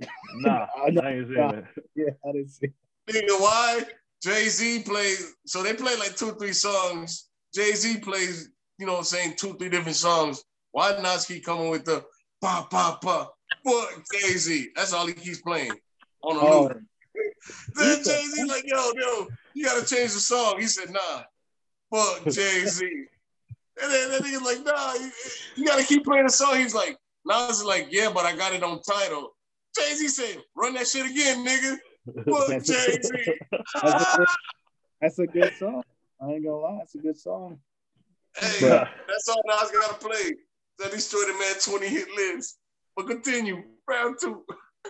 nah, 0.36 0.66
I 0.76 0.86
I 0.86 0.90
know. 0.90 1.02
ain't 1.06 1.28
seen 1.28 1.36
Nah. 1.36 1.50
it. 1.50 1.64
Yeah, 1.94 2.10
I 2.28 2.32
didn't 2.32 2.48
see. 2.50 2.68
Nigga, 3.08 3.40
why? 3.40 3.82
Jay 4.22 4.48
Z 4.48 4.82
plays. 4.82 5.34
So 5.46 5.62
they 5.62 5.74
play 5.74 5.96
like 5.96 6.16
two, 6.16 6.32
three 6.32 6.52
songs. 6.52 7.28
Jay 7.54 7.72
Z 7.72 7.98
plays, 8.00 8.50
you 8.78 8.86
know, 8.86 8.92
what 8.92 8.98
I'm 8.98 9.04
saying 9.04 9.34
two, 9.36 9.54
three 9.54 9.68
different 9.68 9.96
songs. 9.96 10.42
Why 10.72 10.96
Nas 11.00 11.26
keep 11.26 11.44
coming 11.44 11.70
with 11.70 11.84
the 11.84 12.04
pa 12.40 12.66
pa 12.70 12.98
pa? 13.02 13.28
Fuck 13.64 14.04
Jay 14.12 14.32
Z. 14.36 14.70
That's 14.74 14.92
all 14.92 15.06
he 15.06 15.12
keeps 15.14 15.40
playing 15.42 15.78
on 16.22 16.36
a 16.36 16.40
Oh, 16.40 16.62
loop. 16.62 16.82
Then 17.74 18.04
Jay 18.04 18.22
Z 18.22 18.44
like, 18.44 18.64
yo, 18.66 18.92
yo, 18.96 19.26
you 19.54 19.64
gotta 19.64 19.86
change 19.86 20.12
the 20.12 20.20
song. 20.20 20.56
He 20.58 20.66
said, 20.66 20.90
nah, 20.90 21.22
fuck 21.92 22.24
Jay 22.32 22.64
Z. 22.66 22.84
And 23.82 23.92
then 23.92 24.10
that 24.10 24.22
nigga's 24.22 24.42
like, 24.42 24.64
nah, 24.64 24.94
you, 24.94 25.10
you 25.56 25.64
gotta 25.64 25.84
keep 25.84 26.04
playing 26.04 26.26
the 26.26 26.32
song. 26.32 26.56
He's 26.56 26.74
like, 26.74 26.96
Nas 27.24 27.58
is 27.60 27.64
like, 27.64 27.88
yeah, 27.90 28.10
but 28.12 28.24
I 28.24 28.36
got 28.36 28.52
it 28.52 28.62
on 28.62 28.80
title. 28.82 29.30
Jay 29.76 29.94
Z 29.94 30.08
said, 30.08 30.42
run 30.56 30.74
that 30.74 30.86
shit 30.86 31.06
again, 31.06 31.46
nigga. 31.46 31.76
Fuck 32.28 32.64
Jay 32.64 32.98
Z. 33.02 33.10
that's, 33.82 34.14
a 34.14 34.16
good, 34.16 34.26
that's 35.00 35.18
a 35.18 35.26
good 35.26 35.54
song. 35.56 35.82
I 36.20 36.32
ain't 36.32 36.44
gonna 36.44 36.56
lie, 36.56 36.80
it's 36.82 36.94
a 36.94 36.98
good 36.98 37.18
song. 37.18 37.58
Hey, 38.38 38.60
Bruh. 38.60 38.88
that's 39.08 39.28
all 39.28 39.42
Nas 39.46 39.70
gotta 39.72 39.94
play. 39.94 40.34
That 40.78 40.92
destroyed 40.92 41.28
the 41.28 41.34
man 41.34 41.54
20 41.62 41.88
hit 41.88 42.08
list. 42.16 42.58
But 42.96 43.06
continue, 43.06 43.62
round 43.88 44.16
two. 44.20 44.44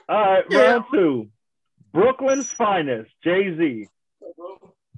All 0.09 0.21
right, 0.21 0.45
Yeah. 0.51 0.59
round 0.59 0.85
two. 0.93 1.29
Brooklyn's 1.93 2.53
finest, 2.53 3.11
Jay 3.25 3.57
Z, 3.57 3.89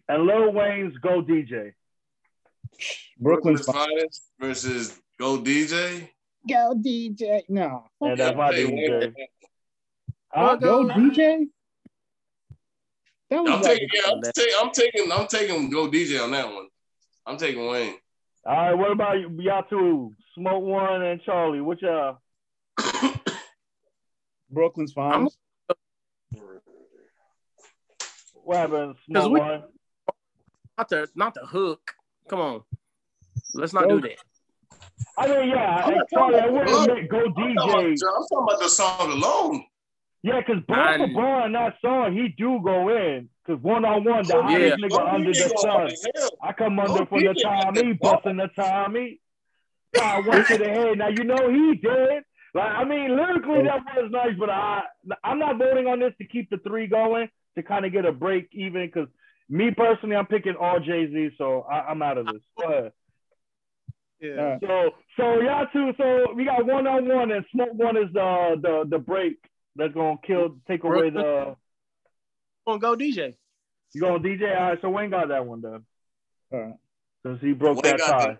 and 0.09 0.23
Lil 0.25 0.53
Wayne's 0.53 0.97
Go 0.99 1.23
DJ. 1.23 1.73
Brooklyn's 3.19 3.65
fine. 3.65 3.89
finest 3.89 4.31
versus 4.41 5.01
Go 5.19 5.39
DJ. 5.39 6.09
Go 6.49 6.75
DJ. 6.77 7.43
No. 7.49 7.85
And 8.01 8.19
that's 8.19 8.37
my 8.37 8.53
Hey, 8.53 8.65
DJ. 8.67 9.13
Huh? 10.33 10.57
Go 10.57 10.85
Go- 10.85 10.95
DJ? 10.95 11.47
That 13.31 13.43
was 13.43 13.51
I'm 13.51 13.63
like, 13.63 13.79
taking, 13.79 13.89
yeah, 13.95 14.13
I'm, 14.13 14.21
ta- 14.23 14.61
I'm 14.61 14.71
taking, 14.73 15.13
I'm 15.13 15.27
taking 15.27 15.71
Go 15.71 15.89
DJ 15.89 16.23
on 16.23 16.33
that 16.33 16.53
one. 16.53 16.67
I'm 17.25 17.39
taking 17.39 17.67
Wayne. 17.67 17.95
All 18.45 18.55
right, 18.55 18.75
what 18.75 18.91
about 18.91 19.21
you, 19.21 19.31
y'all 19.41 19.63
two? 19.71 20.13
Smoke 20.35 20.63
One 20.65 21.03
and 21.03 21.23
Charlie. 21.23 21.61
What 21.61 21.81
y'all? 21.81 22.19
Brooklyn's 24.51 24.93
fine. 24.93 25.29
What 28.45 28.57
happened? 28.59 28.95
'Cause 28.95 29.25
Smoke 29.25 29.33
we- 29.33 29.41
One. 29.41 29.63
Not 30.79 30.89
the 30.89 31.09
not 31.15 31.35
the 31.35 31.47
hook. 31.47 31.95
Come 32.29 32.41
on. 32.41 32.63
Let's 33.55 33.73
not 33.73 33.89
do 33.89 34.01
that. 34.01 34.17
I 35.19 35.27
mean, 35.29 35.49
yeah, 35.51 35.83
I'm 35.85 35.93
hey, 35.93 35.99
not 35.99 36.09
Charlie, 36.11 36.37
I 36.37 36.41
talking 36.41 36.55
would 36.55 36.63
about- 36.69 36.89
admit 36.91 37.11
Go 37.11 37.19
I'm 37.19 37.35
talking, 37.35 37.53
about, 37.53 37.79
I'm 37.79 37.97
talking 37.97 38.39
about 38.39 38.61
the 38.61 38.69
song 38.69 39.11
alone. 39.13 39.65
Yeah, 40.23 40.41
because 40.41 40.63
both 40.67 40.79
I- 40.79 40.99
for 40.99 41.09
Braun 41.09 41.47
in 41.47 41.53
that 41.53 41.77
song, 41.81 42.13
he 42.17 42.29
do 42.29 42.61
go 42.65 42.89
in. 42.89 43.29
Because 43.45 43.61
one 43.63 43.85
on 43.85 44.05
one, 44.05 44.25
the 44.25 44.37
Oh, 44.37 44.43
hottest 44.43 44.79
yeah. 44.79 44.89
nigga 44.89 45.15
under 45.15 45.33
the 45.33 45.59
sun. 45.59 46.31
I 46.43 46.53
come 46.53 46.79
under 46.79 47.03
Oh, 47.03 47.07
from 47.07 47.21
the. 47.21 47.35
Tommy, 47.35 47.93
busting 47.95 48.37
the 48.37 48.49
Tommy. 48.55 49.21
I 50.01 50.21
went 50.21 50.47
to 50.47 50.59
the 50.59 50.69
head. 50.69 50.99
Now 50.99 51.09
you 51.09 51.25
know 51.25 51.51
he 51.51 51.75
did. 51.75 52.23
Like 52.55 52.71
I 52.71 52.85
mean, 52.85 53.17
lyrically 53.17 53.61
oh. 53.61 53.65
that 53.65 53.85
was 54.03 54.11
nice, 54.13 54.37
but 54.39 54.49
I 54.51 54.85
I'm 55.25 55.39
not 55.39 55.59
voting 55.59 55.87
on 55.87 55.99
this 56.01 56.15
to 56.19 56.25
keep 56.27 56.51
the 56.51 56.59
three 56.59 56.87
going 56.87 57.29
to 57.57 57.63
kind 57.63 57.85
of 57.85 57.93
get 57.93 58.05
a 58.05 58.13
break 58.13 58.49
even. 58.53 58.87
Because 58.87 59.09
me 59.49 59.71
personally, 59.71 60.17
I'm 60.17 60.27
picking 60.27 60.55
all 60.59 60.81
Jay 60.81 61.07
Z, 61.11 61.31
so 61.39 61.63
I, 61.63 61.81
I'm 61.91 62.03
out 62.03 62.19
of 62.19 62.27
this. 62.27 62.43
Go 62.59 62.69
ahead. 62.69 62.93
Yeah. 64.21 64.59
So 64.61 64.91
so 65.17 65.41
y'all 65.41 65.67
two. 65.73 65.93
So 65.99 66.33
we 66.35 66.45
got 66.45 66.65
one 66.65 66.87
on 66.87 67.09
one, 67.09 67.33
and 67.33 67.45
smoke 67.53 67.75
one 67.75 67.97
is 67.97 68.13
the 68.13 68.57
the 68.63 68.85
the 68.89 68.99
break 68.99 69.37
that's 69.75 69.93
gonna 69.95 70.17
kill, 70.25 70.57
take 70.69 70.85
away 70.85 71.11
the. 71.11 71.57
Gonna 72.67 72.79
go 72.79 72.97
DJ. 72.97 73.35
You 73.95 74.01
going 74.01 74.23
DJ? 74.23 74.57
All 74.57 74.69
right. 74.69 74.79
So 74.81 74.91
Wayne 74.91 75.11
got 75.11 75.29
that 75.29 75.45
one 75.45 75.61
done 75.61 75.85
All 76.53 76.61
right. 76.61 76.75
since 77.27 77.41
he 77.41 77.53
broke 77.53 77.83
Wayne 77.83 77.97
that 77.97 78.07
tie. 78.07 78.27
that. 78.29 78.39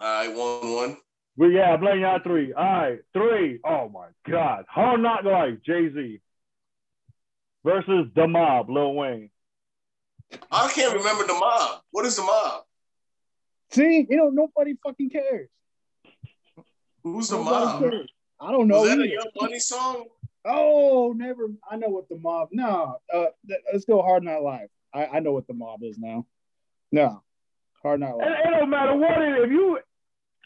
All 0.00 0.26
right, 0.26 0.28
one 0.28 0.72
one. 0.72 0.96
Well, 1.36 1.50
yeah, 1.50 1.74
I'm 1.74 1.82
letting 1.82 2.02
y'all 2.02 2.20
three. 2.22 2.52
All 2.52 2.64
right, 2.64 2.98
three. 3.12 3.58
Oh 3.64 3.88
my 3.88 4.06
God, 4.30 4.64
Hard 4.68 5.02
Knock 5.02 5.24
Life, 5.24 5.58
Jay 5.66 5.92
Z 5.92 6.20
versus 7.64 8.06
The 8.14 8.26
Mob, 8.26 8.70
Lil 8.70 8.94
Wayne. 8.94 9.30
I 10.50 10.70
can't 10.74 10.96
remember 10.96 11.26
the 11.26 11.34
mob. 11.34 11.80
What 11.90 12.04
is 12.06 12.16
the 12.16 12.22
mob? 12.22 12.62
See, 13.70 14.06
you 14.08 14.16
know, 14.16 14.30
nobody 14.30 14.74
fucking 14.84 15.10
cares. 15.10 15.48
Who's 17.02 17.28
the 17.28 17.36
Nobody 17.36 17.64
mob? 17.66 17.80
cares. 17.82 18.08
I 18.40 18.50
don't 18.52 18.68
know. 18.68 18.80
Was 18.80 18.90
that 18.90 18.98
a. 19.00 19.08
Young 19.08 19.26
Money 19.40 19.58
song? 19.58 20.04
Oh, 20.44 21.12
never. 21.16 21.48
I 21.70 21.76
know 21.76 21.88
what 21.88 22.08
the 22.08 22.16
mob. 22.16 22.48
No, 22.52 22.98
uh, 23.12 23.26
th- 23.48 23.60
let's 23.72 23.84
go 23.84 24.02
Hard 24.02 24.22
Knock 24.24 24.42
Life. 24.42 24.68
I, 24.92 25.06
I 25.06 25.20
know 25.20 25.32
what 25.32 25.46
the 25.46 25.54
mob 25.54 25.82
is 25.82 25.98
now. 25.98 26.26
No, 26.92 27.22
Hard 27.82 28.00
Not 28.00 28.14
It, 28.14 28.16
Life. 28.18 28.28
it 28.44 28.50
don't 28.50 28.70
matter 28.70 28.96
what 28.96 29.20
it 29.22 29.42
if 29.44 29.50
you. 29.50 29.78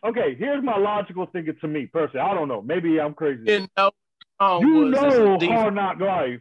Okay, 0.05 0.35
here's 0.39 0.62
my 0.62 0.77
logical 0.78 1.27
thinking 1.32 1.57
to 1.61 1.69
me 1.69 1.86
personally. 1.86 2.20
I 2.20 2.35
don't 2.35 2.49
know. 2.49 2.62
Maybe 2.62 3.01
I'm 3.01 3.15
crazy. 3.15 3.45
Didn't 3.45 3.70
know. 3.77 3.90
you 4.61 4.69
was. 4.74 4.95
That's 4.95 5.15
a 5.15 5.19
know 5.19 5.39
decent- 5.39 5.59
Hard 5.59 5.74
Knock 5.74 5.99
Life. 6.01 6.40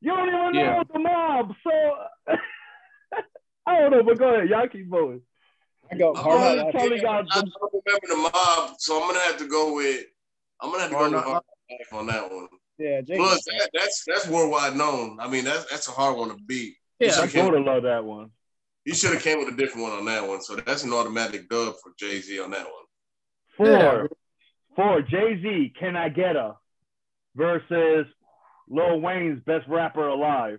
You 0.00 0.10
don't 0.14 0.28
even 0.28 0.52
know 0.52 0.60
Yeah. 0.60 0.82
The 0.92 0.98
Mob, 0.98 1.52
so 1.62 1.70
I 3.66 3.80
don't 3.80 3.90
know. 3.90 4.02
But 4.02 4.18
go 4.18 4.34
ahead, 4.34 4.48
y'all 4.48 4.68
keep 4.68 4.88
voting. 4.88 5.22
I 5.90 5.96
go 5.96 6.10
I'm 6.14 6.22
Hard 6.22 6.58
gonna 6.58 6.72
tell 6.72 6.88
you 6.90 7.00
guys 7.02 7.24
I 7.30 7.40
the- 7.40 7.50
don't 7.60 7.84
remember 7.84 8.06
the 8.08 8.16
mob, 8.16 8.74
so 8.78 9.00
I'm 9.02 9.08
gonna 9.08 9.20
have 9.24 9.36
to 9.38 9.46
go 9.48 9.74
with. 9.74 10.04
I'm 10.60 10.70
gonna 10.70 10.82
have 10.82 10.90
to 10.90 10.96
Hard 10.96 11.10
go 11.12 11.16
with 11.18 11.24
Knock 11.26 11.44
Hard 11.90 12.00
on 12.00 12.06
that 12.08 12.30
one. 12.32 12.48
Yeah, 12.78 13.00
Jay. 13.00 13.16
Plus, 13.16 13.42
that, 13.44 13.70
that's 13.72 14.04
that's 14.06 14.28
worldwide 14.28 14.76
known. 14.76 15.18
I 15.20 15.28
mean, 15.28 15.44
that's 15.44 15.64
that's 15.70 15.88
a 15.88 15.92
hard 15.92 16.16
one 16.16 16.28
to 16.28 16.36
beat. 16.46 16.74
Yeah. 17.00 17.12
I 17.16 17.24
Okay. 17.24 17.44
would 17.44 17.54
have 17.54 17.64
loved 17.64 17.86
that 17.86 18.04
one. 18.04 18.30
He 18.84 18.94
should 18.94 19.12
have 19.14 19.22
came 19.22 19.38
with 19.38 19.48
a 19.52 19.56
different 19.56 19.82
one 19.88 19.92
on 19.98 20.04
that 20.06 20.26
one. 20.26 20.40
So 20.42 20.56
that's 20.56 20.84
an 20.84 20.92
automatic 20.92 21.48
dub 21.48 21.74
for 21.82 21.92
Jay 21.98 22.20
Z 22.20 22.38
on 22.40 22.50
that 22.52 22.64
one. 22.66 22.84
Four, 23.56 23.66
Yeah. 23.66 24.06
four. 24.76 25.02
Jay 25.02 25.40
Z, 25.42 25.72
Can 25.78 25.96
I 25.96 26.08
Get 26.08 26.36
a 26.36 26.56
versus 27.34 28.06
Lil 28.68 29.00
Wayne's 29.00 29.40
Best 29.44 29.66
Rapper 29.68 30.08
Alive. 30.08 30.58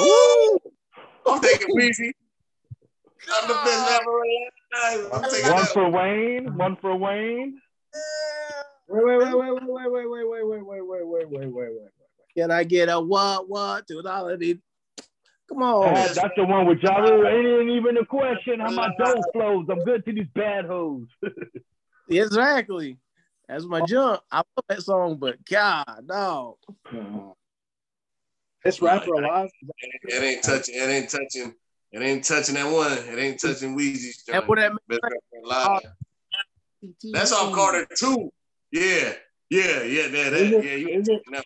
Ooh! 0.00 0.58
I'm 1.26 1.40
taking 1.40 1.76
Weezy. 1.76 2.12
I'm 3.32 3.48
the 3.48 3.54
best 3.54 3.90
rapper 3.90 4.10
alive. 4.10 5.10
I'm 5.12 5.30
taking 5.30 5.52
One 5.52 5.66
for 5.66 5.90
Wayne, 5.90 6.56
one 6.56 6.76
for 6.80 6.96
Wayne. 6.96 7.60
Wait, 8.88 9.04
wait, 9.04 9.18
wait, 9.18 9.34
wait, 9.34 9.52
wait, 9.52 9.90
wait, 9.90 10.06
wait, 10.08 10.26
wait, 10.26 10.26
wait, 10.26 10.44
wait, 10.44 10.62
wait, 10.62 10.82
wait, 10.82 11.06
wait, 11.06 11.06
wait, 11.06 11.28
wait. 11.28 11.48
Wait, 11.48 11.68
wait. 11.72 11.90
Can 12.36 12.50
I 12.50 12.64
get 12.64 12.88
a 12.88 13.00
what 13.00 13.48
what 13.48 13.86
to 13.86 14.02
dollar? 14.02 14.36
Come 15.48 15.62
on. 15.62 15.88
Uh, 15.88 16.12
that's 16.14 16.34
the 16.36 16.44
one 16.44 16.66
with 16.66 16.78
Ja 16.82 16.96
Rule. 16.98 17.26
Ain't 17.26 17.70
even 17.70 17.96
a 17.96 18.04
question 18.04 18.60
how 18.60 18.70
my 18.70 18.90
dough 18.98 19.22
flows. 19.32 19.66
I'm 19.70 19.84
good 19.84 20.04
to 20.04 20.12
these 20.12 20.26
bad 20.34 20.64
hoes. 20.64 21.06
Exactly. 22.08 22.98
That's 23.48 23.64
my 23.64 23.82
jump. 23.82 24.22
I 24.30 24.38
love 24.38 24.64
that 24.68 24.82
song, 24.82 25.16
but 25.16 25.44
God, 25.44 26.04
no. 26.04 26.58
This 28.64 28.80
rapper 28.80 29.12
alive. 29.14 29.50
It 30.04 30.22
ain't 30.22 30.42
touching. 30.42 30.74
It 30.74 30.88
ain't 30.88 31.10
touching. 31.10 31.54
It 31.92 32.02
ain't 32.02 32.24
touching 32.24 32.54
that 32.54 32.72
one. 32.72 32.92
It 32.92 33.18
ain't 33.18 33.40
touching 33.40 33.76
Weezy's. 33.76 34.24
That 34.24 34.48
what 34.48 34.56
that 34.58 34.72
Best. 34.88 35.00
Oh. 35.44 35.80
That's 37.12 37.32
on 37.32 37.52
Carter 37.52 37.86
too. 37.96 38.30
Yeah, 38.72 39.12
yeah, 39.50 39.82
yeah, 39.82 40.08
that, 40.08 40.32
Is 40.32 40.50
that, 40.50 40.52
it- 40.52 40.64
yeah. 40.64 40.74
You 40.74 40.88
is 41.00 41.08
it- 41.08 41.22
that 41.30 41.44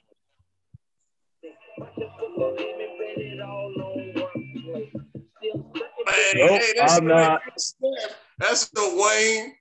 Man, 6.06 6.34
Nope, 6.34 6.60
hey, 6.60 6.72
that's, 6.76 6.96
I'm 6.96 7.06
not. 7.06 7.42
That's 8.38 8.70
a 8.76 8.96
Wayne. 8.96 9.54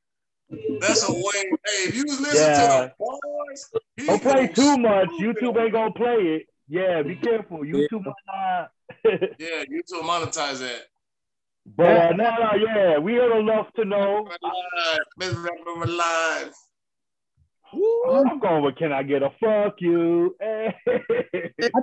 That's 0.80 1.08
a 1.10 1.12
way. 1.14 1.22
Hey, 1.66 1.90
if 1.90 1.96
you 1.96 2.04
listen 2.06 2.36
Yeah. 2.36 2.54
to 2.62 2.68
the 2.68 2.94
boys, 3.00 3.70
he 3.98 4.06
Don't 4.06 4.22
play 4.22 4.48
too 4.48 4.78
much. 4.78 5.10
YouTube 5.20 5.62
ain't 5.62 5.74
gonna 5.74 5.92
play 5.94 6.16
it. 6.38 6.48
Yeah, 6.70 7.02
be 7.02 7.16
careful. 7.16 7.60
YouTube 7.60 8.06
might 8.06 8.14
not. 8.28 8.72
Yeah, 9.40 9.64
YouTube 9.66 10.04
monetize 10.04 10.60
that. 10.60 10.84
but 11.66 11.86
uh, 11.98 12.12
no, 12.12 12.24
no, 12.24 12.56
yeah, 12.56 12.98
we 12.98 13.14
heard 13.16 13.40
enough 13.40 13.68
to 13.76 13.86
know. 13.86 14.20
Alive, 14.42 15.00
best 15.18 15.36
rapper 15.36 15.84
alive. 15.84 16.54
I'm 18.10 18.40
going 18.40 18.64
with 18.64 18.78
Can 18.78 18.94
I 18.94 19.04
Get 19.04 19.22
a 19.24 19.30
Fuck 19.42 19.76
You? 19.80 20.36
Hey. 20.40 20.74
I 20.88 21.00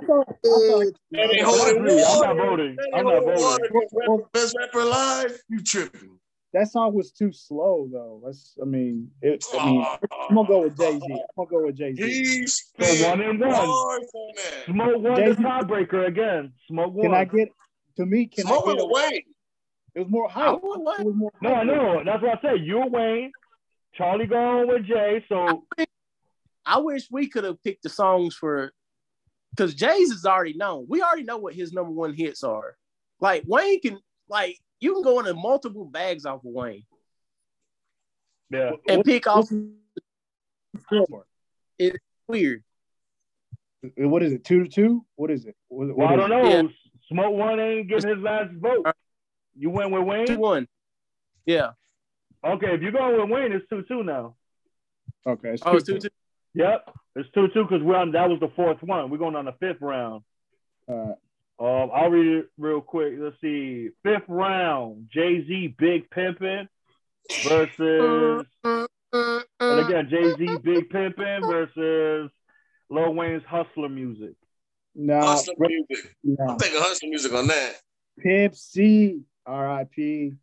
thought, 0.07 0.25
I 0.27 0.33
thought 0.43 0.85
That 1.11 1.29
ain't 1.31 1.41
I 1.41 1.43
holding 1.43 1.77
agree. 1.77 2.03
I'm 2.03 2.21
not 2.21 2.37
voting. 2.37 2.77
I'm 2.95 3.05
not 3.05 3.23
voting. 3.23 3.35
Best 3.35 3.93
rapper- 3.93 4.29
Best 4.33 4.55
rapper 4.59 4.79
alive. 4.79 5.39
You 5.49 5.61
tripping? 5.61 6.19
That 6.55 6.71
song 6.71 6.93
was 6.93 7.11
too 7.11 7.33
slow 7.33 7.89
though. 7.91 8.21
Let's. 8.23 8.57
I 8.61 8.65
mean, 8.65 9.11
it, 9.21 9.43
I 9.59 9.65
mean, 9.65 9.85
I'm 10.29 10.35
gonna 10.35 10.47
go 10.47 10.61
with 10.63 10.77
Jay 10.77 10.97
Z. 10.99 11.05
I'm 11.11 11.19
gonna 11.45 11.49
go 11.49 11.65
with 11.65 11.77
Jay 11.77 11.93
Z. 11.93 12.01
He 12.01 12.47
So 12.47 13.07
one 13.09 13.19
and 13.21 13.39
one. 13.39 13.49
bars. 13.49 14.03
Smoke 14.65 15.01
one 15.01 15.15
Jay-Z. 15.17 15.35
the 15.35 15.41
tiebreaker 15.47 16.07
again. 16.07 16.53
Smoke 16.67 16.93
one. 16.93 17.07
Can 17.07 17.13
I 17.13 17.25
get? 17.25 17.49
To 17.97 18.05
me, 18.05 18.27
can 18.27 18.45
Smoke 18.45 18.67
I 18.67 18.69
on 18.71 18.75
get? 18.77 18.81
the 18.81 18.87
way. 18.87 19.25
It 19.95 19.99
was 19.99 20.09
more 20.09 20.29
I 20.29 20.31
hype. 20.31 20.55
It 20.55 20.63
was 20.63 21.15
more. 21.15 21.31
No, 21.41 21.53
I 21.53 21.63
know. 21.63 22.01
That's 22.05 22.23
what 22.23 22.37
I 22.37 22.41
said. 22.41 22.65
You're 22.65 22.87
Wayne. 22.89 23.31
Charlie 23.93 24.25
going 24.27 24.67
with 24.67 24.85
Jay. 24.85 25.23
So 25.29 25.65
I 26.65 26.79
wish 26.79 27.07
we 27.11 27.27
could 27.27 27.43
have 27.43 27.61
picked 27.63 27.83
the 27.83 27.89
songs 27.89 28.35
for 28.35 28.71
because 29.51 29.73
Jay's 29.73 30.11
is 30.11 30.25
already 30.25 30.55
known. 30.55 30.85
We 30.89 31.01
already 31.01 31.23
know 31.23 31.37
what 31.37 31.53
his 31.53 31.73
number 31.73 31.91
one 31.91 32.13
hits 32.13 32.43
are. 32.43 32.75
Like 33.19 33.43
Wayne 33.45 33.81
can 33.81 33.99
like 34.29 34.57
you 34.79 34.93
can 34.93 35.03
go 35.03 35.19
into 35.19 35.33
multiple 35.33 35.85
bags 35.85 36.25
off 36.25 36.43
of 36.45 36.51
Wayne 36.51 36.83
yeah. 38.49 38.71
and 38.87 39.03
pick 39.03 39.27
off 39.27 39.49
it's 41.77 41.97
weird. 42.27 42.63
What 43.97 44.23
is 44.23 44.33
it? 44.33 44.43
Two 44.43 44.63
to 44.63 44.69
two? 44.69 45.05
What 45.15 45.31
is 45.31 45.45
it? 45.45 45.55
What, 45.67 45.95
Well, 45.95 46.07
what 46.07 46.13
I 46.13 46.15
don't 46.15 46.31
it? 46.31 46.63
know. 46.63 46.69
Smoke 47.09 47.33
one 47.33 47.59
ain't 47.59 47.87
getting 47.87 48.09
his 48.09 48.19
last 48.19 48.51
vote. 48.53 48.87
You 49.57 49.69
went 49.69 49.91
with 49.91 50.01
Two 50.01 50.33
Wayne. 50.33 50.39
one. 50.39 50.67
Yeah. 51.45 51.71
Okay, 52.43 52.73
if 52.73 52.81
you're 52.81 52.91
going 52.91 53.19
with 53.19 53.29
Wayne, 53.29 53.51
it's 53.51 53.65
two 53.69 53.83
two 53.87 54.03
now. 54.03 54.35
Okay. 55.25 55.49
It's 55.49 55.63
Oh, 55.65 55.75
it's 55.77 55.85
two 55.85 55.99
two. 55.99 56.09
Yep, 56.55 56.89
it's 57.15 57.29
two 57.31 57.47
two 57.53 57.63
because 57.63 57.83
we're 57.83 57.95
on. 57.95 58.11
That 58.11 58.29
was 58.29 58.39
the 58.39 58.49
fourth 58.55 58.81
one. 58.81 59.09
We're 59.09 59.17
going 59.17 59.35
on 59.35 59.45
the 59.45 59.53
fifth 59.53 59.81
round. 59.81 60.23
All 60.87 61.07
right. 61.07 61.15
Um, 61.57 61.89
I'll 61.93 62.09
read 62.09 62.39
it 62.39 62.49
real 62.57 62.81
quick. 62.81 63.13
Let's 63.17 63.39
see. 63.39 63.89
Fifth 64.03 64.27
round, 64.27 65.07
Jay 65.11 65.45
Z, 65.47 65.75
Big 65.77 66.09
Pimpin' 66.09 66.67
versus, 67.43 68.45
and 68.63 69.79
again, 69.79 70.09
Jay 70.09 70.33
Z, 70.37 70.57
Big 70.63 70.89
Pimpin' 70.89 71.41
versus 71.49 72.29
Lil 72.89 73.13
Wayne's 73.13 73.43
Hustler 73.47 73.89
Music. 73.89 74.33
No, 74.95 75.19
Hustler 75.21 75.55
music. 75.59 76.15
no. 76.23 76.45
I'm 76.49 76.57
taking 76.57 76.79
hustler 76.79 77.09
music 77.09 77.33
on 77.33 77.47
that. 77.47 77.81
Pimp 78.19 78.55
C. 78.55 79.21
R.I.P. 79.45 80.33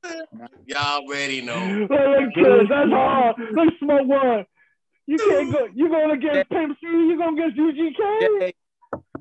Y'all 0.67 1.03
already 1.03 1.41
know. 1.41 1.57
Look, 1.91 2.35
kids, 2.35 2.69
that's 2.69 2.91
hard. 2.91 3.37
Let's 3.55 3.77
smoke 3.81 4.07
one. 4.07 4.45
You 5.07 5.17
can't 5.19 5.53
go. 5.53 5.69
You 5.75 5.89
going 5.89 6.13
against 6.13 6.51
Pimp 6.51 6.79
C? 6.81 6.87
You 6.87 7.19
going 7.19 7.39
against 7.39 7.59
UGK? 7.59 8.53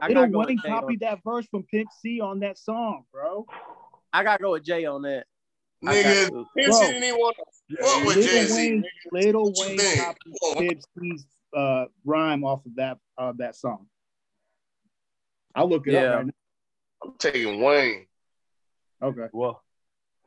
Yeah. 0.02 0.06
I 0.06 0.08
Little 0.08 0.24
gotta 0.24 0.32
go 0.32 0.40
Wayne 0.48 0.60
copied 0.66 1.00
that 1.02 1.20
verse 1.24 1.46
from 1.48 1.64
Pimp 1.64 1.92
C 1.92 2.20
on 2.22 2.40
that 2.40 2.58
song, 2.58 3.06
bro. 3.12 3.46
I 4.14 4.24
gotta 4.24 4.42
go 4.42 4.52
with 4.52 4.64
Jay 4.64 4.86
on 4.86 5.04
that. 5.04 5.26
I 5.86 5.96
Nigga, 5.96 6.04
got 6.04 6.32
to. 6.32 6.46
Pimp 6.58 6.74
C 6.74 6.88
didn't 6.88 7.04
even 7.04 7.20
want 7.20 7.36
to 7.70 7.78
fuck 7.78 8.06
with 8.06 8.16
Jay 8.26 8.42
Little 8.42 8.56
Z. 8.56 8.72
Wayne, 8.72 8.86
Little 9.12 9.52
What 9.52 9.70
you 9.70 9.78
Wayne 9.78 9.78
think? 9.78 10.00
copied 10.02 10.34
Come 10.44 10.58
on, 10.58 10.64
Pimp 10.64 10.82
C's 11.00 11.26
uh, 11.56 11.86
rhyme 12.06 12.44
off 12.44 12.66
of 12.66 12.76
that 12.76 12.98
of 13.18 13.38
that 13.38 13.56
song. 13.56 13.88
I'll 15.56 15.70
look 15.70 15.88
it 15.88 15.94
Yeah. 15.94 16.00
up 16.14 16.26
right 16.26 16.34
I'm 17.04 17.14
taking 17.18 17.62
Wayne. 17.62 18.06
Okay. 19.02 19.28
Well, 19.34 19.64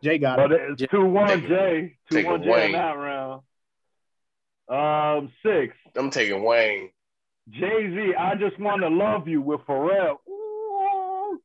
Jay 0.02 0.18
got 0.18 0.36
but 0.36 0.52
it. 0.52 0.60
it's 0.80 0.90
two 0.90 1.04
one 1.04 1.28
Take. 1.28 1.48
Jay, 1.48 1.96
Two 2.10 2.24
one 2.26 2.42
it 2.42 2.44
Jay 2.44 2.50
in 2.50 2.50
Wayne. 2.50 2.72
that 2.72 2.92
round. 2.96 3.42
Um, 4.68 5.32
six. 5.44 5.76
I'm 5.96 6.10
taking 6.10 6.42
Wayne. 6.42 6.90
Jay 7.50 7.90
Z, 7.94 8.14
I 8.18 8.34
just 8.36 8.58
want 8.58 8.82
to 8.82 8.88
love 8.88 9.28
you 9.28 9.40
with 9.42 9.60
Pharrell. 9.68 10.16
Ooh, 10.28 11.38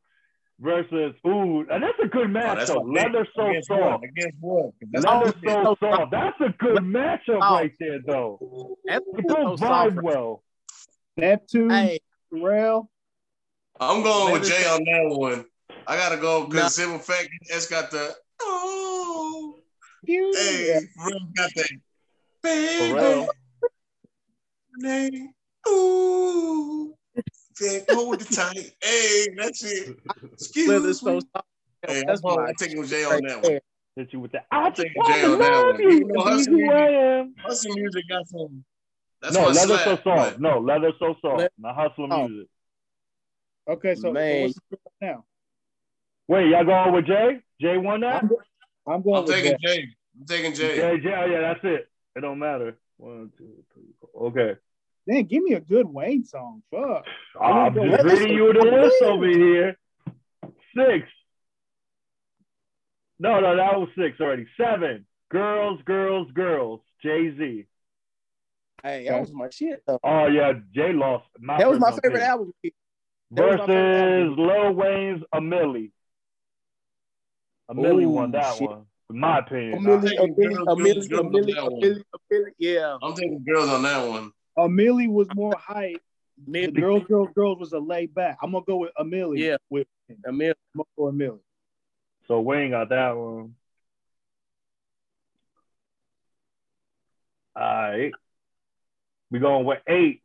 versus 0.60 1.14
Ooh, 1.28 1.60
and 1.70 1.84
that's 1.84 2.00
a 2.04 2.08
good 2.08 2.28
Oh, 2.28 2.34
matchup. 2.34 2.56
that's 2.56 2.70
what 2.70 2.88
Leather 2.88 3.28
so 3.36 3.50
Against 3.50 3.70
what? 3.70 3.80
soft. 3.80 4.04
Against 4.06 4.38
what? 4.40 4.66
'Cause 4.80 4.90
That's 4.92 5.06
Leather 5.06 5.34
so 5.44 5.76
soft. 5.80 6.12
That's 6.12 6.42
a 6.42 6.50
good 6.60 6.84
matchup 6.84 7.42
Oh. 7.42 7.54
right 7.56 7.74
there, 7.80 8.00
though. 8.06 8.78
That's 8.86 9.06
They 9.16 9.24
so 9.28 9.34
both 9.58 9.60
vibe 9.60 10.02
well. 10.02 10.44
Neptune, 11.18 11.70
Hey, 11.70 12.00
Pharrell. 12.32 12.88
I'm 13.80 14.04
going 14.04 14.34
with 14.34 14.46
Jay 14.46 14.66
on 14.66 14.84
that 14.86 15.16
one. 15.18 15.46
I 15.88 15.96
gotta 15.98 16.18
go 16.18 16.46
because 16.46 16.78
No. 16.78 16.84
simple 16.84 17.00
fact 17.00 17.30
it's 17.42 17.68
got 17.68 17.92
the 17.92 18.16
oh 18.42 19.60
Pew. 20.06 20.34
hey 20.36 20.86
Pharrell 20.98 21.36
got 21.36 21.50
that 21.56 21.70
Pharrell. 22.44 23.28
baby 24.80 25.30
ooh 25.68 26.94
Say, 27.56 27.84
hold 27.90 28.22
it 28.22 28.32
tight 28.32 28.72
hey 28.82 29.28
that's 29.38 29.64
it 29.64 29.98
Leather 30.68 30.90
excuse 30.90 31.02
so 31.02 31.16
me 31.16 31.22
soft. 31.34 31.48
hey 31.88 32.04
That's 32.08 32.22
I'm, 32.26 32.36
my 32.36 32.46
I'm 32.48 32.56
taking 32.56 32.84
Jay 32.86 33.04
on 33.04 33.12
right 33.12 33.24
that 33.28 33.42
one 33.42 33.52
there. 33.52 33.62
Hit 33.96 34.14
you 34.14 34.20
with 34.22 34.32
that. 34.32 34.46
I 34.52 34.70
just 34.70 34.82
taking 34.82 35.02
want 35.02 35.08
Jay 35.14 35.26
on 35.26 35.40
that 35.40 35.66
one. 35.66 35.82
you. 35.82 35.90
Even 35.92 36.08
though 36.08 36.22
Hustle 36.22 36.54
who 36.54 36.72
I 36.72 37.20
am. 37.20 37.36
Hustle 37.44 37.76
music 37.76 38.08
got 38.08 38.28
some 38.28 38.64
that's 39.22 39.36
no, 39.36 39.48
leather 39.48 39.78
slap, 39.78 39.84
so 39.84 39.96
soft. 39.96 40.06
but 40.06 40.42
No, 40.42 40.60
leather 40.60 40.92
so 41.00 41.16
soft. 41.22 41.38
Le- 41.40 41.50
Not 41.58 41.76
hustler 41.76 42.08
Oh. 42.10 42.28
music. 42.28 42.48
Okay, 43.70 43.96
so, 43.96 44.02
so 44.02 44.12
Man. 44.12 44.42
what's 44.44 44.60
now? 45.02 45.26
Wait, 46.28 46.48
y'all 46.48 46.64
going 46.64 46.94
with 46.94 47.06
Jay? 47.06 47.40
Jay 47.60 47.78
won 47.78 48.02
that? 48.02 48.24
I'm, 48.24 48.30
I'm 48.88 49.02
going 49.02 49.18
I'm 49.18 49.26
with 49.26 49.36
taking 49.36 49.58
Jay. 49.62 49.76
Jay 49.82 49.88
I'm 50.20 50.26
taking 50.26 50.54
Jay 50.54 50.76
Jay, 50.76 51.00
Jay, 51.00 51.14
oh, 51.16 51.26
yeah, 51.26 51.42
that's 51.42 51.60
it. 51.64 51.88
It 52.16 52.22
don't 52.22 52.40
matter. 52.40 52.78
One, 52.98 53.32
two, 53.38 53.64
three, 53.74 53.84
four. 54.00 54.28
Okay. 54.28 54.60
Man, 55.10 55.24
give 55.24 55.42
me 55.42 55.54
a 55.56 55.60
good 55.60 55.88
Wayne 55.88 56.24
song. 56.24 56.62
Fuck. 56.70 57.04
Ah, 57.42 57.66
I'm 57.66 57.74
go 57.74 57.82
reading 57.82 58.38
you 58.38 58.54
the 58.54 58.60
list 58.60 59.02
over 59.02 59.28
here. 59.28 59.76
Six. 60.78 61.08
No, 63.18 63.40
no, 63.40 63.56
that 63.56 63.80
was 63.80 63.90
six 63.98 64.22
already. 64.22 64.46
Seven. 64.56 65.08
Girls, 65.32 65.80
girls, 65.86 66.28
girls. 66.36 66.82
Jay 67.02 67.36
Z. 67.36 67.66
Hey, 68.84 69.08
that 69.10 69.20
was 69.20 69.34
my 69.34 69.50
shit. 69.50 69.82
Though. 69.88 70.00
Oh 70.04 70.28
yeah, 70.28 70.54
Jay 70.76 70.94
lost. 70.94 71.26
My 71.40 71.58
That 71.58 71.72
was 71.72 71.80
my 71.80 71.90
favorite 71.90 72.14
pick. 72.20 72.22
album. 72.22 72.54
That 72.62 72.72
favorite 73.36 73.58
Versus 73.66 74.38
album. 74.38 74.46
Lil 74.46 74.74
Wayne's 74.76 75.24
A 75.34 75.40
Milli. 75.42 75.92
A 77.70 77.74
Milli 77.74 78.04
Ooh, 78.04 78.10
won 78.10 78.32
that 78.34 78.58
shit. 78.58 78.70
one, 78.70 78.86
in 79.10 79.20
my 79.20 79.40
opinion. 79.40 79.74
A 79.74 79.90
milli, 79.90 80.06
a 80.06 80.28
taking 80.28 80.30
a 80.30 80.66
girls, 80.66 80.68
a 80.68 81.10
girls 81.10 81.26
on 81.26 81.32
milli, 81.34 81.56
that 81.56 81.58
a 81.58 81.66
one. 81.66 81.82
milli, 81.82 82.04
a 82.14 82.34
milli. 82.34 82.52
Yeah, 82.60 82.98
I'm 83.02 83.16
taking 83.16 83.44
girls 83.44 83.70
on 83.70 83.82
that 83.82 84.08
one 84.08 84.32
A 84.60 84.68
Milli 84.68 85.08
was 85.08 85.28
more 85.34 85.56
hype. 85.58 86.02
The 86.46 86.68
milli. 86.68 86.80
girls, 86.80 87.04
girls, 87.08 87.30
girls 87.36 87.60
was 87.60 87.74
a 87.74 87.80
lay 87.80 88.06
back. 88.06 88.38
I'm 88.42 88.52
gonna 88.52 88.64
go 88.66 88.78
with 88.78 88.92
A 88.98 89.04
Milli. 89.04 89.40
Yeah. 89.40 89.58
With 89.70 89.88
A 90.26 90.32
milli. 90.32 90.54
I'm 90.76 90.78
gonna 90.78 90.86
go 90.98 91.06
with 91.06 91.16
A 91.16 91.18
Milli. 91.18 91.40
So 92.28 92.42
Wayne 92.42 92.72
got 92.72 92.90
that 92.90 93.18
one. 93.18 93.56
All 97.56 97.64
right. 97.64 98.12
We 99.32 99.40
going 99.40 99.66
with 99.66 99.80
eight. 99.88 100.22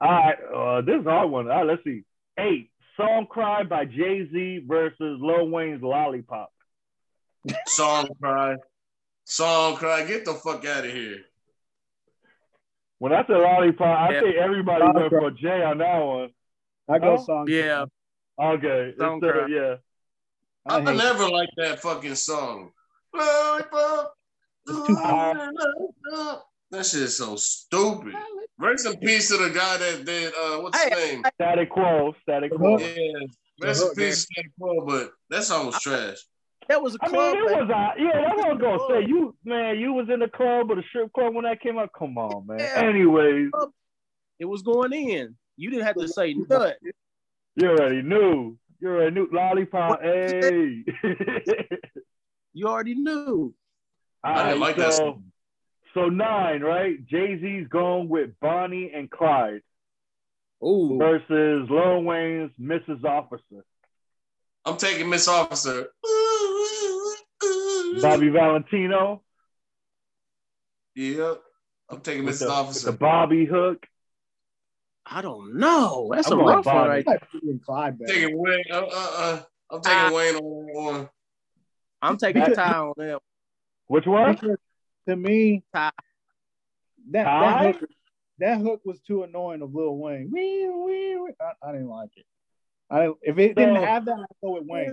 All 0.00 0.10
right. 0.10 0.36
Uh, 0.54 0.80
this 0.82 1.00
is 1.00 1.06
a 1.06 1.10
hard 1.10 1.30
one. 1.30 1.50
All 1.50 1.58
right, 1.58 1.66
let's 1.66 1.84
see. 1.84 2.04
Eight. 2.38 2.70
Song 2.96 3.26
Cry 3.28 3.62
by 3.62 3.84
Jay 3.84 4.28
Z 4.32 4.64
versus 4.66 5.18
Lil 5.20 5.48
Wayne's 5.48 5.82
Lollipop. 5.82 6.50
song 7.66 8.08
cry 8.20 8.56
song 9.24 9.76
cry 9.76 10.04
get 10.04 10.24
the 10.24 10.34
fuck 10.34 10.64
out 10.64 10.84
of 10.84 10.90
here 10.90 11.18
When 12.98 13.12
I 13.12 13.24
said 13.26 13.36
Lollipop, 13.36 13.86
I 13.86 14.12
Yeah. 14.14 14.20
think 14.20 14.36
everybody 14.36 14.84
went 14.92 15.10
for 15.10 15.30
Jay 15.30 15.62
on 15.62 15.78
that 15.78 15.98
one. 15.98 16.30
I 16.88 16.98
go 16.98 17.12
Oh, 17.18 17.24
song. 17.24 17.46
Yeah, 17.48 17.84
Okay. 18.40 18.94
Song 18.98 19.14
Instead 19.14 19.32
Cry. 19.34 19.46
yeah. 19.48 19.76
I 20.66 20.76
I, 20.76 20.80
hate 20.82 20.96
never 20.96 21.28
liked 21.28 21.52
that 21.56 21.80
fucking 21.80 22.14
song. 22.16 22.72
Lollipop. 23.14 24.14
It's 24.66 24.86
too 24.86 24.94
hard. 24.96 25.54
That 26.70 26.84
shit 26.84 27.02
is 27.02 27.16
so 27.16 27.36
stupid. 27.36 28.14
Rest 28.58 28.86
in 28.86 28.98
peace 28.98 29.28
to 29.28 29.36
the 29.38 29.50
guy 29.50 29.76
that 29.78 30.04
did 30.04 30.34
uh 30.34 30.58
what's 30.60 30.78
his 30.82 30.92
Hey, 30.92 31.12
name? 31.14 31.24
Static 31.34 31.70
Quo. 31.70 32.14
Static 32.22 32.50
The 32.50 32.56
Quo. 32.58 32.78
Yeah. 32.78 33.12
Rest 33.62 33.82
in 33.84 33.94
peace 33.94 34.26
to 34.26 34.32
Static 34.34 34.50
Quo, 34.60 34.84
but 34.84 35.12
that 35.30 35.44
song 35.44 35.66
was 35.66 35.80
trash. 35.80 36.18
That 36.68 36.82
was 36.82 36.94
a 36.94 36.98
club. 36.98 37.34
mean, 37.34 37.44
it 37.44 37.48
back- 37.48 37.60
was 37.60 37.70
a, 37.70 37.74
uh, 37.74 37.92
yeah, 37.98 38.20
that's 38.22 38.36
what 38.36 38.46
I 38.46 38.52
was 38.52 38.60
gonna 38.60 39.00
say. 39.02 39.08
You 39.08 39.34
man, 39.44 39.78
you 39.78 39.92
was 39.92 40.08
in 40.10 40.20
the 40.20 40.28
club 40.28 40.70
or 40.70 40.76
the 40.76 40.82
strip 40.88 41.12
club 41.12 41.34
when 41.34 41.44
that 41.44 41.60
came 41.60 41.78
out. 41.78 41.90
Come 41.98 42.18
on, 42.18 42.46
man. 42.46 42.58
Yeah. 42.58 42.82
Anyways, 42.82 43.50
it 44.38 44.44
was 44.44 44.62
going 44.62 44.92
in. 44.92 45.36
You 45.56 45.70
didn't 45.70 45.86
have 45.86 45.96
to 45.96 46.08
say 46.08 46.34
nothing. 46.34 46.74
you 47.56 47.68
already 47.68 48.02
knew. 48.02 48.56
You 48.80 48.88
already 48.88 49.14
knew. 49.14 49.28
Lollipop. 49.32 50.00
Hey. 50.02 50.84
You 52.54 52.66
already 52.66 52.94
knew. 52.94 53.54
All 54.24 54.32
I 54.32 54.48
didn't 54.48 54.60
right, 54.60 54.68
like 54.68 54.76
that 54.76 54.92
so, 54.94 54.98
song. 54.98 55.24
so 55.94 56.08
nine, 56.08 56.60
right? 56.60 57.04
Jay 57.06 57.38
Z's 57.40 57.68
going 57.68 58.08
with 58.08 58.30
Bonnie 58.40 58.90
and 58.92 59.08
Clyde 59.08 59.60
Ooh, 60.64 60.96
versus 60.98 61.68
Lil 61.70 62.02
Wayne's 62.02 62.50
Mrs. 62.60 63.04
Officer. 63.04 63.64
I'm 64.64 64.76
taking 64.76 65.08
Miss 65.08 65.28
Officer. 65.28 65.88
Bobby 68.02 68.28
Valentino. 68.28 69.22
Yep. 70.94 71.40
I'm 71.90 72.00
taking 72.00 72.24
with 72.24 72.34
Miss 72.34 72.40
the, 72.40 72.50
Officer. 72.50 72.90
the 72.90 72.96
Bobby 72.96 73.44
hook. 73.44 73.86
I 75.06 75.22
don't 75.22 75.56
know. 75.56 76.10
That's 76.14 76.30
I'm 76.30 76.38
a 76.40 76.42
going 76.42 76.56
rough 76.56 76.66
one 76.66 76.76
right 76.88 77.04
I 77.06 77.10
like 77.12 77.20
Bonnie 77.32 77.50
and 77.52 77.62
Clyde 77.64 77.98
better. 77.98 78.12
taking 78.12 78.38
Wayne. 78.38 78.64
Uh, 78.70 78.76
uh, 78.76 78.82
uh, 78.92 79.42
I'm 79.70 79.80
taking 79.80 79.98
Ah. 79.98 80.12
Wayne 80.12 80.34
on 80.36 80.66
that 80.66 80.74
one. 80.74 81.08
I'm 82.02 82.16
taking 82.18 82.42
That- 82.42 82.54
time 82.54 82.88
on 82.88 82.94
that. 82.98 83.20
Which 83.86 84.06
one? 84.06 84.34
Because 84.34 84.58
to 85.08 85.16
me, 85.16 85.64
Ty. 85.74 85.90
that 87.12 87.24
Ty? 87.24 87.62
that 87.72 87.76
hook, 87.80 87.90
that 88.38 88.58
hook 88.60 88.80
was 88.84 89.00
too 89.00 89.22
annoying 89.22 89.62
of 89.62 89.74
Lil 89.74 89.96
Wayne. 89.96 90.30
Wee, 90.30 90.68
wee, 90.68 91.16
wee. 91.16 91.32
I, 91.40 91.52
I 91.66 91.72
didn't 91.72 91.88
like 91.88 92.10
it. 92.16 92.26
I 92.90 93.08
if 93.22 93.38
it 93.38 93.54
didn't 93.56 93.76
have 93.76 94.04
that, 94.04 94.18
I'd 94.18 94.26
go 94.42 94.60
with 94.60 94.64
Wayne. 94.66 94.92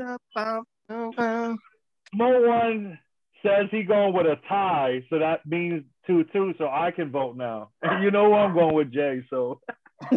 No 2.13 2.39
one 2.41 2.99
says 3.43 3.67
he 3.71 3.83
going 3.83 4.13
with 4.13 4.25
a 4.25 4.37
tie, 4.47 5.03
so 5.09 5.19
that 5.19 5.45
means 5.45 5.83
two 6.07 6.23
two. 6.33 6.53
So 6.57 6.67
I 6.67 6.91
can 6.91 7.11
vote 7.11 7.35
now. 7.37 7.69
And 7.81 8.03
you 8.03 8.11
know 8.11 8.33
I'm 8.33 8.53
going 8.53 8.75
with 8.75 8.91
Jay. 8.91 9.23
So 9.29 9.59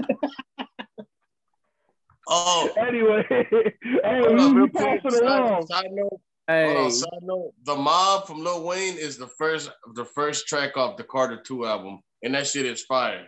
Oh, 2.30 2.68
anyway, 2.78 3.24
hey, 3.30 3.46
we, 3.50 4.00
on, 4.02 4.54
we 4.54 4.60
real 4.60 4.68
quick. 4.68 5.00
it 5.04 5.12
Side, 5.12 5.22
along. 5.22 5.66
side 5.66 5.86
note. 5.92 6.20
Hey, 6.46 6.66
Hold 6.66 6.76
on, 6.86 6.90
side 6.90 7.08
note. 7.22 7.52
The 7.64 7.74
Mob 7.74 8.26
from 8.26 8.44
Lil 8.44 8.64
Wayne 8.64 8.98
is 8.98 9.16
the 9.16 9.26
first 9.28 9.70
the 9.94 10.04
first 10.04 10.46
track 10.46 10.76
off 10.76 10.96
the 10.98 11.04
Carter 11.04 11.40
2 11.42 11.64
album, 11.64 12.00
and 12.22 12.34
that 12.34 12.46
shit 12.46 12.66
is 12.66 12.82
fire. 12.84 13.26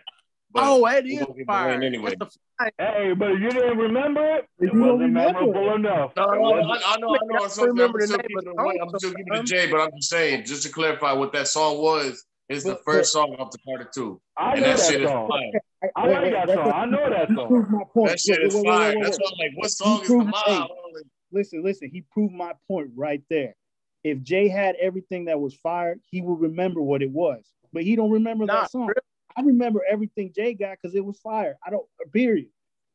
But 0.53 0.63
oh, 0.65 0.85
it 0.87 1.03
we 1.05 1.11
is 1.13 1.19
gonna 1.19 1.27
get 1.33 1.37
the 1.37 1.45
fire. 1.45 1.69
Wayne 1.69 1.83
anyway. 1.83 2.15
That's 2.19 2.37
the 2.59 2.71
Hey, 2.77 3.13
but 3.17 3.29
you 3.39 3.49
didn't 3.49 3.77
remember 3.77 4.35
it. 4.37 4.47
If 4.59 4.69
It 4.69 4.73
you 4.73 4.79
don't 4.79 4.81
wasn't 4.81 4.99
remember 5.01 5.39
memorable 5.45 5.75
enough. 5.75 6.11
No, 6.17 6.23
It 6.23 6.35
no, 6.35 6.41
wasn't- 6.41 6.71
I, 6.71 6.93
I 6.93 6.97
know, 6.99 7.15
I 7.15 7.17
know. 7.25 7.43
I'm 7.43 7.49
still, 7.49 7.67
remember 7.67 7.97
I'm 7.97 8.01
the 8.01 8.07
still 8.07 8.17
name 8.17 8.27
giving 8.27 8.37
of 8.37 8.43
it 8.43 8.55
the 8.55 8.61
away. 8.61 8.77
song 8.77 8.89
I'm 8.93 8.99
still 8.99 9.09
giving 9.11 9.25
it 9.27 9.31
um, 9.39 9.45
to 9.45 9.47
sometimes. 9.47 9.49
Jay, 9.49 9.71
but 9.71 9.81
I'm 9.81 9.91
just 9.95 10.09
saying, 10.09 10.45
just 10.45 10.63
to 10.63 10.69
clarify 10.69 11.13
what 11.13 11.31
that 11.33 11.47
song 11.47 11.77
was, 11.81 12.25
is 12.49 12.63
the 12.63 12.73
But- 12.73 12.83
first 12.85 13.13
song 13.13 13.35
off 13.39 13.51
the 13.51 13.57
Carter 13.65 13.89
2. 13.93 14.21
I 14.37 14.51
And 14.53 14.61
know 14.61 14.67
that 14.67 14.77
that 14.77 14.91
shit 14.91 15.01
is 15.01 15.09
song. 15.09 15.29
fire. 15.29 15.91
I 15.95 16.07
like 16.07 16.31
that 16.33 16.49
song. 16.55 16.71
I 16.73 16.85
know 16.85 17.09
that 17.09 17.29
He 17.29 17.35
song. 17.35 17.47
proved 17.47 17.69
my 17.71 17.83
point. 17.93 18.09
That 18.09 18.19
shit 18.19 18.37
Wait, 18.39 18.47
is 18.47 18.53
wait, 18.55 18.61
wait, 18.63 18.67
fire. 18.69 18.87
wait, 18.89 18.95
wait, 18.97 19.03
That's 19.03 19.17
wait. 19.17 19.23
why 19.25 19.31
I'm 19.31 19.49
like, 19.49 19.57
what 19.57 19.65
He 19.65 19.69
song 19.69 19.93
is 19.93 20.01
the 20.01 20.05
proved- 20.13 20.25
Mob? 20.27 20.43
hey. 20.45 20.53
I'm 20.55 20.93
like, 20.93 21.03
Listen, 21.33 21.63
listen. 21.63 21.89
He 21.89 22.01
proved 22.01 22.33
my 22.33 22.51
point 22.67 22.89
right 22.95 23.23
there. 23.29 23.55
If 24.03 24.21
Jay 24.21 24.49
had 24.49 24.75
everything 24.75 25.25
that 25.25 25.39
was 25.39 25.53
fired, 25.55 26.01
he 26.11 26.21
would 26.21 26.41
remember 26.41 26.81
what 26.81 27.01
it 27.01 27.09
was. 27.09 27.41
But 27.71 27.83
he 27.83 27.95
don't 27.95 28.11
remember 28.11 28.45
Nah, 28.45 28.61
that 28.63 28.71
song. 28.71 28.89
I 29.35 29.41
remember 29.41 29.81
everything 29.89 30.31
Jay 30.35 30.53
got 30.53 30.77
because 30.81 30.95
it 30.95 31.05
was 31.05 31.19
fire. 31.19 31.57
I 31.65 31.69
don't. 31.69 31.85
Period. 32.11 32.47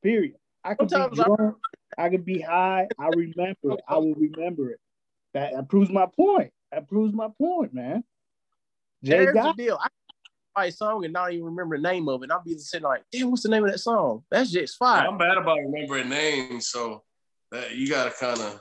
Period. 0.02 0.34
I 0.64 0.74
could 0.74 0.90
Sometimes 0.90 1.18
be 1.18 1.24
drunk. 1.24 1.56
I 1.96 2.08
could 2.08 2.24
be 2.24 2.40
high. 2.40 2.88
I 2.98 3.08
remember 3.08 3.72
it. 3.72 3.80
I 3.88 3.96
will 3.96 4.14
remember 4.14 4.70
it. 4.70 4.80
That, 5.34 5.54
that 5.54 5.68
proves 5.68 5.90
my 5.90 6.06
point. 6.06 6.52
That 6.72 6.88
proves 6.88 7.14
my 7.14 7.28
point, 7.38 7.72
man. 7.72 8.04
Jay 9.02 9.16
Here's 9.16 9.26
the 9.28 9.32
got 9.34 9.56
deal. 9.56 9.78
I 9.80 9.88
can 9.88 9.90
write 10.56 10.72
a 10.72 10.76
song 10.76 11.04
and 11.04 11.12
not 11.12 11.32
even 11.32 11.44
remember 11.46 11.76
the 11.76 11.82
name 11.82 12.08
of 12.08 12.22
it. 12.22 12.30
I'll 12.30 12.42
be 12.42 12.58
sitting 12.58 12.84
like, 12.84 13.04
damn, 13.12 13.30
what's 13.30 13.42
the 13.42 13.48
name 13.48 13.64
of 13.64 13.70
that 13.70 13.78
song? 13.78 14.24
That's 14.30 14.50
just 14.50 14.76
fire. 14.76 15.06
I'm 15.06 15.18
bad 15.18 15.36
about 15.36 15.58
remembering 15.58 16.08
names, 16.08 16.68
so 16.68 17.02
that 17.52 17.76
you 17.76 17.88
gotta 17.88 18.10
kind 18.10 18.40
of 18.40 18.60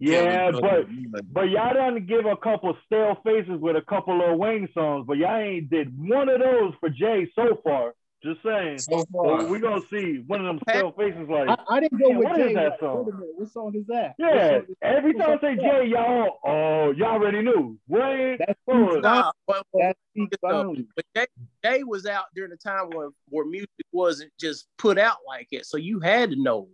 Yeah, 0.00 0.50
but 0.50 0.86
but 1.32 1.50
y'all 1.50 1.74
done 1.74 2.06
give 2.06 2.24
a 2.26 2.36
couple 2.36 2.74
stale 2.86 3.16
faces 3.22 3.60
with 3.60 3.76
a 3.76 3.82
couple 3.82 4.20
of 4.28 4.38
Wayne 4.38 4.68
songs, 4.72 5.04
but 5.06 5.18
y'all 5.18 5.36
ain't 5.36 5.68
did 5.70 5.92
one 5.96 6.28
of 6.28 6.40
those 6.40 6.72
for 6.80 6.88
Jay 6.88 7.30
so 7.34 7.60
far. 7.62 7.94
Just 8.22 8.42
saying. 8.42 8.78
So 8.80 9.06
Well, 9.12 9.38
far. 9.38 9.46
we 9.46 9.60
gonna 9.60 9.80
see 9.90 10.22
one 10.26 10.40
of 10.40 10.46
them 10.46 10.60
stale 10.68 10.92
faces 10.92 11.26
like, 11.30 11.48
I, 11.48 11.56
I 11.76 11.80
didn't 11.80 11.98
go 12.00 12.08
Yeah, 12.10 12.16
with 12.18 12.24
what 12.28 12.40
is 12.40 12.46
Jay. 12.48 12.54
that 12.54 12.78
song? 12.80 13.00
A 13.08 13.12
minute, 13.14 13.28
what 13.36 13.48
song 13.50 13.74
is 13.74 13.86
that? 13.86 14.14
yeah. 14.18 14.26
What 14.26 14.40
song 14.50 14.66
is- 14.68 14.76
Every 14.82 15.14
time 15.14 15.30
I 15.30 15.34
say 15.34 15.40
song 15.40 15.52
is 15.52 15.56
that? 15.62 15.80
Jay, 15.82 15.86
y'all, 15.88 16.38
oh, 16.44 16.90
y'all 16.92 17.08
already 17.12 17.40
knew. 17.40 17.78
Wayne, 17.88 18.36
That's 18.38 18.60
what 18.66 18.76
was 18.76 18.88
Steve 18.90 18.98
it? 18.98 19.02
Nah, 19.04 19.32
but, 19.46 19.66
That's 19.72 19.98
Steve 20.10 20.30
Good 20.30 20.38
stuff. 20.38 20.50
Finally. 20.52 20.86
but 20.96 21.04
Jay, 21.16 21.26
Jay 21.64 21.82
was 21.84 22.04
out 22.04 22.24
during 22.34 22.50
the 22.50 22.58
time 22.58 22.90
where, 22.90 23.08
where 23.30 23.46
music 23.46 23.70
wasn't 23.90 24.30
just 24.38 24.66
put 24.76 24.98
out 24.98 25.16
like 25.26 25.48
it, 25.52 25.64
so 25.64 25.78
you 25.78 26.00
had 26.00 26.30
to 26.30 26.36
know. 26.42 26.68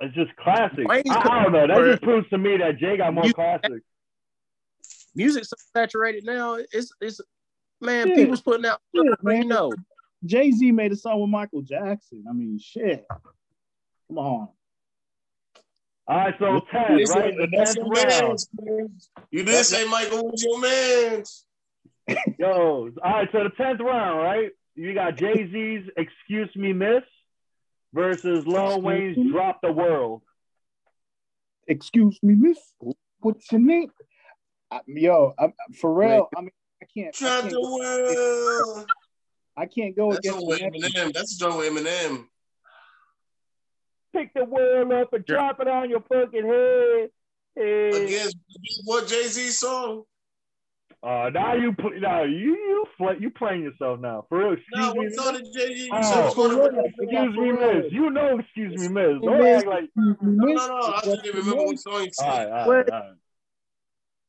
It's 0.00 0.14
just 0.14 0.34
classic. 0.36 0.86
I, 0.90 1.02
I 1.08 1.42
don't 1.42 1.52
know. 1.52 1.66
That 1.66 1.90
just 1.90 2.02
proves 2.02 2.28
to 2.30 2.38
me 2.38 2.56
that 2.58 2.78
Jay 2.78 2.96
got 2.96 3.14
more 3.14 3.26
You- 3.26 3.32
classics. 3.34 3.84
Music's 5.14 5.48
so 5.48 5.56
saturated 5.74 6.24
now. 6.24 6.54
It's 6.72 6.92
it's 7.00 7.20
man, 7.80 8.08
Yeah. 8.08 8.14
people's 8.16 8.42
putting 8.42 8.66
out. 8.66 8.80
Yeah, 8.92 9.02
you 9.24 9.44
know, 9.44 9.72
Jay 10.24 10.50
Z 10.50 10.72
made 10.72 10.92
a 10.92 10.96
song 10.96 11.20
with 11.20 11.30
Michael 11.30 11.62
Jackson. 11.62 12.24
I 12.28 12.32
mean, 12.32 12.58
shit. 12.58 13.06
Come 14.08 14.18
on. 14.18 14.48
All 16.08 16.16
right, 16.16 16.34
so 16.38 16.54
You 16.54 16.62
ten, 16.70 16.96
did 16.98 17.08
say- 17.08 17.30
The 17.36 17.48
that's 17.50 17.74
tenth 17.74 17.86
your 17.86 17.94
round. 17.94 18.38
mans, 18.60 19.10
You 19.30 19.42
did 19.44 19.64
say 19.64 19.88
Michael 19.88 20.24
was 20.30 20.44
your 20.44 20.60
man. 20.60 21.24
Yo, 22.38 22.90
all 23.02 23.10
right, 23.10 23.28
so 23.32 23.42
the 23.42 23.50
tenth 23.56 23.80
round, 23.80 24.18
right? 24.20 24.50
You 24.76 24.94
got 24.94 25.16
Jay 25.16 25.50
Z's 25.50 25.88
"Excuse 25.96 26.54
Me, 26.54 26.72
Miss" 26.72 27.02
versus 27.96 28.46
Lil 28.46 28.80
Wayne's 28.80 29.16
me? 29.16 29.32
"Drop 29.32 29.60
the 29.60 29.72
World." 29.72 30.22
Excuse 31.66 32.16
me, 32.22 32.34
miss. 32.36 32.58
What's 33.20 33.50
your 33.50 33.60
name? 33.60 33.90
I, 34.70 34.80
yo, 34.86 35.34
I'm, 35.38 35.52
for 35.80 35.92
real. 35.92 36.28
I 36.36 36.40
mean, 36.42 36.50
I 36.80 36.86
can't. 36.94 37.16
I 37.16 37.18
Drop 37.18 37.40
can't, 37.40 37.52
the 37.52 37.60
world. 37.60 38.90
I 39.56 39.66
can't 39.66 39.96
go 39.96 40.12
That's 40.12 40.26
against 40.26 40.46
with 40.46 40.58
the 40.58 40.70
next 40.70 40.82
one. 40.82 40.92
Eminem. 40.92 41.12
That's 41.14 41.36
the 41.36 41.44
joint 41.44 41.74
with 41.74 41.84
Eminem. 41.84 42.24
Pick 44.14 44.34
the 44.34 44.44
world 44.44 44.92
up 44.92 45.12
and 45.12 45.24
drop 45.24 45.60
it 45.60 45.68
on 45.68 45.90
your 45.90 46.00
fucking 46.00 46.46
head. 46.46 47.10
Hey. 47.56 47.88
Against 47.88 48.36
against 48.54 48.82
what 48.84 49.08
Jay 49.08 49.26
Z 49.26 49.50
song? 49.50 50.04
Uh, 51.02 51.30
now 51.32 51.54
you 51.54 51.72
pl- 51.72 52.00
now 52.00 52.22
you 52.24 52.56
you 52.56 52.84
play 52.96 53.16
you 53.20 53.30
playing 53.30 53.62
yourself 53.62 54.00
now 54.00 54.24
for 54.28 54.38
real. 54.38 54.52
Excuse 54.54 54.74
No, 54.76 54.94
me, 54.94 55.00
what 55.00 55.12
song 55.14 55.34
did 55.34 55.52
Jay 55.52 55.88
Oh, 55.92 56.30
for 56.34 56.48
real. 56.48 56.82
excuse 56.84 57.36
me, 57.36 57.52
miss. 57.52 57.92
You 57.92 58.10
know, 58.10 58.38
excuse 58.38 58.76
me, 58.76 58.88
miss. 58.88 59.18
For 59.20 59.30
Don't 59.38 59.46
act 59.46 59.66
like. 59.68 59.84
Excuse 59.84 60.16
me, 60.22 60.32
no, 60.36 60.46
no. 60.46 60.92
I 60.94 61.00
just 61.04 61.22
didn't 61.22 61.36
remember 61.36 61.64
what 61.64 61.78
song 61.78 62.00
he 62.00 62.10
All 62.18 62.26
right, 62.26 62.36
said. 62.38 62.48
all 62.48 62.52
right, 62.52 62.66
What? 62.66 62.92
all 62.92 62.98
right. 63.00 63.10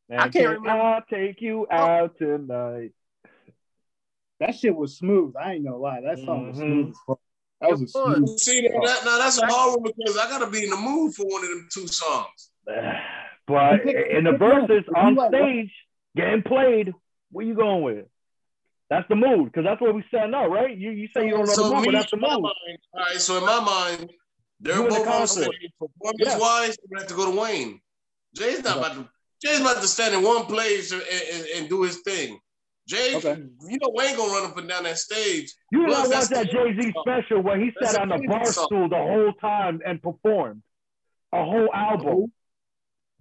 Man, 0.10 0.20
I 0.20 0.24
can't 0.24 0.34
can 0.34 0.46
remember. 0.50 0.70
I 0.70 1.02
take 1.10 1.42
you 1.42 1.68
out 1.72 2.18
tonight? 2.18 2.92
That 4.40 4.56
shit 4.56 4.76
was 4.76 4.98
smooth. 4.98 5.34
I 5.36 5.54
ain't 5.54 5.66
gonna 5.66 5.78
lie. 5.78 6.02
That 6.02 6.20
song 6.20 6.48
was 6.48 6.58
Mhm. 6.58 6.94
smooth. 7.06 7.18
That 7.60 7.72
was 7.72 7.82
a 7.82 7.86
It 7.86 7.90
smooth. 7.90 8.38
See, 8.40 8.62
now, 8.62 8.82
that, 8.86 9.04
now 9.04 9.18
that's 9.18 9.40
a 9.42 9.48
hard 9.48 9.82
one 9.82 9.92
because 9.98 10.16
I 10.18 10.30
gotta 10.30 10.48
be 10.50 10.64
in 10.64 10.70
the 10.70 10.78
mood 10.78 11.16
for 11.16 11.26
one 11.26 11.44
of 11.44 11.50
them 11.50 11.68
two 11.74 11.88
songs. 11.88 12.52
But 13.48 13.84
Pick- 13.84 14.08
in 14.12 14.26
the 14.26 14.34
verses 14.38 14.84
on 14.94 15.18
stage, 15.30 15.72
getting 16.18 16.44
played, 16.44 16.94
where 17.32 17.46
you 17.46 17.54
going 17.56 17.84
with? 17.84 18.06
That's 18.90 19.08
the 19.10 19.16
mood, 19.16 19.46
because 19.46 19.64
that's 19.66 19.82
what 19.82 19.94
we 19.96 20.04
setting 20.12 20.34
up, 20.34 20.50
right? 20.50 20.76
You 20.78 20.92
you 20.92 21.08
say 21.16 21.26
you 21.26 21.32
don't 21.32 21.46
know 21.46 21.54
so 21.54 21.70
the 21.70 21.76
mood, 21.76 21.86
but 21.86 21.92
that's 21.92 22.12
the 22.12 22.18
mood. 22.18 22.42
mind, 22.42 22.44
all 22.94 23.00
right. 23.02 23.20
So 23.20 23.38
in 23.38 23.46
my 23.46 23.60
mind, 23.60 24.12
they're 24.62 24.76
You 24.78 24.84
the 24.84 24.90
both 24.90 25.06
concert. 25.06 25.44
stage. 25.44 25.72
Performance 25.80 26.42
wise, 26.42 26.78
we 26.90 26.98
have 27.00 27.08
to 27.08 27.14
go 27.14 27.32
to 27.32 27.40
Wayne. 27.40 27.82
Jay's 28.36 28.64
not 28.64 28.78
Okay. 28.78 28.86
about 28.88 28.96
to. 28.96 29.10
Jay's 29.44 29.60
about 29.62 29.82
to 29.82 29.88
stand 29.88 30.16
in 30.16 30.24
one 30.24 30.46
place 30.46 30.92
and, 30.92 31.02
and, 31.02 31.46
and 31.56 31.70
do 31.70 31.84
his 31.84 31.98
thing. 32.02 32.40
Jay, 32.88 33.16
Okay. 33.18 33.36
you 33.70 33.78
know 33.82 33.90
Wayne 33.94 34.16
gonna 34.16 34.32
run 34.32 34.50
up 34.50 34.58
and 34.58 34.68
down 34.70 34.84
that 34.84 34.98
stage. 34.98 35.54
You 35.74 35.86
Plus, 35.86 36.08
watch 36.10 36.28
that 36.30 36.48
the- 36.48 36.54
Jay 36.54 36.82
Z 36.82 36.94
special 37.02 37.42
where 37.42 37.60
he 37.60 37.72
That's 37.82 37.92
sat 37.92 38.02
on 38.02 38.08
the 38.22 38.26
bar 38.28 38.46
song. 38.46 38.66
stool 38.68 38.88
the 38.90 38.96
whole 38.96 39.34
time 39.34 39.82
and 39.86 40.02
performed 40.02 40.64
a 41.34 41.44
whole 41.44 41.70
album. 41.74 42.32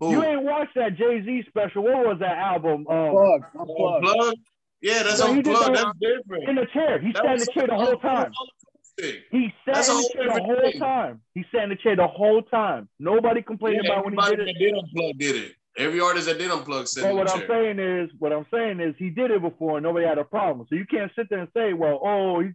Who? 0.01 0.11
You 0.11 0.25
ain't 0.25 0.43
watched 0.43 0.75
that 0.75 0.97
Jay 0.97 1.23
Z 1.25 1.45
special. 1.49 1.83
What 1.85 2.07
was 2.07 2.19
that 2.21 2.37
album? 2.37 2.87
Um, 2.89 3.11
Plug. 3.11 3.43
I'm 3.59 3.67
plugged. 3.67 4.07
Unplugged? 4.07 4.39
Yeah, 4.83 5.03
that's 5.03 5.21
No, 5.21 5.33
he 5.35 5.43
did 5.43 5.55
unplugged. 5.57 5.77
that- 5.77 5.95
That's 6.01 6.19
different. 6.21 6.49
in 6.49 6.55
the 6.57 6.67
chair. 6.73 6.99
He 7.01 7.13
That 7.13 7.23
sat 7.25 7.33
in 7.35 7.41
the 7.41 7.47
chair 7.53 7.67
the 7.67 7.75
whole 7.77 7.97
time. 7.97 8.33
acoustic. 8.33 9.25
He 9.31 9.55
sat 9.65 9.89
in 9.89 9.97
the 9.97 10.11
chair 10.15 10.25
the 10.27 10.43
whole 10.43 10.71
thing. 10.71 10.81
time. 10.81 11.21
He 11.35 11.45
sat 11.53 11.65
in 11.65 11.69
the 11.71 11.77
chair 11.77 11.97
the 11.97 12.07
whole 12.07 12.43
time. 12.43 12.89
Nobody 12.99 13.43
complained 13.43 13.81
Yeah, 13.85 13.93
about 13.93 14.05
when 14.05 14.15
he 14.15 14.19
everybody 14.21 14.37
did 14.37 14.49
it. 14.49 14.53
that 14.53 14.59
did 14.59 14.75
unplug 14.75 15.19
did 15.19 15.37
it. 15.37 15.53
Every 15.79 16.01
artist 16.01 16.27
that 16.27 16.39
did 16.39 16.51
unplug 16.51 16.89
said 16.89 17.03
But 17.03 17.15
what 17.17 17.31
I'm 17.31 17.47
saying 17.47 17.79
is, 17.79 18.11
what 18.19 18.33
I'm 18.33 18.47
saying 18.51 18.81
is, 18.81 18.95
he 18.99 19.11
did 19.11 19.31
it 19.31 19.43
before 19.43 19.77
and 19.79 19.85
nobody 19.85 20.07
had 20.07 20.19
a 20.19 20.25
problem. 20.25 20.67
So 20.71 20.75
you 20.77 20.87
can't 20.87 21.13
sit 21.17 21.29
there 21.29 21.41
and 21.41 21.49
say, 21.55 21.73
well, 21.75 22.01
oh, 22.03 22.41
he's, 22.41 22.53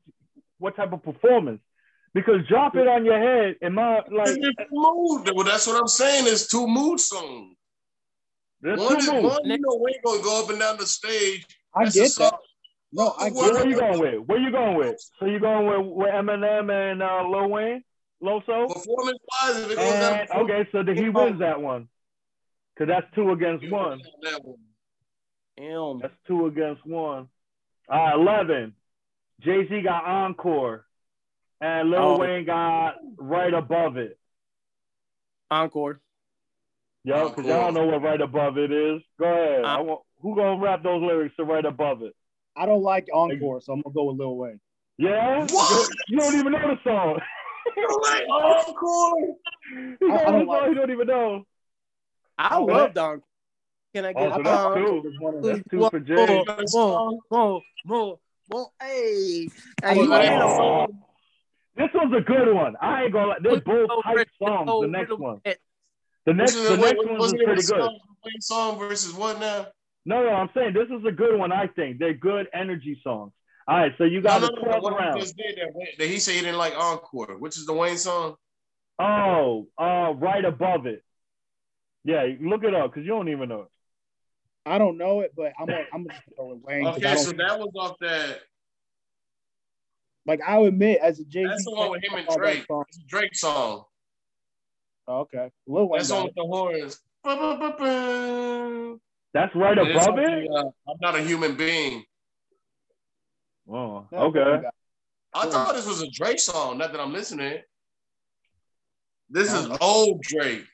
what 0.58 0.76
type 0.76 0.94
of 0.94 1.04
performance? 1.04 1.62
Because 2.14 2.46
drop 2.50 2.76
it 2.76 2.88
on 2.88 3.06
your 3.06 3.18
head 3.20 3.56
and 3.62 3.76
my 3.76 3.98
like, 4.12 4.38
It's 4.38 4.72
mood. 4.72 5.32
Well, 5.34 5.46
that's 5.46 5.66
what 5.68 5.80
I'm 5.80 5.88
saying. 5.88 6.26
It's 6.28 6.48
two 6.48 6.68
mood 6.68 7.00
songs. 7.00 7.56
there's 8.62 8.80
One, 8.80 8.98
is, 8.98 9.06
two 9.06 9.14
moves. 9.14 9.36
one, 9.40 9.46
you 9.46 9.58
know, 9.60 9.80
we 9.84 9.92
ain't 9.94 10.04
gonna 10.04 10.22
go 10.22 10.44
up 10.44 10.50
and 10.50 10.60
down 10.60 10.78
the 10.78 10.86
stage. 10.86 11.46
I 11.74 11.86
That's 11.86 11.96
a 11.96 12.00
get 12.00 12.12
song. 12.12 12.30
that. 12.32 12.40
No, 12.94 13.14
I 13.18 13.30
Where, 13.30 13.46
get 13.46 13.54
where 13.54 13.64
it. 13.64 13.70
you 13.70 13.80
going 13.80 14.00
with? 14.00 14.28
Where 14.28 14.40
you 14.40 14.52
going 14.52 14.78
with? 14.78 14.98
So 15.20 15.26
you 15.26 15.40
going 15.40 15.66
with, 15.66 15.96
with 15.96 16.10
Eminem 16.14 16.70
and 16.92 17.02
uh, 17.02 17.24
Lil 17.30 17.50
Wayne, 17.50 17.84
Loso? 18.22 18.68
Performance 18.68 19.20
wise, 19.42 19.58
if 19.64 19.72
it 19.72 19.78
goes 19.78 19.94
down, 19.94 20.28
okay, 20.44 20.68
so 20.74 20.84
then 20.84 20.98
he 20.98 21.08
wins 21.08 21.40
that 21.40 21.62
one. 21.62 21.88
Cause 22.78 22.88
that's 22.88 23.06
two 23.16 23.32
against 23.32 23.70
one. 23.72 24.02
That 24.24 24.44
one. 24.44 24.58
Damn. 25.58 26.00
That's 26.00 26.14
two 26.28 26.48
against 26.48 26.86
one. 26.86 27.28
All 27.90 28.06
right, 28.06 28.16
eleven. 28.16 28.74
Jay 29.42 29.68
Z 29.70 29.82
got 29.84 30.04
encore, 30.06 30.86
and 31.62 31.90
Lil 31.90 32.00
Oh. 32.02 32.18
Wayne 32.18 32.46
got 32.46 32.96
right 33.18 33.54
above 33.54 33.98
it. 33.98 34.18
Encore. 35.50 36.00
Yo, 37.04 37.30
because 37.30 37.46
y'all 37.46 37.72
don't 37.72 37.74
know 37.74 37.86
what 37.88 38.02
right 38.04 38.22
above 38.22 38.58
it 38.58 38.72
is. 38.72 39.02
Go 39.20 39.26
ahead. 39.26 39.66
I 39.66 39.82
want, 39.82 40.02
who 40.22 40.36
gonna 40.36 40.62
rap 40.62 40.84
those 40.84 41.02
lyrics 41.02 41.36
to 41.38 41.44
right 41.46 41.66
above 41.66 42.04
it? 42.04 42.14
I 42.56 42.66
don't 42.66 42.84
like 42.84 43.08
encore, 43.14 43.62
so 43.62 43.74
I'm 43.74 43.82
gonna 43.82 43.94
go 43.94 44.04
with 44.06 44.18
Lil 44.20 44.36
Wayne. 44.36 44.60
Yeah. 44.98 45.46
What? 45.46 45.70
You, 45.72 45.88
you 46.10 46.18
don't 46.20 46.36
even 46.40 46.52
know 46.52 46.60
the 46.60 46.78
song. 46.84 47.20
Like, 48.02 48.24
encore. 48.30 49.36
He 50.00 50.06
I- 50.06 50.10
I 50.10 50.10
knows 50.10 50.26
don't 50.26 50.40
the 50.40 50.46
like 50.46 50.60
song. 50.62 50.70
He 50.70 50.76
don't 50.76 50.92
even 50.92 51.08
know. 51.08 51.44
I 52.38 52.58
Oh, 52.58 52.66
love 52.66 52.90
Encore. 52.98 53.22
Can 53.94 54.06
I 54.06 54.14
Oh, 54.14 54.30
get 54.30 54.34
so 54.34 54.40
um, 54.40 54.44
that's 54.44 54.76
two. 54.76 55.02
It's 55.06 55.20
one 55.20 55.36
of 55.36 55.44
That's 55.44 55.58
them. 55.58 55.66
two 55.72 55.90
for 55.90 56.00
Jay. 56.00 56.46
more, 56.72 57.20
more, 57.32 57.62
more, 57.86 58.20
more. 58.50 58.72
Hey, 58.82 59.48
hey, 59.48 59.50
Oh, 59.84 59.94
you 60.04 60.10
that 60.10 60.22
ain't 60.22 60.34
ain't 60.34 60.42
a 60.42 60.46
a 60.46 60.50
song. 60.50 61.04
This 61.76 61.89
one's 61.93 62.14
a 62.15 62.22
good 62.22 62.53
one. 62.53 62.76
I 62.81 63.03
ain't 63.03 63.14
gonna. 63.14 63.27
lie. 63.27 63.38
They're 63.41 63.61
both 63.61 63.89
hype 64.03 64.27
songs. 64.41 64.69
The 64.81 64.88
next 64.88 65.18
one. 65.18 65.41
The 66.26 66.34
next, 66.34 66.56
Which 66.56 66.68
the 66.69 66.77
next 66.77 66.98
one 67.06 67.18
wasn't 67.18 67.41
a 67.41 67.45
pretty 67.45 67.61
good. 67.64 67.81
song- 67.81 67.99
Wayne 68.23 68.41
song 68.41 68.77
versus 68.77 69.14
what 69.15 69.39
now? 69.39 69.68
No, 70.06 70.22
no, 70.23 70.30
I'm 70.30 70.49
saying 70.53 70.73
this 70.73 70.88
is 70.95 71.03
a 71.07 71.11
good 71.11 71.38
one. 71.39 71.52
I 71.52 71.68
think 71.68 71.98
they're 71.98 72.14
good 72.14 72.48
energy 72.53 72.99
songs. 73.03 73.31
All 73.68 73.77
right, 73.77 73.91
so 73.98 74.03
you 74.03 74.22
got 74.22 74.41
no, 74.41 74.48
the 74.48 74.53
no, 74.53 74.61
12th 74.61 74.81
what 74.84 74.93
he 74.93 74.99
round. 74.99 75.19
did 75.22 75.56
that, 75.57 75.73
that 75.98 76.07
he 76.07 76.19
said 76.19 76.35
he 76.35 76.41
didn't 76.41 76.57
like 76.57 76.73
encore, 76.77 77.38
which 77.39 77.57
is 77.57 77.65
the 77.65 77.73
Wayne 77.73 77.98
song. 77.98 78.35
Oh, 78.99 79.68
uh, 79.80 80.14
right 80.15 80.43
above 80.45 80.85
it. 80.85 81.03
Yeah, 82.03 82.27
look 82.41 82.64
it 82.64 82.73
up 82.76 82.91
because 82.91 83.03
you 83.06 83.11
don't 83.11 83.30
even 83.30 83.49
know 83.49 83.61
it. 83.61 83.68
I 84.65 84.77
don't 84.77 84.98
know 84.98 85.22
it, 85.22 85.34
but 85.35 85.53
I'm 85.60 85.65
gonna, 85.68 85.85
I'm 85.93 86.03
gonna 86.06 86.19
go 86.38 86.45
with 86.48 86.61
Wayne. 86.64 86.84
'cause 86.85 87.03
I 87.03 87.14
Okay, 87.14 87.23
so 87.23 87.31
that 87.31 87.57
was 87.60 87.69
off 87.76 87.98
that. 88.02 88.39
Like 90.26 90.39
I'll 90.48 90.65
admit, 90.65 90.99
as 91.02 91.19
a 91.19 91.26
Jay 91.26 91.41
Z, 91.43 91.48
That's 91.49 91.65
the 91.65 91.72
one 91.72 91.91
with 91.91 92.03
him 92.03 92.14
and 92.18 92.27
Drake. 92.35 92.65
It's 92.69 92.98
a 92.98 93.07
Drake 93.07 93.35
song. 93.35 93.84
okay, 95.07 95.49
Lil 95.68 95.89
Wayne. 95.89 95.99
That's 95.99 96.10
the 96.10 96.15
one 96.15 96.26
with 96.26 96.35
the 96.35 96.43
horns. 96.43 96.99
That's 99.34 99.56
right 99.56 99.77
And 99.77 99.89
above 99.91 100.19
it. 100.19 100.49
uh, 100.53 100.64
I'm 100.89 100.98
not 101.02 101.15
a 101.15 101.22
human 101.23 101.56
being. 101.56 102.03
Oh, 103.69 104.06
No, 104.11 104.30
Lil 104.30 104.31
Wayne 104.31 104.48
okay. 104.48 104.68
I 105.34 105.45
thought 105.49 105.73
this 105.76 105.88
was 105.88 106.02
a 106.02 106.10
Drake 106.11 106.39
song. 106.39 106.77
Not 106.77 106.91
that 106.91 106.99
I'm 106.99 107.14
listening. 107.14 107.60
This 109.30 109.53
is 109.53 109.69
old 109.80 110.22
Drake. 110.22 110.65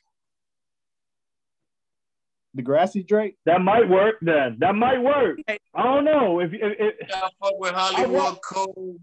The 2.55 2.63
grassy 2.63 3.03
Drake. 3.03 3.35
That 3.45 3.61
might 3.61 3.87
work 3.87 4.15
then. 4.23 4.57
That 4.59 4.73
might 4.73 4.97
work. 4.99 5.37
I 5.47 5.83
don't 5.83 6.05
know 6.05 6.39
if, 6.39 6.51
if, 6.53 6.95
if 6.99 7.13
I 7.13 7.29
fuck 7.39 7.59
with 7.59 7.71
Hollywood 7.73 8.11
want- 8.11 8.39
Code. 8.43 8.97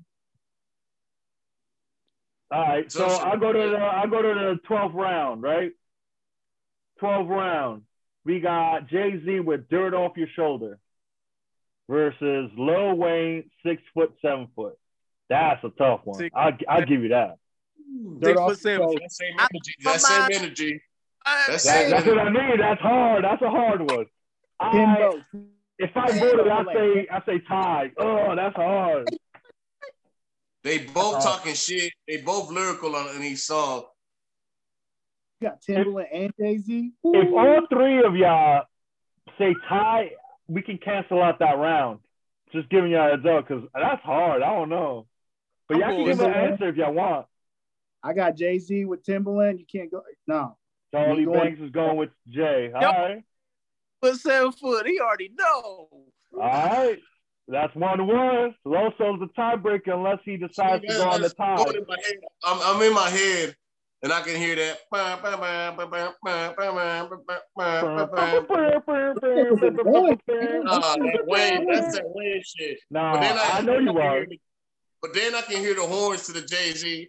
All 2.54 2.62
right, 2.62 2.90
so 2.92 3.08
So- 3.08 3.18
I 3.24 3.34
go 3.36 3.52
to 3.52 3.58
the 3.70 3.78
I 3.78 4.06
go 4.06 4.22
to 4.22 4.28
the 4.28 4.60
12th 4.68 4.94
round, 4.94 5.42
right? 5.42 5.72
12th 7.00 7.28
round. 7.28 7.82
We 8.24 8.38
got 8.38 8.86
Jay 8.86 9.20
Z 9.24 9.40
with 9.40 9.68
"Dirt 9.68 9.92
Off 9.92 10.16
Your 10.16 10.28
Shoulder" 10.28 10.78
versus 11.90 12.52
Lil 12.56 12.94
Wayne, 12.94 13.50
six 13.66 13.82
foot, 13.92 14.14
seven 14.22 14.46
foot. 14.54 14.78
That's 15.28 15.62
a 15.64 15.70
tough 15.70 16.02
one. 16.04 16.18
Six- 16.20 16.34
I 16.36 16.56
I 16.68 16.84
give 16.84 17.02
you 17.02 17.08
that. 17.08 17.38
Dirt 18.20 18.28
Six 18.28 18.40
off 18.40 18.50
foot 18.50 18.58
seven. 18.60 18.88
That 19.00 19.10
same 19.10 19.36
energy. 19.40 19.74
That 19.82 20.00
same 20.00 20.42
energy. 20.42 20.82
That's 21.24 21.64
That, 21.64 21.90
that's 21.90 22.06
what 22.06 22.18
I 22.18 22.30
mean. 22.30 22.58
That's 22.58 22.80
hard. 22.80 23.24
That's 23.24 23.42
a 23.42 23.50
hard 23.50 23.90
one. 23.90 24.06
I, 24.60 25.10
if 25.78 25.90
I 25.96 26.18
voted, 26.18 26.46
I 26.48 26.64
say 26.72 27.08
I 27.10 27.22
say 27.26 27.38
tie. 27.40 27.90
Oh, 27.98 28.36
that's 28.36 28.54
hard. 28.54 29.08
They 30.64 30.78
both 30.86 31.16
Oh. 31.16 31.20
talking 31.20 31.54
shit. 31.54 31.92
They 32.08 32.22
both 32.22 32.50
lyrical 32.50 32.96
on 32.96 33.14
in 33.14 33.22
each 33.22 33.40
song. 33.40 33.84
You 35.40 35.50
got 35.50 35.60
Timbaland 35.60 36.08
and 36.10 36.32
Jay 36.38 36.56
Z. 36.58 36.92
If 37.04 37.34
all 37.34 37.66
three 37.66 38.02
of 38.02 38.16
y'all 38.16 38.64
say 39.38 39.54
tie, 39.68 40.12
we 40.48 40.62
can 40.62 40.78
cancel 40.78 41.22
out 41.22 41.38
that 41.40 41.58
round. 41.58 42.00
Just 42.50 42.68
giving 42.70 42.92
y'all 42.92 43.08
a 43.08 43.10
heads 43.10 43.26
up 43.26 43.46
because 43.46 43.64
that's 43.74 44.02
hard. 44.02 44.42
I 44.42 44.54
don't 44.54 44.70
know. 44.70 45.06
But 45.68 45.74
I'm 45.74 45.80
y'all 45.80 45.90
can 45.96 46.04
give 46.06 46.20
an 46.20 46.32
answer 46.32 46.68
if 46.68 46.76
y'all 46.76 46.92
want. 46.94 47.26
I 48.02 48.12
got 48.14 48.36
Jay 48.36 48.58
Z 48.58 48.84
with 48.86 49.02
Timberland. 49.04 49.58
You 49.58 49.66
can't 49.70 49.90
go. 49.90 50.02
No, 50.26 50.56
Charlie 50.92 51.22
You 51.22 51.30
Banks 51.30 51.60
is 51.60 51.70
going 51.72 51.96
with 51.96 52.10
Jay. 52.28 52.70
All 52.74 52.80
right. 52.80 53.22
But 54.00 54.16
seven 54.16 54.52
foot, 54.52 54.86
he 54.86 55.00
already 55.00 55.30
know. 55.36 55.88
All 56.34 56.40
right. 56.40 56.98
That's 57.48 57.74
one 57.74 58.06
one. 58.06 58.54
Loso's 58.64 59.20
the 59.20 59.28
tiebreaker 59.38 59.92
unless 59.94 60.18
he 60.24 60.36
decides 60.36 60.82
to 60.82 60.88
go 60.88 61.08
on 61.08 61.20
the 61.20 61.28
That's 61.28 61.34
tie. 61.34 61.56
going 61.56 61.76
in 61.76 61.84
my 61.86 61.96
head. 61.96 62.16
I'm, 62.44 62.76
I'm 62.76 62.82
in 62.82 62.94
my 62.94 63.10
head, 63.10 63.54
and 64.02 64.12
I 64.12 64.22
can 64.22 64.36
hear 64.36 64.56
that. 64.56 64.78
Ah, 70.66 70.94
that 70.96 71.24
Wayne, 71.26 71.66
that's 71.66 71.92
that 71.94 72.04
Wayne 72.14 72.42
shit. 72.44 72.78
Nah, 72.90 73.12
But 73.12 73.20
then 73.20 73.38
I, 73.38 73.50
I 73.58 73.60
know 73.60 73.78
you 73.78 73.86
can 73.92 73.98
are. 73.98 74.16
hear 74.16 74.26
the- 74.26 74.40
But 75.02 75.14
then 75.14 75.34
I 75.34 75.42
can 75.42 75.56
hear 75.58 75.74
the 75.74 75.82
horns 75.86 76.24
to 76.26 76.32
the 76.32 76.40
Jay 76.42 76.72
Z. 76.72 77.08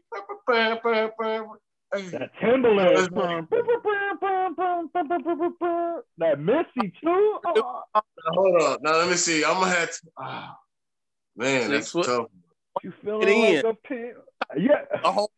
That 1.91 2.31
Timbaland. 2.41 3.49
that 6.17 6.39
Missy 6.39 6.91
too. 7.01 7.37
Oh, 7.45 7.81
Hold 8.33 8.61
on. 8.61 8.77
Now 8.81 8.97
let 8.97 9.09
me 9.09 9.15
see. 9.15 9.43
I'm 9.45 9.53
gonna 9.59 9.69
have 9.71 9.91
to. 9.91 10.01
ah, 10.17 10.57
man, 11.35 11.69
that's 11.71 11.91
Six 11.91 11.91
foot. 11.91 12.05
tough. 12.05 12.27
you 12.83 12.89
It 12.89 12.95
feeling 13.03 13.27
in. 13.29 13.55
like 13.55 13.65
a 13.65 13.73
pin? 13.87 14.13
Yeah. 14.57 14.81
A 15.03 15.11
whole 15.11 15.31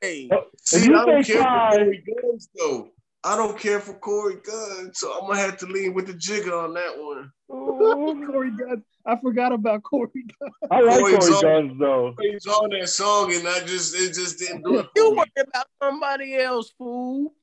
hey. 0.00 0.28
Oh, 0.32 0.44
See, 0.62 0.86
you 0.86 0.96
I 0.96 1.04
don't 1.04 1.24
say 1.24 1.32
care 1.34 1.42
tie- 1.42 1.70
for 1.72 1.84
Cory 1.84 2.04
Gunz 2.24 2.48
though. 2.56 2.88
I 3.22 3.36
don't 3.36 3.58
care 3.58 3.80
for 3.80 3.92
Cory 3.94 4.36
Gunz, 4.36 4.96
so 4.96 5.12
I'm 5.12 5.26
gonna 5.28 5.38
have 5.40 5.58
to 5.58 5.66
lean 5.66 5.92
with 5.94 6.06
the 6.06 6.14
Jigga 6.14 6.64
on 6.64 6.72
that 6.74 6.96
one. 6.96 7.30
Ooh, 7.52 8.26
Cory 8.30 8.50
Gunz. 8.50 8.82
I 9.04 9.16
forgot 9.20 9.52
about 9.52 9.82
Cory 9.82 10.08
Gunz. 10.40 10.50
I 10.70 10.80
like 10.80 11.00
Corey's 11.00 11.28
Corey 11.28 11.34
on- 11.56 11.68
Guns 11.68 11.78
though. 11.80 12.14
He's 12.20 12.46
on 12.46 12.70
that 12.70 12.88
song, 12.88 13.32
and 13.34 13.46
I 13.46 13.60
just 13.60 13.94
it 13.94 14.14
just 14.14 14.38
didn't 14.38 14.62
do 14.62 14.78
it. 14.78 14.86
You 14.96 15.04
For 15.08 15.10
me. 15.12 15.16
worry 15.18 15.46
about 15.48 15.66
somebody 15.82 16.36
else, 16.36 16.72
fool. 16.78 17.34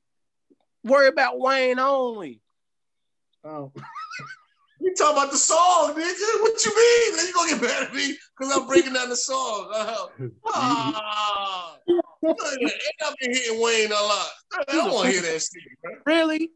Worry 0.84 1.08
about 1.08 1.38
Wayne 1.38 1.78
only. 1.78 2.40
Oh, 3.44 3.72
You 4.80 4.94
talk 4.94 5.12
about 5.16 5.30
the 5.32 5.36
song, 5.36 5.94
nigga. 5.94 6.40
What 6.42 6.64
you 6.64 6.74
mean? 6.76 7.16
Then 7.16 7.26
you 7.26 7.32
gonna 7.34 7.50
get 7.50 7.62
mad 7.62 7.82
at 7.88 7.94
me 7.94 8.16
because 8.36 8.56
I'm 8.56 8.66
breaking 8.66 8.92
down 8.94 9.08
the 9.08 9.16
song? 9.16 9.70
Uh, 9.74 10.06
ah, 10.46 11.76
and 12.22 12.72
I've 13.04 13.16
been 13.20 13.32
hitting 13.32 13.60
Wayne 13.60 13.92
a 13.92 13.94
lot. 13.94 14.26
I 14.52 14.72
don't 14.72 14.92
want 14.92 15.06
to 15.06 15.12
hear 15.12 15.22
that 15.22 15.40
shit, 15.40 15.62
bro. 15.82 15.92
Really? 16.06 16.50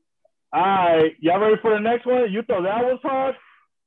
All 0.52 0.60
right, 0.60 1.12
y'all 1.20 1.40
ready 1.40 1.56
for 1.62 1.72
the 1.72 1.80
next 1.80 2.04
one? 2.04 2.30
You 2.30 2.42
thought 2.42 2.64
that 2.64 2.84
was 2.84 2.98
hard, 3.02 3.34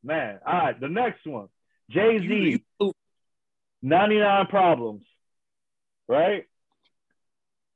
man. 0.04 0.40
All 0.46 0.54
right, 0.54 0.80
the 0.80 0.90
next 0.90 1.26
one, 1.26 1.48
Jay 1.92 2.18
Z, 2.20 2.64
99 3.84 4.48
Problems, 4.48 5.04
right? 6.08 6.46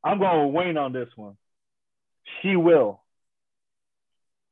I'm 0.04 0.18
going 0.18 0.48
with 0.48 0.56
Wayne 0.56 0.78
on 0.78 0.94
this 0.94 1.10
one. 1.16 1.38
She 2.42 2.56
will. 2.56 3.04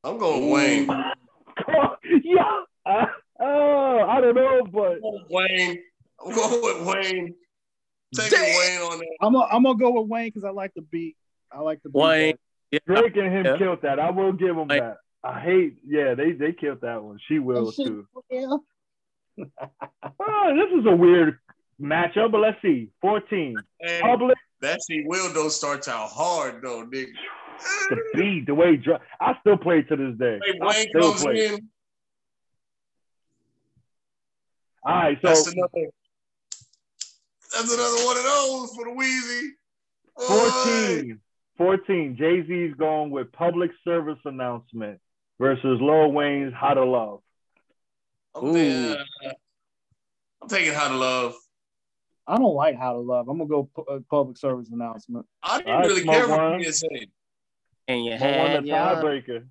I'm 0.04 0.18
going 0.18 0.50
Wayne. 0.50 0.86
yeah. 2.22 2.60
Uh, 2.86 3.06
oh, 3.40 4.06
I 4.08 4.20
don't 4.20 4.34
know, 4.34 4.62
but 4.70 4.98
Wayne. 5.30 5.82
I'm 6.24 6.34
going 6.34 6.62
with 6.62 6.86
Wayne. 6.86 7.34
Taking 8.14 8.38
Damn. 8.38 8.58
Wayne 8.58 8.80
on 8.92 8.98
that. 8.98 9.16
I'm 9.20 9.32
gonna 9.32 9.46
I'm 9.52 9.62
gonna 9.62 9.78
go 9.78 10.00
with 10.00 10.08
Wayne 10.08 10.28
because 10.28 10.44
I 10.44 10.50
like 10.50 10.72
the 10.74 10.82
beat. 10.82 11.16
I 11.52 11.60
like 11.60 11.82
the 11.82 11.90
beat. 11.90 11.98
Wayne. 11.98 12.34
Yeah. 12.70 12.78
Drake 12.86 13.16
and 13.16 13.32
him 13.32 13.44
Yeah. 13.46 13.56
killed 13.58 13.82
that. 13.82 13.98
I 14.00 14.10
will 14.10 14.32
give 14.32 14.50
him 14.56 14.68
Like- 14.68 14.80
that. 14.82 14.96
I 15.24 15.40
hate, 15.40 15.78
yeah, 15.86 16.14
they 16.14 16.32
they 16.32 16.52
killed 16.52 16.80
that 16.82 17.02
one. 17.02 17.18
She 17.26 17.38
will 17.40 17.72
She 17.72 17.84
too. 17.84 18.06
will. 18.30 18.64
Oh, 19.38 19.44
this 20.56 20.80
is 20.80 20.86
a 20.86 20.94
weird 20.94 21.38
matchup, 21.80 22.30
but 22.32 22.40
let's 22.40 22.60
see. 22.62 22.90
14. 23.00 23.56
And 23.80 24.00
Public, 24.02 24.38
that 24.60 24.78
shit 24.88 25.04
will 25.06 25.32
don't 25.34 25.50
start 25.50 25.86
out 25.88 26.08
hard 26.10 26.62
though, 26.62 26.86
nigga. 26.86 27.08
the 27.90 27.96
beat, 28.14 28.46
the 28.46 28.54
way 28.54 28.72
he 28.72 28.76
dro- 28.78 29.00
I 29.20 29.34
still 29.40 29.56
play 29.56 29.82
to 29.82 29.96
this 29.96 30.16
day. 30.18 30.38
Hey, 30.44 30.58
I 30.62 30.66
Wayne 30.66 30.88
still 30.88 31.10
comes 31.10 31.22
play. 31.24 31.46
in. 31.46 31.68
All 34.84 34.94
right, 34.94 35.18
so 35.20 35.28
That's 35.28 35.46
another. 35.52 35.88
That's 37.52 37.72
another 37.72 38.04
one 38.04 38.16
of 38.18 38.24
those 38.24 38.74
for 38.74 38.84
the 38.84 38.90
Weezy. 38.90 39.50
Boy. 40.16 40.50
14. 40.50 41.20
14. 41.56 42.16
Jay 42.16 42.46
Z's 42.46 42.74
going 42.74 43.10
with 43.10 43.32
public 43.32 43.70
service 43.84 44.18
announcement 44.24 45.00
versus 45.38 45.80
Lil 45.80 46.12
Wayne's 46.12 46.52
How 46.54 46.74
to 46.74 46.84
Love. 46.84 47.20
I'm, 48.34 48.52
taking, 48.52 48.96
I'm 50.42 50.48
taking 50.48 50.72
how 50.72 50.88
to 50.88 50.96
love. 50.96 51.34
I 52.26 52.36
don't 52.36 52.54
like 52.54 52.76
How 52.76 52.92
to 52.92 52.98
Love. 52.98 53.28
I'm 53.28 53.38
gonna 53.38 53.48
go 53.48 53.70
pu- 53.74 53.82
uh, 53.82 54.00
public 54.10 54.36
service 54.36 54.68
announcement. 54.70 55.26
I 55.42 55.58
didn't 55.58 55.72
All 55.72 55.78
right, 55.78 55.86
really 55.88 56.02
smoke 56.02 56.14
care 56.14 56.26
for 56.26 56.50
one. 56.50 56.62
PSA. 56.62 56.86
And 57.88 58.04
you 58.04 58.10
But 58.12 58.20
one 58.20 58.50
had 58.50 58.62
the 58.64 58.68
your 58.68 58.76
tiebreaker. 58.76 59.46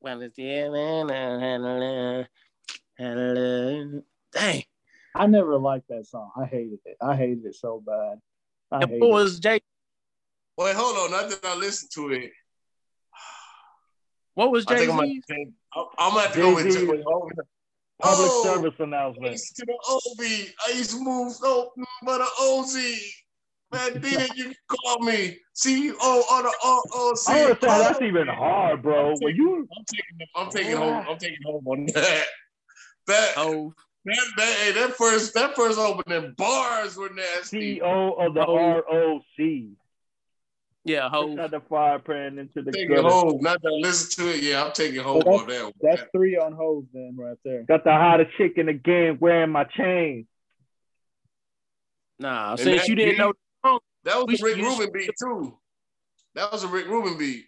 well, 0.00 0.22
it's 0.22 0.34
the 0.36 2.26
dang. 4.32 4.64
I 5.14 5.26
never 5.26 5.58
liked 5.58 5.88
that 5.88 6.06
song. 6.06 6.30
I 6.36 6.44
hated 6.46 6.78
it. 6.84 6.96
I 7.00 7.16
hated 7.16 7.44
it 7.44 7.54
so 7.54 7.82
bad. 7.84 8.18
I 8.70 8.86
hated 8.86 9.02
it. 9.02 9.06
was 9.06 9.38
Jay? 9.40 9.60
Wait, 10.56 10.74
hold 10.76 10.96
on. 10.96 11.10
Not 11.10 11.30
that 11.30 11.44
I 11.44 11.56
listened 11.56 11.90
to 11.94 12.12
it. 12.12 12.30
What 14.34 14.50
was 14.50 14.64
I 14.66 14.72
Jay 14.74 14.78
think 14.86 14.90
I'm 14.92 14.96
gonna, 14.98 15.12
I'm 15.74 15.84
I'm 15.98 16.10
gonna 16.10 16.20
have 16.22 16.32
to 16.32 16.38
go 16.40 16.54
with 16.54 16.64
Jay-Z. 16.64 16.86
wait, 16.86 17.02
hold 17.04 17.32
on. 17.38 17.44
Public 18.00 18.30
Oh, 18.30 18.42
service 18.42 18.74
I 18.80 18.84
announcement. 18.84 19.32
used 19.32 19.56
to 19.56 19.66
the 19.66 19.72
OB. 19.90 20.20
I 20.66 20.76
used 20.78 20.90
to 20.92 21.00
move 21.04 21.32
so 21.34 21.72
but 22.04 22.20
a 22.20 22.26
OZ. 22.40 22.76
Man, 23.70 24.00
then 24.00 24.28
you 24.34 24.52
call 24.68 25.00
me 25.00 25.38
CEO 25.54 25.92
on 26.00 26.44
the 26.44 26.54
OOC. 26.64 27.28
I 27.28 27.40
understand 27.42 27.80
that's 27.82 28.02
even 28.02 28.26
hard, 28.28 28.82
bro. 28.82 29.14
When 29.18 29.36
you 29.36 29.68
I'm 29.76 29.84
taking 29.84 30.28
I'm 30.34 30.50
taking 30.50 30.76
home 30.76 31.04
I'm 31.08 31.18
taking 31.18 31.42
home 31.44 31.66
on 31.66 31.86
that. 31.94 32.24
That 33.06 33.32
Oh, 33.36 33.74
that, 34.04 34.16
that, 34.36 34.56
hey, 34.58 34.72
that 34.72 34.96
first 34.96 35.34
that 35.34 35.54
first 35.54 35.78
opening 35.78 36.34
bars 36.36 36.96
were 36.96 37.10
nasty. 37.10 37.78
CEO 37.80 38.26
of 38.26 38.34
the. 38.34 38.40
ROC. 38.40 39.76
yeah, 40.84 41.08
ho. 41.08 41.26
Not 41.34 41.50
the 41.52 41.60
fire 41.60 41.98
praying 42.00 42.38
into 42.38 42.62
the 42.62 42.72
Taking 42.72 42.96
gutter. 42.96 43.08
home, 43.08 43.38
not 43.40 43.62
that 43.62 43.68
I 43.68 43.86
listen 43.86 44.24
to 44.24 44.32
it. 44.34 44.42
Yeah, 44.42 44.64
I'm 44.64 44.72
taking 44.72 45.00
home 45.00 45.22
Well, 45.24 45.40
on 45.40 45.46
that 45.48 45.62
one. 45.64 45.72
That's 45.80 46.02
three 46.14 46.36
on 46.36 46.52
hold 46.52 46.86
then 46.92 47.14
right 47.16 47.36
there. 47.44 47.62
Got 47.62 47.84
the 47.84 47.92
hottest 47.92 48.36
chick 48.36 48.54
in 48.56 48.66
the 48.66 48.72
game 48.72 49.18
wearing 49.20 49.50
my 49.50 49.64
chain. 49.64 50.26
Nah, 52.18 52.52
And 52.52 52.60
since 52.60 52.80
that 52.82 52.88
you 52.88 52.94
didn't 52.96 53.12
beat- 53.12 53.18
know, 53.18 53.80
That 54.04 54.26
was 54.26 54.40
a 54.40 54.44
Rick 54.44 54.56
should- 54.56 54.64
Rubin 54.64 54.90
beat 54.92 55.10
too. 55.20 55.58
That 56.34 56.50
was 56.50 56.64
a 56.64 56.68
Rick 56.68 56.86
Rubin 56.88 57.16
beat. 57.18 57.46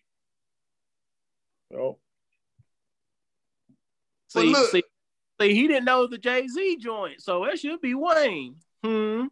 Oh, 1.77 1.99
But 4.35 4.41
see, 4.43 4.53
look- 4.53 4.71
see, 4.71 4.79
see, 4.81 4.83
he 5.41 5.67
didn't 5.67 5.85
know 5.85 6.07
the 6.07 6.19
Jay 6.19 6.47
Z 6.47 6.77
joint, 6.81 7.21
so 7.21 7.45
it 7.45 7.59
should 7.59 7.81
be 7.81 7.95
Wayne. 7.95 8.57
Hmm. 8.83 9.25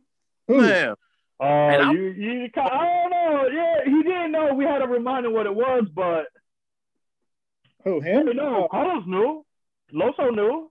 Who? 0.48 0.60
Man, 0.60 0.94
Oh, 1.40 1.44
And 1.44 1.82
I- 1.82 1.92
you, 1.92 2.02
you, 2.10 2.50
I 2.56 2.68
don't 2.68 3.10
know. 3.10 3.48
Yeah, 3.52 3.84
he 3.84 4.02
didn't 4.02 4.30
know. 4.32 4.54
We 4.54 4.64
had 4.64 4.78
to 4.78 4.86
remind 4.86 5.26
him 5.26 5.32
what 5.32 5.46
it 5.46 5.54
was, 5.54 5.84
but 5.92 6.26
Who 7.84 8.00
I 8.00 8.04
him? 8.04 8.26
don't 8.26 8.36
know. 8.36 8.68
Carlos 8.70 9.04
knew. 9.06 9.44
Loso 9.92 10.32
knew. 10.34 10.70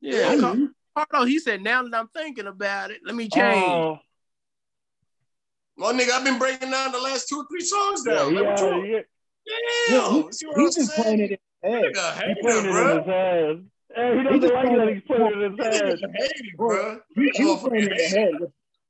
yeah. 0.00 0.34
Yeah. 0.34 0.40
Car- 0.94 1.06
Carlos, 1.10 1.28
he 1.28 1.38
said, 1.38 1.62
now 1.62 1.82
that 1.82 1.94
I'm 1.94 2.08
thinking 2.08 2.46
about 2.46 2.90
it, 2.90 3.00
let 3.04 3.14
me 3.14 3.28
change. 3.30 3.64
Oh, 3.64 3.98
Well, 5.78 5.94
nigga, 5.94 6.10
I've 6.10 6.24
been 6.24 6.38
breaking 6.38 6.70
down 6.70 6.92
the 6.92 7.00
last 7.00 7.28
two 7.30 7.38
or 7.38 7.46
three 7.50 7.64
songs 7.64 8.02
yeah, 8.06 8.14
down. 8.14 8.34
yeah, 8.34 8.40
Let 8.40 8.60
yeah. 8.86 9.00
Damn, 9.88 10.16
Yeah, 10.16 10.22
see 10.32 10.46
He's 10.54 10.74
just 10.76 10.90
saying? 10.94 11.02
playing 11.02 11.20
it 11.20 11.40
in 11.62 11.72
his 11.72 11.72
head. 11.72 11.94
Nigga, 11.94 12.28
He 12.36 12.42
playing 12.42 12.66
it 12.66 12.68
in 12.68 12.96
his 12.98 13.06
head. 13.06 13.70
Hey, 13.94 14.12
he 14.12 14.18
He 14.18 14.24
doesn't 14.24 14.40
just 14.42 14.54
like 14.54 14.68
that 14.76 14.88
it- 14.88 14.94
he's 14.94 15.02
playing 15.04 15.26
it 15.26 15.42
in 15.42 15.56
his 15.56 15.66
head. 15.80 15.98
Nigga, 16.00 16.56
bro. 16.56 17.00
He, 17.14 17.30
he 17.34 17.44
was 17.44 17.58
Motherfucker 17.62 17.68
playing 17.68 17.84
it 17.84 17.92
in 17.92 17.98
his 17.98 18.12
head. 18.14 18.32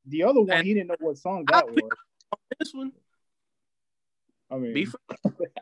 The 0.07 0.23
other 0.25 0.41
one, 0.43 0.65
he 0.65 0.75
didn't 0.75 0.89
know 0.89 0.97
what 1.01 1.19
song 1.19 1.45
that 1.51 1.67
pick- 1.69 1.85
was. 1.85 1.91
This 2.59 2.73
one, 2.75 2.93
I 4.51 4.57
mean, 4.59 4.75
be 4.75 4.85
fr- 4.85 4.97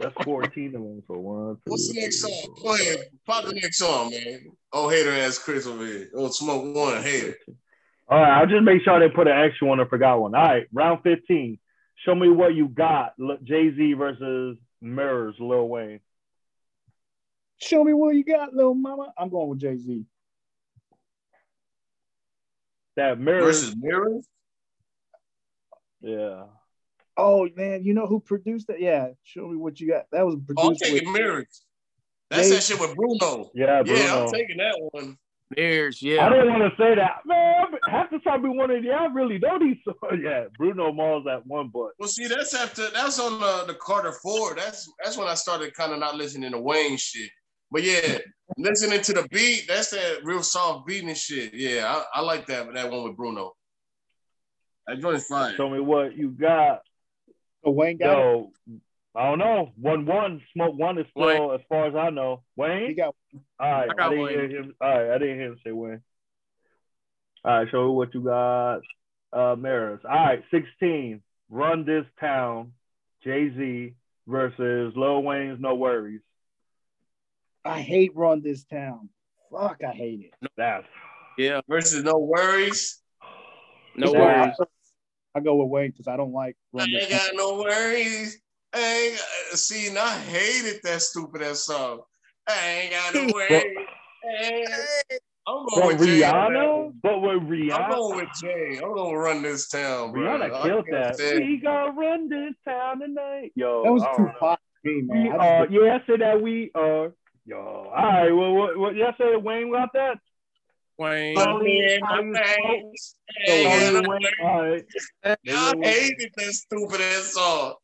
That's 0.00 0.14
14 0.24 0.66
of 0.68 0.72
them 0.82 1.02
for 1.06 1.18
one. 1.18 1.54
two, 1.56 1.60
What's 1.66 1.88
the 1.92 2.00
next 2.00 2.20
three, 2.22 2.32
song? 2.32 2.54
four, 2.60 2.76
Go 2.76 2.82
ahead. 2.82 2.98
Pop 3.26 3.44
the 3.44 3.52
next 3.52 3.78
song, 3.78 4.10
man. 4.10 4.40
Oh, 4.72 4.88
hater 4.88 5.12
ass 5.12 5.38
Chris 5.38 5.66
over 5.66 5.86
here. 5.86 6.08
Oh, 6.14 6.28
smoke 6.28 6.74
one, 6.74 7.02
hater. 7.02 7.36
All 8.08 8.18
right, 8.20 8.40
I'll 8.40 8.46
just 8.46 8.62
make 8.64 8.82
sure 8.82 8.98
they 8.98 9.08
put 9.14 9.28
an 9.28 9.38
extra 9.38 9.68
one 9.68 9.78
or 9.78 9.86
forgot 9.86 10.20
one. 10.20 10.34
All 10.34 10.42
right, 10.42 10.66
round 10.72 11.02
15. 11.04 11.58
Show 12.04 12.14
me 12.14 12.28
what 12.28 12.54
you 12.54 12.66
got. 12.68 13.12
Jay 13.44 13.70
Z 13.76 13.92
versus 13.92 14.56
Mirrors, 14.80 15.36
Lil 15.38 15.68
Wayne. 15.68 16.00
Show 17.60 17.84
me 17.84 17.92
what 17.92 18.14
you 18.14 18.24
got, 18.24 18.54
little 18.54 18.74
mama. 18.74 19.12
I'm 19.16 19.28
going 19.28 19.48
with 19.48 19.60
Jay 19.60 19.76
Z. 19.76 20.04
that 22.96 23.18
mirror. 23.18 23.42
versus 23.42 23.74
Mirrors. 23.76 24.26
Yeah. 26.00 26.44
Oh 27.16 27.48
man, 27.56 27.84
you 27.84 27.94
know 27.94 28.06
who 28.06 28.20
produced 28.20 28.68
that? 28.68 28.80
Yeah, 28.80 29.08
show 29.22 29.48
me 29.48 29.56
what 29.56 29.80
you 29.80 29.88
got. 29.88 30.06
That 30.12 30.24
was 30.24 30.34
Oh, 30.34 30.38
I'm 30.38 30.44
produced 30.44 30.82
taking 30.82 31.08
with 31.08 31.20
Mirrors. 31.20 31.64
That's 32.30 32.48
Jay- 32.48 32.54
that 32.54 32.62
shit 32.62 32.80
with 32.80 32.94
Bruno. 32.96 33.50
Yeah, 33.54 33.82
Bruno. 33.82 34.00
Yeah, 34.00 34.22
I'm 34.22 34.32
taking 34.32 34.56
that 34.58 34.88
one. 34.92 35.18
Mirrors, 35.56 36.00
yeah. 36.00 36.24
I 36.24 36.30
yeah. 36.30 36.42
didn't 36.42 36.60
want 36.60 36.72
to 36.72 36.82
say 36.82 36.94
that, 36.94 37.22
man. 37.26 37.66
but 37.72 37.80
Half 37.90 38.10
the 38.10 38.20
time 38.20 38.42
we 38.42 38.50
wanted, 38.50 38.84
yeah, 38.84 39.00
I 39.00 39.06
really 39.06 39.38
know 39.38 39.58
these. 39.58 39.78
songs. 39.84 40.20
Yeah, 40.22 40.44
Bruno 40.56 40.92
Mars 40.92 41.24
at 41.30 41.44
one, 41.44 41.70
but 41.74 41.90
Well, 41.98 42.08
see, 42.08 42.28
that's 42.28 42.54
after 42.54 42.88
that's 42.90 43.18
on 43.18 43.40
the, 43.40 43.64
the 43.66 43.74
Carter 43.74 44.12
Four. 44.12 44.54
That's 44.54 44.90
that's 45.02 45.16
when 45.16 45.26
I 45.26 45.34
started 45.34 45.74
kind 45.74 45.92
of 45.92 45.98
not 45.98 46.14
listening 46.16 46.52
to 46.52 46.58
Wayne 46.60 46.96
shit. 46.96 47.30
But 47.70 47.82
yeah, 47.84 48.18
listening 48.56 49.00
to 49.02 49.12
the 49.12 49.28
beat, 49.30 49.66
that's 49.68 49.90
that 49.90 50.20
real 50.24 50.42
soft 50.42 50.86
beat 50.86 51.04
and 51.04 51.16
shit. 51.16 51.54
Yeah, 51.54 51.84
I, 52.14 52.18
I 52.18 52.22
like 52.22 52.46
that 52.46 52.72
that 52.74 52.90
one 52.90 53.04
with 53.04 53.16
Bruno. 53.16 53.52
That 54.86 55.00
joint's 55.00 55.26
fine. 55.26 55.54
show 55.56 55.70
me 55.70 55.78
what 55.80 56.16
you 56.16 56.30
got. 56.30 56.80
oh, 57.64 57.70
Wayne 57.70 57.96
got 57.98 58.12
it. 58.12 58.16
Yo, 58.18 58.52
I 59.14 59.28
don't 59.28 59.38
know. 59.38 59.70
One 59.76 60.04
one, 60.06 60.42
smoke 60.52 60.74
one 60.76 60.98
is 60.98 61.06
still 61.10 61.26
Wayne. 61.26 61.50
as 61.54 61.60
far 61.68 61.86
as 61.86 61.94
I 61.94 62.10
know. 62.10 62.42
Wayne, 62.56 62.78
He 62.80 62.84
Wayne. 62.86 62.96
got 62.96 63.14
All 63.60 63.70
right, 63.70 63.90
I 63.98 64.06
I, 64.06 64.08
didn't 64.08 64.24
Wayne. 64.24 64.34
hear 64.34 64.48
him. 64.48 64.74
All 64.80 64.88
right, 64.88 65.10
I 65.14 65.18
didn't 65.18 65.36
hear 65.38 65.46
him 65.48 65.58
say 65.64 65.72
Wayne. 65.72 66.02
All 67.44 67.52
right, 67.58 67.68
show 67.70 67.84
me 67.86 67.90
what 67.94 68.12
you 68.14 68.22
got. 68.22 68.80
Uh, 69.32 69.54
Maris. 69.56 70.00
All 70.04 70.10
right, 70.10 70.42
sixteen. 70.50 71.22
Run 71.48 71.84
this 71.84 72.04
town. 72.18 72.72
Jay 73.22 73.50
Z 73.56 73.94
versus 74.26 74.92
Lil 74.96 75.22
Wayne's 75.22 75.60
No 75.60 75.74
Worries. 75.74 76.20
I 77.64 77.80
hate 77.80 78.12
run 78.14 78.42
this 78.42 78.64
town. 78.64 79.08
Fuck, 79.52 79.82
I 79.86 79.92
hate 79.92 80.20
it. 80.32 80.48
That's 80.56 80.86
Yeah. 81.36 81.60
Versus 81.68 82.04
No 82.04 82.18
Worries. 82.18 83.00
No 83.96 84.12
Yeah. 84.12 84.20
worries. 84.20 84.56
I 85.34 85.40
go 85.40 85.56
with 85.56 85.68
Wayne 85.68 85.90
because 85.90 86.08
I 86.08 86.16
don't 86.16 86.32
like 86.32 86.56
I 86.74 86.78
run 86.78 86.90
this 86.92 87.02
ain't 87.04 87.12
town. 87.12 87.20
got 87.28 87.36
no 87.36 87.54
worries. 87.62 88.40
I 88.72 88.78
ain't 88.80 89.16
got, 89.50 89.58
see, 89.58 89.88
and 89.88 89.98
I 89.98 90.16
hated 90.18 90.80
that 90.84 91.02
stupid 91.02 91.42
ass 91.42 91.60
song. 91.66 92.00
I 92.48 92.68
ain't 92.68 92.92
got 92.92 93.14
no 93.14 93.32
worries. 93.32 93.74
Hey, 94.22 94.64
I'm 95.46 95.66
going 95.66 95.68
but 95.76 95.86
with 95.86 96.06
Jay 96.06 96.22
on 96.24 96.52
that 96.52 96.58
Rihanna. 96.58 96.84
one. 96.84 97.00
But 97.02 97.20
with 97.22 97.42
Rihanna, 97.42 97.72
I'm 97.74 97.82
Rihanna, 97.82 97.90
going 97.96 98.16
with 98.16 98.28
Jay. 98.40 98.80
I'm 98.82 98.94
gonna 98.94 99.16
run 99.18 99.42
this 99.42 99.68
town, 99.68 100.12
bro. 100.12 100.22
Rihanna 100.22 100.52
I 100.54 100.62
killed 100.62 100.86
can't 100.88 101.04
that. 101.04 101.16
stand- 101.16 101.38
We 101.44 101.56
gonna 101.58 101.92
run 101.92 102.28
this 102.28 102.54
town 102.64 103.00
tonight, 103.00 103.52
yo. 103.54 103.82
That 103.84 103.92
was 103.92 104.02
too 104.02 104.08
don't 104.16 104.26
know. 104.26 104.32
pop 104.40 104.60
to 104.84 104.90
me, 104.90 105.02
We 105.02 105.02
man. 105.08 105.26
I 105.26 105.36
just 105.36 105.40
are, 105.40 105.66
didn't- 105.66 105.84
yeah, 105.86 105.94
I 106.02 106.06
said 106.06 106.20
that 106.20 106.40
we 106.42 106.70
are. 106.74 107.12
Yo, 107.46 107.58
all 107.58 107.90
right. 107.90 108.30
Well, 108.30 108.54
what, 108.54 108.78
what 108.78 108.94
y'all 108.94 109.12
say? 109.18 109.36
Wayne 109.36 109.72
got 109.72 109.90
that? 109.94 110.18
Wayne. 110.98 111.34
Put 111.34 111.62
me 111.62 111.94
in 111.94 112.00
How 112.04 112.16
my 112.16 112.22
you 112.22 112.34
veins. 112.34 113.14
Ain't 113.48 113.94
got 113.94 113.94
you 113.94 114.02
no 114.02 114.18
All 114.42 114.70
right. 114.70 114.84
I 115.24 115.36
hated 115.82 116.32
that 116.36 116.52
stupid 116.52 117.00
ass 117.00 117.32
song. 117.32 117.74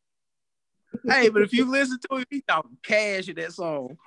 Hey, 1.07 1.29
but 1.29 1.41
if 1.41 1.53
you 1.53 1.69
listen 1.69 1.97
to 2.09 2.17
it, 2.17 2.27
he 2.29 2.41
talking 2.47 2.77
cash 2.83 3.27
in 3.27 3.35
that 3.35 3.53
song. 3.53 3.97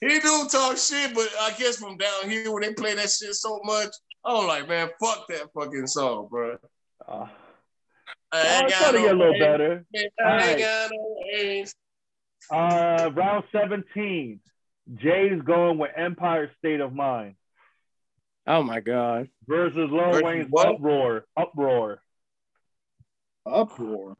He 0.00 0.18
do 0.20 0.48
talk 0.50 0.76
shit, 0.76 1.14
but 1.14 1.28
I 1.40 1.52
guess 1.58 1.76
from 1.76 1.96
down 1.96 2.28
here 2.28 2.52
when 2.52 2.62
they 2.62 2.74
play 2.74 2.94
that 2.94 3.10
shit 3.10 3.34
so 3.34 3.60
much, 3.64 3.88
I'm 4.24 4.46
like, 4.46 4.68
man, 4.68 4.90
fuck 5.00 5.26
that 5.28 5.48
fucking 5.54 5.86
song, 5.86 6.28
bro. 6.30 6.58
Uh, 7.08 7.26
I 8.32 8.62
oh, 8.64 8.68
got 8.68 8.92
to 8.92 8.98
get 8.98 9.14
a 9.14 9.18
little 9.18 9.38
better. 9.38 9.84
I 10.24 10.50
ain't 10.50 10.58
got 10.60 10.90
no 10.90 11.16
worries. 11.32 11.74
Uh, 12.48 13.10
round 13.14 13.44
17. 13.52 14.40
Jay's 14.96 15.40
going 15.42 15.78
with 15.78 15.90
Empire 15.96 16.50
State 16.58 16.80
of 16.80 16.92
Mind 16.92 17.34
Oh 18.46 18.62
my 18.62 18.80
god. 18.80 19.28
versus 19.46 19.88
Lil 19.90 20.10
Versus 20.10 20.22
Wayne's 20.24 20.46
what? 20.50 20.74
Uproar. 20.74 21.24
Uproar. 21.36 22.02
uproar. 23.46 24.16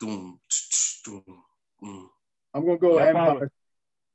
Doom, 0.00 0.38
tch, 0.48 0.68
tch, 0.70 1.02
doom, 1.04 1.22
mm. 1.82 2.06
I'm 2.54 2.64
gonna 2.66 2.78
go 2.78 2.98
Yeah, 2.98 3.06
Empire. 3.08 3.50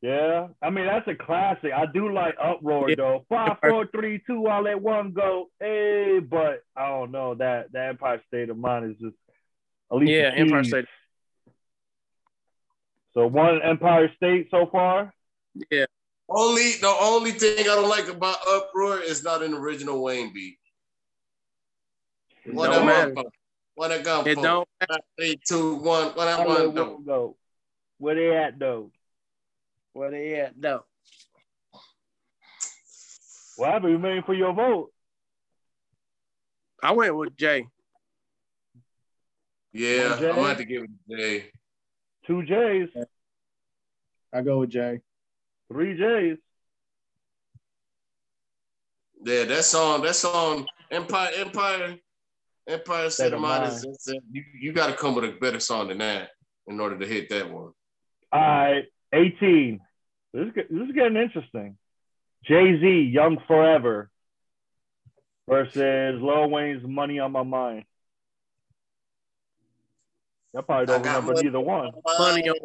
Yeah, 0.01 0.47
I 0.61 0.69
mean 0.69 0.85
that's 0.85 1.07
a 1.07 1.15
classic. 1.15 1.71
I 1.73 1.85
do 1.85 2.11
like 2.13 2.35
Uproar 2.41 2.89
Yeah. 2.89 2.95
though. 2.97 3.25
Five, 3.29 3.57
four, 3.61 3.87
three, 3.87 4.21
two, 4.27 4.47
all 4.47 4.61
let 4.63 4.79
one 4.81 5.11
go. 5.11 5.49
Hey, 5.59 6.19
but 6.19 6.63
I 6.75 6.89
don't 6.89 7.11
know 7.11 7.35
that 7.35 7.71
that 7.71 7.89
Empire 7.89 8.21
State 8.27 8.49
of 8.49 8.57
Mind 8.57 8.91
is 8.91 8.97
just 9.01 9.15
at 9.91 9.97
least 9.97 10.11
Yeah, 10.11 10.31
Empire 10.35 10.63
State. 10.63 10.85
So 13.13 13.27
one 13.27 13.61
Empire 13.61 14.11
State 14.15 14.47
so 14.49 14.67
far. 14.71 15.13
Yeah. 15.69 15.85
Only 16.29 16.73
the 16.81 16.95
only 17.01 17.31
thing 17.31 17.59
I 17.59 17.75
don't 17.75 17.89
like 17.89 18.07
about 18.07 18.37
Uproar 18.47 18.99
is 19.01 19.23
not 19.23 19.43
an 19.43 19.53
original 19.53 20.01
Wayne 20.01 20.33
beat. 20.33 20.57
What 22.45 22.71
don't 22.71 22.85
that 22.87 23.13
matter. 23.15 23.29
What 23.75 23.91
I 23.91 24.01
got 24.01 24.27
It 24.27 24.35
for? 24.35 24.41
don't 24.43 24.67
Three, 25.17 25.39
two, 25.47 25.75
one. 25.75 26.09
What 26.09 26.27
I 26.27 26.45
want 26.45 26.75
though? 26.75 26.97
go. 27.05 27.35
Where 27.97 28.15
they 28.15 28.35
at 28.35 28.59
though? 28.59 28.91
where 29.93 30.11
they 30.11 30.39
at 30.39 30.59
though. 30.59 30.83
What 33.55 33.71
happened? 33.71 33.91
You 33.91 33.99
waiting 33.99 34.23
for 34.23 34.33
your 34.33 34.53
vote? 34.53 34.91
I 36.81 36.91
went 36.91 37.15
with 37.15 37.37
Jay. 37.37 37.67
Yeah, 39.71 40.09
One 40.09 40.19
J? 40.19 40.29
I'm 40.29 40.35
gonna 40.35 40.47
have 40.47 40.57
to 40.57 40.65
give 40.65 40.83
it 40.83 40.89
to 41.09 41.17
Jay. 41.17 41.51
Two 42.25 42.43
J's, 42.43 42.89
I 44.33 44.41
go 44.41 44.59
with 44.59 44.69
Jay. 44.69 45.01
three 45.71 45.97
J's. 45.97 46.37
Yeah, 49.25 49.45
that 49.45 49.63
song, 49.63 50.01
that 50.01 50.15
song, 50.15 50.67
Empire, 50.91 51.31
Empire, 51.35 51.95
Empire 52.67 53.09
State 53.09 53.33
of 53.33 53.41
Mind 53.41 53.65
is 53.65 53.85
you, 54.31 54.43
you 54.59 54.73
gotta 54.73 54.93
come 54.93 55.15
with 55.15 55.25
a 55.25 55.31
better 55.31 55.59
song 55.59 55.89
than 55.89 55.99
that 55.99 56.29
in 56.67 56.79
order 56.79 56.97
to 56.97 57.05
hit 57.05 57.29
that 57.29 57.49
one. 57.49 57.71
All 58.31 58.41
right, 58.41 58.85
18. 59.13 59.79
This 60.33 60.47
is, 60.47 60.53
this 60.55 60.87
is 60.87 60.95
getting 60.95 61.17
interesting. 61.17 61.77
Jay 62.45 62.79
Z, 62.79 63.01
Young 63.13 63.37
Forever 63.47 64.09
versus 65.47 66.21
Lil 66.21 66.49
Wayne's 66.49 66.85
Money 66.85 67.19
on 67.19 67.31
My 67.31 67.43
Mind. 67.43 67.85
Y'all 70.53 70.63
probably 70.63 70.85
don't 70.85 71.05
I 71.05 71.15
remember 71.15 71.33
money. 71.33 71.47
either 71.47 71.59
one. 71.59 71.91
Money 72.19 72.49
on 72.49 72.55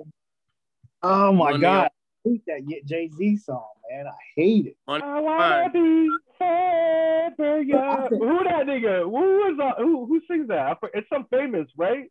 Oh 1.02 1.32
my 1.32 1.51
Money 1.52 1.60
god, 1.62 1.85
I 2.27 2.28
hate 2.28 2.43
that 2.47 2.82
Jay 2.85 3.09
Z 3.16 3.36
song, 3.39 3.65
man. 3.90 4.06
I 4.06 4.12
hate 4.36 4.66
it. 4.66 4.77
money. 4.86 5.02
I 5.05 5.20
wanna 5.20 5.70
be 5.73 6.09
forever 6.36 7.62
young. 7.62 8.09
Who 8.10 8.44
that 8.44 8.66
nigga? 8.66 9.02
Who 9.05 9.52
is 9.52 9.59
uh, 9.60 9.73
who? 9.78 10.06
Who 10.06 10.20
sings 10.28 10.48
that? 10.48 10.78
It's 10.94 11.09
some 11.09 11.27
famous, 11.31 11.69
right? 11.77 12.10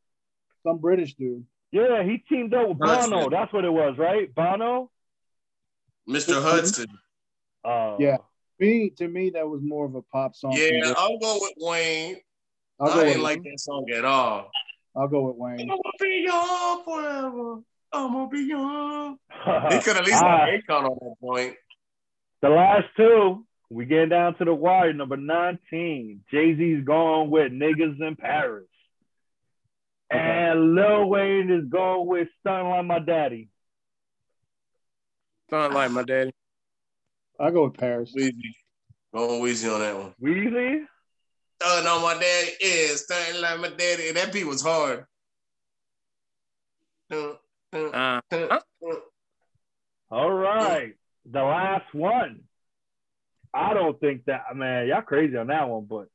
Some 0.66 0.78
British 0.80 1.16
dude. 1.16 1.46
Yeah, 1.72 2.02
he 2.04 2.20
teamed 2.30 2.54
up 2.54 2.70
with 2.70 2.78
Hudson. 2.82 3.12
Bono. 3.12 3.30
That's 3.30 3.52
what 3.52 3.66
it 3.66 3.74
was, 3.74 3.98
right? 3.98 4.34
Bono. 4.34 4.90
Mr. 6.10 6.42
Hudson. 6.42 6.88
Uh, 7.66 7.98
Yeah. 8.00 8.18
Me, 8.60 8.90
to 8.98 9.08
me, 9.08 9.30
that 9.32 9.48
was 9.48 9.62
more 9.62 9.86
of 9.86 9.94
a 9.96 10.02
pop 10.02 10.34
song. 10.36 10.54
Yeah, 10.56 10.94
I'll 10.98 11.20
go 11.20 11.38
with 11.42 11.54
Wayne. 11.58 12.18
I'll 12.80 12.90
I 12.90 13.04
didn't 13.04 13.22
like 13.22 13.44
that 13.44 13.60
song 13.60 13.86
at 13.94 14.04
all. 14.06 14.50
I'll 14.98 15.08
go 15.08 15.28
with 15.28 15.36
Wayne. 15.38 15.60
I'm 15.62 15.68
Wayne. 15.68 15.68
gonna 15.68 15.80
be 16.00 16.26
young 16.28 16.84
forever. 16.84 17.62
I'm 17.94 18.14
gonna 18.14 18.30
be 18.30 18.40
young. 18.44 19.18
He 19.72 19.80
could 19.80 19.98
at 19.98 20.06
least 20.06 20.22
Ah. 20.24 20.46
have 20.48 20.50
Akon 20.68 20.90
on 20.90 20.98
that 21.02 21.16
point. 21.22 21.56
The 22.42 22.50
last 22.50 22.86
two, 22.98 23.46
we 23.70 23.86
getting 23.86 24.10
down 24.10 24.36
to 24.38 24.46
the 24.46 24.54
wire. 24.54 24.94
Number 24.94 25.18
19, 25.18 26.24
Jay 26.32 26.56
Z's 26.56 26.84
going 26.84 27.30
with 27.30 27.52
Niggas 27.52 28.00
in 28.06 28.16
Paris. 28.16 28.66
And 30.10 30.74
Lil 30.76 31.10
Wayne 31.10 31.50
is 31.52 31.66
going 31.70 32.08
with 32.08 32.28
Stun 32.40 32.70
Like 32.70 32.86
My 32.86 33.00
Daddy. 33.00 33.50
Sound 35.50 35.74
like 35.74 35.92
my 35.92 36.04
daddy. 36.04 36.32
I'll 37.40 37.52
go 37.52 37.66
with 37.66 37.76
Paris. 37.78 38.14
Weezy. 38.18 38.34
Going 39.14 39.42
Weezy 39.42 39.74
on 39.74 39.80
that 39.80 39.96
one. 39.98 40.14
Weezy? 40.22 40.86
Oh 41.64 41.82
no, 41.84 42.02
my 42.02 42.14
daddy 42.14 42.52
is 42.62 43.02
starting 43.02 43.42
like 43.42 43.60
my 43.60 43.70
daddy. 43.70 44.12
That 44.12 44.32
beat 44.32 44.46
was 44.46 44.62
hard. 44.62 45.06
Uh, 47.12 47.34
uh, 47.74 48.22
Uh, 48.32 48.60
uh. 48.60 48.60
All 50.12 50.32
right. 50.32 50.94
The 51.30 51.42
last 51.42 51.94
one. 51.94 52.42
I 53.54 53.74
don't 53.74 54.00
think 54.00 54.26
that, 54.26 54.56
man, 54.56 54.88
y'all 54.88 55.02
crazy 55.02 55.36
on 55.36 55.48
that 55.48 55.68
one, 55.68 55.86
but 55.86 56.08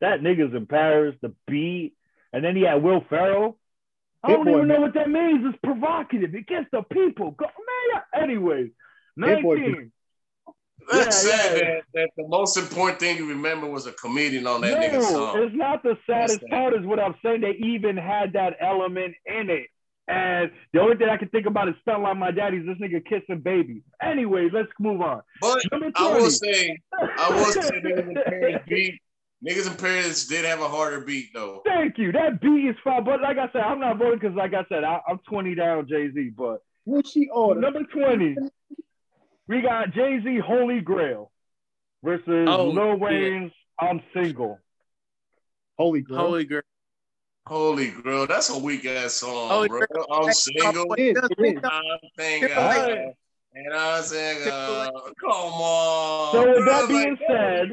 that 0.00 0.20
Niggas 0.20 0.54
in 0.56 0.66
Paris, 0.66 1.16
the 1.20 1.34
beat, 1.46 1.94
and 2.32 2.44
then 2.44 2.54
he 2.54 2.62
had 2.62 2.82
Will 2.82 3.04
Ferrell. 3.08 3.58
I 4.22 4.28
don't 4.28 4.44
Boy, 4.44 4.50
even 4.50 4.68
know 4.68 4.74
man. 4.74 4.82
what 4.82 4.94
that 4.94 5.10
means. 5.10 5.44
It's 5.44 5.58
provocative. 5.62 6.34
It 6.34 6.46
gets 6.46 6.66
the 6.70 6.82
people. 6.82 7.32
Go, 7.32 7.46
man, 7.46 8.02
yeah. 8.14 8.22
anyways. 8.22 8.70
Boy, 9.16 9.54
19. 9.56 9.92
That's 10.90 11.24
Yeah, 11.26 11.30
sad 11.30 11.56
yeah. 11.56 11.64
That, 11.64 11.82
that 11.94 12.10
the 12.16 12.28
most 12.28 12.56
important 12.56 12.98
thing 13.00 13.16
you 13.18 13.28
remember 13.28 13.66
was 13.68 13.86
a 13.86 13.92
comedian 13.92 14.46
on 14.46 14.60
that 14.62 14.72
no, 14.72 14.78
nigga 14.98 15.02
song. 15.02 15.42
it's 15.42 15.54
not 15.56 15.82
the 15.82 15.96
saddest 16.08 16.40
part. 16.48 16.74
Is 16.74 16.84
what 16.86 16.98
I'm 16.98 17.14
saying. 17.24 17.40
They 17.42 17.56
even 17.64 17.96
had 17.96 18.32
that 18.34 18.56
element 18.60 19.14
in 19.26 19.50
it. 19.50 19.66
And 20.08 20.50
the 20.72 20.80
only 20.80 20.96
thing 20.96 21.10
I 21.10 21.18
can 21.18 21.28
think 21.28 21.44
about 21.46 21.68
is 21.68 21.74
stunt 21.82 22.02
like 22.02 22.16
my 22.16 22.30
daddy's 22.30 22.64
this 22.64 22.78
nigga 22.78 23.04
kissing 23.04 23.40
baby. 23.40 23.82
Anyway, 24.02 24.48
let's 24.50 24.68
move 24.80 25.02
on. 25.02 25.20
But 25.42 25.62
I 25.96 26.12
will 26.12 26.18
20. 26.20 26.30
say, 26.30 26.78
I 27.18 27.28
will 27.30 27.52
say, 27.52 27.60
niggas 27.84 28.08
in 28.08 28.14
Paris 28.14 28.62
beat. 28.66 28.94
Niggas 29.46 29.66
in 29.70 29.76
Paris 29.76 30.26
did 30.26 30.44
have 30.46 30.60
a 30.60 30.68
harder 30.68 31.00
beat 31.02 31.28
though. 31.34 31.60
Thank 31.66 31.98
you. 31.98 32.10
That 32.12 32.40
beat 32.40 32.68
is 32.70 32.76
fine. 32.82 33.04
But 33.04 33.20
like 33.20 33.36
I 33.36 33.50
said, 33.52 33.60
I'm 33.60 33.80
not 33.80 33.98
voting 33.98 34.18
because, 34.18 34.34
like 34.34 34.54
I 34.54 34.64
said, 34.70 34.82
I, 34.82 35.00
I'm 35.06 35.18
20 35.28 35.54
down 35.54 35.86
Jay 35.86 36.10
Z. 36.10 36.30
But 36.36 36.62
What 36.84 37.06
she 37.06 37.28
ordered? 37.28 37.60
number 37.60 37.82
20, 37.84 38.36
we 39.48 39.60
got 39.62 39.92
Jay 39.92 40.20
Z 40.22 40.38
Holy 40.38 40.80
Grail 40.80 41.30
versus 42.02 42.46
Oh, 42.48 42.68
Lil 42.68 42.86
yeah. 42.88 42.94
Wayne's 42.94 43.52
I'm 43.80 44.00
Single. 44.14 44.58
Holy 45.78 46.00
Grail. 46.02 46.20
Holy 46.20 46.44
Grail. 46.44 46.62
Holy 47.46 47.90
girl, 48.02 48.26
that's 48.26 48.50
a 48.50 48.58
weak 48.58 48.84
ass 48.84 49.14
song, 49.14 49.48
Holy 49.48 49.68
bro. 49.68 49.80
girl. 49.90 50.06
I'm 50.12 50.30
single. 50.32 50.92
It 50.98 51.16
is, 51.16 51.30
it 51.30 51.56
is. 51.56 51.62
I'm 51.64 51.98
single. 52.18 52.50
Alright. 52.50 53.08
And 53.54 53.74
I'm 53.74 54.02
single. 54.02 54.52
Come 54.52 55.30
on. 55.30 56.32
So 56.32 56.46
with 56.50 56.66
that 56.66 56.88
being 56.88 57.10
like, 57.10 57.18
said, 57.26 57.68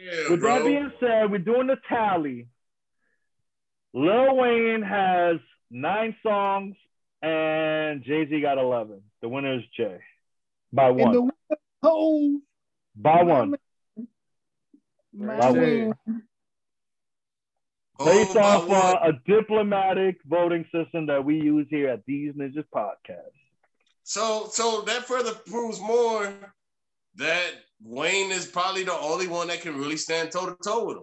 yeah, 0.00 0.30
With 0.30 0.40
bro. 0.40 0.54
that 0.54 0.64
being 0.64 0.92
said, 1.00 1.28
we're 1.30 1.38
doing 1.38 1.66
the 1.66 1.76
tally. 1.88 2.46
Lil 3.92 4.36
Wayne 4.36 4.82
has 4.82 5.38
nine 5.72 6.14
songs 6.22 6.76
and 7.20 8.04
Jay 8.04 8.28
Z 8.28 8.40
got 8.40 8.58
11. 8.58 9.00
The 9.22 9.28
winner 9.28 9.56
is 9.56 9.62
Jay 9.76 9.98
by 10.72 10.88
And 10.88 10.98
one. 10.98 11.12
the 11.12 11.30
whole 11.82 12.40
by 12.96 13.22
one. 13.22 13.54
my 15.12 15.52
Jay. 15.52 15.86
man. 16.06 16.22
Based 18.02 18.30
Oh, 18.36 18.40
my 18.40 18.40
off 18.40 18.70
uh, 18.70 19.08
a 19.08 19.12
diplomatic 19.26 20.16
voting 20.26 20.64
system 20.74 21.06
that 21.06 21.22
we 21.24 21.34
use 21.36 21.66
here 21.70 21.88
at 21.90 22.00
These 22.06 22.32
Ninjas 22.32 22.64
Podcast. 22.74 23.36
So, 24.04 24.48
so 24.50 24.80
that 24.82 25.04
further 25.04 25.34
proves 25.34 25.78
more 25.80 26.32
that 27.16 27.50
Wayne 27.82 28.30
is 28.32 28.46
probably 28.46 28.84
the 28.84 28.94
only 28.94 29.28
one 29.28 29.48
that 29.48 29.60
can 29.60 29.76
really 29.76 29.98
stand 29.98 30.30
toe 30.32 30.46
to 30.46 30.56
toe 30.64 30.86
with 30.86 30.96
him. 30.96 31.02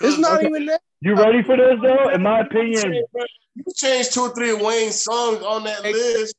It's 0.00 0.18
not 0.18 0.36
Okay. 0.38 0.46
even 0.46 0.66
that. 0.66 0.80
You 1.02 1.14
ready 1.14 1.42
for 1.42 1.56
this 1.56 1.76
though? 1.82 2.08
In 2.10 2.22
my 2.22 2.40
opinion, 2.40 3.04
you 3.54 3.64
changed 3.76 4.14
two 4.14 4.22
or 4.22 4.34
three 4.34 4.50
of 4.52 4.60
Wayne's 4.62 5.02
songs 5.02 5.42
on 5.42 5.64
that 5.64 5.82
list. 5.82 6.34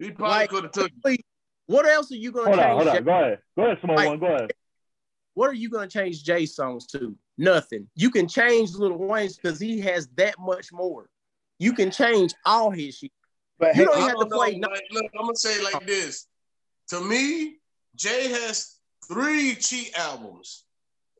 He 0.00 0.10
probably 0.10 0.38
Like- 0.38 0.50
could 0.50 0.62
have 0.64 0.72
took. 0.72 0.90
What 1.66 1.86
else 1.86 2.10
are 2.10 2.16
you 2.16 2.32
gonna 2.32 2.46
hold 2.48 2.58
on, 2.58 2.64
change? 2.64 2.76
hold 2.76 2.88
on. 2.88 2.96
Jay- 2.96 3.02
Go 3.04 3.10
ahead. 3.12 3.38
Go 3.56 3.62
ahead, 3.64 3.78
Simone 3.80 3.96
Like- 3.96 4.08
one. 4.08 4.18
Go 4.18 4.26
ahead. 4.26 4.52
What 5.34 5.50
are 5.50 5.54
you 5.54 5.70
gonna 5.70 5.86
change 5.86 6.24
Jay's 6.24 6.54
songs 6.56 6.86
to? 6.88 7.16
Nothing. 7.38 7.88
You 7.94 8.10
can 8.10 8.26
change 8.26 8.72
Lil 8.74 8.96
Wayne's 8.96 9.36
because 9.36 9.60
he 9.60 9.80
has 9.82 10.08
that 10.16 10.34
much 10.38 10.72
more. 10.72 11.08
You 11.58 11.72
can 11.72 11.90
change 11.92 12.34
all 12.44 12.70
his 12.70 12.96
shit. 12.98 13.12
But 13.58 13.68
You 13.76 13.82
hey, 13.82 13.84
don't 13.84 13.94
I 13.94 13.98
even 13.98 14.08
have 14.08 14.16
to 14.16 14.20
don't 14.24 14.30
know, 14.30 14.36
play. 14.38 14.58
No, 14.58 14.68
like, 14.68 14.82
look, 14.90 15.04
I'm 15.18 15.26
gonna 15.26 15.36
say 15.36 15.54
it 15.54 15.62
like 15.72 15.86
this. 15.86 16.26
To 16.88 17.00
me, 17.00 17.58
Jay 17.94 18.28
has 18.28 18.76
three 19.06 19.54
cheat 19.54 19.96
albums. 19.96 20.64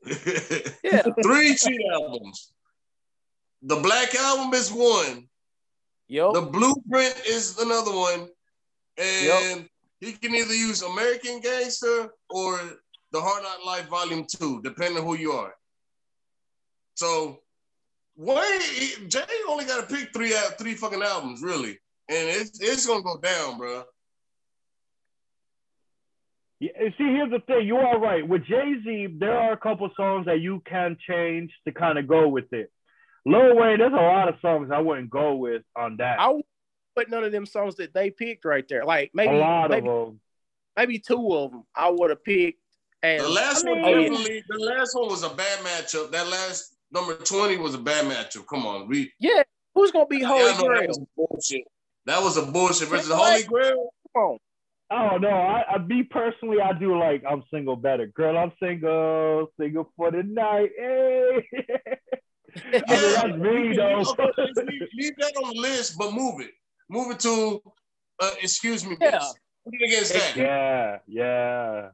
yeah. 0.83 1.03
three 1.23 1.55
cheat 1.55 1.79
albums. 1.93 2.51
The 3.61 3.75
Black 3.77 4.15
Album 4.15 4.53
is 4.55 4.71
one. 4.71 5.29
Yo. 6.07 6.33
The 6.33 6.41
Blueprint 6.41 7.21
is 7.27 7.59
another 7.59 7.95
one. 7.95 8.27
And 8.97 9.67
he 9.99 10.13
can 10.13 10.35
either 10.35 10.53
use 10.53 10.81
American 10.81 11.39
Gangster 11.39 12.09
or 12.29 12.59
The 13.11 13.21
Hard 13.21 13.43
Knock 13.43 13.65
Life 13.65 13.87
Volume 13.87 14.25
2, 14.27 14.61
depending 14.63 14.97
on 14.97 15.05
who 15.05 15.15
you 15.15 15.31
are. 15.31 15.53
So 16.95 17.39
Wayne, 18.15 19.09
Jay 19.09 19.21
only 19.49 19.65
got 19.65 19.87
to 19.87 19.95
pick 19.95 20.13
three 20.13 20.35
out 20.35 20.57
three 20.57 20.75
fucking 20.75 21.01
albums, 21.01 21.41
really. 21.41 21.79
And 22.09 22.29
it's 22.29 22.59
it's 22.59 22.85
gonna 22.85 23.03
go 23.03 23.17
down, 23.17 23.57
bro. 23.57 23.83
Yeah, 26.59 26.69
see, 26.97 27.05
here's 27.05 27.31
the 27.31 27.39
thing. 27.47 27.65
You 27.65 27.77
are 27.77 27.99
right. 27.99 28.27
With 28.27 28.45
Jay 28.45 28.75
Z, 28.83 29.15
there 29.19 29.35
are 29.35 29.53
a 29.53 29.57
couple 29.57 29.89
songs 29.97 30.27
that 30.27 30.41
you 30.41 30.61
can 30.69 30.95
change 31.07 31.51
to 31.65 31.73
kind 31.73 31.97
of 31.97 32.07
go 32.07 32.27
with 32.27 32.51
it. 32.53 32.71
Lil 33.25 33.55
Wayne, 33.55 33.79
there's 33.79 33.93
a 33.93 33.95
lot 33.95 34.29
of 34.29 34.35
songs 34.41 34.69
I 34.71 34.79
wouldn't 34.79 35.09
go 35.09 35.35
with 35.35 35.63
on 35.75 35.97
that. 35.97 36.19
I 36.19 36.27
wouldn't 36.27 36.45
put 36.95 37.09
none 37.09 37.23
of 37.23 37.31
them 37.31 37.45
songs 37.45 37.75
that 37.75 37.93
they 37.93 38.09
picked 38.09 38.45
right 38.45 38.67
there. 38.67 38.85
Like 38.85 39.11
maybe 39.13 39.35
a 39.35 39.39
lot 39.39 39.69
maybe, 39.69 39.87
of 39.87 40.07
them. 40.07 40.19
maybe 40.77 40.99
two 40.99 41.33
of 41.33 41.51
them 41.51 41.63
I 41.75 41.89
would 41.89 42.09
have 42.09 42.23
picked. 42.23 42.59
And 43.03 43.23
The 43.23 43.29
last 43.29 43.65
I 43.65 43.69
one 43.71 43.81
mean- 43.81 44.11
definitely, 44.11 44.43
the 44.47 44.59
last 44.59 44.95
one 44.95 45.09
was 45.09 45.23
a 45.23 45.29
bad 45.29 45.59
matchup. 45.59 46.11
That 46.11 46.27
last 46.27 46.75
number 46.91 47.15
20 47.15 47.57
was 47.57 47.73
a 47.73 47.79
bad 47.79 48.05
matchup. 48.05 48.45
Come 48.47 48.65
on, 48.65 48.87
we 48.87 49.11
yeah, 49.19 49.43
who's 49.73 49.91
gonna 49.91 50.05
be 50.07 50.21
Holy 50.21 50.41
Yeah, 50.41 50.45
I 50.45 50.51
know 50.51 50.57
that 50.57 50.67
Grail? 50.67 50.87
was 50.87 50.99
bullshit. 51.17 51.63
That 52.05 52.21
was 52.21 52.37
a 52.37 52.43
bullshit 52.43 52.87
versus 52.89 53.07
the 53.09 53.15
What? 53.15 53.31
Holy 53.31 53.43
Grail. 53.43 53.89
Come 54.15 54.23
on. 54.23 54.37
Oh 54.93 55.17
no, 55.17 55.29
I, 55.29 55.63
I 55.69 55.77
me 55.77 56.03
personally, 56.03 56.59
I 56.61 56.73
do 56.73 56.97
like 56.99 57.23
I'm 57.27 57.43
single 57.51 57.77
better. 57.77 58.07
Girl, 58.07 58.37
I'm 58.37 58.51
single, 58.61 59.47
single 59.59 59.89
for 59.95 60.11
the 60.11 60.21
night. 60.23 60.69
Hey. 60.77 61.47
I 62.57 62.71
mean, 62.71 62.83
that's 62.87 63.37
me 63.37 63.73
though. 63.77 64.01
Okay, 64.01 64.27
let's 64.37 64.57
leave, 64.57 64.81
leave 64.97 65.13
that 65.19 65.33
on 65.41 65.53
the 65.55 65.61
list, 65.61 65.97
but 65.97 66.11
move 66.13 66.41
it. 66.41 66.51
Move 66.91 67.11
it 67.11 67.19
to, 67.21 67.61
uh, 68.19 68.31
excuse 68.41 68.85
me, 68.85 68.97
Yeah. 68.99 69.11
bitch. 69.19 69.31
It 69.67 69.87
against 69.87 70.13
that. 70.13 70.35
yeah, 70.35 70.97
yeah. 71.07 71.89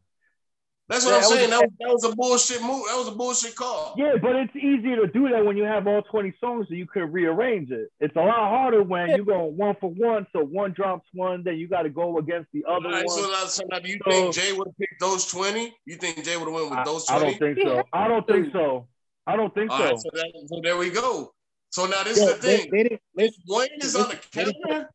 That's 0.89 1.03
what 1.03 1.11
Yeah, 1.11 1.15
I'm 1.17 1.21
that 1.21 1.27
was 1.29 1.37
saying. 1.37 1.47
a- 1.47 1.51
That 1.51 1.61
was, 1.61 1.71
that 1.81 1.93
was 1.93 2.03
a 2.05 2.15
bullshit 2.15 2.61
move. 2.61 2.85
That 2.87 2.95
was 2.97 3.07
a 3.09 3.11
bullshit 3.11 3.55
call. 3.55 3.93
Yeah, 3.97 4.13
but 4.21 4.37
it's 4.37 4.55
easier 4.55 4.95
to 4.95 5.07
do 5.07 5.27
that 5.29 5.45
when 5.45 5.57
you 5.57 5.63
have 5.65 5.85
all 5.85 6.01
20 6.03 6.33
songs 6.39 6.67
so 6.69 6.75
you 6.75 6.87
could 6.87 7.11
rearrange 7.11 7.69
it. 7.71 7.89
It's 7.99 8.15
a 8.15 8.21
lot 8.21 8.49
harder 8.49 8.81
when 8.83 9.09
Yeah. 9.09 9.17
you 9.17 9.25
go 9.25 9.43
one 9.43 9.75
for 9.81 9.89
one, 9.91 10.25
so 10.31 10.39
one 10.45 10.71
drops 10.71 11.05
one, 11.13 11.43
then 11.43 11.57
you 11.57 11.67
got 11.67 11.81
to 11.83 11.89
go 11.89 12.17
against 12.19 12.49
the 12.53 12.63
other 12.65 12.87
All 12.87 12.91
right, 12.93 13.05
one. 13.05 13.15
so 13.17 13.29
now, 13.29 13.45
so 13.45 13.63
now 13.69 13.79
do 13.79 13.89
you 13.89 13.99
So- 14.05 14.09
think 14.11 14.33
Jay 14.35 14.53
would 14.53 14.67
have 14.67 14.77
picked 14.77 14.99
those 15.01 15.27
20? 15.29 15.75
You 15.85 15.97
think 15.97 16.23
Jay 16.23 16.37
would 16.37 16.45
have 16.47 16.53
went 16.53 16.69
with 16.69 16.79
I, 16.79 16.83
those 16.85 17.05
I 17.09 17.19
don't 17.19 17.37
think 17.37 17.59
so. 17.61 17.83
I 17.91 18.07
don't 18.07 18.25
think 18.25 18.51
so. 18.53 18.87
I 19.27 19.35
don't 19.35 19.53
think 19.53 19.69
All 19.71 19.77
so. 19.77 19.83
right, 19.83 19.99
so, 19.99 20.09
that, 20.13 20.31
so 20.47 20.61
there 20.63 20.77
we 20.77 20.89
go. 20.89 21.33
So 21.69 21.85
now 21.85 22.03
this 22.03 22.17
yo, 22.17 22.27
is 22.27 22.35
the 22.39 22.41
they, 22.47 22.57
thing. 22.57 22.69
they 22.71 22.83
didn't 22.83 23.01
If. 23.15 23.35
Wayne 23.47 23.67
is 23.81 23.95
on 23.95 24.09
the 24.09 24.19
They 24.33 24.45
didn't- 24.45 24.63
counter, 24.63 24.89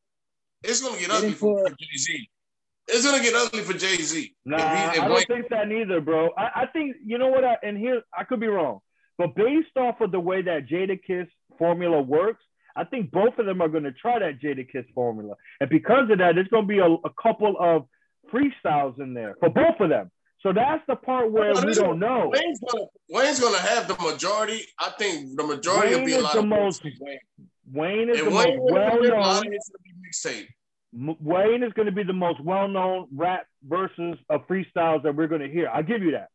it's 0.65 0.81
gonna 0.81 0.99
get 0.99 1.11
ugly 1.11 1.29
didn't 1.29 1.39
for, 1.41 1.69
Jay 1.71 1.97
Z. 1.97 2.31
It's 2.89 3.05
gonna 3.05 3.23
get 3.23 3.35
ugly 3.35 3.63
for 3.63 3.73
Jay 3.75 3.97
Z. 3.97 4.35
Nah, 4.45 4.57
if, 4.57 4.63
he, 4.63 4.99
if 4.99 5.05
I 5.05 5.09
don't 5.09 5.27
think 5.27 5.49
that 5.51 5.69
neither, 5.69 6.01
bro. 6.01 6.31
I, 6.37 6.63
I 6.63 6.67
think 6.73 6.97
you 7.05 7.19
know 7.19 7.29
what? 7.29 7.45
I, 7.45 7.57
and 7.63 7.77
here 7.77 8.03
I 8.17 8.25
could 8.25 8.41
be 8.41 8.47
wrong, 8.47 8.81
but 9.19 9.35
based 9.35 9.77
off 9.77 10.01
of 10.01 10.13
the 10.13 10.21
way 10.21 10.43
that 10.43 10.67
Jadakiss 10.69 11.29
formula 11.59 12.01
works, 12.01 12.43
I 12.75 12.85
think 12.85 13.11
both 13.11 13.39
of 13.39 13.47
them 13.47 13.61
are 13.61 13.69
going 13.69 13.85
to 13.85 13.93
try 13.93 14.19
that 14.19 14.41
Jadakiss 14.41 14.87
formula, 14.95 15.35
and 15.61 15.69
because 15.69 16.11
of 16.11 16.19
that, 16.19 16.35
there's 16.35 16.49
going 16.49 16.65
to 16.65 16.69
be 16.69 16.79
a, 16.79 16.87
a 16.87 17.11
couple 17.23 17.57
of 17.59 17.87
freestyles 18.33 18.99
in 19.01 19.15
there 19.15 19.35
for 19.41 19.51
both 19.51 19.79
of 19.81 19.89
them. 19.89 20.11
So 20.43 20.53
that's 20.53 20.83
the 20.89 20.97
part 20.97 21.31
where 21.31 21.55
No, 21.55 21.63
we 21.65 21.75
don't 21.75 21.99
know. 22.01 22.33
Wayne's 22.35 22.61
gonna 22.61 22.85
Wayne's 23.09 23.39
gonna 23.41 23.59
have 23.59 23.87
the 23.87 23.97
majority. 24.03 24.63
I 24.79 24.91
think 24.99 25.37
the 25.37 25.45
majority 25.45 25.95
will 25.95 26.05
be 26.05 26.15
a 26.15 26.21
lot 26.21 26.33
the 26.35 26.41
of 26.41 26.47
most 26.47 26.83
Wayne. 26.85 27.19
Wayne 27.73 28.11
is 28.11 28.19
And 28.19 28.27
the 28.33 28.37
Wayne 28.37 28.59
most 28.59 28.73
well 28.73 29.01
be 29.01 29.09
a 29.09 29.15
lot 29.15 29.35
known. 29.35 29.47
of 29.47 29.53
hits 29.53 29.71
will 29.71 29.79
be 29.85 29.93
mixtape. 30.09 30.49
Wayne 31.21 31.63
is 31.63 31.73
going 31.73 31.87
to 31.87 31.93
be 31.93 32.03
the 32.03 32.13
most 32.13 32.39
well-known 32.45 33.07
rap 33.15 33.47
versus 33.67 34.19
of 34.29 34.47
freestyles 34.47 35.03
that 35.05 35.15
we're 35.17 35.27
going 35.29 35.41
to 35.41 35.49
hear. 35.49 35.71
I'll 35.73 35.83
give 35.83 36.03
you 36.03 36.11
that. 36.11 36.29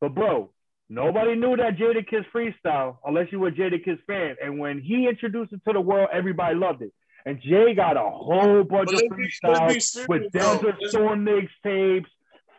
But 0.00 0.14
bro, 0.14 0.50
nobody 0.88 1.36
knew 1.36 1.56
that 1.56 1.76
Jadakiss 1.76 2.24
freestyle 2.34 2.96
unless 3.06 3.30
you 3.30 3.38
were 3.38 3.48
a 3.48 3.52
Jadakiss 3.52 4.00
fan. 4.08 4.36
And 4.42 4.58
when 4.58 4.80
he 4.80 5.06
introduced 5.06 5.52
it 5.52 5.60
to 5.68 5.72
the 5.72 5.80
world, 5.80 6.08
everybody 6.12 6.56
loved 6.56 6.82
it. 6.82 6.92
And 7.24 7.40
Jay 7.40 7.74
got 7.74 7.96
a 7.96 8.10
whole 8.10 8.64
bunch 8.64 8.86
But 8.90 8.94
of 8.94 9.02
let's 9.02 9.02
be, 9.02 9.22
be 9.22 9.28
freestyles 9.30 9.82
serious, 9.82 10.08
with. 10.08 10.32
Desert 10.32 10.76
Storm 10.88 11.24
mixtapes, 11.26 12.06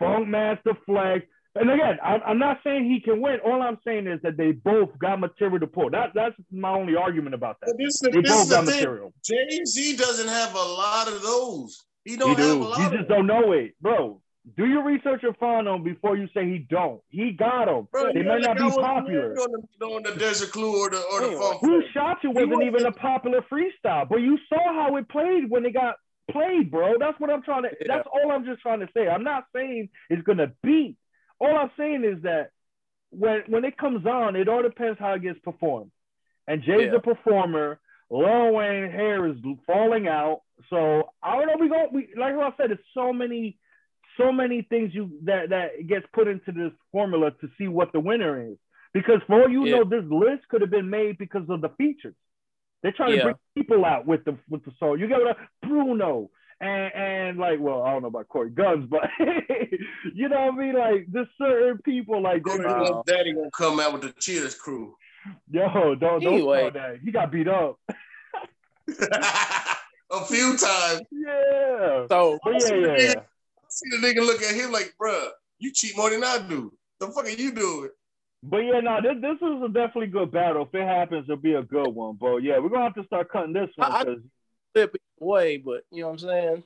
Funkmaster 0.01 0.75
Flex. 0.85 1.25
And 1.55 1.69
again, 1.69 1.97
I'm, 2.01 2.21
I'm 2.25 2.39
not 2.39 2.59
saying 2.63 2.85
he 2.89 3.01
can 3.01 3.19
win. 3.21 3.39
All 3.45 3.61
I'm 3.61 3.77
saying 3.85 4.07
is 4.07 4.21
that 4.23 4.37
they 4.37 4.53
both 4.53 4.97
got 4.99 5.19
material 5.19 5.59
to 5.59 5.67
pull. 5.67 5.89
That, 5.89 6.11
that's 6.15 6.35
my 6.49 6.69
only 6.71 6.95
argument 6.95 7.35
about 7.35 7.57
that. 7.61 7.75
This, 7.77 7.95
is- 7.95 8.09
They 8.13 8.21
this 8.21 8.31
both 8.31 8.49
the 8.49 8.55
got 8.55 8.65
thing. 8.67 8.75
material. 8.77 9.13
Jay 9.23 9.59
Z 9.65 9.97
doesn't 9.97 10.29
have 10.29 10.55
a 10.55 10.57
lot 10.57 11.07
of 11.09 11.21
those. 11.21 11.83
He 12.05 12.11
He 12.11 12.17
don't 12.17 12.37
have 12.39 12.57
a 12.57 12.63
lot. 12.63 12.77
You 12.79 12.97
just 12.97 13.09
them. 13.09 13.27
don't 13.27 13.27
know 13.27 13.51
it, 13.51 13.75
bro. 13.81 14.21
Do 14.57 14.65
your 14.65 14.83
research 14.83 15.21
and 15.23 15.37
find 15.37 15.67
them 15.67 15.83
before 15.83 16.17
you 16.17 16.27
say 16.33 16.45
he 16.45 16.65
don't. 16.69 16.99
He 17.09 17.31
got 17.31 17.65
them. 17.65 17.87
Bro, 17.91 18.13
they 18.13 18.19
you 18.21 18.25
may 18.25 18.39
not 18.39 18.55
be 18.57 18.63
like 18.63 18.73
I 18.73 18.75
was 18.75 18.75
popular. 18.77 19.33
On 19.33 19.63
the, 19.77 19.85
on 19.85 20.03
the 20.03 20.15
Desert 20.17 20.51
Clue 20.51 20.79
or 20.81 20.89
the 20.89 20.97
or 20.97 21.19
the 21.21 21.57
Who 21.61 21.83
shot 21.93 22.17
you 22.23 22.31
wasn't 22.31 22.63
even 22.63 22.85
a 22.87 22.91
popular 22.93 23.45
freestyle, 23.51 24.09
but 24.09 24.17
you 24.21 24.39
saw 24.49 24.73
how 24.73 24.95
it 24.95 25.07
played 25.09 25.47
when 25.49 25.63
it 25.65 25.73
got 25.73 25.95
played, 26.31 26.71
bro. 26.71 26.95
That's 26.99 27.19
what 27.19 27.29
I'm 27.29 27.43
trying 27.43 27.63
to. 27.63 27.69
Yeah. 27.79 27.95
That's 27.95 28.07
all 28.13 28.31
I'm 28.31 28.45
just 28.45 28.61
trying 28.61 28.79
to 28.81 28.89
say. 28.95 29.07
I'm 29.07 29.23
not 29.23 29.45
saying 29.55 29.89
it's 30.09 30.23
gonna 30.23 30.51
beat. 30.63 30.97
All 31.39 31.55
I'm 31.57 31.71
saying 31.77 32.03
is 32.03 32.21
that 32.23 32.51
when 33.09 33.43
when 33.47 33.65
it 33.65 33.77
comes 33.77 34.05
on, 34.05 34.35
it 34.35 34.47
all 34.47 34.61
depends 34.61 34.99
how 34.99 35.13
it 35.13 35.21
gets 35.21 35.39
performed. 35.39 35.91
And 36.47 36.61
Jay's 36.63 36.91
Yeah. 36.91 36.95
a 36.95 36.99
performer. 36.99 37.79
Lil 38.09 38.53
Wayne 38.53 38.91
hair 38.91 39.25
is 39.27 39.37
falling 39.65 40.07
out. 40.07 40.41
So 40.69 41.11
I 41.23 41.35
don't 41.37 41.47
know. 41.47 41.57
We 41.59 41.69
go. 41.69 41.87
We 41.91 42.09
like 42.17 42.35
I 42.35 42.51
said, 42.57 42.71
it's 42.71 42.83
so 42.93 43.13
many, 43.13 43.57
so 44.17 44.31
many 44.31 44.63
things 44.63 44.93
you 44.93 45.11
that 45.23 45.49
that 45.49 45.87
gets 45.87 46.05
put 46.13 46.27
into 46.27 46.51
this 46.51 46.71
formula 46.91 47.31
to 47.41 47.49
see 47.57 47.67
what 47.67 47.91
the 47.93 47.99
winner 47.99 48.51
is. 48.51 48.57
Because 48.93 49.21
for 49.27 49.43
all 49.43 49.49
you 49.49 49.65
Yeah. 49.65 49.77
know, 49.77 49.83
this 49.85 50.03
list 50.11 50.47
could 50.49 50.59
have 50.61 50.69
been 50.69 50.89
made 50.89 51.17
because 51.17 51.49
of 51.49 51.61
the 51.61 51.69
features. 51.69 52.15
They're 52.83 52.91
trying 52.91 53.17
to 53.17 53.23
bring 53.23 53.35
people 53.55 53.85
out 53.85 54.05
with 54.05 54.25
the 54.25 54.37
with 54.49 54.65
the 54.65 54.71
song. 54.79 54.99
You 54.99 55.07
got 55.07 55.25
uh, 55.25 55.33
Bruno 55.61 56.29
and 56.59 56.93
and 56.93 57.37
like, 57.37 57.59
well, 57.59 57.83
I 57.83 57.91
don't 57.91 58.01
know 58.01 58.07
about 58.07 58.27
Cory 58.27 58.51
Gunz, 58.51 58.89
but 58.89 59.01
you 60.13 60.29
know 60.29 60.45
what 60.45 60.53
I 60.53 60.57
mean. 60.57 60.73
Like, 60.73 61.05
there's 61.11 61.27
certain 61.37 61.79
people 61.83 62.21
like, 62.21 62.43
Cory 62.43 62.63
Gunz 62.63 63.05
Daddy 63.05 63.33
gonna 63.33 63.49
come 63.55 63.79
out 63.79 63.93
with 63.93 64.01
the 64.01 64.13
Cheetahs 64.19 64.55
crew. 64.55 64.95
yo, 65.49 65.95
don't 65.95 65.99
don't 66.23 66.33
Anyway. 66.33 66.59
start 66.59 66.73
that. 66.73 66.99
He 67.03 67.11
got 67.11 67.31
beat 67.31 67.47
up. 67.47 67.79
a 70.11 70.25
few 70.25 70.57
times. 70.57 71.01
Yeah. 71.11 72.05
So 72.09 72.39
But 72.43 72.61
yeah, 72.61 72.75
yeah, 72.75 72.97
yeah. 72.97 73.13
I 73.19 73.67
see 73.69 73.89
the 73.91 73.97
nigga 73.97 74.25
look 74.25 74.41
at 74.41 74.55
him 74.55 74.71
like, 74.71 74.93
bruh, 75.01 75.29
you 75.59 75.71
cheat 75.73 75.95
more 75.95 76.09
than 76.09 76.23
I 76.23 76.39
do. 76.39 76.73
The 76.99 77.07
fuck 77.07 77.25
are 77.25 77.29
you 77.29 77.53
doing? 77.53 77.89
But 78.43 78.57
yeah, 78.59 78.79
no, 78.79 78.99
this 79.01 79.21
this 79.21 79.35
is 79.37 79.63
a 79.63 79.67
definitely 79.67 80.07
good 80.07 80.31
battle. 80.31 80.63
If 80.63 80.73
it 80.73 80.85
happens, 80.87 81.25
it'll 81.25 81.37
be 81.37 81.53
a 81.53 81.61
good 81.63 81.89
one. 81.89 82.17
But 82.19 82.37
yeah, 82.37 82.57
we're 82.57 82.69
gonna 82.69 82.85
have 82.85 82.95
to 82.95 83.05
start 83.05 83.31
cutting 83.31 83.53
this 83.53 83.69
one 83.75 83.91
I- 83.91 83.95
I- 83.99 84.03
because 84.03 84.21
flip 84.73 84.95
it 84.95 85.01
away, 85.21 85.57
but 85.57 85.83
you 85.91 86.01
know 86.01 86.07
what 86.07 86.13
I'm 86.13 86.19
saying? 86.19 86.63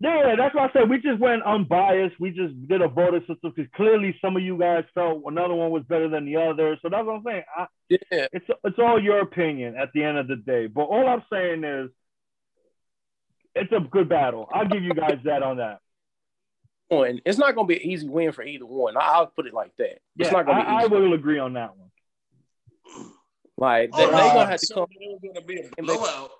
yeah, 0.00 0.36
that's 0.36 0.54
why 0.54 0.66
I 0.66 0.72
said 0.72 0.88
we 0.88 1.00
just 1.00 1.18
went 1.18 1.42
unbiased. 1.42 2.20
We 2.20 2.30
just 2.30 2.68
did 2.68 2.80
a 2.82 2.86
voter 2.88 3.18
system 3.20 3.52
because 3.56 3.68
clearly 3.74 4.16
some 4.20 4.36
of 4.36 4.42
you 4.42 4.56
guys 4.56 4.84
felt 4.94 5.22
another 5.26 5.54
one 5.54 5.70
was 5.72 5.82
better 5.88 6.08
than 6.08 6.24
the 6.26 6.36
other. 6.36 6.78
So 6.82 6.88
that's 6.88 7.04
what 7.04 7.16
I'm 7.16 7.22
saying. 7.24 7.42
I, 7.56 7.66
Yeah. 7.88 8.26
it's 8.32 8.46
it's 8.62 8.78
all 8.78 9.02
your 9.02 9.18
opinion 9.20 9.76
at 9.76 9.92
the 9.94 10.04
end 10.04 10.18
of 10.18 10.28
the 10.28 10.36
day. 10.36 10.68
But 10.68 10.82
all 10.84 11.08
I'm 11.08 11.24
saying 11.32 11.64
is, 11.64 11.90
it's 13.56 13.72
a 13.72 13.80
good 13.80 14.08
battle. 14.08 14.48
I'll 14.52 14.68
give 14.68 14.84
you 14.84 14.94
guys 14.94 15.18
that 15.24 15.42
on 15.42 15.56
that. 15.56 15.80
One, 16.88 17.20
it's 17.24 17.38
not 17.38 17.54
gonna 17.54 17.66
be 17.66 17.76
an 17.76 17.82
easy 17.82 18.08
win 18.08 18.32
for 18.32 18.42
either 18.42 18.64
one. 18.64 18.96
I- 18.96 19.00
I'll 19.00 19.26
put 19.26 19.46
it 19.46 19.52
like 19.54 19.76
that. 19.76 19.98
It's 20.18 20.32
not 20.32 20.46
gonna 20.46 20.62
be 20.64 20.68
I, 20.68 20.74
I 20.74 20.80
easy. 20.84 20.88
will 20.88 21.12
agree 21.12 21.38
on 21.38 21.52
that 21.54 21.76
one. 21.76 21.90
like 23.58 23.92
they, 23.92 24.04
are 24.04 24.06
they 24.10 24.12
no, 24.28 24.32
gonna 24.34 24.46
have 24.46 24.60
to 24.60 24.66
so 24.66 24.74
come. 24.74 24.86
It 24.92 25.20
was 25.22 25.32
gonna 25.34 25.46
be 25.46 25.60
a 25.60 25.82
blowout. 25.82 26.30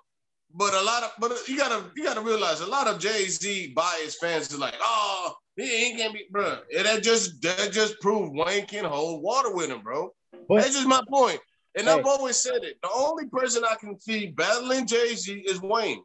But 0.51 0.73
a 0.73 0.81
lot 0.81 1.03
of, 1.03 1.11
but 1.19 1.47
you 1.47 1.57
gotta, 1.57 1.91
you 1.95 2.03
gotta 2.03 2.21
realize 2.21 2.61
a 2.61 2.65
lot 2.65 2.87
of 2.87 2.99
Jay 2.99 3.25
Z 3.25 3.73
bias 3.75 4.15
fans 4.15 4.51
are 4.51 4.57
like, 4.57 4.73
oh, 4.81 5.35
he 5.55 5.85
ain't 5.85 5.99
gonna 5.99 6.13
be, 6.13 6.25
bro. 6.31 6.57
And 6.75 6.87
that 6.87 7.03
just, 7.03 7.39
that 7.43 7.71
just 7.71 7.99
proved 8.01 8.33
Wayne 8.35 8.65
can 8.65 8.85
hold 8.85 9.21
water 9.21 9.53
with 9.53 9.69
him, 9.69 9.81
bro. 9.81 10.11
But 10.47 10.61
That's 10.61 10.73
just 10.73 10.87
my 10.87 11.03
point. 11.07 11.39
And 11.75 11.85
Hey. 11.85 11.93
I've 11.93 12.05
always 12.07 12.37
said 12.37 12.63
it. 12.63 12.79
The 12.81 12.89
only 12.91 13.27
person 13.27 13.63
I 13.63 13.75
can 13.75 13.99
see 13.99 14.27
battling 14.27 14.87
Jay 14.87 15.13
Z 15.13 15.31
is 15.47 15.61
Wayne. 15.61 16.01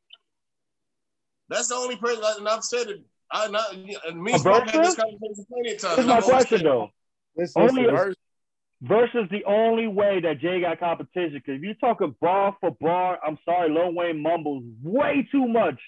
That's 1.48 1.68
the 1.68 1.76
only 1.76 1.96
person, 1.96 2.22
and 2.38 2.48
I've 2.48 2.64
said 2.64 2.88
it. 2.88 3.02
I 3.30 3.48
not 3.48 3.72
and 3.74 4.22
me 4.22 4.32
A 4.34 4.38
Smoke 4.38 4.64
had 4.68 4.68
this 4.68 4.74
versus? 4.74 4.94
conversation 4.96 5.46
plenty 5.50 5.72
of 5.72 5.78
times. 5.80 5.94
Here's 5.96 5.98
and 5.98 6.08
my 6.08 6.20
question 6.20 6.62
though. 6.62 6.90
listen, 7.36 7.62
Only 7.62 7.82
listen, 7.86 8.10
a- 8.12 8.86
versus 8.86 9.28
the 9.30 9.44
only 9.44 9.86
way 9.86 10.20
that 10.20 10.40
Jay 10.40 10.60
got 10.60 10.78
competition. 10.78 11.34
Because 11.34 11.56
if 11.56 11.62
you're 11.62 11.74
talking 11.74 12.14
bar 12.20 12.56
for 12.60 12.70
bar, 12.80 13.18
I'm 13.26 13.38
sorry, 13.44 13.70
Lil 13.70 13.94
Wayne 13.94 14.20
mumbles 14.22 14.62
way 14.82 15.26
too 15.32 15.46
much 15.48 15.80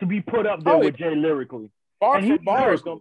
to 0.00 0.06
be 0.06 0.20
put 0.20 0.46
up 0.46 0.62
there 0.64 0.74
Oh, 0.74 0.78
with 0.78 0.96
Jay 0.96 1.14
lyrically. 1.14 1.70
Bar 2.00 2.16
and 2.18 2.26
for 2.38 2.42
bar 2.44 2.72
is 2.74 2.82
gonna. 2.82 3.00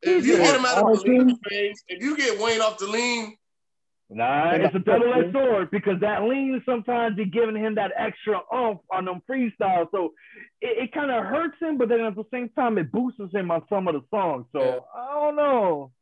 If 0.00 0.24
you 0.26 0.34
Yeah. 0.36 0.44
get 0.44 0.56
him 0.56 0.64
out 0.64 0.78
of 0.78 0.80
the 0.80 0.84
Honestly- 0.84 1.18
lean 1.18 1.36
phase, 1.48 1.82
if 1.88 2.02
you 2.02 2.16
get 2.16 2.38
Wayne 2.40 2.60
off 2.60 2.78
the 2.78 2.86
lean, 2.86 3.36
Nah, 4.10 4.52
it's 4.52 4.74
a 4.74 4.78
double-edged 4.78 5.32
sword 5.32 5.70
because 5.70 6.00
that 6.00 6.22
lean 6.22 6.62
sometimes 6.64 7.14
be 7.16 7.26
giving 7.26 7.56
him 7.56 7.74
that 7.74 7.92
extra 7.96 8.40
oomph 8.54 8.80
on 8.90 9.04
them 9.04 9.20
freestyles. 9.28 9.88
So 9.90 10.14
it, 10.62 10.84
it 10.84 10.92
kind 10.92 11.10
of 11.10 11.24
hurts 11.24 11.56
him, 11.60 11.76
but 11.76 11.90
then 11.90 12.00
at 12.00 12.14
the 12.16 12.24
same 12.32 12.48
time 12.50 12.78
it 12.78 12.90
boosts 12.90 13.20
him 13.32 13.50
on 13.50 13.64
some 13.68 13.86
of 13.86 13.94
the 13.94 14.02
songs. 14.10 14.46
So 14.52 14.60
Yeah. 14.62 14.78
I 14.94 15.14
don't 15.14 15.36
know. 15.36 15.92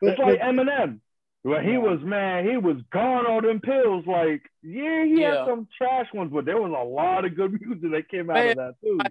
but- 0.00 0.10
It's 0.10 0.18
like 0.18 0.40
but- 0.40 0.48
Eminem. 0.48 1.00
Well, 1.44 1.60
he 1.60 1.76
was 1.76 2.00
man, 2.02 2.48
he 2.48 2.56
was 2.56 2.78
gone 2.90 3.26
on 3.26 3.44
them 3.44 3.60
pills. 3.60 4.06
Like, 4.06 4.50
yeah, 4.62 5.04
he 5.04 5.20
Yeah. 5.20 5.40
had 5.40 5.46
some 5.46 5.68
trash 5.76 6.06
ones, 6.14 6.32
but 6.32 6.46
there 6.46 6.60
was 6.60 6.72
a 6.72 6.82
lot 6.84 7.24
of 7.26 7.36
good 7.36 7.52
music 7.60 7.90
that 7.92 8.08
came 8.08 8.30
out 8.30 8.34
Man, 8.34 8.50
of 8.50 8.56
that 8.56 8.74
too. 8.82 8.98
I- 9.00 9.08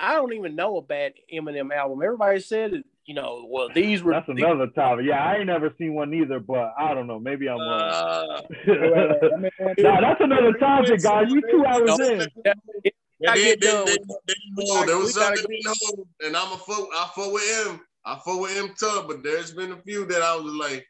I 0.00 0.14
don't 0.14 0.32
even 0.34 0.54
know 0.54 0.76
a 0.76 0.82
bad 0.82 1.14
Eminem 1.32 1.74
album. 1.74 2.00
Everybody 2.04 2.38
said, 2.38 2.72
it, 2.74 2.86
you 3.08 3.14
know, 3.14 3.46
well 3.48 3.68
these 3.74 4.02
were. 4.02 4.12
That's 4.12 4.28
another 4.28 4.66
topic. 4.68 5.06
Yeah, 5.08 5.24
I 5.24 5.36
ain't 5.38 5.46
never 5.46 5.72
seen 5.78 5.94
one 5.94 6.12
either, 6.12 6.38
but 6.40 6.74
I 6.78 6.92
don't 6.94 7.06
know. 7.06 7.18
Maybe 7.18 7.48
I'm 7.48 7.58
wrong. 7.58 7.80
uh, 7.80 8.42
wait, 8.66 8.80
wait, 8.80 8.92
wait, 8.92 9.30
let 9.32 9.40
me 9.40 9.50
nah, 9.78 10.00
that's 10.02 10.20
another 10.20 10.52
topic, 10.52 11.02
guys. 11.02 11.26
You 11.30 11.40
two 11.50 11.64
hours 11.66 11.98
No. 11.98 12.06
in. 12.06 12.20
And 12.20 13.30
I 13.30 13.34
they, 13.34 13.42
get 13.44 13.60
they, 13.62 13.66
done 13.66 13.86
they, 13.86 13.96
with- 14.06 14.18
they 14.28 14.34
we 14.56 14.64
know 14.64 14.74
gotta- 14.74 14.86
there 14.86 14.98
was 14.98 15.14
we 15.16 15.20
gotta 15.20 15.36
something 15.38 15.60
they 15.64 15.96
know, 15.96 16.04
and 16.28 16.36
I'm 16.36 16.52
a 16.52 16.56
foot. 16.58 16.88
I 16.94 17.10
fought 17.14 17.32
with 17.32 17.66
him. 17.66 17.80
I 18.04 18.18
fought 18.24 18.40
with 18.42 18.56
him 18.56 18.74
tough, 18.78 19.08
but 19.08 19.22
there's 19.22 19.52
been 19.52 19.72
a 19.72 19.76
few 19.82 20.04
that 20.06 20.22
I 20.22 20.36
was 20.36 20.52
like, 20.54 20.86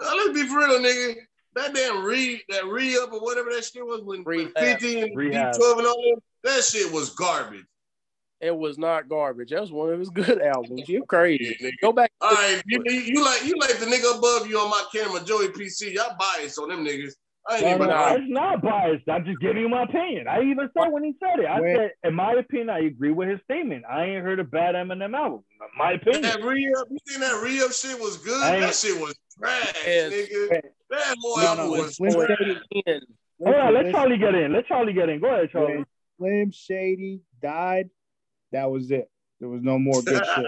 "Nah, 0.00 0.12
let's 0.14 0.32
be 0.38 0.46
for 0.46 0.58
real, 0.58 0.78
nigga. 0.78 1.14
That 1.54 1.74
damn 1.74 2.04
re 2.04 2.42
that 2.50 2.66
re 2.66 2.96
up 2.98 3.12
or 3.12 3.20
whatever 3.20 3.50
that 3.50 3.64
shit 3.64 3.84
was 3.84 4.02
when, 4.04 4.22
when 4.22 4.50
Rehab. 4.54 4.54
50 4.80 5.00
and 5.00 5.16
D12 5.16 5.78
and 5.78 5.86
all 5.86 6.02
that, 6.14 6.20
that 6.44 6.62
shit 6.64 6.92
was 6.92 7.10
garbage. 7.14 7.64
It 8.40 8.56
was 8.56 8.78
not 8.78 9.08
garbage. 9.08 9.50
That 9.50 9.60
was 9.60 9.72
one 9.72 9.90
of 9.92 9.98
his 9.98 10.10
good 10.14 10.40
albums. 10.40 10.88
You're 10.88 11.06
crazy. 11.06 11.56
Yeah. 11.60 11.70
Go 11.82 11.92
back. 11.92 12.12
All 12.20 12.30
right, 12.30 12.62
you, 12.66 12.82
you, 12.86 13.00
you 13.00 13.24
like 13.24 13.44
you 13.44 13.54
like 13.58 13.78
the 13.78 13.86
nigga 13.86 14.16
above 14.18 14.46
you 14.48 14.58
on 14.58 14.70
my 14.70 14.84
camera, 14.94 15.20
JoeyPc. 15.20 15.92
Y'all 15.94 16.16
biased 16.18 16.58
on 16.58 16.68
them 16.68 16.84
niggas. 16.84 17.12
I 17.48 17.54
ain't 17.56 17.62
No, 17.64 17.68
even 17.70 17.78
no, 17.80 17.84
about 17.94 18.16
It's 18.20 18.24
not 18.28 18.62
biased. 18.62 19.08
I'm 19.08 19.24
just 19.24 19.40
giving 19.40 19.58
you 19.62 19.68
my 19.70 19.84
opinion. 19.84 20.28
I 20.28 20.42
even 20.42 20.68
said 20.76 20.88
when 20.92 21.02
he 21.02 21.14
said 21.18 21.38
it, 21.42 21.46
I 21.46 21.60
Wait. 21.60 21.76
said, 21.76 21.90
in 22.04 22.14
my 22.14 22.34
opinion, 22.34 22.68
I 22.68 22.80
agree 22.80 23.10
with 23.10 23.28
his 23.28 23.40
statement. 23.44 23.84
I 23.90 24.04
ain't 24.04 24.22
heard 24.22 24.38
a 24.38 24.44
bad 24.44 24.74
Eminem 24.74 25.14
album. 25.16 25.44
My 25.76 25.92
opinion. 25.92 26.22
that 26.22 26.42
re 26.42 26.74
up. 26.78 26.88
You 26.90 26.98
think 27.08 27.20
that 27.20 27.40
re 27.42 27.60
up 27.62 27.72
shit 27.72 27.98
was 27.98 28.18
good? 28.18 28.42
I 28.42 28.60
That 28.60 28.74
shit 28.74 29.00
was 29.00 29.14
trash, 29.38 29.72
Yes. 29.86 30.12
nigga. 30.12 30.60
That 30.90 31.16
whole 31.20 31.36
No, 31.38 31.46
album 31.46 31.64
no, 31.64 31.70
was 31.70 31.96
Slim 31.96 32.12
Boy, 32.12 32.26
trash. 32.26 32.38
Shady- 32.38 32.60
again. 32.86 33.00
Hold 33.42 33.54
on, 33.56 33.74
let. 33.74 33.92
Charlie 33.92 34.18
get 34.18 34.34
in. 34.34 34.52
Let 34.52 34.66
Charlie 34.66 34.92
get 34.92 35.08
in. 35.08 35.20
Go 35.20 35.28
ahead, 35.28 35.50
Charlie. 35.50 35.84
Slim 36.18 36.50
Shady 36.50 37.20
died, 37.40 37.88
that 38.52 38.70
was 38.70 38.90
it. 38.90 39.10
There 39.40 39.48
was 39.48 39.62
no 39.62 39.78
more 39.78 40.02
good 40.02 40.24
shit. 40.34 40.46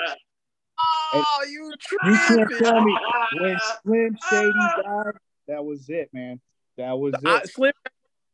Oh, 1.12 1.46
you 1.48 1.72
You 2.04 2.18
can't 2.26 2.50
tell 2.58 2.84
me 2.84 2.96
when 3.38 3.58
Slim 3.82 4.16
Shady 4.30 4.52
died, 4.82 5.12
that 5.48 5.64
was 5.64 5.88
it, 5.88 6.08
man. 6.12 6.40
That 6.76 6.98
was 6.98 7.14
I, 7.24 7.38
it. 7.38 7.48
Slim 7.50 7.72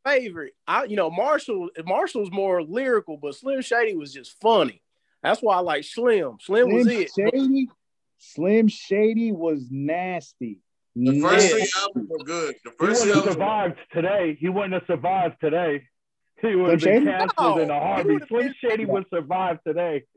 favorite. 0.05 0.53
I 0.67 0.85
you 0.85 0.95
know 0.95 1.09
Marshall 1.09 1.69
Marshall's 1.85 2.31
more 2.31 2.63
lyrical, 2.63 3.17
but 3.17 3.35
Slim 3.35 3.61
Shady 3.61 3.95
was 3.95 4.13
just 4.13 4.39
funny. 4.39 4.81
That's 5.23 5.41
why 5.41 5.57
I 5.57 5.59
like 5.59 5.83
Slim. 5.83 6.37
Slim 6.39 6.73
was 6.73 6.87
it. 6.87 7.09
Shady, 7.17 7.69
Slim 8.17 8.67
Shady 8.67 9.31
was 9.31 9.67
nasty. 9.69 10.59
The 10.95 11.21
first 11.21 11.45
Nasty. 11.45 11.49
three 11.49 11.69
albums 11.79 12.09
were 12.09 12.25
good. 12.25 12.55
The 12.63 12.71
first 12.71 13.03
three 13.03 13.11
wouldn't 13.11 13.27
have 13.27 13.39
albums 13.41 13.75
were 13.75 13.75
survived 13.75 13.77
today. 13.93 14.37
He 14.39 14.49
wouldn't 14.49 14.73
have 14.73 14.83
survived 14.87 15.35
today. 15.39 15.83
He 16.41 16.55
would 16.55 16.69
have 16.71 16.79
been 16.81 17.03
Shady? 17.03 17.05
canceled 17.05 17.57
No, 17.57 17.57
in 17.63 17.69
a 17.69 17.73
he 17.73 17.79
heartbeat. 17.79 18.27
Slim 18.27 18.41
been- 18.45 18.55
Shady 18.61 18.85
would 18.85 19.05
survive 19.13 19.57
today. 19.65 20.03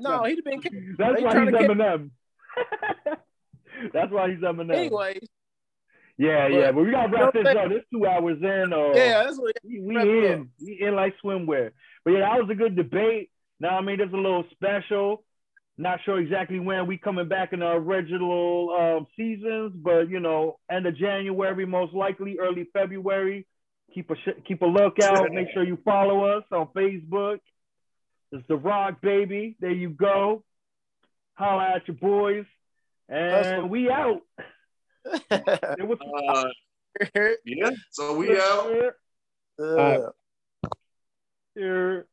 No, 0.00 0.22
he'd 0.22 0.36
have 0.36 0.44
been. 0.62 0.94
That's 0.98 1.20
why 1.20 1.40
he's 1.44 1.52
to 1.52 1.58
get- 1.58 1.70
Eminem. 1.70 2.10
That's 3.92 4.12
why 4.12 4.30
he's 4.30 4.38
Eminem. 4.38 4.74
Anyways, 4.74 5.20
yeah, 6.16 6.48
but- 6.48 6.54
yeah. 6.54 6.72
But 6.72 6.84
we 6.84 6.90
gotta 6.90 7.12
wrap 7.12 7.32
this 7.32 7.46
up. 7.46 7.68
This 7.68 7.82
two 7.92 8.06
hours 8.06 8.38
in. 8.40 8.72
Or 8.72 8.94
yeah, 8.96 9.24
that's 9.24 9.38
what. 9.38 9.56
we, 9.64 9.80
we 9.80 9.96
wrap 9.96 10.06
it 10.06 10.24
up. 10.24 10.30
in. 10.38 10.50
We 10.64 10.78
in 10.80 10.94
like 10.94 11.14
swimwear. 11.24 11.70
But 12.04 12.12
yeah, 12.12 12.20
that 12.20 12.40
was 12.40 12.48
a 12.50 12.54
good 12.54 12.76
debate. 12.76 13.30
Now 13.60 13.78
I 13.78 13.80
mean, 13.80 13.98
there's 13.98 14.12
a 14.12 14.16
little 14.16 14.44
special. 14.52 15.24
Not 15.76 16.00
sure 16.04 16.18
exactly 16.18 16.58
when 16.58 16.86
we 16.88 16.98
coming 16.98 17.28
back 17.28 17.52
in 17.52 17.62
our 17.62 17.76
original 17.76 18.70
um, 18.70 19.06
seasons, 19.16 19.72
but 19.76 20.08
you 20.10 20.18
know, 20.18 20.58
end 20.70 20.86
of 20.86 20.96
January, 20.96 21.66
most 21.66 21.92
likely 21.94 22.36
early 22.40 22.68
February. 22.72 23.46
Keep 23.94 24.10
a 24.10 24.16
sh- 24.16 24.40
keep 24.46 24.62
a 24.62 24.66
lookout. 24.66 25.30
Make 25.30 25.48
sure 25.52 25.64
you 25.64 25.78
follow 25.84 26.24
us 26.24 26.44
on 26.52 26.68
Facebook. 26.68 27.38
It's 28.32 28.46
the 28.46 28.56
Rock 28.56 29.00
Baby. 29.00 29.56
There 29.60 29.70
you 29.70 29.90
go. 29.90 30.44
Holla 31.34 31.72
at 31.76 31.88
your 31.88 31.96
boys, 31.96 32.44
and 33.08 33.32
Hustle. 33.32 33.68
we 33.68 33.90
out. 33.90 34.20
Uh, 35.30 36.44
yeah, 37.46 37.70
so 37.90 38.14
we 38.16 38.36
out. 38.38 38.92
Uh, 39.58 39.98
here. 41.54 42.06